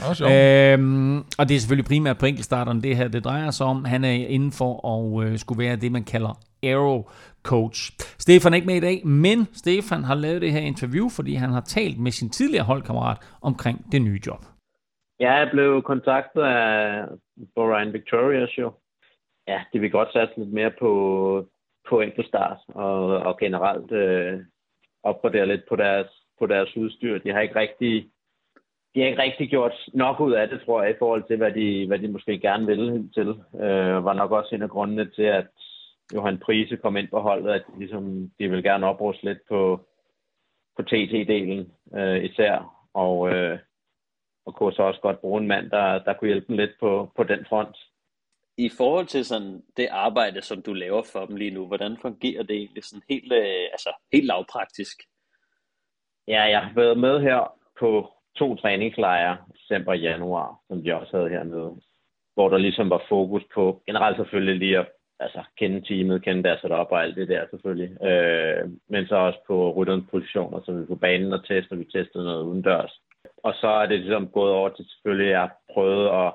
Også 0.09 0.23
øhm, 0.25 1.17
og 1.17 1.43
det 1.47 1.55
er 1.55 1.59
selvfølgelig 1.59 1.85
primært 1.85 2.17
på 2.17 2.25
enkeltstarteren, 2.25 2.83
det 2.83 2.97
her 2.97 3.07
det 3.07 3.23
drejer 3.23 3.51
sig 3.51 3.65
om. 3.65 3.85
Han 3.85 4.03
er 4.03 4.11
inden 4.11 4.51
for 4.51 4.71
at 4.93 5.25
øh, 5.25 5.37
skulle 5.37 5.63
være 5.63 5.75
det, 5.75 5.91
man 5.91 6.03
kalder 6.03 6.39
Aero 6.63 7.09
Coach. 7.43 7.91
Stefan 8.19 8.51
er 8.53 8.55
ikke 8.55 8.67
med 8.67 8.75
i 8.75 8.79
dag, 8.79 9.07
men 9.07 9.47
Stefan 9.53 10.03
har 10.03 10.15
lavet 10.15 10.41
det 10.41 10.51
her 10.51 10.59
interview, 10.59 11.09
fordi 11.09 11.33
han 11.33 11.49
har 11.49 11.61
talt 11.61 11.99
med 11.99 12.11
sin 12.11 12.29
tidligere 12.29 12.65
holdkammerat 12.65 13.17
omkring 13.41 13.91
det 13.91 14.01
nye 14.01 14.19
job. 14.27 14.41
Jeg 15.19 15.41
er 15.41 15.51
blevet 15.51 15.83
kontaktet 15.83 16.41
af 16.41 17.05
Brian 17.55 17.93
Victorious 17.93 18.57
jo. 18.57 18.71
Ja, 19.47 19.59
det 19.73 19.81
vil 19.81 19.91
godt 19.91 20.13
satse 20.13 20.33
lidt 20.37 20.53
mere 20.53 20.71
på, 20.79 20.91
på 21.89 22.01
enkeltstart 22.01 22.57
og, 22.67 23.05
og 23.05 23.37
generelt 23.39 23.91
øh, 23.91 24.39
opgradere 25.03 25.45
lidt 25.45 25.61
på 25.69 25.75
deres, 25.75 26.07
på 26.41 26.47
deres 26.47 26.77
udstyr. 26.77 27.17
De 27.17 27.33
har 27.33 27.41
ikke 27.41 27.59
rigtig 27.63 27.93
de 28.93 28.99
har 28.99 29.07
ikke 29.07 29.21
rigtig 29.21 29.49
gjort 29.49 29.75
nok 29.93 30.19
ud 30.19 30.31
af 30.31 30.47
det, 30.49 30.61
tror 30.61 30.81
jeg, 30.83 30.91
i 30.91 30.99
forhold 30.99 31.23
til, 31.27 31.37
hvad 31.37 31.51
de, 31.51 31.87
hvad 31.87 31.99
de 31.99 32.07
måske 32.07 32.39
gerne 32.39 32.65
ville 32.65 33.09
til. 33.13 33.29
Øh, 33.65 34.05
var 34.05 34.13
nok 34.13 34.31
også 34.31 34.55
en 34.55 34.61
af 34.61 34.69
grundene 34.69 35.11
til, 35.11 35.23
at 35.23 35.47
Johan 36.13 36.37
Prise 36.45 36.77
kom 36.77 36.97
ind 36.97 37.07
på 37.07 37.19
holdet, 37.19 37.51
at 37.51 37.63
de, 37.67 37.79
ligesom, 37.79 38.31
de 38.39 38.49
vil 38.49 38.63
gerne 38.63 38.87
opruste 38.87 39.25
lidt 39.25 39.39
på, 39.49 39.79
på 40.75 40.81
TT-delen 40.81 41.61
øh, 41.99 42.23
især. 42.23 42.53
Og, 42.93 43.33
øh, 43.33 43.59
og 44.45 44.55
kunne 44.55 44.73
så 44.73 44.83
også 44.83 45.01
godt 45.01 45.21
bruge 45.21 45.41
en 45.41 45.47
mand, 45.47 45.69
der, 45.69 46.03
der 46.03 46.13
kunne 46.13 46.27
hjælpe 46.27 46.47
dem 46.47 46.57
lidt 46.57 46.71
på, 46.79 47.11
på 47.15 47.23
den 47.23 47.45
front. 47.49 47.77
I 48.57 48.69
forhold 48.77 49.05
til 49.05 49.25
sådan 49.25 49.61
det 49.77 49.87
arbejde, 49.91 50.41
som 50.41 50.61
du 50.61 50.73
laver 50.73 51.03
for 51.11 51.25
dem 51.25 51.35
lige 51.35 51.51
nu, 51.51 51.67
hvordan 51.67 51.97
fungerer 52.01 52.43
det 52.43 52.55
egentlig 52.55 52.83
sådan 52.83 53.03
helt, 53.09 53.33
øh, 53.33 53.65
altså 53.71 53.89
helt 54.13 54.25
lavpraktisk? 54.25 54.97
Ja, 56.27 56.41
jeg 56.41 56.61
har 56.61 56.73
været 56.75 56.97
med 56.99 57.21
her 57.21 57.53
på 57.79 58.09
to 58.35 58.55
træningslejre, 58.55 59.37
december 59.53 59.91
og 59.91 59.99
januar, 59.99 60.59
som 60.67 60.83
vi 60.83 60.89
også 60.89 61.17
havde 61.17 61.29
hernede, 61.29 61.81
hvor 62.33 62.49
der 62.49 62.57
ligesom 62.57 62.89
var 62.89 63.03
fokus 63.09 63.43
på 63.55 63.81
generelt 63.85 64.17
selvfølgelig 64.17 64.55
lige 64.55 64.79
at 64.79 64.87
altså, 65.19 65.43
kende 65.57 65.81
teamet, 65.81 66.23
kende 66.23 66.43
deres 66.43 66.61
setup 66.61 66.91
og 66.91 67.03
alt 67.03 67.15
det 67.15 67.27
der 67.27 67.45
selvfølgelig. 67.49 68.05
Øh, 68.05 68.69
men 68.89 69.07
så 69.07 69.15
også 69.15 69.39
på 69.47 69.71
rytterens 69.71 70.05
positioner, 70.11 70.61
så 70.65 70.71
vi 70.71 70.85
på 70.85 70.95
banen 70.95 71.33
og 71.33 71.45
teste, 71.45 71.71
og 71.71 71.79
vi 71.79 71.83
testede 71.83 72.23
noget 72.23 72.43
udendørs. 72.43 73.01
Og 73.43 73.53
så 73.53 73.67
er 73.67 73.85
det 73.85 73.99
ligesom 73.99 74.27
gået 74.27 74.51
over 74.51 74.69
til 74.69 74.85
selvfølgelig, 74.89 75.27
at 75.27 75.39
jeg 75.39 75.49
prøvede 75.73 76.11
at, 76.11 76.33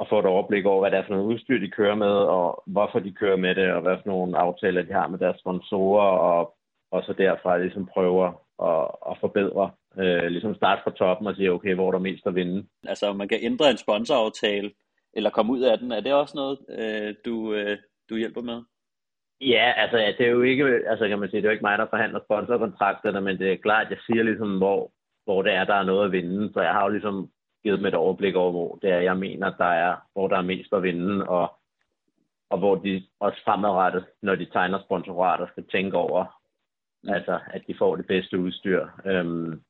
at 0.00 0.06
få 0.08 0.18
et 0.18 0.26
overblik 0.26 0.66
over, 0.66 0.80
hvad 0.80 0.90
det 0.90 0.98
er 0.98 1.06
for 1.06 1.14
noget 1.14 1.26
udstyr, 1.32 1.58
de 1.58 1.70
kører 1.70 1.94
med, 1.94 2.16
og 2.36 2.62
hvorfor 2.66 2.98
de 2.98 3.12
kører 3.12 3.36
med 3.36 3.54
det, 3.54 3.72
og 3.72 3.80
hvad 3.80 3.96
for 3.96 4.08
nogle 4.08 4.38
aftaler 4.38 4.82
de 4.82 4.92
har 4.92 5.08
med 5.08 5.18
deres 5.18 5.40
sponsorer, 5.40 6.10
og, 6.18 6.54
og 6.90 7.02
så 7.02 7.12
derfra 7.12 7.58
ligesom 7.58 7.86
prøver 7.86 8.32
at, 8.62 8.88
at 9.10 9.18
forbedre. 9.20 9.70
Øh, 9.98 10.26
ligesom 10.26 10.54
starte 10.54 10.82
fra 10.84 10.90
toppen 10.90 11.26
og 11.26 11.36
sige, 11.36 11.52
okay, 11.52 11.74
hvor 11.74 11.88
er 11.88 11.92
der 11.92 11.98
mest 11.98 12.26
at 12.26 12.34
vinde. 12.34 12.66
Altså, 12.86 13.12
man 13.12 13.28
kan 13.28 13.38
ændre 13.42 13.70
en 13.70 13.76
sponsoraftale, 13.76 14.70
eller 15.12 15.30
komme 15.30 15.52
ud 15.52 15.60
af 15.60 15.78
den. 15.78 15.92
Er 15.92 16.00
det 16.00 16.12
også 16.12 16.36
noget, 16.36 16.58
øh, 16.78 17.14
du, 17.24 17.54
øh, 17.54 17.78
du 18.10 18.16
hjælper 18.16 18.42
med? 18.42 18.62
Ja, 19.40 19.72
altså 19.76 19.96
det 20.18 20.26
er 20.26 20.30
jo 20.30 20.42
ikke, 20.42 20.64
altså 20.64 21.08
kan 21.08 21.18
man 21.18 21.30
sige, 21.30 21.36
det 21.36 21.44
er 21.44 21.50
jo 21.50 21.52
ikke 21.52 21.64
mig, 21.64 21.78
der 21.78 21.86
forhandler 21.90 22.20
sponsorkontrakterne, 22.24 23.20
men 23.20 23.38
det 23.38 23.52
er 23.52 23.56
klart, 23.56 23.86
at 23.86 23.90
jeg 23.90 23.98
siger 24.06 24.22
ligesom, 24.22 24.58
hvor, 24.58 24.92
hvor 25.24 25.42
det 25.42 25.52
er, 25.52 25.64
der 25.64 25.74
er 25.74 25.84
noget 25.84 26.04
at 26.04 26.12
vinde. 26.12 26.52
Så 26.52 26.60
jeg 26.60 26.72
har 26.72 26.82
jo 26.82 26.88
ligesom 26.88 27.30
givet 27.62 27.78
dem 27.78 27.86
et 27.86 27.94
overblik 27.94 28.34
over, 28.34 28.50
hvor 28.50 28.78
det 28.82 28.90
er, 28.90 29.00
jeg 29.00 29.16
mener, 29.16 29.56
der 29.56 29.64
er, 29.64 29.96
hvor 30.12 30.28
der 30.28 30.36
er 30.36 30.42
mest 30.42 30.72
at 30.72 30.82
vinde, 30.82 31.28
og, 31.28 31.58
og 32.50 32.58
hvor 32.58 32.74
de 32.74 33.02
også 33.20 33.38
fremadrettet, 33.44 34.04
når 34.22 34.34
de 34.34 34.44
tegner 34.44 34.82
sponsorater, 34.82 35.46
skal 35.46 35.66
tænke 35.66 35.96
over. 35.96 36.39
Mm. 37.02 37.08
altså, 37.08 37.40
at 37.46 37.62
de 37.66 37.74
får 37.78 37.96
det 37.96 38.06
bedste 38.06 38.38
udstyr. 38.38 38.86
Øhm, 39.06 39.62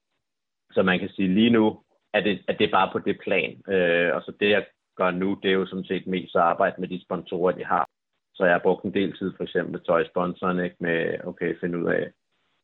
så 0.73 0.83
man 0.83 0.99
kan 0.99 1.09
sige, 1.09 1.35
lige 1.35 1.51
nu 1.51 1.81
er 2.13 2.21
det, 2.21 2.45
at 2.49 2.59
det 2.59 2.67
er 2.67 2.71
bare 2.71 2.91
på 2.93 2.99
det 2.99 3.19
plan. 3.23 3.63
Øh, 3.69 4.15
og 4.15 4.23
så 4.23 4.33
det, 4.41 4.51
jeg 4.51 4.67
gør 4.97 5.11
nu, 5.11 5.39
det 5.43 5.49
er 5.51 5.55
jo 5.55 5.67
som 5.67 5.85
set 5.85 6.07
mest 6.07 6.37
at 6.37 6.43
arbejde 6.43 6.81
med 6.81 6.89
de 6.89 7.03
sponsorer, 7.03 7.53
de 7.53 7.65
har. 7.65 7.87
Så 8.35 8.45
jeg 8.45 8.55
har 8.55 8.67
brugt 8.67 8.85
en 8.85 8.95
del 8.95 9.17
tid 9.19 9.33
for 9.37 9.45
eksempel 9.45 9.73
med 9.73 9.81
tøjsponsoren, 9.81 10.65
ikke, 10.65 10.77
med 10.81 11.25
okay, 11.25 11.61
finde 11.61 11.79
ud 11.79 11.87
af, 11.93 12.11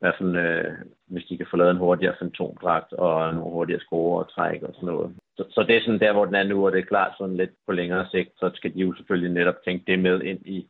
hvad 0.01 0.13
for 0.17 0.25
en, 0.25 0.37
øh, 0.37 0.79
hvis 1.07 1.25
de 1.25 1.37
kan 1.37 1.47
få 1.51 1.57
lavet 1.57 1.71
en 1.71 1.85
hurtigere 1.85 2.17
fantomdragt 2.19 2.93
og 2.93 3.35
nogle 3.35 3.53
hurtigere 3.53 3.81
score 3.81 4.25
og 4.25 4.31
træk 4.31 4.63
og 4.63 4.75
sådan 4.75 4.87
noget. 4.87 5.17
Så, 5.37 5.45
så, 5.51 5.63
det 5.63 5.77
er 5.77 5.81
sådan 5.81 6.01
der, 6.01 6.13
hvor 6.13 6.25
den 6.25 6.35
er 6.35 6.43
nu, 6.43 6.67
og 6.67 6.73
det 6.73 6.79
er 6.81 6.93
klart 6.93 7.19
sådan 7.19 7.37
lidt 7.37 7.51
på 7.67 7.73
længere 7.73 8.07
sigt, 8.11 8.31
så 8.39 8.51
skal 8.55 8.75
de 8.75 8.81
jo 8.81 8.95
selvfølgelig 8.95 9.33
netop 9.33 9.55
tænke 9.65 9.85
det 9.87 9.99
med 9.99 10.23
ind 10.23 10.47
i, 10.47 10.69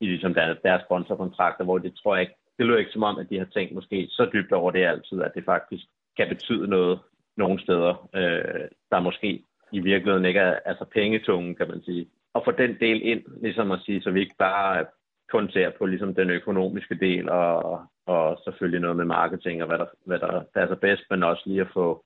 i 0.00 0.06
ligesom 0.06 0.34
deres, 0.34 0.58
deres 0.62 0.82
sponsorkontrakter, 0.82 1.64
hvor 1.64 1.78
det 1.78 1.94
tror 1.94 2.14
jeg 2.14 2.22
ikke, 2.22 2.34
det 2.58 2.66
lyder 2.66 2.78
ikke 2.78 2.90
som 2.90 3.02
om, 3.02 3.18
at 3.18 3.30
de 3.30 3.38
har 3.38 3.44
tænkt 3.44 3.74
måske 3.74 4.06
så 4.10 4.30
dybt 4.32 4.52
over 4.52 4.70
det 4.70 4.84
altid, 4.84 5.22
at 5.22 5.34
det 5.34 5.44
faktisk 5.44 5.84
kan 6.16 6.28
betyde 6.28 6.68
noget 6.68 6.98
nogle 7.36 7.60
steder, 7.60 8.08
øh, 8.14 8.68
der 8.90 9.00
måske 9.00 9.44
i 9.72 9.80
virkeligheden 9.80 10.24
ikke 10.24 10.40
er, 10.40 10.58
altså 10.64 10.84
pengetunge, 10.84 11.54
kan 11.54 11.68
man 11.68 11.82
sige. 11.82 12.06
Og 12.34 12.42
få 12.44 12.50
den 12.50 12.76
del 12.80 13.02
ind, 13.02 13.22
ligesom 13.42 13.70
at 13.70 13.80
sige, 13.84 14.02
så 14.02 14.10
vi 14.10 14.20
ikke 14.20 14.36
bare 14.38 14.86
kun 15.32 15.50
ser 15.50 15.70
på 15.78 15.86
ligesom 15.86 16.14
den 16.14 16.30
økonomiske 16.30 16.94
del, 16.94 17.28
og, 17.28 17.82
og 18.06 18.40
selvfølgelig 18.44 18.80
noget 18.80 18.96
med 18.96 19.04
marketing, 19.04 19.62
og 19.62 19.68
hvad 19.68 19.78
der, 19.78 19.86
hvad 20.04 20.18
der 20.18 20.42
passer 20.54 20.76
bedst, 20.76 21.02
men 21.10 21.22
også 21.22 21.42
lige 21.46 21.60
at 21.60 21.72
få 21.74 22.04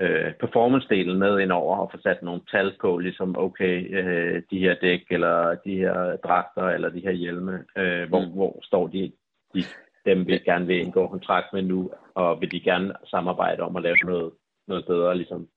øh, 0.00 0.32
performance-delen 0.40 1.18
med 1.18 1.40
ind 1.40 1.52
over, 1.52 1.76
og 1.76 1.90
få 1.92 1.98
sat 2.02 2.22
nogle 2.22 2.42
tal 2.50 2.76
på, 2.80 2.98
ligesom 2.98 3.38
okay, 3.38 3.74
øh, 3.98 4.42
de 4.50 4.58
her 4.58 4.74
dæk, 4.74 5.02
eller 5.10 5.54
de 5.54 5.76
her 5.76 6.16
dragter, 6.16 6.66
eller 6.68 6.88
de 6.88 7.00
her 7.00 7.10
hjelme, 7.10 7.64
øh, 7.76 8.08
hvor, 8.08 8.20
mm. 8.20 8.32
hvor 8.32 8.60
står 8.62 8.86
de, 8.86 9.12
de 9.54 9.64
dem 10.06 10.26
vi 10.26 10.38
gerne 10.38 10.66
vil 10.66 10.80
indgå 10.80 11.08
kontrakt 11.08 11.52
med 11.52 11.62
nu, 11.62 11.90
og 12.14 12.40
vil 12.40 12.50
de 12.50 12.60
gerne 12.60 12.94
samarbejde 13.06 13.62
om 13.62 13.76
at 13.76 13.82
lave 13.82 13.96
noget, 14.04 14.32
noget 14.68 14.86
bedre, 14.86 15.16
ligesom 15.16 15.48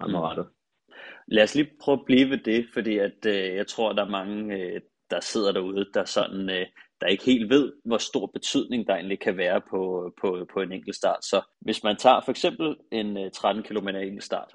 fremadrettet. 0.00 0.46
Mm. 0.46 0.94
Lad 1.28 1.42
os 1.42 1.54
lige 1.54 1.70
prøve 1.82 1.98
at 1.98 2.04
blive 2.06 2.30
ved 2.30 2.38
det, 2.38 2.66
fordi 2.72 2.98
at, 2.98 3.26
øh, 3.26 3.54
jeg 3.54 3.66
tror, 3.66 3.92
der 3.92 4.04
er 4.04 4.08
mange, 4.08 4.56
øh, 4.56 4.80
der 5.10 5.20
sidder 5.20 5.52
derude, 5.52 5.86
der 5.94 6.04
sådan, 6.04 6.50
øh, 6.50 6.66
der 7.00 7.06
ikke 7.06 7.24
helt 7.24 7.50
ved, 7.50 7.72
hvor 7.84 7.98
stor 7.98 8.26
betydning 8.26 8.86
der 8.86 8.94
egentlig 8.94 9.20
kan 9.20 9.36
være 9.36 9.60
på, 9.70 10.12
på, 10.20 10.46
på 10.52 10.60
en 10.60 10.72
enkelt 10.72 10.96
start. 10.96 11.24
Så 11.24 11.42
hvis 11.60 11.82
man 11.82 11.96
tager 11.96 12.20
for 12.24 12.30
eksempel 12.30 12.76
en 12.92 13.16
øh, 13.16 13.30
13 13.30 13.62
km 13.62 13.88
enkelt 13.88 14.24
start, 14.24 14.54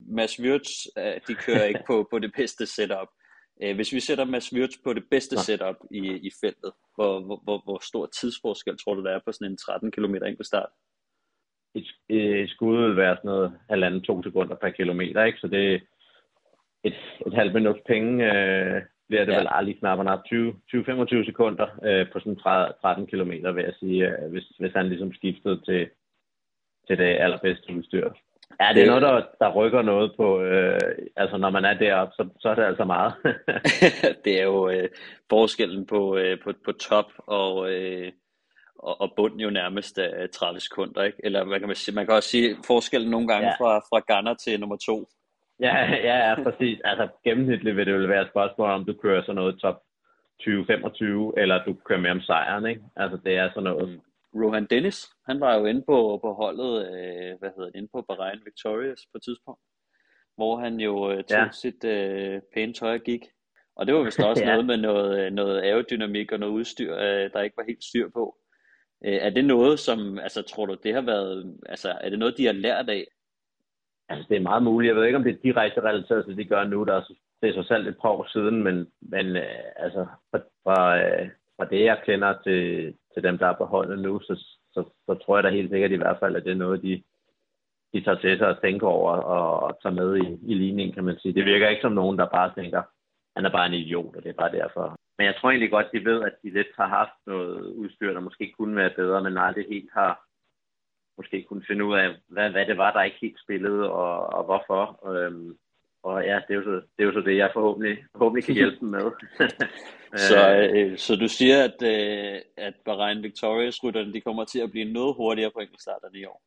Mads 0.00 0.40
Wirtz, 0.40 0.70
øh, 0.98 1.20
de 1.28 1.34
kører 1.34 1.64
ikke 1.64 1.84
på, 1.90 2.08
på 2.10 2.18
det 2.18 2.32
bedste 2.36 2.66
setup. 2.66 3.08
Øh, 3.62 3.74
hvis 3.76 3.92
vi 3.92 4.00
sætter 4.00 4.24
Mads 4.24 4.52
Wirtz 4.52 4.76
på 4.84 4.92
det 4.92 5.04
bedste 5.10 5.36
ja. 5.36 5.42
setup 5.42 5.76
i, 5.90 6.00
i 6.28 6.30
feltet, 6.40 6.72
hvor, 6.94 7.20
hvor, 7.20 7.40
hvor, 7.44 7.62
hvor 7.64 7.78
stor 7.82 8.06
tidsforskel 8.06 8.78
tror 8.78 8.94
du, 8.94 9.04
der 9.04 9.10
er 9.10 9.20
på 9.24 9.32
sådan 9.32 9.50
en 9.50 9.56
13 9.56 9.90
km 9.90 10.14
enkelt 10.14 10.46
start? 10.46 10.68
Et, 11.74 11.88
et 12.08 12.50
skud 12.50 12.86
vil 12.86 12.96
være 12.96 13.16
sådan 13.16 13.28
noget 13.28 13.58
halvanden 13.70 14.02
to 14.02 14.22
sekunder 14.22 14.56
per 14.56 14.70
kilometer, 14.70 15.24
ikke? 15.24 15.38
Så 15.38 15.48
det, 15.48 15.82
et, 16.84 16.94
et 17.26 17.34
halvt 17.34 17.54
minuts 17.54 17.80
penge 17.86 18.24
øh, 18.32 18.82
bliver 19.08 19.24
det 19.24 19.32
ja. 19.32 19.38
vel 19.38 19.48
aldrig 19.50 19.78
knapperne 19.78 20.12
op 20.12 20.22
20-25 21.22 21.26
sekunder 21.26 21.68
øh, 21.84 22.12
på 22.12 22.18
sådan 22.18 22.36
30, 22.36 22.74
13 22.80 23.06
km, 23.06 23.30
vil 23.30 23.64
jeg 23.64 23.74
sige, 23.80 24.08
øh, 24.08 24.30
hvis, 24.30 24.44
hvis 24.58 24.72
han 24.72 24.88
ligesom 24.88 25.12
skiftede 25.12 25.60
til, 25.64 25.90
til 26.86 26.98
det 26.98 27.16
allerbedste 27.24 27.74
udstyr. 27.76 28.10
Ja, 28.60 28.72
det 28.74 28.82
er 28.82 28.86
noget, 28.86 29.02
der, 29.02 29.22
der 29.40 29.52
rykker 29.52 29.82
noget 29.82 30.12
på, 30.16 30.40
øh, 30.40 30.80
altså 31.16 31.36
når 31.36 31.50
man 31.50 31.64
er 31.64 31.74
deroppe, 31.74 32.14
så, 32.14 32.28
så 32.40 32.48
er 32.48 32.54
det 32.54 32.62
altså 32.62 32.84
meget. 32.84 33.14
det 34.24 34.40
er 34.40 34.44
jo 34.44 34.68
øh, 34.68 34.88
forskellen 35.30 35.86
på, 35.86 36.16
øh, 36.16 36.38
på, 36.44 36.52
på 36.64 36.72
top 36.72 37.12
og, 37.16 37.72
øh, 37.72 38.12
og, 38.78 39.00
og 39.00 39.12
bund 39.16 39.40
jo 39.40 39.50
nærmest 39.50 39.98
øh, 39.98 40.28
30 40.28 40.60
sekunder, 40.60 41.02
ikke? 41.02 41.18
Eller 41.24 41.44
hvad 41.44 41.58
kan 41.58 41.68
man 41.68 41.76
sige? 41.76 41.94
Man 41.94 42.06
kan 42.06 42.14
også 42.14 42.28
sige 42.28 42.56
forskellen 42.66 43.10
nogle 43.10 43.28
gange 43.28 43.48
ja. 43.48 43.54
fra, 43.54 43.78
fra 43.78 44.02
Ghana 44.06 44.34
til 44.34 44.60
nummer 44.60 44.76
to. 44.76 45.08
Ja, 45.60 45.76
ja, 45.90 46.28
ja, 46.28 46.42
præcis. 46.42 46.80
Altså 46.84 47.08
gennemsnitligt 47.24 47.76
vil 47.76 47.86
det 47.86 47.92
jo 47.92 48.06
være 48.06 48.22
et 48.22 48.30
spørgsmål, 48.30 48.70
om 48.70 48.84
du 48.84 48.94
kører 49.02 49.22
sådan 49.22 49.34
noget 49.34 49.60
top 49.60 49.82
20-25, 50.42 50.44
eller 51.36 51.64
du 51.64 51.76
kører 51.84 52.00
med 52.00 52.10
om 52.10 52.20
sejren, 52.20 52.66
ikke? 52.66 52.82
Altså 52.96 53.18
det 53.24 53.36
er 53.36 53.48
sådan 53.48 53.62
noget. 53.62 53.88
Mm. 53.88 54.00
Rohan 54.34 54.66
Dennis, 54.66 55.08
han 55.28 55.40
var 55.40 55.58
jo 55.58 55.64
inde 55.64 55.82
på, 55.82 56.18
på 56.22 56.32
holdet, 56.32 56.86
øh, 56.86 57.38
hvad 57.38 57.50
hedder 57.56 57.70
det, 57.70 57.74
inde 57.74 57.88
på 57.92 58.02
Bahrain 58.02 58.40
Victorious 58.44 59.06
på 59.12 59.16
et 59.18 59.22
tidspunkt, 59.22 59.60
hvor 60.36 60.60
han 60.60 60.80
jo 60.80 61.10
øh, 61.10 61.24
tog 61.24 61.38
ja. 61.38 61.48
sit 61.52 61.84
øh, 61.84 62.40
pæne 62.54 62.72
tøj 62.72 62.94
og 62.94 63.00
gik. 63.00 63.24
Og 63.76 63.86
det 63.86 63.94
var 63.94 64.02
vist 64.02 64.20
også 64.30 64.44
ja. 64.44 64.50
noget 64.50 64.66
med 64.66 64.76
noget, 64.76 65.26
øh, 65.26 65.32
noget 65.32 65.60
aerodynamik 65.60 66.32
og 66.32 66.38
noget 66.38 66.52
udstyr, 66.52 66.94
øh, 66.94 67.30
der 67.32 67.42
ikke 67.42 67.56
var 67.56 67.64
helt 67.64 67.84
styr 67.84 68.08
på. 68.08 68.36
Øh, 69.04 69.14
er 69.14 69.30
det 69.30 69.44
noget, 69.44 69.78
som, 69.78 70.18
altså 70.18 70.42
tror 70.42 70.66
du, 70.66 70.76
det 70.82 70.94
har 70.94 71.00
været, 71.00 71.58
altså 71.66 71.98
er 72.00 72.10
det 72.10 72.18
noget, 72.18 72.38
de 72.38 72.46
har 72.46 72.52
lært 72.52 72.88
af? 72.88 73.06
Altså, 74.08 74.26
det 74.28 74.36
er 74.36 74.40
meget 74.40 74.62
muligt. 74.62 74.88
Jeg 74.88 74.96
ved 74.96 75.04
ikke, 75.06 75.18
om 75.18 75.24
det 75.24 75.34
er 75.34 75.42
direkte 75.42 75.80
relateret 75.80 76.24
til 76.24 76.36
det, 76.36 76.44
de 76.44 76.48
gør 76.48 76.64
nu. 76.64 76.84
Der 76.84 76.94
er, 76.94 77.04
det 77.42 77.48
er 77.48 77.62
så 77.62 77.68
selv 77.68 77.86
et 77.86 77.96
par 78.02 78.08
år 78.08 78.28
siden, 78.32 78.62
men, 78.62 78.86
men 79.00 79.36
øh, 79.36 79.64
altså, 79.76 80.06
fra, 80.30 80.38
fra, 80.64 80.98
øh, 80.98 81.28
fra 81.58 81.64
det, 81.64 81.84
jeg 81.84 82.02
kender 82.06 82.34
til, 82.44 82.94
til 83.14 83.22
dem, 83.22 83.38
der 83.38 83.46
er 83.46 83.56
på 83.58 83.64
holdet 83.64 83.98
nu, 83.98 84.20
så, 84.20 84.34
så, 84.72 84.80
så 85.06 85.14
tror 85.14 85.36
jeg 85.36 85.44
da 85.44 85.50
helt 85.50 85.70
sikkert 85.70 85.90
i 85.92 86.00
hvert 86.02 86.18
fald, 86.20 86.36
at 86.36 86.44
det 86.44 86.52
er 86.52 86.64
noget, 86.64 86.82
de, 86.82 87.02
de 87.92 88.04
tager 88.04 88.18
til 88.18 88.38
sig 88.38 88.48
og 88.48 88.60
tænker 88.60 88.86
over 88.86 89.12
og, 89.12 89.60
og 89.60 89.78
tager 89.82 89.94
med 89.94 90.16
i, 90.16 90.52
i 90.52 90.54
ligningen, 90.54 90.94
kan 90.94 91.04
man 91.04 91.18
sige. 91.18 91.34
Det 91.34 91.44
virker 91.44 91.68
ikke 91.68 91.82
som 91.82 91.92
nogen, 91.92 92.18
der 92.18 92.26
bare 92.26 92.54
tænker, 92.54 92.82
han 93.36 93.44
er 93.44 93.50
bare 93.50 93.66
en 93.66 93.74
idiot, 93.74 94.16
og 94.16 94.22
det 94.22 94.28
er 94.28 94.42
bare 94.42 94.52
derfor. 94.52 94.96
Men 95.18 95.26
jeg 95.26 95.36
tror 95.36 95.50
egentlig 95.50 95.70
godt, 95.70 95.92
de 95.92 96.04
ved, 96.04 96.22
at 96.22 96.34
de 96.42 96.50
lidt 96.50 96.72
har 96.76 96.86
haft 96.86 97.18
noget 97.26 97.60
udstyr, 97.60 98.12
der 98.12 98.20
måske 98.20 98.54
kunne 98.58 98.76
være 98.76 98.92
bedre, 98.96 99.22
men 99.22 99.38
aldrig 99.38 99.66
helt 99.68 99.90
har 99.92 100.28
måske 101.16 101.42
kunne 101.42 101.64
finde 101.68 101.84
ud 101.84 101.94
af, 101.96 102.08
hvad, 102.28 102.50
hvad 102.50 102.66
det 102.66 102.78
var, 102.78 102.92
der 102.92 103.02
ikke 103.02 103.18
helt 103.20 103.40
spillede, 103.44 103.92
og, 103.92 104.26
og 104.26 104.44
hvorfor. 104.44 105.08
Øhm, 105.10 105.56
og 106.02 106.24
ja, 106.24 106.40
det 106.48 106.50
er, 106.50 106.54
jo 106.54 106.64
så, 106.64 106.70
det 106.70 106.98
er 106.98 107.04
jo 107.04 107.12
så 107.12 107.20
det, 107.20 107.36
jeg 107.36 107.50
forhåbentlig, 107.52 108.04
forhåbentlig 108.12 108.44
kan 108.44 108.54
hjælpe 108.54 108.80
dem 108.80 108.88
med. 108.88 109.10
så, 110.30 110.70
øh, 110.74 110.98
så 110.98 111.16
du 111.16 111.28
siger, 111.28 111.64
at, 111.64 111.82
øh, 111.82 112.40
at 112.56 112.74
Bahrain 112.84 113.22
Victorious-rytterne 113.22 114.12
de 114.12 114.20
kommer 114.20 114.44
til 114.44 114.60
at 114.60 114.70
blive 114.70 114.92
noget 114.92 115.14
hurtigere 115.14 115.50
på 115.50 115.60
enkeltstarterne 115.60 116.18
i 116.18 116.24
år? 116.24 116.42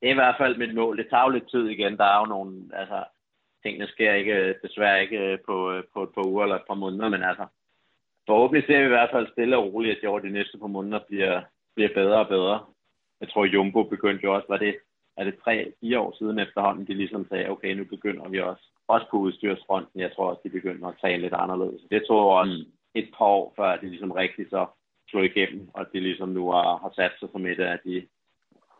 Det 0.00 0.08
er 0.08 0.12
i 0.12 0.22
hvert 0.22 0.38
fald 0.38 0.56
mit 0.56 0.74
mål. 0.74 0.98
Det 0.98 1.06
tager 1.10 1.24
jo 1.24 1.28
lidt 1.28 1.50
tid 1.50 1.68
igen. 1.68 1.96
Der 1.96 2.04
er 2.04 2.18
jo 2.18 2.26
nogle, 2.26 2.52
altså, 2.72 3.04
tingene 3.62 3.86
sker 3.86 4.12
ikke, 4.12 4.54
desværre 4.62 5.02
ikke 5.02 5.38
på, 5.46 5.82
på 5.94 6.02
et 6.02 6.08
par 6.14 6.26
uger 6.26 6.42
eller 6.42 6.56
et 6.56 6.68
par 6.68 6.74
måneder, 6.74 7.08
men 7.08 7.22
altså, 7.22 7.46
forhåbentlig 8.26 8.66
ser 8.66 8.78
vi 8.78 8.84
i 8.84 8.96
hvert 8.96 9.10
fald 9.12 9.32
stille 9.32 9.56
og 9.56 9.74
roligt, 9.74 9.96
at 9.96 10.02
de 10.02 10.06
over 10.06 10.18
de 10.18 10.30
næste 10.30 10.58
par 10.58 10.66
måneder 10.66 11.00
bliver, 11.08 11.42
bliver 11.74 11.94
bedre 11.94 12.18
og 12.18 12.28
bedre. 12.28 12.66
Jeg 13.20 13.28
tror, 13.28 13.44
Jumbo 13.44 13.82
begyndte 13.82 14.24
jo 14.24 14.34
også, 14.34 14.46
var 14.48 14.56
det, 14.56 14.76
er 15.16 15.24
det 15.24 15.34
tre, 15.44 15.72
fire 15.80 15.98
år 16.00 16.14
siden 16.18 16.38
efterhånden, 16.38 16.86
de 16.86 16.94
ligesom 16.94 17.26
sagde, 17.28 17.50
okay, 17.50 17.74
nu 17.74 17.84
begynder 17.84 18.28
vi 18.28 18.40
også, 18.40 18.73
også 18.88 19.06
på 19.10 19.16
udstyrsfronten. 19.16 20.00
Jeg 20.00 20.12
tror 20.12 20.30
også, 20.30 20.40
de 20.44 20.50
begynder 20.50 20.88
at 20.88 20.98
træne 21.00 21.22
lidt 21.22 21.34
anderledes. 21.34 21.82
Det 21.90 22.02
tog 22.08 22.28
også 22.28 22.64
mm. 22.66 22.72
et 23.00 23.08
par 23.18 23.24
år, 23.24 23.52
før 23.56 23.76
de 23.76 23.86
ligesom 23.86 24.10
rigtig 24.10 24.46
så 24.50 24.66
slog 25.08 25.24
igennem, 25.24 25.68
og 25.74 25.86
de 25.92 26.00
ligesom 26.00 26.28
nu 26.28 26.50
har, 26.50 26.76
har 26.82 26.92
sat 26.96 27.12
sig 27.18 27.28
som 27.32 27.46
et 27.46 27.60
af 27.60 27.78
de, 27.84 28.06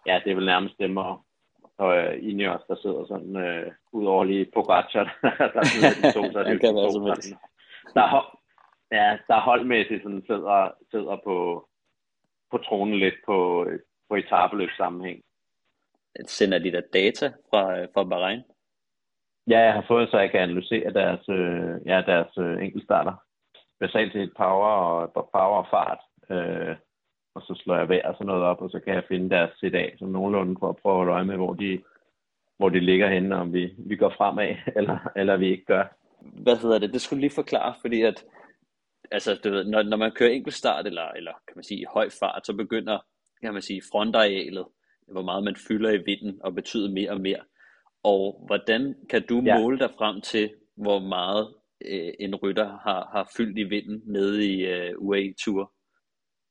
ja, 0.06 0.20
det 0.24 0.30
er 0.30 0.34
vel 0.34 0.46
nærmest 0.46 0.78
dem 0.78 0.96
og, 0.96 1.24
og 1.78 1.88
uh, 1.88 2.28
Ineos, 2.28 2.60
der 2.68 2.76
sidder 2.76 3.06
sådan, 3.06 3.36
uh, 3.36 3.72
ud 3.92 4.06
over 4.06 4.24
lige 4.24 4.50
Pogacar, 4.54 5.18
der 5.54 5.64
sidder 5.64 5.90
de 6.00 6.12
to, 6.12 6.32
så 6.32 6.38
er 6.38 6.44
det 6.44 6.60
kan 6.60 6.74
være 6.74 6.92
sådan, 6.92 7.38
der, 7.94 8.38
ja, 8.92 9.18
der 9.28 9.40
holdmæssigt 9.40 10.02
sådan 10.02 10.24
sidder, 10.26 10.70
sidder 10.90 11.16
på, 11.24 11.68
på 12.50 12.58
tronen 12.58 12.98
lidt 12.98 13.14
på, 13.26 13.66
på 14.08 14.14
etabeløb 14.14 14.70
sammenhæng. 14.76 15.20
Sender 16.26 16.58
de 16.58 16.72
der 16.72 16.82
data 16.92 17.32
fra, 17.50 17.84
fra 17.84 18.04
Bahrain? 18.04 18.42
Ja, 19.48 19.58
jeg 19.58 19.72
har 19.72 19.84
fået, 19.88 20.10
så 20.10 20.18
jeg 20.18 20.30
kan 20.30 20.40
analysere 20.40 20.92
deres, 20.92 21.28
øh, 21.28 21.86
ja, 21.86 22.02
deres 22.06 22.38
øh, 22.38 22.64
enkeltstarter. 22.64 23.14
Basalt 23.80 24.12
set 24.12 24.32
power 24.36 24.68
og, 24.68 25.12
power 25.32 25.58
og 25.62 25.66
fart. 25.70 25.98
Øh, 26.30 26.76
og 27.34 27.42
så 27.42 27.60
slår 27.62 27.76
jeg 27.76 27.88
vejr 27.88 28.08
og 28.08 28.14
sådan 28.14 28.26
noget 28.26 28.42
op, 28.42 28.62
og 28.62 28.70
så 28.70 28.80
kan 28.80 28.94
jeg 28.94 29.04
finde 29.08 29.30
deres 29.30 29.50
CDA 29.60 29.96
som 29.98 30.08
nogenlunde 30.08 30.56
for 30.60 30.68
at 30.68 30.76
prøve 30.76 30.92
at 30.92 30.96
holde 30.96 31.12
øje 31.12 31.24
med, 31.24 31.36
hvor 31.36 31.54
de, 31.54 31.82
hvor 32.56 32.68
de 32.68 32.80
ligger 32.80 33.08
henne, 33.08 33.36
om 33.36 33.52
vi, 33.52 33.74
vi 33.78 33.96
går 33.96 34.14
fremad, 34.16 34.56
eller, 34.78 34.98
eller 35.16 35.36
vi 35.36 35.48
ikke 35.50 35.64
gør. 35.64 35.84
Hvad 36.20 36.56
hedder 36.56 36.78
det? 36.78 36.92
Det 36.92 37.00
skulle 37.00 37.20
lige 37.20 37.34
forklare, 37.34 37.74
fordi 37.80 38.02
at 38.02 38.24
altså, 39.10 39.40
du 39.44 39.50
ved, 39.50 39.64
når, 39.64 39.82
når 39.82 39.96
man 39.96 40.12
kører 40.12 40.30
enkeltstart, 40.30 40.86
eller, 40.86 41.08
eller 41.08 41.32
kan 41.32 41.56
man 41.56 41.64
sige 41.64 41.80
i 41.80 41.86
høj 41.94 42.08
fart, 42.20 42.46
så 42.46 42.56
begynder 42.56 42.98
kan 43.44 43.52
man 43.52 43.62
sige, 43.62 43.82
frontarealet, 43.92 44.66
hvor 45.12 45.22
meget 45.22 45.44
man 45.44 45.56
fylder 45.68 45.90
i 45.90 46.02
vinden, 46.06 46.40
og 46.44 46.54
betyder 46.54 46.90
mere 46.90 47.10
og 47.10 47.20
mere. 47.20 47.40
Og 48.04 48.44
hvordan 48.46 48.94
kan 49.10 49.22
du 49.26 49.40
ja. 49.40 49.58
måle 49.58 49.78
dig 49.78 49.90
frem 49.98 50.20
til, 50.20 50.50
hvor 50.76 50.98
meget 50.98 51.54
øh, 51.84 52.12
en 52.20 52.34
rytter 52.34 52.78
har, 52.84 53.08
har 53.12 53.30
fyldt 53.36 53.58
i 53.58 53.62
vinden 53.62 54.02
nede 54.06 54.46
i 54.52 54.66
øh, 54.66 54.92
UAE-tur? 54.98 55.72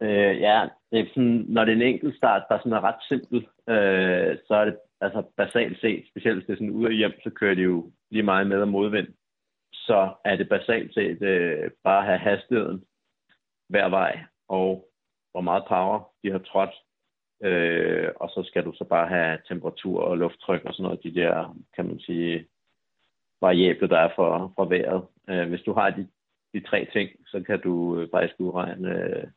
Øh, 0.02 0.42
ja, 0.42 0.68
det 0.92 1.00
er 1.00 1.06
sådan, 1.10 1.46
når 1.48 1.66
det 1.66 1.72
er 1.72 1.76
en 1.76 1.82
enkelt 1.94 2.18
start, 2.18 2.44
der 2.50 2.58
sådan 2.58 2.74
er 2.74 2.84
ret 2.84 3.04
simpel, 3.10 3.38
øh, 3.70 4.38
så 4.48 4.54
er 4.56 4.66
det 4.66 4.78
altså 5.02 5.24
basalt 5.38 5.82
set, 5.82 6.06
specielt 6.10 6.38
hvis 6.38 6.46
det 6.46 6.54
er 6.54 6.58
sådan 6.58 6.70
ud 6.80 6.86
og 6.86 6.92
hjem, 6.92 7.14
så 7.24 7.30
kører 7.30 7.56
de 7.56 7.62
jo 7.62 7.92
lige 8.12 8.24
meget 8.24 8.48
med 8.48 8.62
og 8.62 8.68
modvind. 8.68 9.08
Så 9.74 10.14
er 10.26 10.36
det 10.36 10.50
basalt 10.50 10.94
set 10.94 11.22
øh, 11.22 11.72
bare 11.84 12.00
at 12.00 12.06
have 12.06 12.20
hastigheden 12.20 12.84
hver 13.70 13.90
vej, 13.90 14.24
og 14.50 14.90
hvor 15.32 15.42
meget 15.42 15.64
power 15.68 16.12
de 16.24 16.32
har 16.32 16.40
trådt. 16.40 16.76
Øh, 17.44 18.10
og 18.16 18.30
så 18.30 18.44
skal 18.44 18.66
du 18.66 18.74
så 18.76 18.84
bare 18.84 19.08
have 19.08 19.40
temperatur 19.48 20.02
og 20.02 20.18
lufttryk 20.18 20.62
og 20.66 20.74
sådan 20.74 20.84
noget, 20.84 21.04
de 21.04 21.16
der, 21.16 21.58
kan 21.76 21.86
man 21.86 22.00
sige, 22.00 22.48
variable, 23.42 23.90
der 23.90 23.98
er 23.98 24.10
for, 24.16 24.54
for 24.56 24.66
vejret. 24.66 25.04
Øh, 25.30 25.50
hvis 25.50 25.62
du 25.62 25.74
har 25.74 25.90
de, 25.90 26.08
de 26.54 26.60
tre 26.70 26.88
ting, 26.94 27.10
så 27.28 27.44
kan 27.48 27.60
du 27.62 28.00
øh, 28.00 28.08
faktisk 28.14 28.40
udregne 28.40 28.90
øh, 28.90 29.28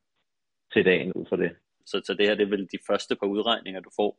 til 0.73 0.85
dagen 0.85 1.13
ud 1.13 1.27
for 1.29 1.37
det. 1.37 1.51
Så, 1.87 2.03
så 2.05 2.15
det 2.15 2.29
her 2.29 2.35
det 2.35 2.43
er 2.43 2.55
vel 2.57 2.69
de 2.73 2.79
første 2.87 3.17
par 3.17 3.27
udregninger, 3.27 3.81
du 3.81 3.91
får? 3.97 4.19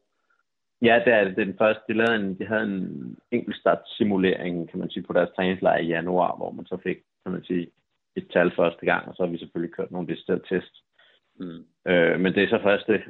Ja, 0.81 1.01
det 1.05 1.13
er, 1.13 1.23
det 1.23 1.39
er 1.39 1.45
den 1.45 1.57
første. 1.57 1.83
De, 1.87 1.93
lavede 1.93 2.15
en, 2.15 2.39
de 2.39 2.45
havde 2.45 2.63
en 2.63 3.17
enkeltstartsimulering, 3.31 4.69
kan 4.69 4.79
man 4.79 4.89
sige, 4.89 5.03
på 5.03 5.13
deres 5.13 5.29
træningslejr 5.35 5.77
i 5.77 5.87
januar, 5.87 6.37
hvor 6.37 6.51
man 6.51 6.65
så 6.65 6.77
fik, 6.83 6.97
kan 7.23 7.31
man 7.31 7.43
sige, 7.43 7.67
et 8.15 8.27
tal 8.33 8.51
første 8.55 8.85
gang, 8.85 9.07
og 9.07 9.15
så 9.15 9.23
har 9.23 9.31
vi 9.31 9.37
selvfølgelig 9.37 9.75
kørt 9.75 9.91
nogle 9.91 10.07
deciderede 10.07 10.43
test. 10.49 10.73
Mm. 11.39 11.65
Øh, 11.87 12.19
men 12.19 12.33
det 12.33 12.43
er 12.43 12.49
så 12.49 12.59
første 12.63 13.03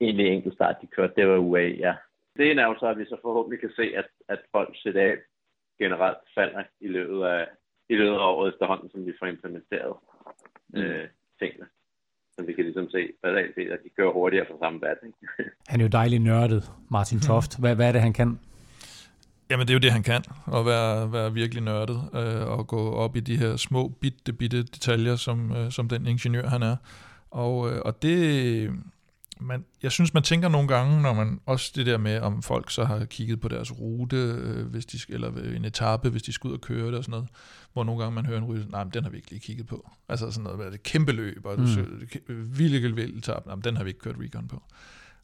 egentlig 0.00 0.26
enkeltstart, 0.26 0.76
de 0.82 0.86
kørte, 0.86 1.12
det 1.16 1.28
var 1.28 1.38
UA, 1.38 1.60
ja. 1.60 1.94
Det 2.36 2.58
er 2.58 2.66
jo 2.66 2.76
så, 2.80 2.86
at 2.86 2.98
vi 2.98 3.04
så 3.04 3.16
forhåbentlig 3.22 3.60
kan 3.60 3.72
se, 3.76 3.82
at, 3.96 4.08
at 4.28 4.40
folk 4.52 4.76
CDA 4.76 5.16
generelt 5.78 6.18
falder 6.34 6.62
i 6.80 6.88
løbet 6.88 7.22
af, 7.24 7.46
i 7.88 7.94
løbet 7.94 8.14
af 8.14 8.26
året 8.32 8.52
efterhånden, 8.52 8.90
som 8.90 9.06
vi 9.06 9.12
får 9.18 9.26
implementeret 9.26 9.96
mm. 10.68 10.80
øh, 10.80 11.08
tingene. 11.38 11.66
Så 12.36 12.42
vi 12.46 12.52
kan 12.52 12.64
ligesom 12.64 12.90
se, 12.90 13.12
hvad 13.20 13.32
at 13.74 13.80
de 13.84 13.88
kører 13.96 14.12
hurtigere 14.12 14.46
for 14.50 14.58
samme 14.62 14.80
bat. 14.80 14.96
Ikke? 15.06 15.18
Han 15.70 15.80
er 15.80 15.84
jo 15.84 15.88
dejligt 15.88 16.22
nørdet, 16.22 16.70
Martin 16.90 17.16
mhm. 17.16 17.26
Toft. 17.26 17.60
Hvad, 17.60 17.74
hvad 17.76 17.88
er 17.88 17.92
det, 17.92 18.00
han 18.00 18.12
kan? 18.12 18.40
Jamen, 19.50 19.66
det 19.66 19.72
er 19.72 19.74
jo 19.74 19.80
det, 19.86 19.92
han 19.92 20.02
kan, 20.02 20.22
at 20.58 20.66
være, 20.66 21.12
være 21.12 21.32
virkelig 21.32 21.62
nørdet, 21.62 21.98
øh, 22.14 22.58
og 22.58 22.66
gå 22.66 22.92
op 22.92 23.16
i 23.16 23.20
de 23.20 23.36
her 23.36 23.56
små, 23.56 23.88
bitte, 23.88 24.32
bitte 24.32 24.62
detaljer, 24.62 25.16
som, 25.16 25.56
øh, 25.56 25.70
som 25.70 25.88
den 25.88 26.06
ingeniør, 26.06 26.46
han 26.46 26.62
er. 26.62 26.76
Og, 27.30 27.70
øh, 27.70 27.80
og 27.84 28.02
det, 28.02 28.70
man, 29.40 29.64
jeg 29.82 29.92
synes, 29.92 30.14
man 30.14 30.22
tænker 30.22 30.48
nogle 30.48 30.68
gange, 30.68 31.02
når 31.02 31.12
man 31.12 31.40
også 31.46 31.72
det 31.74 31.86
der 31.86 31.98
med, 31.98 32.20
om 32.20 32.42
folk 32.42 32.70
så 32.70 32.84
har 32.84 33.04
kigget 33.04 33.40
på 33.40 33.48
deres 33.48 33.72
rute, 33.80 34.16
øh, 34.16 34.66
hvis 34.66 34.86
de, 34.86 34.98
eller 35.08 35.32
en 35.56 35.64
etape, 35.64 36.08
hvis 36.08 36.22
de 36.22 36.32
skal 36.32 36.48
ud 36.48 36.54
og 36.54 36.60
køre 36.60 36.86
det 36.86 36.94
og 36.94 37.04
sådan 37.04 37.10
noget, 37.10 37.28
hvor 37.72 37.84
nogle 37.84 38.02
gange 38.02 38.14
man 38.14 38.26
hører 38.26 38.38
en 38.38 38.44
rytter, 38.44 38.66
nej, 38.68 38.84
men 38.84 38.92
den 38.92 39.04
har 39.04 39.10
vi 39.10 39.16
ikke 39.16 39.30
lige 39.30 39.40
kigget 39.40 39.66
på. 39.66 39.90
Altså 40.08 40.30
sådan 40.30 40.44
noget, 40.44 40.72
det 40.72 40.82
kæmpe 40.82 41.12
løb, 41.12 41.46
og 41.46 41.60
mm. 41.60 41.66
vildt 42.58 42.96
vildt 42.96 43.18
etape, 43.18 43.46
nej, 43.46 43.54
men 43.54 43.64
den 43.64 43.76
har 43.76 43.84
vi 43.84 43.90
ikke 43.90 44.00
kørt 44.00 44.16
recon 44.18 44.48
på. 44.48 44.62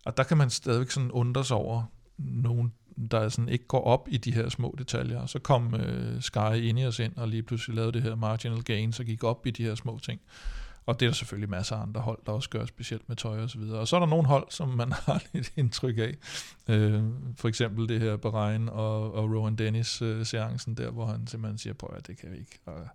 Og 0.05 0.17
der 0.17 0.23
kan 0.23 0.37
man 0.37 0.51
stadigvæk 0.51 0.91
sådan 0.91 1.11
undre 1.11 1.45
sig 1.45 1.57
over 1.57 1.83
nogen, 2.19 2.73
der 3.11 3.29
sådan 3.29 3.49
ikke 3.49 3.67
går 3.67 3.85
op 3.85 4.09
i 4.11 4.17
de 4.17 4.35
her 4.35 4.49
små 4.49 4.75
detaljer. 4.79 5.27
Så 5.27 5.39
kom 5.39 5.75
øh, 5.75 6.23
Sky 6.23 6.87
os 6.87 6.99
ind 6.99 7.17
og 7.17 7.29
lige 7.29 7.43
pludselig 7.43 7.77
lavede 7.77 7.93
det 7.93 8.03
her 8.03 8.15
marginal 8.15 8.63
gain, 8.63 8.93
så 8.93 9.05
gik 9.05 9.25
op 9.25 9.47
i 9.47 9.51
de 9.51 9.63
her 9.63 9.75
små 9.75 9.99
ting. 9.99 10.21
Og 10.91 11.01
det 11.01 11.07
er 11.07 11.11
der 11.11 11.15
selvfølgelig 11.15 11.51
masser 11.51 11.77
af 11.77 11.83
andre 11.83 12.01
hold, 12.01 12.19
der 12.27 12.33
også 12.33 12.51
gør, 12.51 12.67
specielt 12.67 13.09
med 13.09 13.17
tøj 13.17 13.43
og 13.43 13.51
så 13.51 13.59
videre. 13.59 13.79
Og 13.79 13.89
så 13.89 13.97
er 13.97 14.01
der 14.01 14.07
nogle 14.07 14.27
hold, 14.27 14.47
som 14.51 14.69
man 14.69 14.93
har 15.07 15.23
lidt 15.33 15.53
indtryk 15.57 15.99
af. 15.99 16.15
Øh, 16.69 17.03
for 17.37 17.49
eksempel 17.49 17.89
det 17.89 18.01
her 18.01 18.17
Bahrain 18.17 18.69
og, 18.69 19.15
og 19.15 19.31
Rowan 19.31 19.57
Dennis-seancen, 19.57 20.71
øh, 20.71 20.77
der, 20.77 20.91
hvor 20.91 21.07
han 21.07 21.27
simpelthen 21.27 21.59
siger, 21.59 21.75
på 21.75 21.87
at 21.87 22.07
det 22.07 22.19
kan 22.19 22.33
vi 22.33 22.37
ikke. 22.37 22.59
Og 22.67 22.89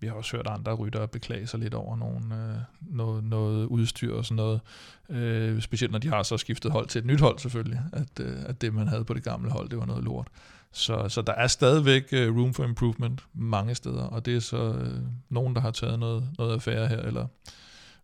vi 0.00 0.06
har 0.06 0.14
også 0.14 0.36
hørt 0.36 0.46
andre 0.46 0.74
ryttere 0.74 1.08
beklage 1.08 1.46
sig 1.46 1.60
lidt 1.60 1.74
over 1.74 1.96
nogle, 1.96 2.34
øh, 2.34 2.56
noget, 2.80 3.24
noget 3.24 3.66
udstyr 3.66 4.14
og 4.14 4.24
sådan 4.24 4.36
noget. 4.36 4.60
Øh, 5.08 5.62
specielt 5.62 5.92
når 5.92 5.98
de 5.98 6.08
har 6.08 6.22
så 6.22 6.36
skiftet 6.36 6.72
hold 6.72 6.86
til 6.86 6.98
et 6.98 7.04
nyt 7.04 7.20
hold 7.20 7.38
selvfølgelig, 7.38 7.80
at, 7.92 8.20
øh, 8.20 8.36
at 8.46 8.60
det 8.60 8.74
man 8.74 8.88
havde 8.88 9.04
på 9.04 9.14
det 9.14 9.24
gamle 9.24 9.50
hold, 9.50 9.68
det 9.68 9.78
var 9.78 9.86
noget 9.86 10.04
lort. 10.04 10.28
Så, 10.72 11.08
så 11.08 11.22
der 11.22 11.32
er 11.32 11.46
stadigvæk 11.46 12.04
øh, 12.12 12.36
room 12.36 12.54
for 12.54 12.64
improvement 12.64 13.24
mange 13.34 13.74
steder, 13.74 14.02
og 14.02 14.26
det 14.26 14.36
er 14.36 14.40
så 14.40 14.72
øh, 14.72 14.98
nogen, 15.28 15.54
der 15.54 15.60
har 15.60 15.70
taget 15.70 15.98
noget, 15.98 16.28
noget 16.38 16.52
affære 16.52 16.88
her, 16.88 16.98
eller 16.98 17.26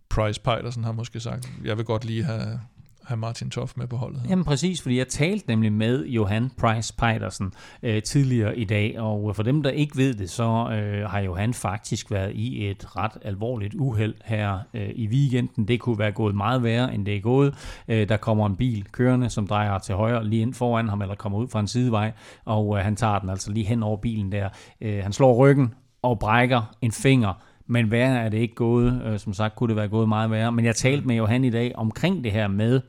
Price 0.09 0.41
Peitersen 0.41 0.85
har 0.85 0.93
måske 0.93 1.21
sagt, 1.21 1.51
jeg 1.65 1.77
vil 1.77 1.85
godt 1.85 2.05
lige 2.05 2.25
have, 2.25 2.61
have 3.07 3.17
Martin 3.19 3.51
Toff 3.51 3.73
med 3.77 3.87
på 3.87 3.97
holdet. 3.97 4.21
Her. 4.21 4.29
Jamen 4.31 4.45
præcis, 4.45 4.83
fordi 4.83 4.99
jeg 4.99 5.09
talte 5.09 5.49
nemlig 5.49 5.73
med 5.73 6.07
Johan 6.07 6.51
Price 6.59 6.95
Peitersen 6.99 7.53
øh, 7.83 8.03
tidligere 8.03 8.59
i 8.59 8.65
dag, 8.65 9.01
og 9.01 9.37
for 9.37 9.43
dem, 9.43 9.63
der 9.63 9.71
ikke 9.71 9.97
ved 9.97 10.15
det, 10.15 10.31
så 10.31 10.45
øh, 10.73 11.11
har 11.11 11.21
Johan 11.21 11.55
faktisk 11.55 12.11
været 12.11 12.33
i 12.35 12.71
et 12.71 12.97
ret 12.97 13.19
alvorligt 13.23 13.75
uheld 13.75 14.15
her 14.25 14.59
øh, 14.75 14.91
i 14.95 15.09
weekenden. 15.09 15.69
Det 15.69 15.81
kunne 15.81 15.99
være 15.99 16.13
gået 16.13 16.35
meget 16.35 16.63
værre, 16.63 16.95
end 16.95 17.07
det 17.07 17.17
er 17.17 17.21
gået. 17.21 17.55
Øh, 17.89 18.09
der 18.09 18.17
kommer 18.17 18.47
en 18.47 18.57
bil 18.57 18.85
kørende, 18.93 19.31
som 19.31 19.47
drejer 19.47 19.79
til 19.79 19.95
højre 19.95 20.25
lige 20.25 20.43
ind 20.43 20.55
foran 20.55 20.89
ham, 20.89 21.03
eller 21.03 21.15
kommer 21.15 21.39
ud 21.39 21.49
fra 21.49 21.61
en 21.61 21.69
sidevej, 21.69 22.13
og 22.45 22.79
øh, 22.79 22.85
han 22.85 22.97
tager 22.97 23.19
den 23.19 23.31
altså 23.31 23.53
lige 23.53 23.67
hen 23.67 23.83
over 23.83 23.97
bilen 23.97 24.33
der. 24.33 24.49
Øh, 24.81 25.03
han 25.03 25.13
slår 25.13 25.35
ryggen 25.35 25.75
og 26.03 26.19
brækker 26.19 26.77
en 26.83 26.93
finger, 26.93 27.43
men 27.67 27.91
værre 27.91 28.19
er 28.19 28.29
det 28.29 28.39
ikke 28.39 28.55
gået. 28.55 29.03
Øh, 29.05 29.19
som 29.19 29.33
sagt 29.33 29.57
kunne 29.57 29.69
det 29.69 29.77
være 29.77 29.89
gået 29.89 30.09
meget 30.09 30.31
værre. 30.31 30.53
Men 30.53 30.65
jeg 30.65 30.77
talte 30.77 31.07
med 31.07 31.17
Johan 31.17 31.45
i 31.45 31.51
dag 31.51 31.73
omkring 31.75 32.25
det 32.25 32.33
her 32.33 32.49
med, 32.49 32.81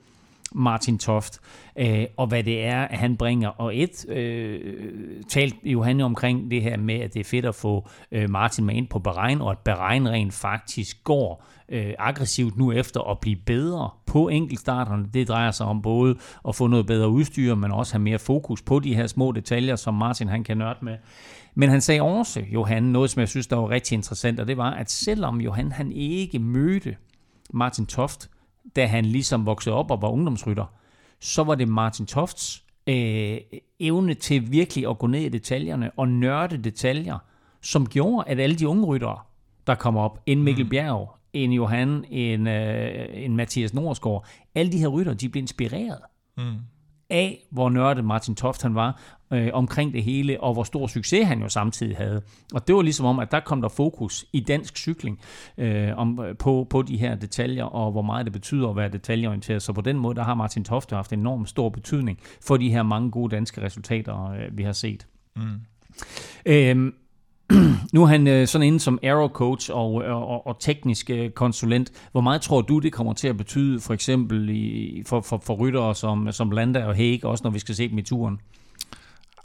Martin 0.52 0.98
Toft, 0.98 1.40
øh, 1.76 2.06
og 2.18 2.28
hvad 2.28 2.44
det 2.44 2.66
er, 2.66 2.88
han 2.90 3.18
bringer. 3.18 3.50
Og 3.50 3.78
et, 3.78 4.10
øh, 4.10 4.60
talte 5.30 5.58
Johan 5.64 6.02
omkring 6.02 6.52
det 6.52 6.62
her 6.62 6.78
med, 6.78 6.96
at 6.96 7.14
det 7.14 7.20
er 7.20 7.24
fedt 7.24 7.46
at 7.46 7.56
få 7.56 7.88
øh, 8.12 8.30
Martin 8.30 8.66
med 8.66 8.76
ind 8.76 8.88
på 8.88 9.00
Beregn, 9.00 9.42
og 9.42 9.52
at 9.52 9.58
Bahrein 9.58 10.10
rent 10.10 10.34
faktisk 10.34 11.04
går 11.04 11.44
øh, 11.70 11.94
aggressivt 12.00 12.58
nu 12.58 12.72
efter 12.72 13.02
at 13.12 13.20
blive 13.20 13.36
bedre 13.46 13.90
på 14.06 14.28
enkeltstarterne. 14.28 15.06
Det 15.14 15.28
drejer 15.28 15.52
sig 15.52 15.66
om 15.66 15.82
både 15.82 16.16
at 16.48 16.56
få 16.56 16.68
noget 16.68 16.88
bedre 16.88 17.10
udstyr, 17.10 17.56
men 17.56 17.72
også 17.72 17.94
have 17.94 18.04
mere 18.04 18.20
fokus 18.20 18.62
på 18.62 18.80
de 18.80 18.96
her 18.96 19.08
små 19.08 19.32
detaljer, 19.32 19.76
som 19.76 19.94
Martin 19.94 20.28
han 20.28 20.44
kan 20.44 20.58
nørde 20.58 20.80
med. 20.82 20.98
Men 21.60 21.70
han 21.70 21.82
sagde 21.82 22.02
også, 22.02 22.44
Johan, 22.54 22.84
noget 22.84 23.10
som 23.10 23.20
jeg 23.20 23.30
synes, 23.30 23.48
der 23.48 23.56
var 23.56 23.70
rigtig 23.70 23.96
interessant, 23.96 24.40
og 24.40 24.48
det 24.48 24.58
var, 24.58 24.72
at 24.72 24.92
selvom 24.92 25.42
Johan 25.42 25.72
han 25.72 25.92
ikke 25.92 26.40
mødte 26.40 26.96
Martin 27.54 27.86
Toft, 27.86 28.30
da 28.76 28.86
han 28.86 29.06
ligesom 29.06 29.46
voksede 29.46 29.76
op 29.76 29.92
og 29.92 30.02
var 30.02 30.10
ungdomsrytter, 30.10 30.66
så 31.20 31.44
var 31.44 31.56
det 31.56 31.68
Martin 31.68 32.06
Tofts 32.06 32.64
øh, 32.88 33.38
evne 33.80 34.14
til 34.14 34.52
virkelig 34.52 34.90
at 34.90 34.98
gå 34.98 35.08
ned 35.08 35.22
i 35.22 35.30
detaljerne 35.30 35.92
og 35.98 36.08
nørde 36.08 36.58
detaljer, 36.58 37.18
som 37.62 37.86
gjorde, 37.86 38.30
at 38.30 38.40
alle 38.40 38.56
de 38.56 38.68
unge 38.68 38.86
ryttere, 38.86 39.20
der 39.68 39.76
kom 39.76 39.98
op, 39.98 40.22
en 40.26 40.44
Mikkel 40.44 40.66
mm. 40.66 40.70
Bjerg, 40.70 41.16
en 41.34 41.54
Johan, 41.54 42.06
en, 42.10 42.48
øh, 42.48 43.06
en 43.14 43.36
Mathias 43.36 43.74
Norsgaard, 43.74 44.26
alle 44.56 44.72
de 44.72 44.78
her 44.78 44.88
ryttere, 44.88 45.16
de 45.16 45.30
blev 45.30 45.42
inspireret. 45.42 46.02
Mm 46.38 46.58
af, 47.10 47.48
hvor 47.52 47.70
nørdet 47.70 48.06
Martin 48.06 48.36
Toft 48.36 48.62
han 48.62 48.76
var 48.76 49.02
øh, 49.34 49.50
omkring 49.54 49.94
det 49.94 50.04
hele, 50.04 50.44
og 50.44 50.54
hvor 50.54 50.64
stor 50.64 50.88
succes 50.88 51.28
han 51.28 51.42
jo 51.42 51.50
samtidig 51.50 51.98
havde. 51.98 52.22
Og 52.54 52.68
det 52.68 52.76
var 52.76 52.82
ligesom 52.82 53.06
om, 53.06 53.20
at 53.20 53.32
der 53.32 53.40
kom 53.40 53.62
der 53.62 53.70
fokus 53.70 54.26
i 54.34 54.40
dansk 54.40 54.78
cykling 54.78 55.20
øh, 55.58 55.98
om, 55.98 56.20
på, 56.40 56.68
på 56.70 56.82
de 56.82 56.98
her 56.98 57.16
detaljer, 57.16 57.64
og 57.64 57.92
hvor 57.92 58.02
meget 58.02 58.26
det 58.26 58.34
betyder 58.34 58.70
at 58.70 58.76
være 58.76 58.90
detaljeorienteret. 58.90 59.62
Så 59.62 59.74
på 59.74 59.82
den 59.82 59.98
måde, 59.98 60.16
der 60.16 60.24
har 60.24 60.36
Martin 60.36 60.64
Toft 60.64 60.92
haft 60.92 61.14
enorm 61.14 61.46
stor 61.46 61.70
betydning 61.70 62.20
for 62.48 62.58
de 62.58 62.70
her 62.70 62.84
mange 62.84 63.12
gode 63.12 63.36
danske 63.36 63.62
resultater, 63.62 64.32
øh, 64.32 64.58
vi 64.58 64.64
har 64.64 64.72
set. 64.72 65.08
Mm. 65.36 65.42
Øh, 66.46 66.92
nu 67.94 68.04
er 68.04 68.08
han 68.08 68.28
øh, 68.28 68.48
sådan 68.48 68.68
inde 68.68 68.80
som 68.80 69.00
aero 69.04 69.28
coach 69.28 69.72
øh, 69.72 69.78
og, 69.78 69.94
og, 69.94 70.48
og 70.48 70.60
teknisk 70.60 71.10
øh, 71.10 71.30
konsulent. 71.30 71.92
Hvor 72.12 72.22
meget 72.22 72.42
tror 72.42 72.62
du, 72.62 72.80
det 72.80 72.94
kommer 72.94 73.14
til 73.14 73.28
at 73.28 73.38
betyde 73.38 73.80
for 73.80 73.94
eksempel 73.94 74.50
i, 74.50 75.04
for, 75.06 75.22
for, 75.22 75.42
for 75.46 75.54
ryttere 75.54 75.96
som, 75.96 76.32
som 76.32 76.52
Landa 76.52 76.86
og 76.86 76.96
Hague, 76.96 77.32
også 77.32 77.44
når 77.44 77.52
vi 77.52 77.60
skal 77.60 77.76
se 77.76 77.90
dem 77.90 77.98
i 77.98 78.02
turen? 78.02 78.40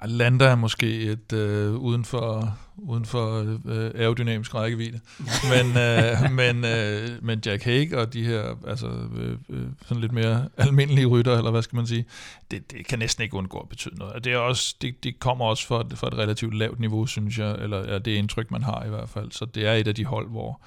Landa 0.06 0.44
er 0.44 0.54
måske 0.54 1.00
et 1.02 1.32
øh, 1.32 1.74
uden 1.74 2.04
for, 2.04 2.58
uden 2.76 3.04
for 3.04 3.38
øh, 3.64 3.90
aerodynamisk 3.94 4.54
rækkevidde. 4.54 5.00
Men, 5.52 5.76
øh, 5.76 6.32
men, 6.32 6.64
øh, 6.64 7.24
men 7.24 7.42
Jack 7.46 7.62
Hague 7.62 7.98
og 7.98 8.12
de 8.12 8.24
her 8.24 8.54
altså, 8.66 8.86
øh, 9.16 9.36
øh, 9.48 9.66
sådan 9.86 10.00
lidt 10.00 10.12
mere 10.12 10.48
almindelige 10.56 11.06
rytter, 11.06 11.36
eller 11.38 11.50
hvad 11.50 11.62
skal 11.62 11.76
man 11.76 11.86
sige, 11.86 12.04
det, 12.50 12.70
det 12.70 12.86
kan 12.86 12.98
næsten 12.98 13.22
ikke 13.22 13.36
undgå 13.36 13.58
at 13.58 13.68
betyde 13.68 13.98
noget. 13.98 14.24
Det, 14.24 14.32
er 14.32 14.38
også, 14.38 14.76
det, 14.82 15.04
det 15.04 15.20
kommer 15.20 15.44
også 15.44 15.66
fra, 15.66 15.84
fra 15.94 16.06
et 16.06 16.14
relativt 16.14 16.54
lavt 16.54 16.80
niveau, 16.80 17.06
synes 17.06 17.38
jeg, 17.38 17.54
eller 17.54 17.92
ja, 17.92 17.98
det 17.98 18.12
indtryk, 18.12 18.50
man 18.50 18.62
har 18.62 18.84
i 18.84 18.88
hvert 18.88 19.08
fald. 19.08 19.30
Så 19.30 19.44
det 19.44 19.66
er 19.66 19.72
et 19.72 19.88
af 19.88 19.94
de 19.94 20.04
hold, 20.04 20.30
hvor, 20.30 20.60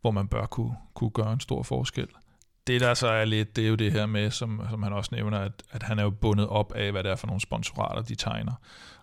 hvor 0.00 0.10
man 0.10 0.28
bør 0.28 0.46
kunne, 0.46 0.74
kunne 0.94 1.10
gøre 1.10 1.32
en 1.32 1.40
stor 1.40 1.62
forskel 1.62 2.08
det 2.66 2.80
der 2.80 2.94
så 2.94 3.08
er 3.08 3.24
lidt, 3.24 3.56
det 3.56 3.64
er 3.64 3.68
jo 3.68 3.74
det 3.74 3.92
her 3.92 4.06
med, 4.06 4.30
som, 4.30 4.60
som 4.70 4.82
han 4.82 4.92
også 4.92 5.10
nævner, 5.14 5.38
at, 5.38 5.52
at 5.70 5.82
han 5.82 5.98
er 5.98 6.02
jo 6.02 6.10
bundet 6.10 6.46
op 6.46 6.72
af, 6.72 6.92
hvad 6.92 7.04
det 7.04 7.10
er 7.10 7.16
for 7.16 7.26
nogle 7.26 7.40
sponsorater, 7.40 8.02
de 8.02 8.14
tegner. 8.14 8.52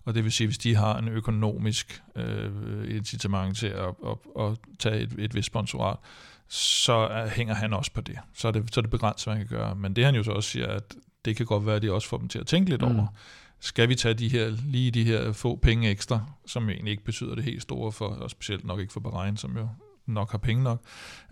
Og 0.05 0.15
det 0.15 0.23
vil 0.23 0.31
sige, 0.31 0.47
hvis 0.47 0.57
de 0.57 0.75
har 0.75 0.97
en 0.97 1.07
økonomisk 1.07 2.03
øh, 2.15 2.51
incitament 2.95 3.57
til 3.57 3.67
at, 3.67 3.93
at, 4.05 4.17
at 4.39 4.57
tage 4.79 4.99
et, 4.99 5.15
et 5.17 5.35
vist 5.35 5.47
sponsorat, 5.47 5.97
så 6.47 7.27
hænger 7.35 7.53
han 7.53 7.73
også 7.73 7.91
på 7.93 8.01
det. 8.01 8.19
Så 8.33 8.47
er 8.47 8.51
det, 8.51 8.73
så 8.73 8.79
er 8.79 8.81
det 8.81 8.91
begrænset, 8.91 9.25
hvad 9.25 9.37
han 9.37 9.47
kan 9.47 9.57
gøre. 9.57 9.75
Men 9.75 9.95
det 9.95 10.05
han 10.05 10.15
jo 10.15 10.23
så 10.23 10.31
også 10.31 10.49
siger, 10.49 10.67
at 10.67 10.95
det 11.25 11.35
kan 11.35 11.45
godt 11.45 11.65
være, 11.65 11.75
at 11.75 11.81
de 11.81 11.91
også 11.91 12.07
får 12.07 12.17
dem 12.17 12.27
til 12.27 12.39
at 12.39 12.47
tænke 12.47 12.69
lidt 12.69 12.81
mm. 12.81 12.87
over, 12.87 13.07
skal 13.59 13.89
vi 13.89 13.95
tage 13.95 14.13
de 14.13 14.29
her, 14.29 14.55
lige 14.65 14.91
de 14.91 15.03
her 15.03 15.31
få 15.31 15.55
penge 15.55 15.89
ekstra, 15.89 16.25
som 16.45 16.69
egentlig 16.69 16.91
ikke 16.91 17.03
betyder 17.03 17.35
det 17.35 17.43
helt 17.43 17.61
store 17.61 17.91
for, 17.91 18.07
og 18.07 18.29
specielt 18.29 18.65
nok 18.65 18.79
ikke 18.79 18.93
for 18.93 18.99
Bahrain, 18.99 19.37
som 19.37 19.57
jo 19.57 19.67
nok 20.13 20.31
har 20.31 20.37
penge 20.37 20.63
nok, 20.63 20.81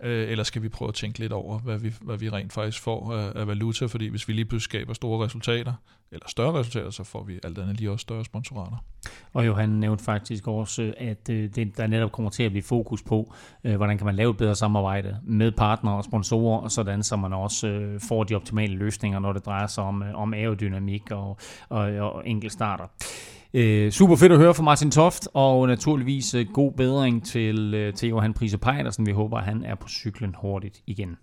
øh, 0.02 0.30
eller 0.30 0.44
skal 0.44 0.62
vi 0.62 0.68
prøve 0.68 0.88
at 0.88 0.94
tænke 0.94 1.18
lidt 1.18 1.32
over, 1.32 1.58
hvad 1.58 1.78
vi, 1.78 1.94
hvad 2.00 2.16
vi 2.16 2.30
rent 2.30 2.52
faktisk 2.52 2.82
får 2.82 3.14
af, 3.14 3.32
af 3.40 3.46
valuta, 3.46 3.86
fordi 3.86 4.08
hvis 4.08 4.28
vi 4.28 4.32
lige 4.32 4.44
pludselig 4.44 4.70
skaber 4.70 4.94
store 4.94 5.24
resultater, 5.24 5.72
eller 6.12 6.28
større 6.28 6.58
resultater, 6.58 6.90
så 6.90 7.04
får 7.04 7.24
vi 7.24 7.40
alt 7.44 7.58
andet 7.58 7.76
lige 7.76 7.90
også 7.90 8.02
større 8.02 8.24
sponsorater. 8.24 8.84
Og 9.32 9.46
Johan 9.46 9.68
nævnte 9.68 10.04
faktisk 10.04 10.48
også, 10.48 10.94
at 10.98 11.30
øh, 11.30 11.54
det, 11.54 11.76
der 11.76 11.86
netop 11.86 12.12
kommer 12.12 12.30
til 12.30 12.42
at 12.42 12.50
blive 12.50 12.62
fokus 12.62 13.02
på, 13.02 13.34
øh, 13.64 13.76
hvordan 13.76 13.98
kan 13.98 14.06
man 14.06 14.14
lave 14.14 14.30
et 14.30 14.36
bedre 14.36 14.54
samarbejde 14.54 15.20
med 15.22 15.52
partnere 15.52 15.94
og 15.94 16.04
sponsorer, 16.04 16.58
og 16.58 16.70
sådan 16.70 17.02
så 17.02 17.16
man 17.16 17.32
også 17.32 17.68
øh, 17.68 18.00
får 18.00 18.24
de 18.24 18.34
optimale 18.34 18.76
løsninger, 18.76 19.18
når 19.18 19.32
det 19.32 19.46
drejer 19.46 19.66
sig 19.66 19.84
om, 19.84 20.02
om 20.14 20.34
aerodynamik 20.34 21.10
og, 21.10 21.38
og, 21.68 21.80
og 21.80 22.28
enkeltstarter. 22.28 22.86
Øh, 23.54 23.90
super 23.90 24.16
fedt 24.16 24.32
at 24.32 24.38
høre 24.38 24.54
fra 24.54 24.62
Martin 24.62 24.90
Toft, 24.90 25.28
og 25.34 25.66
naturligvis 25.66 26.34
øh, 26.34 26.46
god 26.52 26.72
bedring 26.72 27.26
til, 27.26 27.74
øh, 27.74 27.94
til 27.94 28.08
Johan 28.08 28.34
Prise 28.34 28.58
Pejdersen. 28.58 29.06
Vi 29.06 29.12
håber, 29.12 29.38
at 29.38 29.44
han 29.44 29.64
er 29.64 29.74
på 29.74 29.88
cyklen 29.88 30.34
hurtigt 30.38 30.82
igen. 30.86 31.16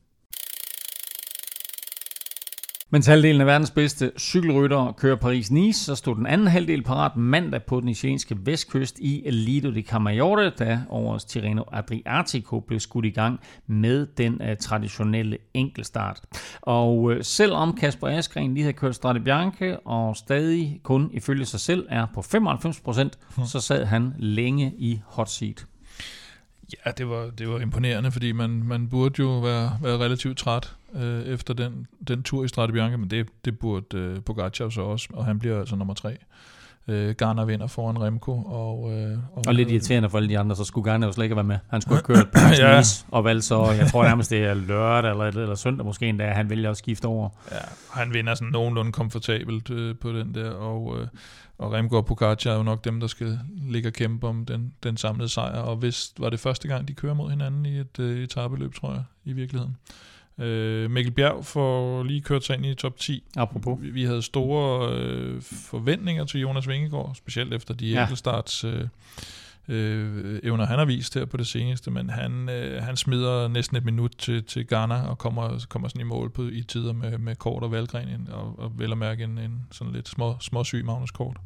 Mens 2.89 3.05
halvdelen 3.05 3.41
af 3.41 3.47
verdens 3.47 3.71
bedste 3.71 4.11
cykelryttere 4.17 4.93
kører 4.97 5.15
Paris-Nice, 5.15 5.85
så 5.85 5.95
stod 5.95 6.15
den 6.15 6.27
anden 6.27 6.47
halvdel 6.47 6.83
parat 6.83 7.15
mandag 7.15 7.63
på 7.63 7.79
den 7.79 7.89
italienske 7.89 8.37
vestkyst 8.39 8.99
i 8.99 9.23
Lido 9.29 9.71
di 9.71 9.81
Camaiore, 9.81 10.49
da 10.49 10.79
årets 10.89 11.25
Tirreno 11.25 11.63
Adriatico 11.71 12.59
blev 12.59 12.79
skudt 12.79 13.05
i 13.05 13.09
gang 13.09 13.39
med 13.67 14.07
den 14.17 14.41
uh, 14.41 14.47
traditionelle 14.59 15.37
enkeltstart. 15.53 16.21
Og 16.61 16.97
uh, 16.97 17.15
selvom 17.21 17.77
Kasper 17.77 18.07
Askren 18.07 18.53
lige 18.53 18.63
havde 18.63 18.77
kørt 18.77 18.95
Strade 18.95 19.19
Bianche 19.19 19.79
og 19.79 20.15
stadig 20.15 20.79
kun 20.83 21.09
ifølge 21.13 21.45
sig 21.45 21.59
selv 21.59 21.85
er 21.89 22.05
på 22.13 22.19
95%, 22.19 23.45
så 23.45 23.59
sad 23.59 23.85
han 23.85 24.13
længe 24.17 24.73
i 24.77 25.01
hot 25.05 25.29
seat. 25.29 25.65
Ja, 26.85 26.91
det 26.91 27.09
var, 27.09 27.29
det 27.37 27.49
var 27.49 27.59
imponerende, 27.59 28.11
fordi 28.11 28.31
man, 28.31 28.49
man 28.49 28.87
burde 28.89 29.15
jo 29.19 29.39
være, 29.39 29.77
være 29.81 29.97
relativt 29.97 30.37
træt 30.37 30.75
øh, 30.95 31.21
efter 31.21 31.53
den, 31.53 31.87
den 32.07 32.23
tur 32.23 32.43
i 32.43 32.47
Strade 32.47 32.71
Bianche, 32.71 32.97
men 32.97 33.09
det, 33.09 33.27
det 33.45 33.59
burde 33.59 33.97
øh, 33.97 34.21
Pogacar 34.21 34.69
så 34.69 34.81
også, 34.81 35.07
og 35.13 35.25
han 35.25 35.39
bliver 35.39 35.59
altså 35.59 35.75
nummer 35.75 35.93
tre. 35.93 36.17
Øh, 36.87 37.15
Garner 37.15 37.45
vinder 37.45 37.67
foran 37.67 38.01
Remco. 38.01 38.31
Og, 38.45 38.93
øh, 38.93 39.17
og, 39.33 39.43
og 39.47 39.55
lidt 39.55 39.71
irriterende 39.71 40.09
for 40.09 40.17
alle 40.17 40.29
de 40.29 40.39
andre, 40.39 40.55
så 40.55 40.63
skulle 40.63 40.91
Garner 40.91 41.07
jo 41.07 41.13
slet 41.13 41.25
ikke 41.25 41.35
være 41.35 41.43
med. 41.43 41.57
Han 41.69 41.81
skulle 41.81 41.95
have 41.95 42.15
kørt 42.15 42.31
på 42.31 42.39
ja. 42.59 42.81
og 43.11 43.23
valgte 43.23 43.47
så, 43.47 43.71
jeg 43.71 43.87
tror 43.87 44.03
nærmest 44.03 44.29
det 44.29 44.43
er 44.43 44.53
lørdag 44.53 45.11
eller, 45.11 45.25
eller 45.25 45.55
søndag 45.55 45.85
måske 45.85 46.09
endda, 46.09 46.31
han 46.31 46.49
vælger 46.49 46.71
at 46.71 46.77
skifte 46.77 47.05
over. 47.05 47.29
Ja, 47.51 47.57
han 47.93 48.13
vinder 48.13 48.35
sådan 48.35 48.51
nogenlunde 48.51 48.91
komfortabelt 48.91 49.69
øh, 49.69 49.95
på 49.95 50.11
den 50.11 50.35
der, 50.35 50.51
og, 50.51 50.99
øh, 50.99 51.07
og 51.57 51.73
Remco 51.73 51.95
og 51.95 52.05
Pogacar 52.05 52.51
er 52.51 52.57
jo 52.57 52.63
nok 52.63 52.85
dem, 52.85 52.99
der 52.99 53.07
skal 53.07 53.39
ligge 53.57 53.89
og 53.89 53.93
kæmpe 53.93 54.27
om 54.27 54.45
den, 54.45 54.73
den 54.83 54.97
samlede 54.97 55.29
sejr, 55.29 55.59
og 55.59 55.75
hvis 55.75 56.13
var 56.17 56.29
det 56.29 56.39
første 56.39 56.67
gang, 56.67 56.87
de 56.87 56.93
kører 56.93 57.13
mod 57.13 57.29
hinanden 57.29 57.65
i 57.65 57.79
et 57.79 57.99
øh, 57.99 58.23
etabeløb, 58.23 58.73
tror 58.73 58.93
jeg, 58.93 59.03
i 59.25 59.33
virkeligheden. 59.33 59.77
Øh, 60.39 60.91
Mikkel 60.91 61.13
Bjerg 61.13 61.45
får 61.45 62.03
lige 62.03 62.21
kørt 62.21 62.43
sig 62.43 62.55
ind 62.55 62.65
i 62.65 62.73
top 62.73 62.97
10. 62.97 63.23
Apropos. 63.37 63.81
Vi, 63.81 63.89
vi 63.89 64.03
havde 64.03 64.21
store 64.21 64.93
øh, 64.93 65.41
forventninger 65.41 66.25
til 66.25 66.41
Jonas 66.41 66.67
Vingegaard, 66.67 67.15
specielt 67.15 67.53
efter 67.53 67.73
de 67.73 67.87
ja. 67.87 68.01
enkeltstarts 68.01 68.63
øh, 68.63 68.87
øh, 69.67 70.39
evner, 70.43 70.65
han 70.65 70.79
har 70.79 70.85
vist 70.85 71.13
her 71.13 71.25
på 71.25 71.37
det 71.37 71.47
seneste, 71.47 71.91
men 71.91 72.09
han, 72.09 72.49
øh, 72.49 72.83
han 72.83 72.95
smider 72.95 73.47
næsten 73.47 73.77
et 73.77 73.85
minut 73.85 74.11
til, 74.17 74.43
til 74.43 74.67
Ghana 74.67 75.01
og 75.01 75.17
kommer, 75.17 75.65
kommer 75.69 75.87
sådan 75.87 76.01
i 76.01 76.03
mål 76.03 76.29
på, 76.29 76.41
i 76.41 76.61
tider 76.61 76.93
med, 76.93 77.17
med 77.17 77.35
Kort 77.35 77.63
og 77.63 77.71
Valgren, 77.71 78.29
og, 78.31 78.59
og 78.59 78.71
vel 78.79 78.91
at 78.91 78.97
mærke 78.97 79.23
en, 79.23 79.37
en 79.37 79.67
sådan 79.71 79.93
lidt 79.93 80.09
små, 80.09 80.35
små 80.39 80.63
syg 80.63 80.85
Magnus 80.85 81.11
Kort. 81.11 81.37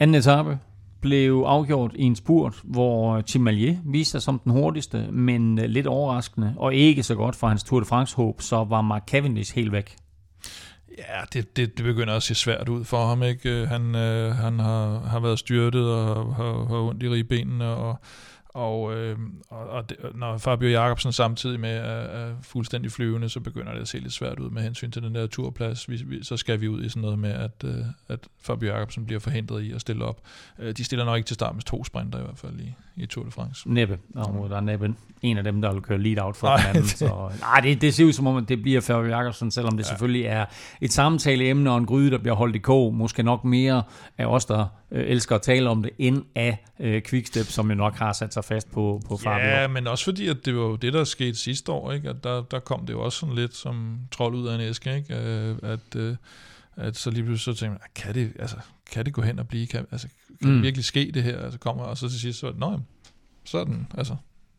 Anden 0.00 0.14
etape, 0.14 0.58
blev 1.00 1.44
afgjort 1.46 1.92
i 1.94 2.02
en 2.02 2.16
spurt, 2.16 2.54
hvor 2.64 3.16
øh, 3.16 3.24
Tim 3.24 3.40
Malier 3.40 3.76
viste 3.84 4.10
sig 4.10 4.22
som 4.22 4.38
den 4.38 4.52
hurtigste, 4.52 5.08
men 5.12 5.58
øh, 5.58 5.64
lidt 5.64 5.86
overraskende, 5.86 6.54
og 6.56 6.74
ikke 6.74 7.02
så 7.02 7.14
godt 7.14 7.36
for 7.36 7.48
hans 7.48 7.64
Tour 7.64 7.80
de 7.80 7.86
France-håb, 7.86 8.42
så 8.42 8.64
var 8.64 8.80
Mark 8.80 9.08
Cavendish 9.08 9.54
helt 9.54 9.72
væk. 9.72 9.96
Ja, 10.98 11.20
det, 11.32 11.56
det, 11.56 11.78
det 11.78 11.84
begynder 11.84 12.14
at 12.14 12.22
se 12.22 12.34
svært 12.34 12.68
ud 12.68 12.84
for 12.84 13.06
ham. 13.06 13.22
ikke. 13.22 13.50
Øh, 13.50 13.68
han, 13.68 13.94
øh, 13.94 14.34
han 14.34 14.58
har, 14.58 14.98
har 14.98 15.20
været 15.20 15.38
styrtet 15.38 15.90
og 15.90 16.34
har, 16.34 16.66
har 16.68 16.76
ondt 16.76 17.02
i 17.02 17.08
ribbenene, 17.08 17.66
og 17.66 17.96
og, 18.48 18.94
øh, 18.94 19.18
og, 19.48 19.68
og 19.68 19.88
det, 19.88 19.96
når 20.14 20.38
Fabio 20.38 20.68
Jacobsen 20.68 21.12
samtidig 21.12 21.60
med 21.60 21.76
er, 21.76 21.82
er 21.82 22.34
fuldstændig 22.42 22.92
flyvende, 22.92 23.28
så 23.28 23.40
begynder 23.40 23.72
det 23.72 23.80
at 23.80 23.88
se 23.88 23.98
lidt 23.98 24.12
svært 24.12 24.38
ud 24.38 24.50
med 24.50 24.62
hensyn 24.62 24.90
til 24.90 25.02
den 25.02 25.14
der 25.14 25.26
turplads. 25.26 25.90
Vi, 25.90 26.02
vi, 26.06 26.24
så 26.24 26.36
skal 26.36 26.60
vi 26.60 26.68
ud 26.68 26.84
i 26.84 26.88
sådan 26.88 27.02
noget 27.02 27.18
med, 27.18 27.30
at, 27.30 27.64
øh, 27.64 27.84
at 28.08 28.28
Fabio 28.40 28.68
Jacobsen 28.68 29.06
bliver 29.06 29.20
forhindret 29.20 29.62
i 29.62 29.72
at 29.72 29.80
stille 29.80 30.04
op. 30.04 30.20
Øh, 30.58 30.76
de 30.76 30.84
stiller 30.84 31.04
nok 31.04 31.16
ikke 31.16 31.26
til 31.26 31.34
start 31.34 31.54
med 31.54 31.62
to 31.62 31.84
sprinter 31.84 32.18
i 32.18 32.22
hvert 32.22 32.38
fald 32.38 32.60
i, 32.60 32.74
i 33.00 33.06
Tour 33.06 33.24
de 33.24 33.30
France. 33.30 33.70
Næppe. 33.70 33.98
Og 34.14 34.50
der 34.50 34.56
er 34.56 34.60
næppe 34.60 34.94
en 35.22 35.38
af 35.38 35.44
dem, 35.44 35.62
der 35.62 35.72
vil 35.72 35.82
køre 35.82 35.98
lead 35.98 36.18
out 36.18 36.36
for 36.36 36.56
den 36.56 36.66
anden. 36.66 36.84
Så, 36.84 37.30
nej, 37.40 37.60
det, 37.60 37.80
det 37.80 37.94
ser 37.94 38.04
ud 38.04 38.12
som 38.12 38.26
om, 38.26 38.36
at 38.36 38.48
det 38.48 38.62
bliver 38.62 38.80
Fabio 38.80 39.10
Jacobsen, 39.10 39.50
selvom 39.50 39.76
det 39.76 39.84
ja. 39.84 39.88
selvfølgelig 39.88 40.24
er 40.24 40.44
et 40.80 40.92
samtaleemne 40.92 41.70
og 41.70 41.78
en 41.78 41.86
gryde, 41.86 42.10
der 42.10 42.18
bliver 42.18 42.34
holdt 42.34 42.56
i 42.56 42.58
kog. 42.58 42.94
Måske 42.94 43.22
nok 43.22 43.44
mere 43.44 43.82
af 44.18 44.26
os, 44.26 44.44
der 44.44 44.66
øh, 44.90 45.04
elsker 45.06 45.34
at 45.34 45.42
tale 45.42 45.70
om 45.70 45.82
det, 45.82 45.92
end 45.98 46.22
af 46.34 46.64
øh, 46.80 47.02
Quickstep, 47.02 47.46
som 47.46 47.68
jo 47.68 47.74
nok 47.74 47.94
har 47.94 48.12
sat 48.12 48.34
sig 48.34 48.44
fast 48.44 48.72
på, 48.72 49.02
på 49.08 49.16
Fabio. 49.16 49.46
Ja, 49.46 49.68
men 49.68 49.86
også 49.86 50.04
fordi, 50.04 50.28
at 50.28 50.36
det 50.44 50.56
var 50.56 50.76
det, 50.76 50.92
der 50.92 51.04
skete 51.04 51.36
sidste 51.36 51.72
år, 51.72 51.92
ikke? 51.92 52.08
at 52.08 52.24
der, 52.24 52.42
der 52.42 52.58
kom 52.58 52.86
det 52.86 52.92
jo 52.92 53.00
også 53.00 53.18
sådan 53.18 53.34
lidt 53.34 53.56
som 53.56 53.98
trold 54.10 54.34
ud 54.34 54.48
af 54.48 54.54
en 54.54 54.60
æske, 54.60 54.96
ikke? 54.96 55.14
Øh, 55.14 55.56
at, 55.62 55.96
øh, 55.96 56.16
at 56.78 56.96
så 56.96 57.10
lige 57.10 57.24
pludselig 57.24 57.54
så 57.54 57.60
tænkte 57.60 57.78
man, 57.80 57.88
kan 57.94 58.14
det, 58.14 58.32
altså, 58.38 58.56
kan 58.90 59.04
det 59.04 59.14
gå 59.14 59.22
hen 59.22 59.38
og 59.38 59.48
blive, 59.48 59.66
kan, 59.66 59.86
altså, 59.90 60.08
kan 60.42 60.48
mm. 60.48 60.54
det 60.54 60.62
virkelig 60.62 60.84
ske 60.84 61.10
det 61.14 61.22
her? 61.22 61.38
Altså 61.38 61.58
kommer, 61.58 61.84
og 61.84 61.98
så 61.98 62.08
til 62.08 62.20
sidst 62.20 62.38
så, 62.38 62.52
nej, 62.56 62.76
sådan, 63.44 63.86
altså, 63.94 64.16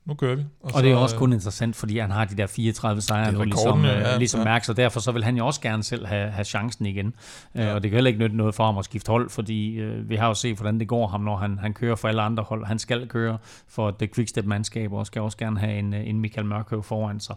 nu 0.09 0.15
kører 0.15 0.35
vi. 0.35 0.43
Og, 0.61 0.71
og 0.75 0.83
det 0.83 0.91
er 0.91 0.95
også 0.95 1.15
kun 1.15 1.33
interessant, 1.33 1.75
fordi 1.75 1.97
han 1.97 2.11
har 2.11 2.25
de 2.25 2.37
der 2.37 2.47
34 2.47 3.01
sejre 3.01 3.31
nu, 3.31 3.43
ligesom, 3.43 3.85
ja, 3.85 4.17
ligesom 4.17 4.39
ja. 4.39 4.43
Mærks, 4.43 4.65
så 4.65 4.73
derfor 4.73 4.99
så 4.99 5.11
vil 5.11 5.23
han 5.23 5.37
jo 5.37 5.45
også 5.45 5.61
gerne 5.61 5.83
selv 5.83 6.05
have, 6.05 6.31
have 6.31 6.45
chancen 6.45 6.85
igen. 6.85 7.13
Ja. 7.55 7.73
Og 7.73 7.83
det 7.83 7.91
kan 7.91 7.95
heller 7.95 8.07
ikke 8.07 8.19
nytte 8.19 8.37
noget 8.37 8.55
for 8.55 8.65
ham 8.65 8.77
at 8.77 8.85
skifte 8.85 9.09
hold, 9.09 9.29
fordi 9.29 9.75
øh, 9.75 10.09
vi 10.09 10.15
har 10.15 10.27
jo 10.27 10.33
set, 10.33 10.55
hvordan 10.55 10.79
det 10.79 10.87
går 10.87 11.07
ham, 11.07 11.21
når 11.21 11.35
han, 11.35 11.59
han 11.59 11.73
kører 11.73 11.95
for 11.95 12.07
alle 12.07 12.21
andre 12.21 12.43
hold. 12.43 12.65
Han 12.65 12.79
skal 12.79 13.07
køre 13.07 13.37
for 13.67 13.91
det 13.91 14.15
quickstep-mandskab, 14.15 14.93
og 14.93 15.05
skal 15.05 15.21
også 15.21 15.37
gerne 15.37 15.59
have 15.59 15.79
en, 15.79 15.93
en 15.93 16.19
Michael 16.19 16.47
Mørkøv 16.47 16.83
foran 16.83 17.19
sig. 17.19 17.35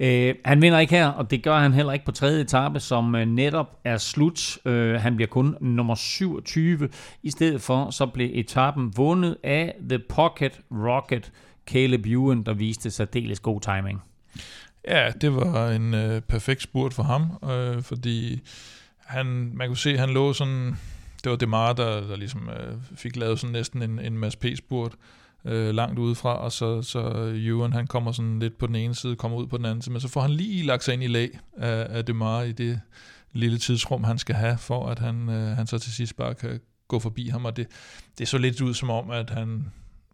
Øh, 0.00 0.34
han 0.44 0.62
vinder 0.62 0.78
ikke 0.78 0.94
her, 0.94 1.06
og 1.06 1.30
det 1.30 1.42
gør 1.42 1.58
han 1.58 1.72
heller 1.72 1.92
ikke 1.92 2.04
på 2.04 2.12
tredje 2.12 2.40
etape, 2.40 2.80
som 2.80 3.14
øh, 3.14 3.26
netop 3.26 3.78
er 3.84 3.96
slut. 3.96 4.58
Øh, 4.64 5.00
han 5.00 5.16
bliver 5.16 5.28
kun 5.28 5.56
nummer 5.60 5.94
27. 5.94 6.88
I 7.22 7.30
stedet 7.30 7.60
for, 7.60 7.90
så 7.90 8.06
blev 8.06 8.30
etappen 8.34 8.92
vundet 8.96 9.36
af 9.44 9.74
The 9.88 9.98
Pocket 9.98 10.60
Rocket 10.70 11.32
Caleb 11.66 12.06
Ewan, 12.06 12.42
der 12.42 12.52
viste 12.54 12.90
særdeles 12.90 13.40
god 13.40 13.60
timing. 13.60 14.02
Ja, 14.88 15.10
det 15.20 15.34
var 15.36 15.70
en 15.70 15.94
øh, 15.94 16.20
perfekt 16.20 16.62
spurt 16.62 16.94
for 16.94 17.02
ham, 17.02 17.50
øh, 17.50 17.82
fordi 17.82 18.40
han, 18.98 19.26
man 19.54 19.68
kunne 19.68 19.76
se, 19.76 19.90
at 19.90 19.98
han 19.98 20.10
lå 20.10 20.32
sådan, 20.32 20.76
det 21.24 21.30
var 21.30 21.36
Demar, 21.36 21.72
der, 21.72 22.06
der 22.06 22.16
ligesom 22.16 22.48
øh, 22.48 22.76
fik 22.96 23.16
lavet 23.16 23.40
sådan 23.40 23.52
næsten 23.52 23.82
en, 23.82 23.98
en 23.98 24.18
masse 24.18 24.38
P-spurt, 24.38 24.92
øh, 25.44 25.74
langt 25.74 25.98
udefra, 25.98 26.36
og 26.36 26.52
så, 26.52 26.82
så 26.82 27.32
Ewan, 27.36 27.72
han 27.72 27.86
kommer 27.86 28.12
sådan 28.12 28.38
lidt 28.38 28.58
på 28.58 28.66
den 28.66 28.74
ene 28.74 28.94
side, 28.94 29.16
kommer 29.16 29.38
ud 29.38 29.46
på 29.46 29.56
den 29.56 29.64
anden 29.64 29.82
side, 29.82 29.92
men 29.92 30.00
så 30.00 30.08
får 30.08 30.20
han 30.20 30.30
lige 30.30 30.66
lagt 30.66 30.84
sig 30.84 30.94
ind 30.94 31.02
i 31.02 31.06
lag 31.06 31.38
af, 31.56 31.86
af 31.98 32.04
Demar 32.04 32.42
i 32.42 32.52
det 32.52 32.80
lille 33.32 33.58
tidsrum, 33.58 34.04
han 34.04 34.18
skal 34.18 34.34
have, 34.34 34.58
for 34.58 34.88
at 34.88 34.98
han, 34.98 35.28
øh, 35.28 35.56
han 35.56 35.66
så 35.66 35.78
til 35.78 35.92
sidst 35.92 36.16
bare 36.16 36.34
kan 36.34 36.60
gå 36.88 36.98
forbi 36.98 37.28
ham, 37.28 37.44
og 37.44 37.56
det, 37.56 37.66
det 38.18 38.28
så 38.28 38.38
lidt 38.38 38.60
ud 38.60 38.74
som 38.74 38.90
om, 38.90 39.10
at 39.10 39.30
han, 39.30 39.72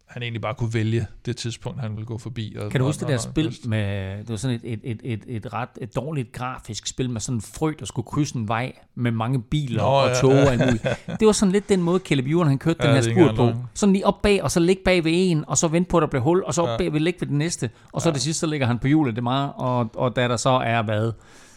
han 0.09 0.23
egentlig 0.23 0.41
bare 0.41 0.53
kunne 0.53 0.73
vælge 0.73 1.07
det 1.25 1.37
tidspunkt, 1.37 1.81
han 1.81 1.91
ville 1.91 2.05
gå 2.05 2.17
forbi. 2.17 2.55
Og, 2.59 2.71
kan 2.71 2.79
du 2.79 2.85
huske 2.85 2.99
det 2.99 3.07
der 3.07 3.17
spil 3.17 3.55
med, 3.65 4.17
det 4.17 4.29
var 4.29 4.35
sådan 4.35 4.59
et, 4.63 4.79
et, 4.83 5.01
et, 5.03 5.23
et, 5.27 5.53
ret 5.53 5.69
et 5.81 5.95
dårligt 5.95 6.31
grafisk 6.31 6.87
spil 6.87 7.09
med 7.09 7.21
sådan 7.21 7.37
en 7.37 7.41
frø, 7.41 7.73
der 7.79 7.85
skulle 7.85 8.05
krydse 8.05 8.35
en 8.35 8.47
vej 8.47 8.73
med 8.95 9.11
mange 9.11 9.41
biler 9.41 9.83
Nå, 9.83 9.89
og 9.89 10.09
tog 10.21 10.31
ja, 10.31 10.53
ja. 10.53 10.71
og 11.09 11.17
Det 11.19 11.25
var 11.25 11.31
sådan 11.31 11.51
lidt 11.51 11.69
den 11.69 11.81
måde, 11.81 11.99
Caleb 11.99 12.27
Ewan, 12.27 12.47
han 12.47 12.57
kørte 12.57 12.79
ja, 12.87 12.87
den 12.87 13.03
her 13.03 13.13
spurt 13.13 13.35
på. 13.35 13.53
Sådan 13.73 13.93
lige 13.93 14.05
op 14.05 14.21
bag, 14.21 14.43
og 14.43 14.51
så 14.51 14.59
ligge 14.59 14.81
bag 14.85 15.03
ved 15.03 15.11
en, 15.15 15.43
og 15.47 15.57
så 15.57 15.67
vente 15.67 15.89
på, 15.89 15.97
at 15.97 16.01
der 16.01 16.07
bliver 16.07 16.23
hul, 16.23 16.43
og 16.43 16.53
så 16.53 16.61
op 16.61 16.69
ja. 16.69 16.77
bag 16.77 16.93
ved 16.93 16.99
ligge 16.99 17.21
ved 17.21 17.27
den 17.27 17.37
næste, 17.37 17.69
og 17.91 18.01
så 18.01 18.09
ja. 18.09 18.13
det 18.13 18.21
sidste, 18.21 18.39
så 18.39 18.47
ligger 18.47 18.67
han 18.67 18.79
på 18.79 18.87
hjulet, 18.87 19.15
det 19.15 19.23
meget, 19.23 19.51
og, 19.55 19.89
og 19.95 20.15
da 20.15 20.27
der 20.27 20.37
så 20.37 20.49
er, 20.49 20.81
hvad, 20.81 21.11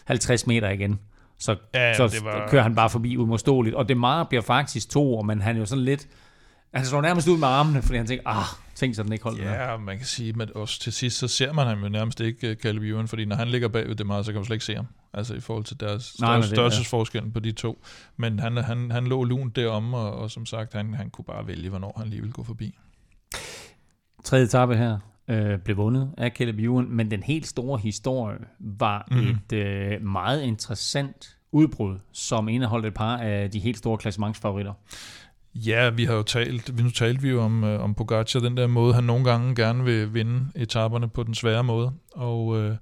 50 0.04 0.46
meter 0.46 0.70
igen, 0.70 0.98
så, 1.38 1.56
ja, 1.74 1.94
så 1.94 2.20
var... 2.22 2.48
kører 2.48 2.62
han 2.62 2.74
bare 2.74 2.90
forbi 2.90 3.16
umodståeligt, 3.16 3.76
og 3.76 3.88
det 3.88 3.96
meget 3.96 4.28
bliver 4.28 4.42
faktisk 4.42 4.90
to, 4.90 5.22
men 5.22 5.42
han 5.42 5.56
er 5.56 5.60
jo 5.60 5.66
sådan 5.66 5.84
lidt, 5.84 6.08
han 6.74 6.86
slår 6.86 7.00
nærmest 7.00 7.28
ud 7.28 7.38
med 7.38 7.48
armene, 7.48 7.82
fordi 7.82 7.96
han 7.96 8.06
tænker, 8.06 8.28
ah, 8.28 8.44
tænk 8.74 8.94
så 8.94 9.02
den 9.02 9.12
ikke 9.12 9.24
holdt 9.24 9.42
Ja, 9.42 9.76
man 9.76 9.96
kan 9.96 10.06
sige, 10.06 10.34
at 10.40 10.50
også 10.50 10.80
til 10.80 10.92
sidst, 10.92 11.18
så 11.18 11.28
ser 11.28 11.52
man 11.52 11.66
ham 11.66 11.82
jo 11.82 11.88
nærmest 11.88 12.20
ikke, 12.20 12.50
uh, 12.50 12.56
Caleb 12.56 12.82
Ewan, 12.82 13.08
fordi 13.08 13.24
når 13.24 13.36
han 13.36 13.48
ligger 13.48 13.68
bagved 13.68 13.94
det 13.94 14.06
meget, 14.06 14.26
så 14.26 14.32
kan 14.32 14.38
man 14.38 14.44
slet 14.44 14.54
ikke 14.54 14.64
se 14.64 14.74
ham. 14.74 14.86
Altså 15.14 15.34
i 15.34 15.40
forhold 15.40 15.64
til 15.64 15.80
deres 15.80 16.04
størrelse, 16.04 16.48
størrelsesforskel 16.48 17.30
på 17.30 17.40
de 17.40 17.52
to. 17.52 17.84
Men 18.16 18.38
han, 18.38 18.56
han, 18.56 18.90
han 18.90 19.06
lå 19.06 19.24
lunt 19.24 19.56
derom, 19.56 19.94
og, 19.94 20.12
og 20.12 20.30
som 20.30 20.46
sagt, 20.46 20.72
han, 20.74 20.94
han 20.94 21.10
kunne 21.10 21.24
bare 21.24 21.46
vælge, 21.46 21.68
hvornår 21.68 21.94
han 21.98 22.08
lige 22.08 22.20
ville 22.20 22.32
gå 22.32 22.44
forbi. 22.44 22.78
Tredje 24.24 24.44
etape 24.44 24.76
her 24.76 24.98
øh, 25.28 25.58
blev 25.58 25.76
vundet 25.76 26.12
af 26.18 26.30
Caleb 26.30 26.58
Ewan, 26.58 26.90
men 26.90 27.10
den 27.10 27.22
helt 27.22 27.46
store 27.46 27.78
historie 27.78 28.38
var 28.60 29.08
mm. 29.10 29.18
et 29.18 29.52
øh, 29.52 30.02
meget 30.02 30.42
interessant 30.42 31.36
udbrud, 31.52 31.98
som 32.12 32.48
indeholdt 32.48 32.86
et 32.86 32.94
par 32.94 33.16
af 33.16 33.50
de 33.50 33.58
helt 33.58 33.78
store 33.78 33.98
klassementsfavoritter. 33.98 34.72
Ja, 35.54 35.90
vi 35.90 36.04
har 36.04 36.14
jo 36.14 36.22
talt, 36.22 36.82
nu 36.82 36.90
talte 36.90 37.22
vi 37.22 37.28
jo 37.28 37.42
om, 37.42 37.64
øh, 37.64 37.80
om 37.80 37.94
Pogacar, 37.94 38.40
den 38.40 38.56
der 38.56 38.66
måde, 38.66 38.94
han 38.94 39.04
nogle 39.04 39.24
gange 39.24 39.54
gerne 39.54 39.84
vil 39.84 40.14
vinde 40.14 40.48
etaperne 40.54 41.08
på 41.08 41.22
den 41.22 41.34
svære 41.34 41.64
måde, 41.64 41.92
og, 42.12 42.58
øh, 42.58 42.76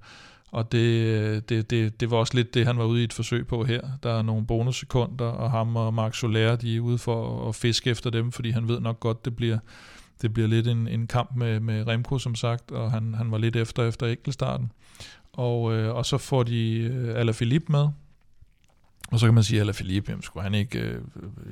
og 0.51 0.71
det, 0.71 1.49
det, 1.49 1.69
det, 1.69 1.99
det 1.99 2.11
var 2.11 2.17
også 2.17 2.35
lidt 2.35 2.53
det, 2.53 2.65
han 2.65 2.77
var 2.77 2.85
ude 2.85 3.01
i 3.01 3.03
et 3.03 3.13
forsøg 3.13 3.47
på 3.47 3.63
her. 3.63 3.81
Der 4.03 4.13
er 4.17 4.21
nogle 4.21 4.45
bonussekunder, 4.45 5.25
og 5.25 5.51
ham 5.51 5.75
og 5.75 5.93
Mark 5.93 6.15
Soler, 6.15 6.55
de 6.55 6.75
er 6.75 6.79
ude 6.79 6.97
for 6.97 7.49
at 7.49 7.55
fiske 7.55 7.89
efter 7.89 8.09
dem, 8.09 8.31
fordi 8.31 8.49
han 8.49 8.67
ved 8.67 8.79
nok 8.79 8.99
godt, 8.99 9.25
det 9.25 9.35
bliver, 9.35 9.57
det 10.21 10.33
bliver 10.33 10.47
lidt 10.47 10.67
en, 10.67 10.87
en 10.87 11.07
kamp 11.07 11.35
med, 11.35 11.59
med 11.59 11.87
Remco, 11.87 12.17
som 12.17 12.35
sagt, 12.35 12.71
og 12.71 12.91
han, 12.91 13.13
han 13.13 13.31
var 13.31 13.37
lidt 13.37 13.55
efter 13.55 13.87
efter 13.87 14.07
enkeltstarten. 14.07 14.71
Og, 15.33 15.73
øh, 15.73 15.95
og 15.95 16.05
så 16.05 16.17
får 16.17 16.43
de 16.43 16.77
øh, 16.77 17.19
Alaphilippe 17.19 17.71
med, 17.71 17.87
og 19.11 19.19
så 19.19 19.27
kan 19.27 19.33
man 19.33 19.43
sige, 19.43 19.61
at 19.61 19.75
Philippe, 19.75 20.11
jamen, 20.11 20.23
skulle 20.23 20.43
han 20.43 20.53
ikke, 20.53 20.79
øh, 20.79 21.01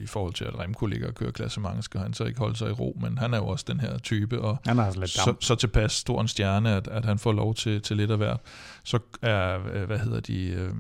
i 0.02 0.06
forhold 0.06 0.34
til 0.34 0.46
at 0.46 0.60
Remco 0.60 0.86
ligger 0.86 1.08
og 1.08 1.16
kører 1.16 1.32
klassement, 1.32 1.84
skal 1.84 2.00
han 2.00 2.14
så 2.14 2.26
ikke 2.26 2.40
holde 2.40 2.56
sig 2.56 2.70
i 2.70 2.72
ro, 2.72 2.98
men 3.02 3.18
han 3.18 3.34
er 3.34 3.38
jo 3.38 3.48
også 3.48 3.66
den 3.68 3.80
her 3.80 3.98
type, 3.98 4.42
og 4.42 4.58
han 4.66 4.80
er 4.80 4.84
altså 4.84 5.00
lidt 5.00 5.12
så, 5.12 5.36
så 5.40 5.56
tilpas 5.56 5.92
stor 5.92 6.22
en 6.22 6.28
stjerne, 6.28 6.76
at, 6.76 6.88
at 6.88 7.06
han 7.06 7.20
får 7.20 7.32
lov 7.32 7.56
til, 7.56 7.82
til 7.82 7.98
lidt 7.98 8.12
af 8.12 8.18
hvert. 8.18 8.40
Så 8.84 9.00
er, 9.22 9.60
øh, 9.74 9.84
hvad 9.84 10.00
hedder 10.00 10.20
de, 10.20 10.46
øh, 10.48 10.74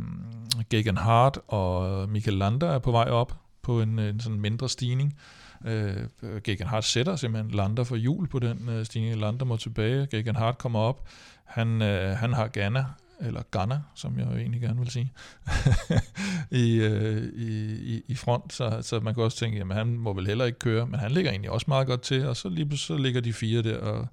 Gagan 0.69 0.97
Hart 0.97 1.39
og 1.47 2.09
Michael 2.09 2.38
Landa 2.38 2.65
er 2.65 2.80
på 2.80 2.91
vej 2.91 3.09
op 3.09 3.36
på 3.61 3.82
en, 3.82 3.99
en 3.99 4.19
sådan 4.19 4.39
mindre 4.39 4.69
stigning. 4.69 5.15
Øh, 5.65 5.95
Gagan 6.43 6.67
Hart 6.67 6.84
sætter 6.84 7.15
simpelthen 7.15 7.51
Lander 7.51 7.84
for 7.84 7.95
jul 7.95 8.27
på 8.27 8.39
den 8.39 8.69
øh, 8.69 8.86
stigning. 8.86 9.15
Lander 9.15 9.45
må 9.45 9.57
tilbage, 9.57 10.05
Gagan 10.05 10.36
Hart 10.36 10.57
kommer 10.57 10.80
op. 10.80 11.07
Han, 11.45 11.82
øh, 11.82 12.17
han 12.17 12.34
har 12.34 12.47
Ghana 12.53 12.86
eller 13.22 13.41
Ghana, 13.51 13.80
som 13.95 14.20
jeg 14.20 14.28
jo 14.32 14.38
egentlig 14.38 14.61
gerne 14.61 14.80
vil 14.80 14.89
sige, 14.89 15.13
i, 16.63 16.76
øh, 16.76 17.24
i, 17.36 18.01
i, 18.07 18.15
front, 18.15 18.53
så, 18.53 18.80
så 18.82 18.99
man 18.99 19.13
kan 19.13 19.24
også 19.24 19.38
tænke, 19.38 19.57
jamen 19.57 19.78
han 19.78 19.88
må 19.88 20.13
vel 20.13 20.28
heller 20.28 20.45
ikke 20.45 20.59
køre, 20.59 20.88
men 20.88 20.99
han 20.99 21.11
ligger 21.11 21.32
egentlig 21.32 21.51
også 21.51 21.65
meget 21.67 21.88
godt 21.88 22.01
til, 22.01 22.28
og 22.28 22.38
så 22.38 22.49
lige 22.49 22.78
så 22.78 22.97
ligger 22.97 23.22
de 23.22 23.34
fire 23.34 23.61
der 23.61 23.78
og, 23.78 24.07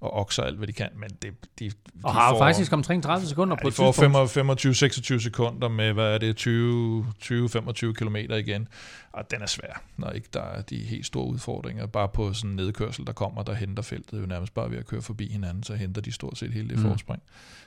og 0.00 0.12
okser 0.12 0.42
alt, 0.42 0.56
hvad 0.56 0.66
de 0.66 0.72
kan, 0.72 0.88
men 0.96 1.10
det, 1.10 1.34
de, 1.58 1.64
de 1.64 1.72
og 2.04 2.12
har 2.12 2.30
får, 2.30 2.38
faktisk 2.38 2.72
omkring 2.72 3.02
30 3.02 3.26
sekunder 3.26 3.56
ja, 3.58 3.62
på 3.62 3.68
et 3.68 3.74
får 3.74 5.16
25-26 5.16 5.22
sekunder 5.22 5.68
med, 5.68 5.92
hvad 5.92 6.14
er 6.14 6.18
det, 6.18 6.46
20-25 6.46 7.92
km 7.92 8.16
igen, 8.16 8.68
og 9.12 9.30
den 9.30 9.42
er 9.42 9.46
svær, 9.46 9.82
når 9.96 10.10
ikke 10.10 10.28
der 10.32 10.42
er 10.42 10.62
de 10.62 10.76
helt 10.76 11.06
store 11.06 11.26
udfordringer. 11.26 11.86
Bare 11.86 12.08
på 12.08 12.32
sådan 12.32 12.50
en 12.50 12.56
nedkørsel, 12.56 13.06
der 13.06 13.12
kommer, 13.12 13.42
der 13.42 13.54
henter 13.54 13.82
feltet 13.82 14.20
jo 14.20 14.26
nærmest 14.26 14.54
bare 14.54 14.70
ved 14.70 14.78
at 14.78 14.86
køre 14.86 15.02
forbi 15.02 15.28
hinanden, 15.32 15.62
så 15.62 15.74
henter 15.74 16.00
de 16.00 16.12
stort 16.12 16.38
set 16.38 16.52
hele 16.52 16.68
det 16.68 16.78
mm. 16.78 16.82
forspring. 16.82 17.22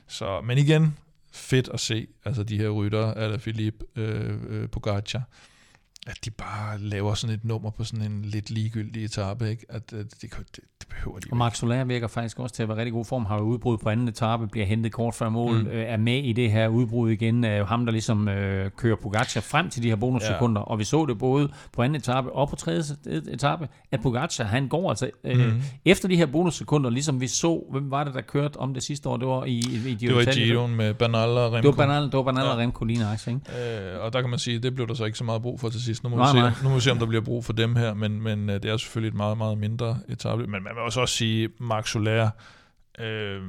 Så, 0.07 0.41
men 0.41 0.57
igen, 0.57 0.97
fedt 1.31 1.69
at 1.73 1.79
se, 1.79 2.07
altså 2.25 2.43
de 2.43 2.57
her 2.57 2.69
rytter, 2.69 3.13
eller 3.13 3.37
Philippe 3.37 3.85
øh, 3.95 4.37
øh, 4.47 4.69
Pogacar, 4.69 5.23
at 6.07 6.17
de 6.25 6.31
bare 6.31 6.77
laver 6.79 7.13
sådan 7.13 7.35
et 7.35 7.45
nummer 7.45 7.69
på 7.69 7.83
sådan 7.83 8.11
en 8.11 8.21
lidt 8.25 8.49
ligegyldig 8.49 9.05
etape, 9.05 9.49
ikke? 9.49 9.65
At, 9.69 9.93
at 9.93 9.93
det, 9.93 10.21
det, 10.21 10.55
det 10.55 10.87
behøver 10.89 11.19
de 11.19 11.27
Og 11.31 11.37
Mark 11.37 11.55
Soler 11.55 11.83
virker 11.83 12.07
faktisk 12.07 12.39
også 12.39 12.55
til 12.55 12.63
at 12.63 12.69
være 12.69 12.77
rigtig 12.77 12.93
god 12.93 13.05
form, 13.05 13.25
har 13.25 13.37
jo 13.37 13.43
udbrud 13.43 13.77
på 13.77 13.89
anden 13.89 14.07
etape, 14.07 14.47
bliver 14.47 14.65
hentet 14.65 14.91
kort 14.91 15.15
før 15.15 15.29
mål, 15.29 15.61
mm. 15.61 15.67
øh, 15.67 15.83
er 15.83 15.97
med 15.97 16.23
i 16.23 16.33
det 16.33 16.51
her 16.51 16.67
udbrud 16.67 17.11
igen, 17.11 17.43
er 17.43 17.55
jo 17.55 17.65
ham, 17.65 17.85
der 17.85 17.91
ligesom 17.91 18.27
øh, 18.27 18.71
kører 18.77 18.95
Pogacar 18.95 19.41
frem 19.41 19.69
til 19.69 19.83
de 19.83 19.89
her 19.89 19.95
bonussekunder, 19.95 20.61
ja. 20.61 20.65
og 20.65 20.79
vi 20.79 20.83
så 20.83 21.05
det 21.05 21.17
både 21.17 21.49
på 21.73 21.81
anden 21.81 21.95
etape 21.95 22.31
og 22.31 22.49
på 22.49 22.55
tredje 22.55 22.83
etape, 23.31 23.67
at 23.91 24.01
Pogacar, 24.01 24.43
han 24.43 24.67
går 24.67 24.89
altså 24.89 25.09
øh, 25.23 25.53
mm. 25.53 25.61
efter 25.85 26.07
de 26.07 26.15
her 26.15 26.25
bonussekunder, 26.25 26.89
ligesom 26.89 27.21
vi 27.21 27.27
så, 27.27 27.63
hvem 27.71 27.91
var 27.91 28.03
det, 28.03 28.13
der 28.13 28.21
kørte 28.21 28.57
om 28.57 28.73
det 28.73 28.83
sidste 28.83 29.09
år, 29.09 29.17
det 29.17 29.27
var 29.27 29.45
i, 29.45 29.51
i, 29.51 29.89
i 29.89 29.95
Det 29.95 30.15
var 30.15 30.21
i 30.21 30.25
Giroen 30.25 30.75
med 30.75 30.93
Bernal 30.93 31.29
og 31.29 31.53
Remco. 31.53 31.57
Det 31.57 31.77
var 31.77 31.85
Bernal, 31.85 32.03
det 32.03 32.13
var 32.13 32.23
Bernal 32.23 32.45
ja. 32.45 32.51
og 32.51 32.57
Remco 32.57 32.85
lige 32.85 32.99
nok, 32.99 33.27
ikke? 33.27 33.93
Øh, 33.93 34.03
og 34.03 34.13
der 34.13 34.21
kan 34.21 34.29
man 34.29 34.39
sige, 34.39 34.59
det 34.59 34.75
blev 34.75 34.87
der 34.87 34.93
så 34.93 35.05
ikke 35.05 35.17
så 35.17 35.23
meget 35.23 35.41
brug 35.41 35.59
for 35.59 35.69
til 35.69 35.81
sidst. 35.81 35.90
Nu 36.03 36.09
må, 36.09 36.15
nej, 36.15 36.25
vi, 36.25 36.37
se, 36.37 36.41
nej. 36.41 36.51
nu 36.63 36.69
må 36.69 36.75
vi 36.75 36.81
se, 36.81 36.91
om 36.91 36.99
der 36.99 37.05
bliver 37.05 37.21
brug 37.21 37.45
for 37.45 37.53
dem 37.53 37.75
her, 37.75 37.93
men, 37.93 38.21
men 38.21 38.49
øh, 38.49 38.63
det 38.63 38.71
er 38.71 38.77
selvfølgelig 38.77 39.07
et 39.07 39.17
meget, 39.17 39.37
meget 39.37 39.57
mindre 39.57 39.97
etape. 40.09 40.41
Men 40.47 40.63
man 40.63 40.75
vil 40.75 40.81
også, 40.81 41.01
også 41.01 41.15
sige, 41.15 41.49
Mark 41.59 41.87
Soler, 41.87 42.29
øh, 42.99 43.41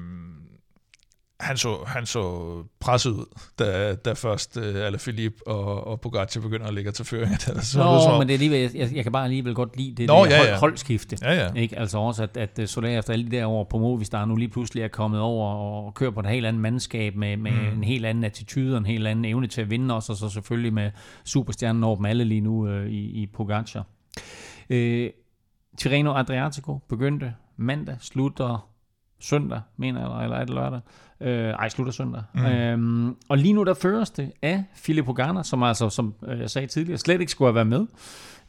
han 1.43 1.57
så, 1.57 1.85
han 1.87 2.07
så 2.07 2.55
presset 2.81 3.11
ud, 3.11 3.25
da, 3.59 3.95
da 3.95 4.13
først 4.13 4.57
uh, 4.57 4.63
Alaphilippe 4.65 5.47
og, 5.47 5.87
og 5.87 6.01
Pogacar 6.01 6.41
begynder 6.41 6.67
at 6.67 6.75
lægge 6.75 6.91
til 6.91 7.05
føring. 7.05 7.41
Så 7.41 7.79
Nå, 7.79 8.13
det, 8.13 8.19
men 8.19 8.29
det 8.29 8.31
er 8.31 8.35
alligevel, 8.35 8.71
jeg, 8.75 8.95
jeg 8.95 9.03
kan 9.03 9.13
bare 9.13 9.25
alligevel 9.25 9.55
godt 9.55 9.77
lide 9.77 9.95
det 9.95 10.07
Nå, 10.07 10.25
der 10.25 10.31
ja, 10.31 10.45
ja. 10.45 10.59
holdskifte. 10.59 11.19
Ja, 11.23 11.33
ja. 11.35 11.53
Ikke? 11.53 11.79
Altså 11.79 11.99
også, 11.99 12.23
at, 12.23 12.37
at 12.37 12.71
Soler 12.71 12.99
efter 12.99 13.13
alle 13.13 13.31
de 13.31 13.37
der 13.37 13.47
år 13.47 13.65
på 13.65 13.79
Movistar 13.79 14.25
nu 14.25 14.37
lige 14.37 14.49
pludselig 14.49 14.83
er 14.83 14.89
kommet 14.89 15.21
over 15.21 15.55
og 15.55 15.95
kører 15.95 16.11
på 16.11 16.21
et 16.21 16.27
helt 16.27 16.47
andet 16.47 16.63
mandskab 16.63 17.17
med, 17.17 17.37
med 17.37 17.53
mm. 17.53 17.77
en 17.77 17.85
helt 17.85 18.07
anden 18.07 18.25
attitude 18.25 18.75
og 18.75 18.79
en 18.79 18.87
helt 18.87 19.07
anden 19.07 19.25
evne 19.25 19.47
til 19.47 19.61
at 19.61 19.71
vinde 19.71 19.95
også, 19.95 20.13
og 20.13 20.17
så 20.17 20.29
selvfølgelig 20.29 20.73
med 20.73 20.91
superstjernen 21.25 21.85
over 21.85 21.97
dem 21.97 22.05
alle 22.05 22.25
lige 22.25 22.41
nu 22.41 22.69
uh, 22.69 22.87
i, 22.87 23.23
i 23.23 23.27
Pogacar. 23.27 23.87
Uh, 24.71 24.77
Tirreno 25.79 26.15
Adriatico 26.15 26.79
begyndte 26.89 27.35
mandag, 27.57 27.97
slutter 28.01 28.72
søndag, 29.23 29.61
mener 29.77 30.15
jeg, 30.15 30.25
eller 30.25 30.37
er 30.37 30.45
det 30.45 30.55
lørdag? 30.55 30.81
Øh, 31.21 31.49
ej, 31.49 31.69
slutter 31.69 31.93
søndag. 31.93 32.23
Mm. 32.35 32.45
Øhm, 32.45 33.17
og 33.29 33.39
lige 33.39 33.53
nu 33.53 33.65
der 33.65 33.75
føres 33.75 34.11
det 34.11 34.33
af 34.43 34.65
Filippo 34.75 35.13
Ganna, 35.13 35.43
som 35.43 35.63
altså, 35.63 35.91
som 35.91 36.15
jeg 36.39 36.51
sagde 36.51 36.67
tidligere, 36.67 36.99
slet 36.99 37.21
ikke 37.21 37.33
skulle 37.33 37.49
have 37.49 37.55
været 37.55 37.67
med 37.67 37.87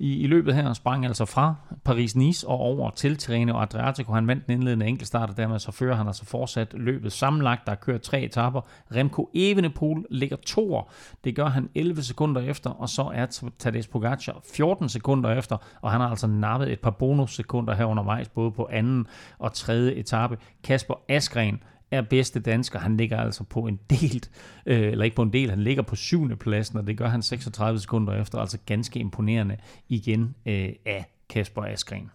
i, 0.03 0.17
i 0.23 0.27
løbet 0.27 0.55
her, 0.55 0.73
sprang 0.73 1.05
altså 1.05 1.25
fra 1.25 1.55
Paris-Nice 1.89 2.47
og 2.47 2.59
over 2.59 2.89
til 2.89 3.17
Tirreno 3.17 3.61
Adriatico. 3.61 4.13
Han 4.13 4.27
vandt 4.27 4.47
den 4.47 4.53
indledende 4.53 4.85
enkeltstart, 4.85 5.30
og 5.30 5.38
dermed 5.38 5.59
så 5.59 5.71
fører 5.71 5.95
han 5.95 6.07
altså 6.07 6.25
fortsat 6.25 6.73
løbet 6.73 7.11
sammenlagt. 7.11 7.65
Der 7.65 7.71
er 7.71 7.75
kørt 7.75 8.01
tre 8.01 8.21
etapper. 8.21 8.61
Remco 8.95 9.30
Evenepoel 9.34 10.05
ligger 10.09 10.38
toer. 10.38 10.91
Det 11.23 11.35
gør 11.35 11.45
han 11.45 11.69
11 11.75 12.03
sekunder 12.03 12.41
efter, 12.41 12.69
og 12.69 12.89
så 12.89 13.11
er 13.13 13.51
Tadej 13.59 13.81
Pogacar 13.91 14.41
14 14.53 14.89
sekunder 14.89 15.38
efter, 15.38 15.57
og 15.81 15.91
han 15.91 16.01
har 16.01 16.09
altså 16.09 16.27
nappet 16.27 16.71
et 16.71 16.80
par 16.80 16.91
bonussekunder 16.91 17.75
her 17.75 17.85
undervejs, 17.85 18.30
både 18.30 18.51
på 18.51 18.69
anden 18.71 19.07
og 19.39 19.53
tredje 19.53 19.91
etape. 19.91 20.38
Kasper 20.63 20.93
Askren 21.09 21.59
er 21.94 22.02
bedste 22.02 22.40
dansker. 22.40 22.80
Han 22.80 22.98
ligger 22.98 23.18
altså 23.18 23.44
på 23.44 23.60
en 23.60 23.80
del, 23.90 24.24
øh, 24.65 24.91
eller 24.91 25.06
ikke 25.06 25.15
på 25.15 25.22
en 25.22 25.34
del, 25.34 25.49
han 25.49 25.64
ligger 25.64 25.84
på 25.84 25.95
syvende 25.95 26.36
pladsen, 26.36 26.78
og 26.78 26.88
det 26.88 26.98
gør 26.98 27.07
han 27.07 27.22
36 27.22 27.80
sekunder 27.80 28.22
efter, 28.22 28.40
altså 28.40 28.57
ganske 28.65 28.99
imponerende 28.99 29.57
igen 29.90 30.36
øh, 30.45 30.70
af 30.86 31.06
Kasper 31.30 31.64
Askren. 31.64 32.11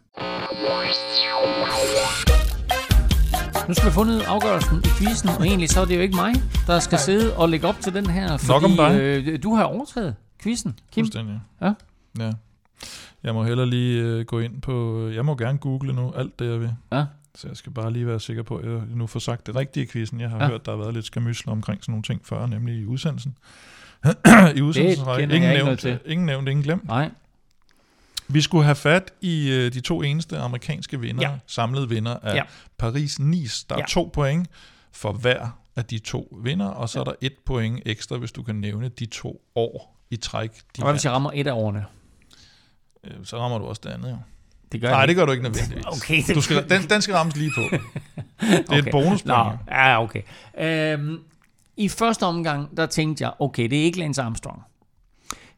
Nu 3.68 3.74
skal 3.74 3.84
vi 3.84 3.90
have 3.90 3.92
fundet 3.92 4.22
afgørelsen 4.22 4.78
i 4.78 4.88
quizzen, 4.98 5.28
og 5.28 5.46
egentlig 5.46 5.68
så 5.68 5.80
er 5.80 5.84
det 5.84 5.96
jo 5.96 6.00
ikke 6.00 6.16
mig, 6.16 6.34
der 6.66 6.78
skal 6.78 6.98
sidde 6.98 7.36
og 7.36 7.48
lægge 7.48 7.66
op 7.66 7.80
til 7.80 7.94
den 7.94 8.10
her, 8.10 8.36
fordi 8.36 9.30
øh, 9.30 9.42
du 9.42 9.54
har 9.54 9.64
overtaget 9.64 10.14
quizzen, 10.42 10.78
Kim. 10.92 11.04
Fuldstændig. 11.04 11.40
Ja. 11.60 11.72
ja. 12.18 12.32
Jeg 13.22 13.34
må 13.34 13.44
heller 13.44 13.64
lige 13.64 14.02
øh, 14.02 14.24
gå 14.24 14.38
ind 14.38 14.62
på... 14.62 15.06
Jeg 15.08 15.24
må 15.24 15.36
gerne 15.36 15.58
google 15.58 15.92
nu 15.92 16.12
alt 16.16 16.38
det, 16.38 16.50
jeg 16.50 16.60
vil. 16.60 16.70
Ja. 16.92 17.04
Så 17.38 17.48
jeg 17.48 17.56
skal 17.56 17.72
bare 17.72 17.92
lige 17.92 18.06
være 18.06 18.20
sikker 18.20 18.42
på, 18.42 18.56
at 18.56 18.64
jeg 18.66 18.80
nu 18.88 19.06
får 19.06 19.20
sagt 19.20 19.46
det 19.46 19.56
rigtige 19.56 19.84
i 19.84 19.88
quizzen. 19.88 20.20
Jeg 20.20 20.30
har 20.30 20.36
Ja. 20.36 20.44
ja. 20.44 20.50
hørt, 20.50 20.66
der 20.66 20.72
har 20.72 20.78
været 20.78 20.94
lidt 20.94 21.06
skamysler 21.06 21.52
omkring 21.52 21.82
sådan 21.84 21.92
nogle 21.92 22.02
ting 22.02 22.26
før, 22.26 22.46
nemlig 22.46 22.74
i 22.78 22.84
udsendelsen. 22.84 23.36
I 24.56 24.60
udsendelsen 24.60 25.06
jeg 25.06 25.20
ingen, 25.22 25.30
ikke 25.32 25.46
noget 25.48 25.64
nævnt, 25.64 25.80
til. 25.80 25.98
ingen 26.06 26.26
nævnt, 26.26 26.48
ingen 26.48 26.62
glemt. 26.62 26.84
Nej, 26.86 27.10
Vi 28.28 28.40
skulle 28.40 28.64
have 28.64 28.74
fat 28.74 29.10
i 29.20 29.50
øh, 29.50 29.72
de 29.72 29.80
to 29.80 30.02
eneste 30.02 30.38
amerikanske 30.38 31.00
vinder, 31.00 31.22
Ja. 31.22 31.30
ja. 31.30 31.38
samlede 31.46 31.88
vinder 31.88 32.16
af 32.16 32.30
Ja. 32.34 32.36
ja. 32.36 32.42
Paris-Nice. 32.82 33.66
Der 33.68 33.74
er 33.74 33.78
Ja. 33.78 33.82
ja. 33.82 33.86
to 33.88 34.10
point 34.12 34.48
for 34.92 35.12
hver 35.12 35.58
af 35.76 35.84
de 35.84 35.98
to 35.98 36.38
vinder, 36.42 36.66
og 36.66 36.88
så 36.88 37.00
er 37.00 37.04
der 37.04 37.12
et 37.20 37.34
point 37.46 37.82
ekstra, 37.86 38.16
hvis 38.16 38.32
du 38.32 38.42
kan 38.42 38.54
nævne 38.54 38.88
de 38.88 39.06
to 39.06 39.42
år 39.54 39.96
i 40.10 40.16
træk. 40.16 40.52
De 40.54 40.60
og 40.78 40.82
hvad 40.82 40.92
hvis 40.92 41.04
jeg 41.04 41.12
rammer 41.12 41.30
et 41.34 41.46
af 41.46 41.52
årene? 41.52 41.84
Øh, 43.04 43.10
Så 43.24 43.38
rammer 43.38 43.58
du 43.58 43.64
også 43.64 43.80
det 43.84 43.90
andet, 43.90 44.10
jo. 44.10 44.16
Det 44.72 44.80
gør 44.80 44.90
Nej, 44.90 45.06
det 45.06 45.16
gør 45.16 45.24
du 45.26 45.32
ikke 45.32 45.42
nødvendigvis. 45.42 45.84
Okay, 45.96 46.22
det- 46.26 46.34
du 46.34 46.40
skal, 46.40 46.70
den, 46.70 46.82
den 46.90 47.02
skal 47.02 47.14
rammes 47.14 47.36
lige 47.36 47.50
på. 47.56 47.60
Det 48.40 48.64
er 48.70 48.76
et 48.76 48.88
bonuspoint. 48.92 49.58
Ja, 49.68 50.02
okay. 50.02 50.22
Øhm, 50.60 51.18
I 51.76 51.88
første 51.88 52.26
omgang, 52.26 52.76
der 52.76 52.86
tænkte 52.86 53.24
jeg, 53.24 53.32
okay, 53.38 53.70
det 53.70 53.78
er 53.80 53.84
ikke 53.84 53.98
Lance 53.98 54.22
Armstrong. 54.22 54.62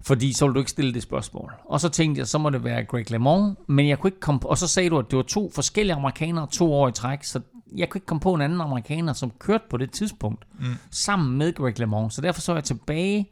Fordi 0.02 0.32
så 0.32 0.46
vil 0.46 0.54
du 0.54 0.58
ikke 0.58 0.70
stille 0.70 0.94
det 0.94 1.02
spørgsmål. 1.02 1.52
Og 1.64 1.80
så 1.80 1.88
tænkte 1.88 2.18
jeg, 2.18 2.26
så 2.26 2.38
må 2.38 2.50
det 2.50 2.64
være 2.64 2.84
Greg 2.84 3.10
LeMond, 3.10 3.56
men 3.66 3.88
jeg 3.88 3.98
kunne 3.98 4.08
ikke 4.08 4.20
komme 4.20 4.40
på, 4.40 4.48
og 4.48 4.58
så 4.58 4.66
sagde 4.66 4.90
du, 4.90 4.98
at 4.98 5.04
det 5.10 5.16
var 5.16 5.22
to 5.22 5.50
forskellige 5.54 5.94
amerikanere 5.96 6.46
to 6.52 6.72
år 6.74 6.88
i 6.88 6.92
træk, 6.92 7.24
så 7.24 7.40
jeg 7.76 7.88
kunne 7.88 7.98
ikke 7.98 8.06
komme 8.06 8.20
på 8.20 8.34
en 8.34 8.40
anden 8.40 8.60
amerikaner, 8.60 9.12
som 9.12 9.32
kørte 9.38 9.64
på 9.70 9.76
det 9.76 9.90
tidspunkt, 9.90 10.44
mm. 10.60 10.66
sammen 10.90 11.38
med 11.38 11.54
Greg 11.54 11.78
LeMond. 11.78 12.10
Så 12.10 12.20
derfor 12.20 12.40
så 12.40 12.54
jeg 12.54 12.64
tilbage 12.64 13.28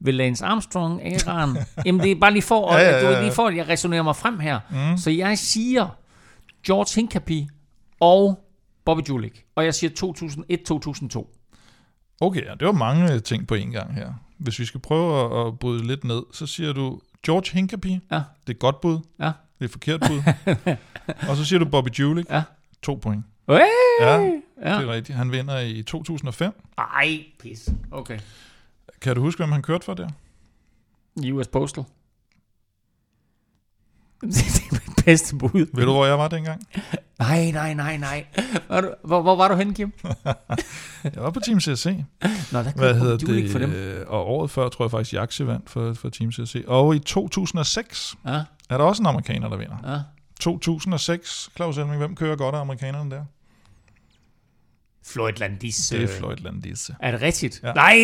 ved 0.00 0.12
Lance 0.12 0.44
Armstrong, 0.44 1.00
æraen. 1.04 1.56
Jamen 1.86 2.00
det 2.00 2.10
er 2.10 2.14
bare 2.20 2.32
lige 2.32 2.42
for, 2.42 2.70
at, 2.70 2.82
Ja, 2.82 2.90
ja, 2.90 3.08
ja, 3.10 3.16
Du, 3.16 3.22
lige 3.22 3.32
for, 3.32 3.46
at 3.46 3.56
jeg 3.56 3.68
resonerer 3.68 4.02
mig 4.02 4.16
frem 4.16 4.38
her. 4.38 4.60
Mm. 4.70 4.96
Så 4.98 5.10
jeg 5.10 5.38
siger 5.38 5.88
George 6.66 7.00
Hincapie 7.00 7.48
og 8.00 8.44
Bobby 8.84 9.00
Julik. 9.08 9.44
Og 9.54 9.64
jeg 9.64 9.74
siger 9.74 9.90
2001-2002. 11.20 11.34
Okay, 12.20 12.44
ja, 12.44 12.54
det 12.54 12.66
var 12.66 12.72
mange 12.72 13.20
ting 13.20 13.46
på 13.46 13.54
én 13.54 13.70
gang 13.72 13.94
her. 13.94 14.12
Hvis 14.38 14.58
vi 14.58 14.64
skal 14.64 14.80
prøve 14.80 15.40
at, 15.40 15.46
at 15.46 15.58
bryde 15.58 15.86
lidt 15.86 16.04
ned, 16.04 16.22
så 16.32 16.46
siger 16.46 16.72
du 16.72 17.00
George 17.26 17.52
Hincapie. 17.52 18.00
Ja. 18.12 18.20
Det 18.46 18.54
er 18.54 18.58
godt 18.58 18.80
bud. 18.80 18.98
Ja. 19.20 19.30
Det 19.58 19.64
er 19.64 19.68
forkert 19.68 20.00
bud. 20.00 20.22
og 21.30 21.36
så 21.36 21.44
siger 21.44 21.58
du 21.58 21.64
Bobby 21.64 21.88
Julik. 21.98 22.26
Ja. 22.30 22.42
To 22.82 22.94
point. 22.94 23.24
Hey! 23.48 23.58
Ja, 24.00 24.16
Ja. 24.64 24.74
det 24.78 24.88
er 24.88 24.92
rigtigt. 24.92 25.18
Han 25.18 25.32
vinder 25.32 25.58
i 25.58 25.82
2005. 25.82 26.52
Ej, 26.78 27.18
pis. 27.40 27.68
Okay. 27.90 28.18
Kan 29.00 29.14
du 29.16 29.20
huske, 29.22 29.38
hvem 29.38 29.52
han 29.52 29.62
kørte 29.62 29.84
for 29.84 29.94
der? 29.94 30.08
US 31.32 31.48
Postal. 31.48 31.84
det 34.20 34.28
er 34.38 34.72
mit 34.72 35.04
bedste 35.04 35.36
bud. 35.36 35.66
Ved 35.74 35.84
du, 35.84 35.92
hvor 35.92 36.06
jeg 36.06 36.18
var 36.18 36.28
dengang? 36.28 36.62
Nej, 37.18 37.50
nej, 37.50 37.74
nej, 37.74 37.96
nej. 37.96 38.26
Var 38.68 38.80
du, 38.80 38.94
hvor, 39.04 39.22
hvor 39.22 39.36
var 39.36 39.48
du 39.48 39.54
henne, 39.54 39.74
Kim? 39.74 39.92
Jeg 41.04 41.12
var 41.22 41.30
på 41.30 41.40
Team 41.40 41.60
CSC. 41.60 41.86
Nå, 42.52 42.58
der 42.58 42.72
Hvad 42.72 42.94
hedder 42.94 43.18
Bobby 43.18 43.28
Julik 43.28 43.50
for 43.52 43.58
dem. 43.58 43.70
det? 43.70 43.76
Øh, 43.78 44.04
Og 44.08 44.26
året 44.26 44.50
før, 44.50 44.68
tror 44.68 44.84
jeg 44.84 44.90
faktisk, 44.90 45.12
Jaxe 45.14 45.46
vandt 45.46 45.70
for, 45.70 45.92
for 45.94 46.08
Team 46.08 46.32
CSC. 46.32 46.64
Og 46.66 46.96
i 46.96 46.98
2006 46.98 48.14
Ja, 48.26 48.42
er 48.70 48.78
der 48.78 48.84
også 48.84 49.02
en 49.02 49.06
amerikaner, 49.06 49.48
der 49.48 49.56
vinder. 49.56 49.76
ja. 49.92 50.00
2006, 50.40 51.50
Claus 51.56 51.78
Elming, 51.78 51.98
hvem 51.98 52.14
kører 52.14 52.36
godt 52.36 52.54
af 52.54 52.60
amerikanerne 52.60 53.10
der? 53.10 53.24
Floyd 55.12 55.32
Landis. 55.32 55.88
Det 55.88 56.02
er 56.02 56.06
Floyd 56.06 56.36
Landis. 56.36 56.90
Er 57.00 57.10
det 57.10 57.22
rigtigt? 57.22 57.60
Ja. 57.62 57.72
Nej! 57.72 57.96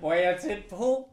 Hvor 0.00 0.12
er 0.12 0.30
jeg 0.30 0.38
tæt 0.42 0.58
på? 0.70 1.08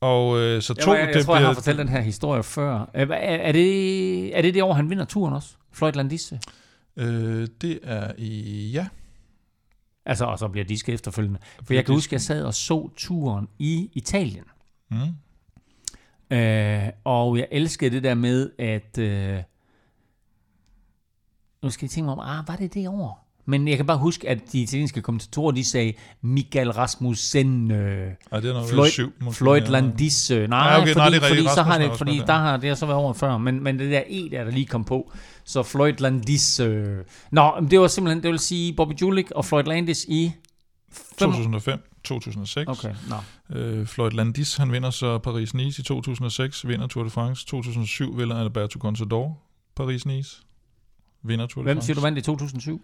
Og 0.00 0.38
øh, 0.38 0.62
så 0.62 0.74
Jeg, 0.76 0.84
to, 0.84 0.92
jeg, 0.92 1.06
jeg 1.06 1.14
det 1.14 1.24
tror, 1.24 1.34
jeg 1.34 1.40
har 1.40 1.52
bliver, 1.52 1.54
fortalt 1.54 1.78
den 1.78 1.88
her 1.88 2.00
historie 2.00 2.42
før. 2.42 2.90
Er, 2.94 3.06
er, 3.06 3.36
er, 3.36 3.52
det, 3.52 4.38
er 4.38 4.42
det 4.42 4.54
det 4.54 4.62
år, 4.62 4.72
han 4.72 4.90
vinder 4.90 5.04
turen 5.04 5.34
også? 5.34 5.48
Floyd 5.72 5.92
Landis? 5.92 6.32
øh, 6.96 7.48
det 7.60 7.80
er 7.82 8.12
i, 8.18 8.70
ja, 8.70 8.86
Altså, 10.08 10.24
og 10.24 10.38
så 10.38 10.48
bliver 10.48 10.64
disket 10.64 10.94
efterfølgende. 10.94 11.38
For 11.56 11.64
Bliver 11.64 11.78
jeg 11.78 11.86
kan 11.86 11.94
huske, 11.94 12.08
at 12.08 12.12
jeg 12.12 12.20
sad 12.20 12.44
og 12.44 12.54
så 12.54 12.90
turen 12.96 13.48
i 13.58 13.90
Italien. 13.92 14.44
Mm. 14.90 16.36
Øh, 16.36 16.88
og 17.04 17.38
jeg 17.38 17.48
elskede 17.50 17.90
det 17.90 18.02
der 18.02 18.14
med, 18.14 18.50
at... 18.58 18.98
Øh, 18.98 19.42
nu 21.62 21.70
skal 21.70 21.86
jeg 21.86 21.90
tænke 21.90 22.04
mig 22.04 22.12
om, 22.12 22.38
ah, 22.38 22.48
var 22.48 22.56
det 22.56 22.74
det 22.74 22.88
år? 22.88 23.27
Men 23.48 23.68
jeg 23.68 23.76
kan 23.76 23.86
bare 23.86 23.98
huske, 23.98 24.28
at 24.28 24.38
de 24.52 24.60
italienske 24.62 25.02
kommentatorer, 25.02 25.52
de 25.52 25.64
sagde, 25.64 25.92
Michael 26.22 26.70
Rasmussen, 26.70 27.70
øh, 27.70 28.12
Ej, 28.32 28.40
det 28.40 28.48
er 28.50 28.52
noget 28.54 28.68
Floyd, 28.70 28.88
syv, 28.90 29.12
måske. 29.20 29.38
Floyd 29.38 29.60
Ja. 29.62 29.68
Landis. 29.70 30.30
Øh, 30.30 30.48
nej, 30.48 30.58
Ja, 30.58 30.76
okay, 30.76 30.86
fordi, 30.86 30.94
nej, 30.98 31.08
det 31.08 31.22
er 31.22 31.28
fordi, 31.28 31.42
så 31.54 31.62
har 31.62 31.78
det, 31.78 31.98
fordi 31.98 32.22
der 32.26 32.32
har 32.32 32.56
det 32.56 32.68
har 32.68 32.74
så 32.76 32.86
været 32.86 32.98
over 32.98 33.12
før, 33.12 33.38
men, 33.38 33.62
men 33.62 33.78
det 33.78 33.90
der 33.90 34.02
E, 34.08 34.28
der, 34.30 34.44
der 34.44 34.50
lige 34.50 34.66
kom 34.66 34.84
på, 34.84 35.12
så 35.44 35.62
Floyd 35.62 35.92
Landis. 35.98 36.60
Øh, 36.60 36.96
nå, 37.30 37.52
det 37.70 37.80
var 37.80 37.86
simpelthen, 37.86 38.22
det 38.22 38.30
vil 38.30 38.38
sige 38.38 38.72
Bobby 38.72 38.92
Julik 39.00 39.30
og 39.30 39.44
Floyd 39.44 39.64
Landis 39.64 40.04
i... 40.08 40.32
fem- 40.92 41.30
2005, 41.32 41.78
2006. 42.04 42.68
Okay, 42.68 42.94
nå. 43.08 43.56
Øh, 43.58 43.86
Floyd 43.86 44.10
Landis, 44.10 44.56
han 44.56 44.72
vinder 44.72 44.90
så 44.90 45.18
Paris-Nice 45.18 45.80
i 45.80 45.82
2006, 45.84 46.66
vinder 46.68 46.86
Tour 46.86 47.04
de 47.04 47.10
France. 47.10 47.46
2007 47.46 48.18
vinder 48.18 48.36
Alberto 48.36 48.78
Contador 48.78 49.38
Paris-Nice. 49.80 50.44
Vinder 51.24 51.46
Tour 51.46 51.62
de 51.62 51.64
Hvem 51.66 51.76
France. 51.76 51.86
siger 51.86 51.94
du 51.94 52.00
vandt 52.00 52.18
i 52.18 52.22
2007? 52.22 52.82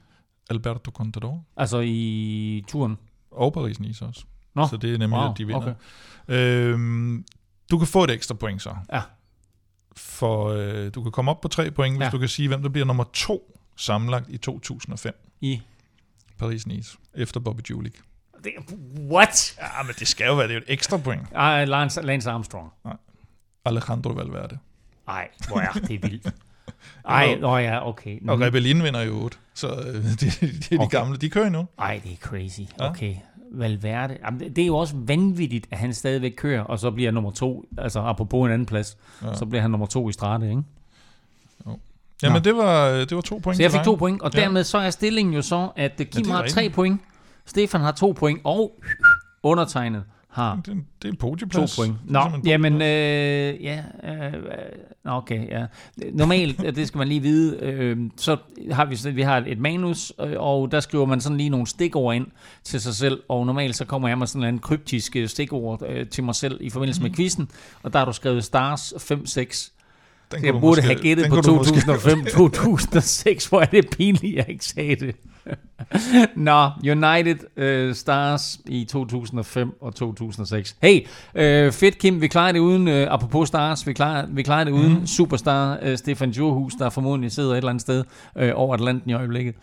Alberto 0.50 0.90
Contador. 0.90 1.44
Altså 1.56 1.80
i 1.84 2.64
turen? 2.68 2.98
Og 3.30 3.54
Paris-Nice 3.56 4.04
også. 4.04 4.24
Nå, 4.54 4.66
Så 4.66 4.76
det 4.76 4.94
er 4.94 4.98
nemlig, 4.98 5.18
wow, 5.18 5.30
at 5.30 5.38
de 5.38 5.46
vinder. 5.46 5.60
okay. 5.62 5.74
Øhm, 6.28 7.24
du 7.70 7.78
kan 7.78 7.86
få 7.86 8.04
et 8.04 8.10
ekstra 8.10 8.34
point 8.34 8.62
så. 8.62 8.76
Ja. 8.92 9.00
For 9.96 10.48
øh, 10.48 10.90
du 10.94 11.02
kan 11.02 11.12
komme 11.12 11.30
op 11.30 11.40
på 11.40 11.48
tre 11.48 11.70
point, 11.70 11.96
hvis 11.96 12.04
Ja. 12.04 12.10
du 12.10 12.18
kan 12.18 12.28
sige, 12.28 12.48
hvem 12.48 12.62
der 12.62 12.68
bliver 12.68 12.84
nummer 12.86 13.04
to 13.12 13.58
sammenlagt 13.76 14.30
i 14.30 14.36
2005. 14.36 15.12
I... 15.40 15.60
Paris-Nice. 16.42 16.98
Efter 17.14 17.40
Bobby 17.40 17.60
Julik. 17.70 18.00
Det, 18.44 18.52
what? 19.10 19.56
Ja, 19.58 19.82
men 19.82 19.94
det 19.98 20.08
skal 20.08 20.26
jo 20.26 20.34
være 20.34 20.48
det 20.48 20.50
er 20.54 20.54
jo 20.58 20.64
et 20.68 20.72
ekstra 20.72 20.96
point. 20.96 21.22
Ah, 21.34 21.68
Lance, 21.68 22.02
Lance 22.02 22.30
Armstrong. 22.30 22.72
Alejandro 23.64 24.12
Valverde. 24.12 24.58
Ej, 25.08 25.28
hvor 25.48 25.58
er 25.60 25.72
det 25.72 26.02
vildt. 26.02 26.26
Ej, 27.04 27.34
nå 27.40 27.56
ja, 27.56 27.88
okay. 27.88 28.28
Og 28.28 28.36
Mm. 28.36 28.42
Rebellin 28.42 28.82
vinder 28.82 29.00
jo 29.00 29.12
8. 29.24 29.38
Så 29.54 29.68
øh, 29.68 29.94
det, 30.20 30.20
det 30.20 30.42
er 30.42 30.76
de 30.76 30.84
Okay. 30.84 30.98
gamle. 30.98 31.16
De 31.16 31.30
kører 31.30 31.46
endnu. 31.46 31.66
Ej, 31.78 32.00
det 32.04 32.12
er 32.12 32.16
crazy. 32.16 32.60
Ja. 32.80 32.90
Okay. 32.90 33.14
Valverde. 33.52 34.16
Jamen, 34.24 34.40
det 34.40 34.56
det 34.56 34.62
er 34.62 34.66
jo 34.66 34.76
også 34.76 34.94
vanvittigt, 34.96 35.66
at 35.70 35.78
han 35.78 35.94
stadigvæk 35.94 36.32
kører, 36.36 36.62
og 36.62 36.78
så 36.78 36.90
bliver 36.90 37.06
han 37.08 37.14
nummer 37.14 37.30
to, 37.30 37.64
altså 37.78 38.00
apropos 38.00 38.46
en 38.46 38.52
anden 38.52 38.66
plads, 38.66 38.96
Ja. 39.22 39.28
ja. 39.28 39.34
så 39.34 39.46
bliver 39.46 39.62
han 39.62 39.70
nummer 39.70 39.86
to 39.86 40.08
i 40.08 40.12
strate, 40.12 40.48
ikke? 40.50 40.62
Jamen, 42.22 42.32
Nå. 42.34 42.38
det 42.38 42.56
var, 42.56 42.88
det 42.90 43.14
var 43.14 43.20
to 43.20 43.38
point 43.38 43.56
Så 43.56 43.62
jeg 43.62 43.70
fik 43.72 43.80
to 43.84 43.94
point, 43.94 44.22
og 44.22 44.30
Ja. 44.34 44.40
dermed 44.40 44.64
så 44.64 44.78
er 44.78 44.90
stillingen 44.90 45.34
jo 45.34 45.42
så, 45.42 45.68
at 45.76 45.92
Kim 45.96 46.06
det 46.12 46.26
er 46.26 46.32
har 46.32 46.46
tre 46.46 46.68
point, 46.70 47.00
Stefan 47.46 47.80
har 47.80 47.92
to 47.92 48.12
point, 48.12 48.40
og 48.44 48.80
undertegnet 49.42 50.04
har 50.34 50.60
Det, 50.66 50.68
er 50.72 50.74
det 51.02 51.08
er 51.08 51.08
en 51.08 51.16
to 51.16 51.26
podieplads. 51.28 51.76
point. 51.76 51.94
Det 52.08 52.08
er 52.08 52.12
Nå, 52.24 52.30
som 52.30 52.40
en 52.40 52.46
jamen, 52.46 52.72
øh, 52.82 53.64
ja, 53.64 53.82
øh, 54.04 54.32
øh, 54.34 54.42
okay, 55.04 55.48
ja. 55.48 55.66
Normalt, 56.12 56.62
øh, 56.64 56.76
det 56.76 56.88
skal 56.88 56.98
man 56.98 57.08
lige 57.08 57.20
vide, 57.22 57.58
øh, 57.62 57.96
så 58.16 58.36
har 58.72 58.84
vi, 58.84 59.10
vi 59.12 59.22
har 59.22 59.44
et 59.46 59.58
manus, 59.58 60.12
øh, 60.20 60.32
og 60.38 60.72
der 60.72 60.80
skriver 60.80 61.06
man 61.06 61.20
sådan 61.20 61.38
lige 61.38 61.48
nogle 61.50 61.66
stikord 61.66 62.14
ind 62.14 62.26
til 62.64 62.80
sig 62.80 62.94
selv, 62.94 63.20
og 63.28 63.46
normalt 63.46 63.76
så 63.76 63.84
kommer 63.84 64.08
jeg 64.08 64.18
med 64.18 64.26
sådan 64.26 64.48
en 64.48 64.58
kryptisk 64.58 65.16
stikord 65.26 65.82
øh, 65.88 66.06
til 66.08 66.24
mig 66.24 66.34
selv 66.34 66.58
i 66.60 66.70
forbindelse 66.70 67.02
med 67.02 67.10
quizzen, 67.10 67.48
og 67.82 67.92
der 67.92 67.98
har 67.98 68.06
du 68.06 68.12
skrevet 68.12 68.44
stars 68.44 68.92
5-6. 68.92 69.70
Den 70.30 70.40
Så 70.40 70.46
kunne 70.46 70.46
jeg 70.46 70.52
burde 70.52 70.64
måske- 70.66 70.82
have 70.82 70.94
gættet 71.02 71.24
den 71.24 71.30
på 71.30 71.34
kunne 71.42 71.52
du 71.52 71.56
måske- 71.56 71.80
2005-2006, 71.80 73.48
hvor 73.48 73.60
er 73.60 73.64
det 73.64 73.86
pinligt, 73.98 74.36
jeg 74.36 74.44
ikke 74.48 74.64
sagde 74.64 74.96
det. 74.96 75.16
Nå, 76.36 76.70
United 76.90 77.36
øh, 77.56 77.94
Stars 77.94 78.60
i 78.66 78.84
2005 78.84 79.72
og 79.80 79.94
2006. 79.94 80.76
Hey, 80.82 81.06
øh, 81.34 81.72
fedt 81.72 81.98
Kim, 81.98 82.20
vi 82.20 82.28
klarer 82.28 82.52
det 82.52 82.58
uden, 82.58 82.88
øh, 82.88 83.06
apropos 83.10 83.48
Stars, 83.48 83.86
vi 83.86 83.92
klarer, 83.92 84.26
vi 84.26 84.42
klarer 84.42 84.64
det 84.64 84.70
uden 84.72 84.98
mm. 84.98 85.06
superstar 85.06 85.78
øh, 85.82 85.98
Stefan 85.98 86.30
Djurhus, 86.30 86.74
der 86.74 86.90
formodentlig 86.90 87.32
sidder 87.32 87.52
et 87.52 87.56
eller 87.56 87.70
andet 87.70 87.82
sted 87.82 88.04
øh, 88.36 88.52
over 88.54 88.74
Atlanten 88.74 89.10
i 89.10 89.14
øjeblikket. 89.14 89.54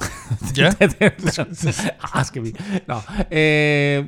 Ja. 0.56 0.72
ah, 2.14 2.24
skal 2.24 2.42
vi. 2.44 2.56
Nå, 2.86 2.94
øh, 3.30 4.04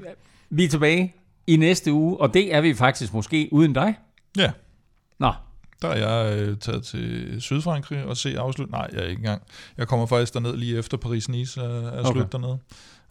vi 0.50 0.64
er 0.64 0.68
tilbage 0.68 1.14
i 1.46 1.56
næste 1.56 1.92
uge, 1.92 2.20
og 2.20 2.34
det 2.34 2.54
er 2.54 2.60
vi 2.60 2.74
faktisk 2.74 3.14
måske 3.14 3.48
uden 3.52 3.72
dig. 3.72 3.94
Ja, 4.38 4.50
Nå, 5.18 5.32
der 5.82 5.88
er 5.88 6.08
jeg 6.08 6.38
øh, 6.38 6.56
taget 6.56 6.82
til 6.84 7.36
Sydfrankrig 7.40 8.04
og 8.04 8.16
se 8.16 8.38
afslut. 8.38 8.70
Nej, 8.70 8.88
jeg 8.92 9.00
er 9.00 9.06
ikke 9.06 9.20
engang. 9.20 9.42
Jeg 9.78 9.88
kommer 9.88 10.06
faktisk 10.06 10.34
derned 10.34 10.56
lige 10.56 10.78
efter 10.78 10.96
Paris-Nice 10.96 11.60
er, 11.60 11.90
er 11.90 12.00
Okay. 12.00 12.12
slut 12.12 12.32
dernede. 12.32 12.58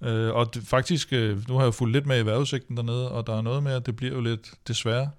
Øh, 0.04 0.34
og 0.34 0.54
det, 0.54 0.64
faktisk, 0.68 1.14
øh, 1.14 1.50
nu 1.50 1.58
har 1.58 1.64
jeg 1.64 1.74
fulgt 1.74 1.94
lidt 1.94 2.06
med 2.06 2.20
i 2.20 2.26
vejrudsigten 2.26 2.78
dernede, 2.78 3.12
og 3.12 3.28
der 3.28 3.38
er 3.38 3.42
noget 3.42 3.64
med, 3.64 3.72
at 3.74 3.86
det 3.86 3.96
bliver 3.96 4.14
jo 4.14 4.22
lidt, 4.22 4.52
desværre, 4.68 5.10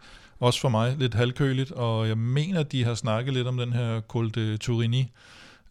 også 0.41 0.61
for 0.61 0.69
mig, 0.69 0.97
lidt 0.99 1.15
halvkøligt, 1.15 1.73
og 1.73 2.09
jeg 2.09 2.19
mener, 2.19 2.61
at 2.61 2.73
de 2.73 2.85
har 2.85 2.95
snakket 2.95 3.35
lidt 3.35 3.47
om 3.47 3.57
den 3.57 3.73
her 3.73 4.01
Col 4.01 4.31
de 4.35 4.57
Turini, 4.57 5.13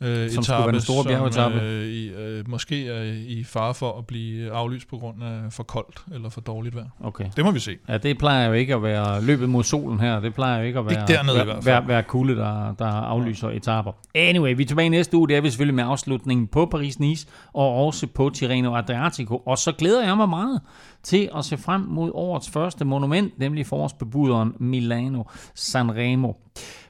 øh, 0.02 0.30
Som 0.30 0.44
skulle 0.44 0.72
være 0.72 0.82
store 0.82 1.04
bjergetape. 1.04 1.56
Som, 1.56 1.66
øh, 1.66 1.86
i, 1.86 2.08
øh, 2.10 2.50
måske 2.50 2.88
er 2.88 3.04
i 3.28 3.44
fare 3.44 3.74
for 3.74 3.98
at 3.98 4.08
blive 4.08 4.52
aflyst 4.52 4.88
på 4.90 4.98
grund 4.98 5.24
af 5.24 5.54
for 5.54 5.64
koldt 5.64 6.04
eller 6.14 6.30
for 6.30 6.42
dårligt 6.42 6.76
vejr. 6.76 6.86
okay. 7.04 7.26
Det 7.36 7.46
må 7.46 7.52
vi 7.52 7.60
se. 7.60 7.78
Ja, 7.90 7.98
det 7.98 8.18
plejer 8.18 8.48
jo 8.48 8.54
ikke 8.54 8.76
at 8.76 8.84
være 8.84 9.24
løbet 9.26 9.50
mod 9.50 9.64
solen 9.64 10.00
her. 10.00 10.20
Det 10.20 10.34
plejer 10.34 10.60
jo 10.60 10.66
ikke 10.66 10.80
at 10.80 10.86
være, 10.86 11.02
Ikke 11.02 11.14
dernede 11.14 11.48
være, 11.48 11.66
være, 11.66 11.88
være 11.88 12.04
kulde, 12.04 12.36
der, 12.36 12.74
der 12.80 12.86
aflyser 12.86 13.50
etaper. 13.50 13.92
Anyway, 14.16 14.56
vi 14.56 14.64
er 14.64 14.68
tilbage 14.68 14.90
næste 14.90 15.18
uge. 15.18 15.28
Det 15.28 15.38
er 15.38 15.42
vi 15.42 15.50
selvfølgelig 15.50 15.76
med 15.76 15.84
afslutningen 15.84 16.48
på 16.48 16.72
Paris-Nice 16.76 17.28
og 17.54 17.86
også 17.86 18.08
på 18.08 18.30
Tirreno 18.30 18.76
Adriatico. 18.76 19.38
Og 19.46 19.58
så 19.58 19.72
glæder 19.72 20.04
jeg 20.06 20.18
mig 20.18 20.30
meget 20.30 20.62
til 21.04 21.30
at 21.38 21.46
se 21.46 21.58
frem 21.58 21.82
mod 21.82 22.12
årets 22.14 22.50
første 22.50 22.86
monument, 22.86 23.40
nemlig 23.40 23.66
forårsbebuderen 23.66 24.54
Milano 24.60 25.24
Sanremo. 25.56 26.34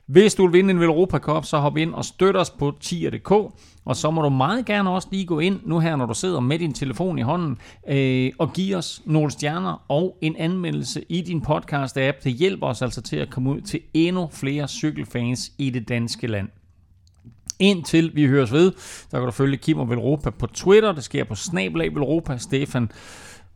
Hvis 0.05 0.35
du 0.35 0.47
vil 0.47 0.53
vinde 0.53 0.71
en 0.71 0.81
Europa 0.81 1.17
Cup, 1.17 1.45
så 1.45 1.57
hop 1.57 1.77
ind 1.77 1.93
og 1.93 2.05
støt 2.05 2.35
os 2.35 2.49
på 2.49 2.73
tier.dk, 2.79 3.31
og 3.85 3.95
så 3.95 4.11
må 4.11 4.21
du 4.21 4.29
meget 4.29 4.65
gerne 4.65 4.89
også 4.89 5.07
lige 5.11 5.25
gå 5.25 5.39
ind 5.39 5.59
nu 5.63 5.79
her, 5.79 5.95
når 5.95 6.05
du 6.05 6.13
sidder 6.13 6.39
med 6.39 6.59
din 6.59 6.73
telefon 6.73 7.19
i 7.19 7.21
hånden, 7.21 7.57
øh, 7.87 8.31
og 8.39 8.53
give 8.53 8.75
os 8.75 9.01
nogle 9.05 9.31
stjerner 9.31 9.85
og 9.87 10.17
en 10.21 10.35
anmeldelse 10.35 11.03
i 11.09 11.21
din 11.21 11.41
podcast-app. 11.49 12.23
Det 12.23 12.33
hjælper 12.33 12.67
os 12.67 12.81
altså 12.81 13.01
til 13.01 13.17
at 13.17 13.29
komme 13.29 13.49
ud 13.49 13.61
til 13.61 13.79
endnu 13.93 14.29
flere 14.31 14.67
cykelfans 14.67 15.51
i 15.57 15.69
det 15.69 15.89
danske 15.89 16.27
land. 16.27 16.49
Indtil 17.59 18.11
vi 18.15 18.25
høres 18.25 18.51
ved, 18.51 18.71
der 19.11 19.17
kan 19.17 19.25
du 19.25 19.31
følge 19.31 19.57
Kim 19.57 19.79
og 19.79 19.89
Velropa 19.89 20.29
på 20.29 20.47
Twitter. 20.47 20.91
Det 20.91 21.03
sker 21.03 21.23
på 21.23 21.35
Snablag 21.35 21.95
Velropa. 21.95 22.37
Stefan 22.37 22.91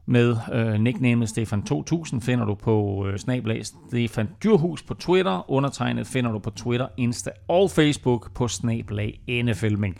med 0.10 0.38
øh, 0.53 0.80
nicknamet 0.80 1.27
Stefan2000 1.27 2.19
finder 2.19 2.45
du 2.45 2.56
på 2.56 3.06
øh, 3.07 3.18
snablag 3.18 3.65
Stefan 3.65 4.30
Dyrhus 4.44 4.84
på 4.84 4.94
Twitter. 4.94 5.52
Undertegnet 5.52 6.07
finder 6.07 6.31
du 6.31 6.40
på 6.40 6.49
Twitter, 6.49 6.88
Insta 6.98 7.31
og 7.48 7.72
Facebook 7.72 8.34
på 8.34 8.48
snablag 8.48 9.19
NFLming. 9.44 9.98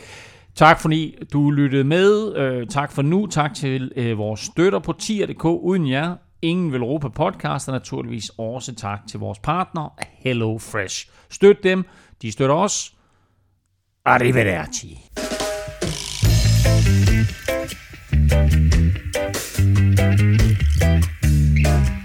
Tak 0.56 0.80
fordi 0.80 1.15
du 1.34 1.52
lyttede 1.52 1.84
med. 1.84 2.36
Øh, 2.36 2.68
tak 2.68 2.91
for 2.91 3.02
nu. 3.02 3.27
Tak 3.27 3.53
til 3.53 3.91
øh, 3.95 4.18
vores 4.18 4.40
støtter 4.40 4.80
på 4.80 4.94
tier.dk. 4.94 5.45
Uden 5.45 5.90
jer, 5.90 6.15
ingen 6.41 6.72
vil 6.72 6.84
råbe 6.84 7.10
podcast, 7.10 7.68
og 7.68 7.73
naturligvis 7.73 8.31
også 8.38 8.76
tak 8.76 8.99
til 9.07 9.19
vores 9.19 9.40
partner 9.40 9.95
Hello 10.19 10.57
Fresh. 10.57 11.10
Støt 11.30 11.64
dem, 11.64 11.86
de 12.22 12.31
støtter 12.31 12.56
os. 12.56 12.95
Arrivederci. 14.06 15.10
Thank 19.60 19.99
you. 21.90 21.99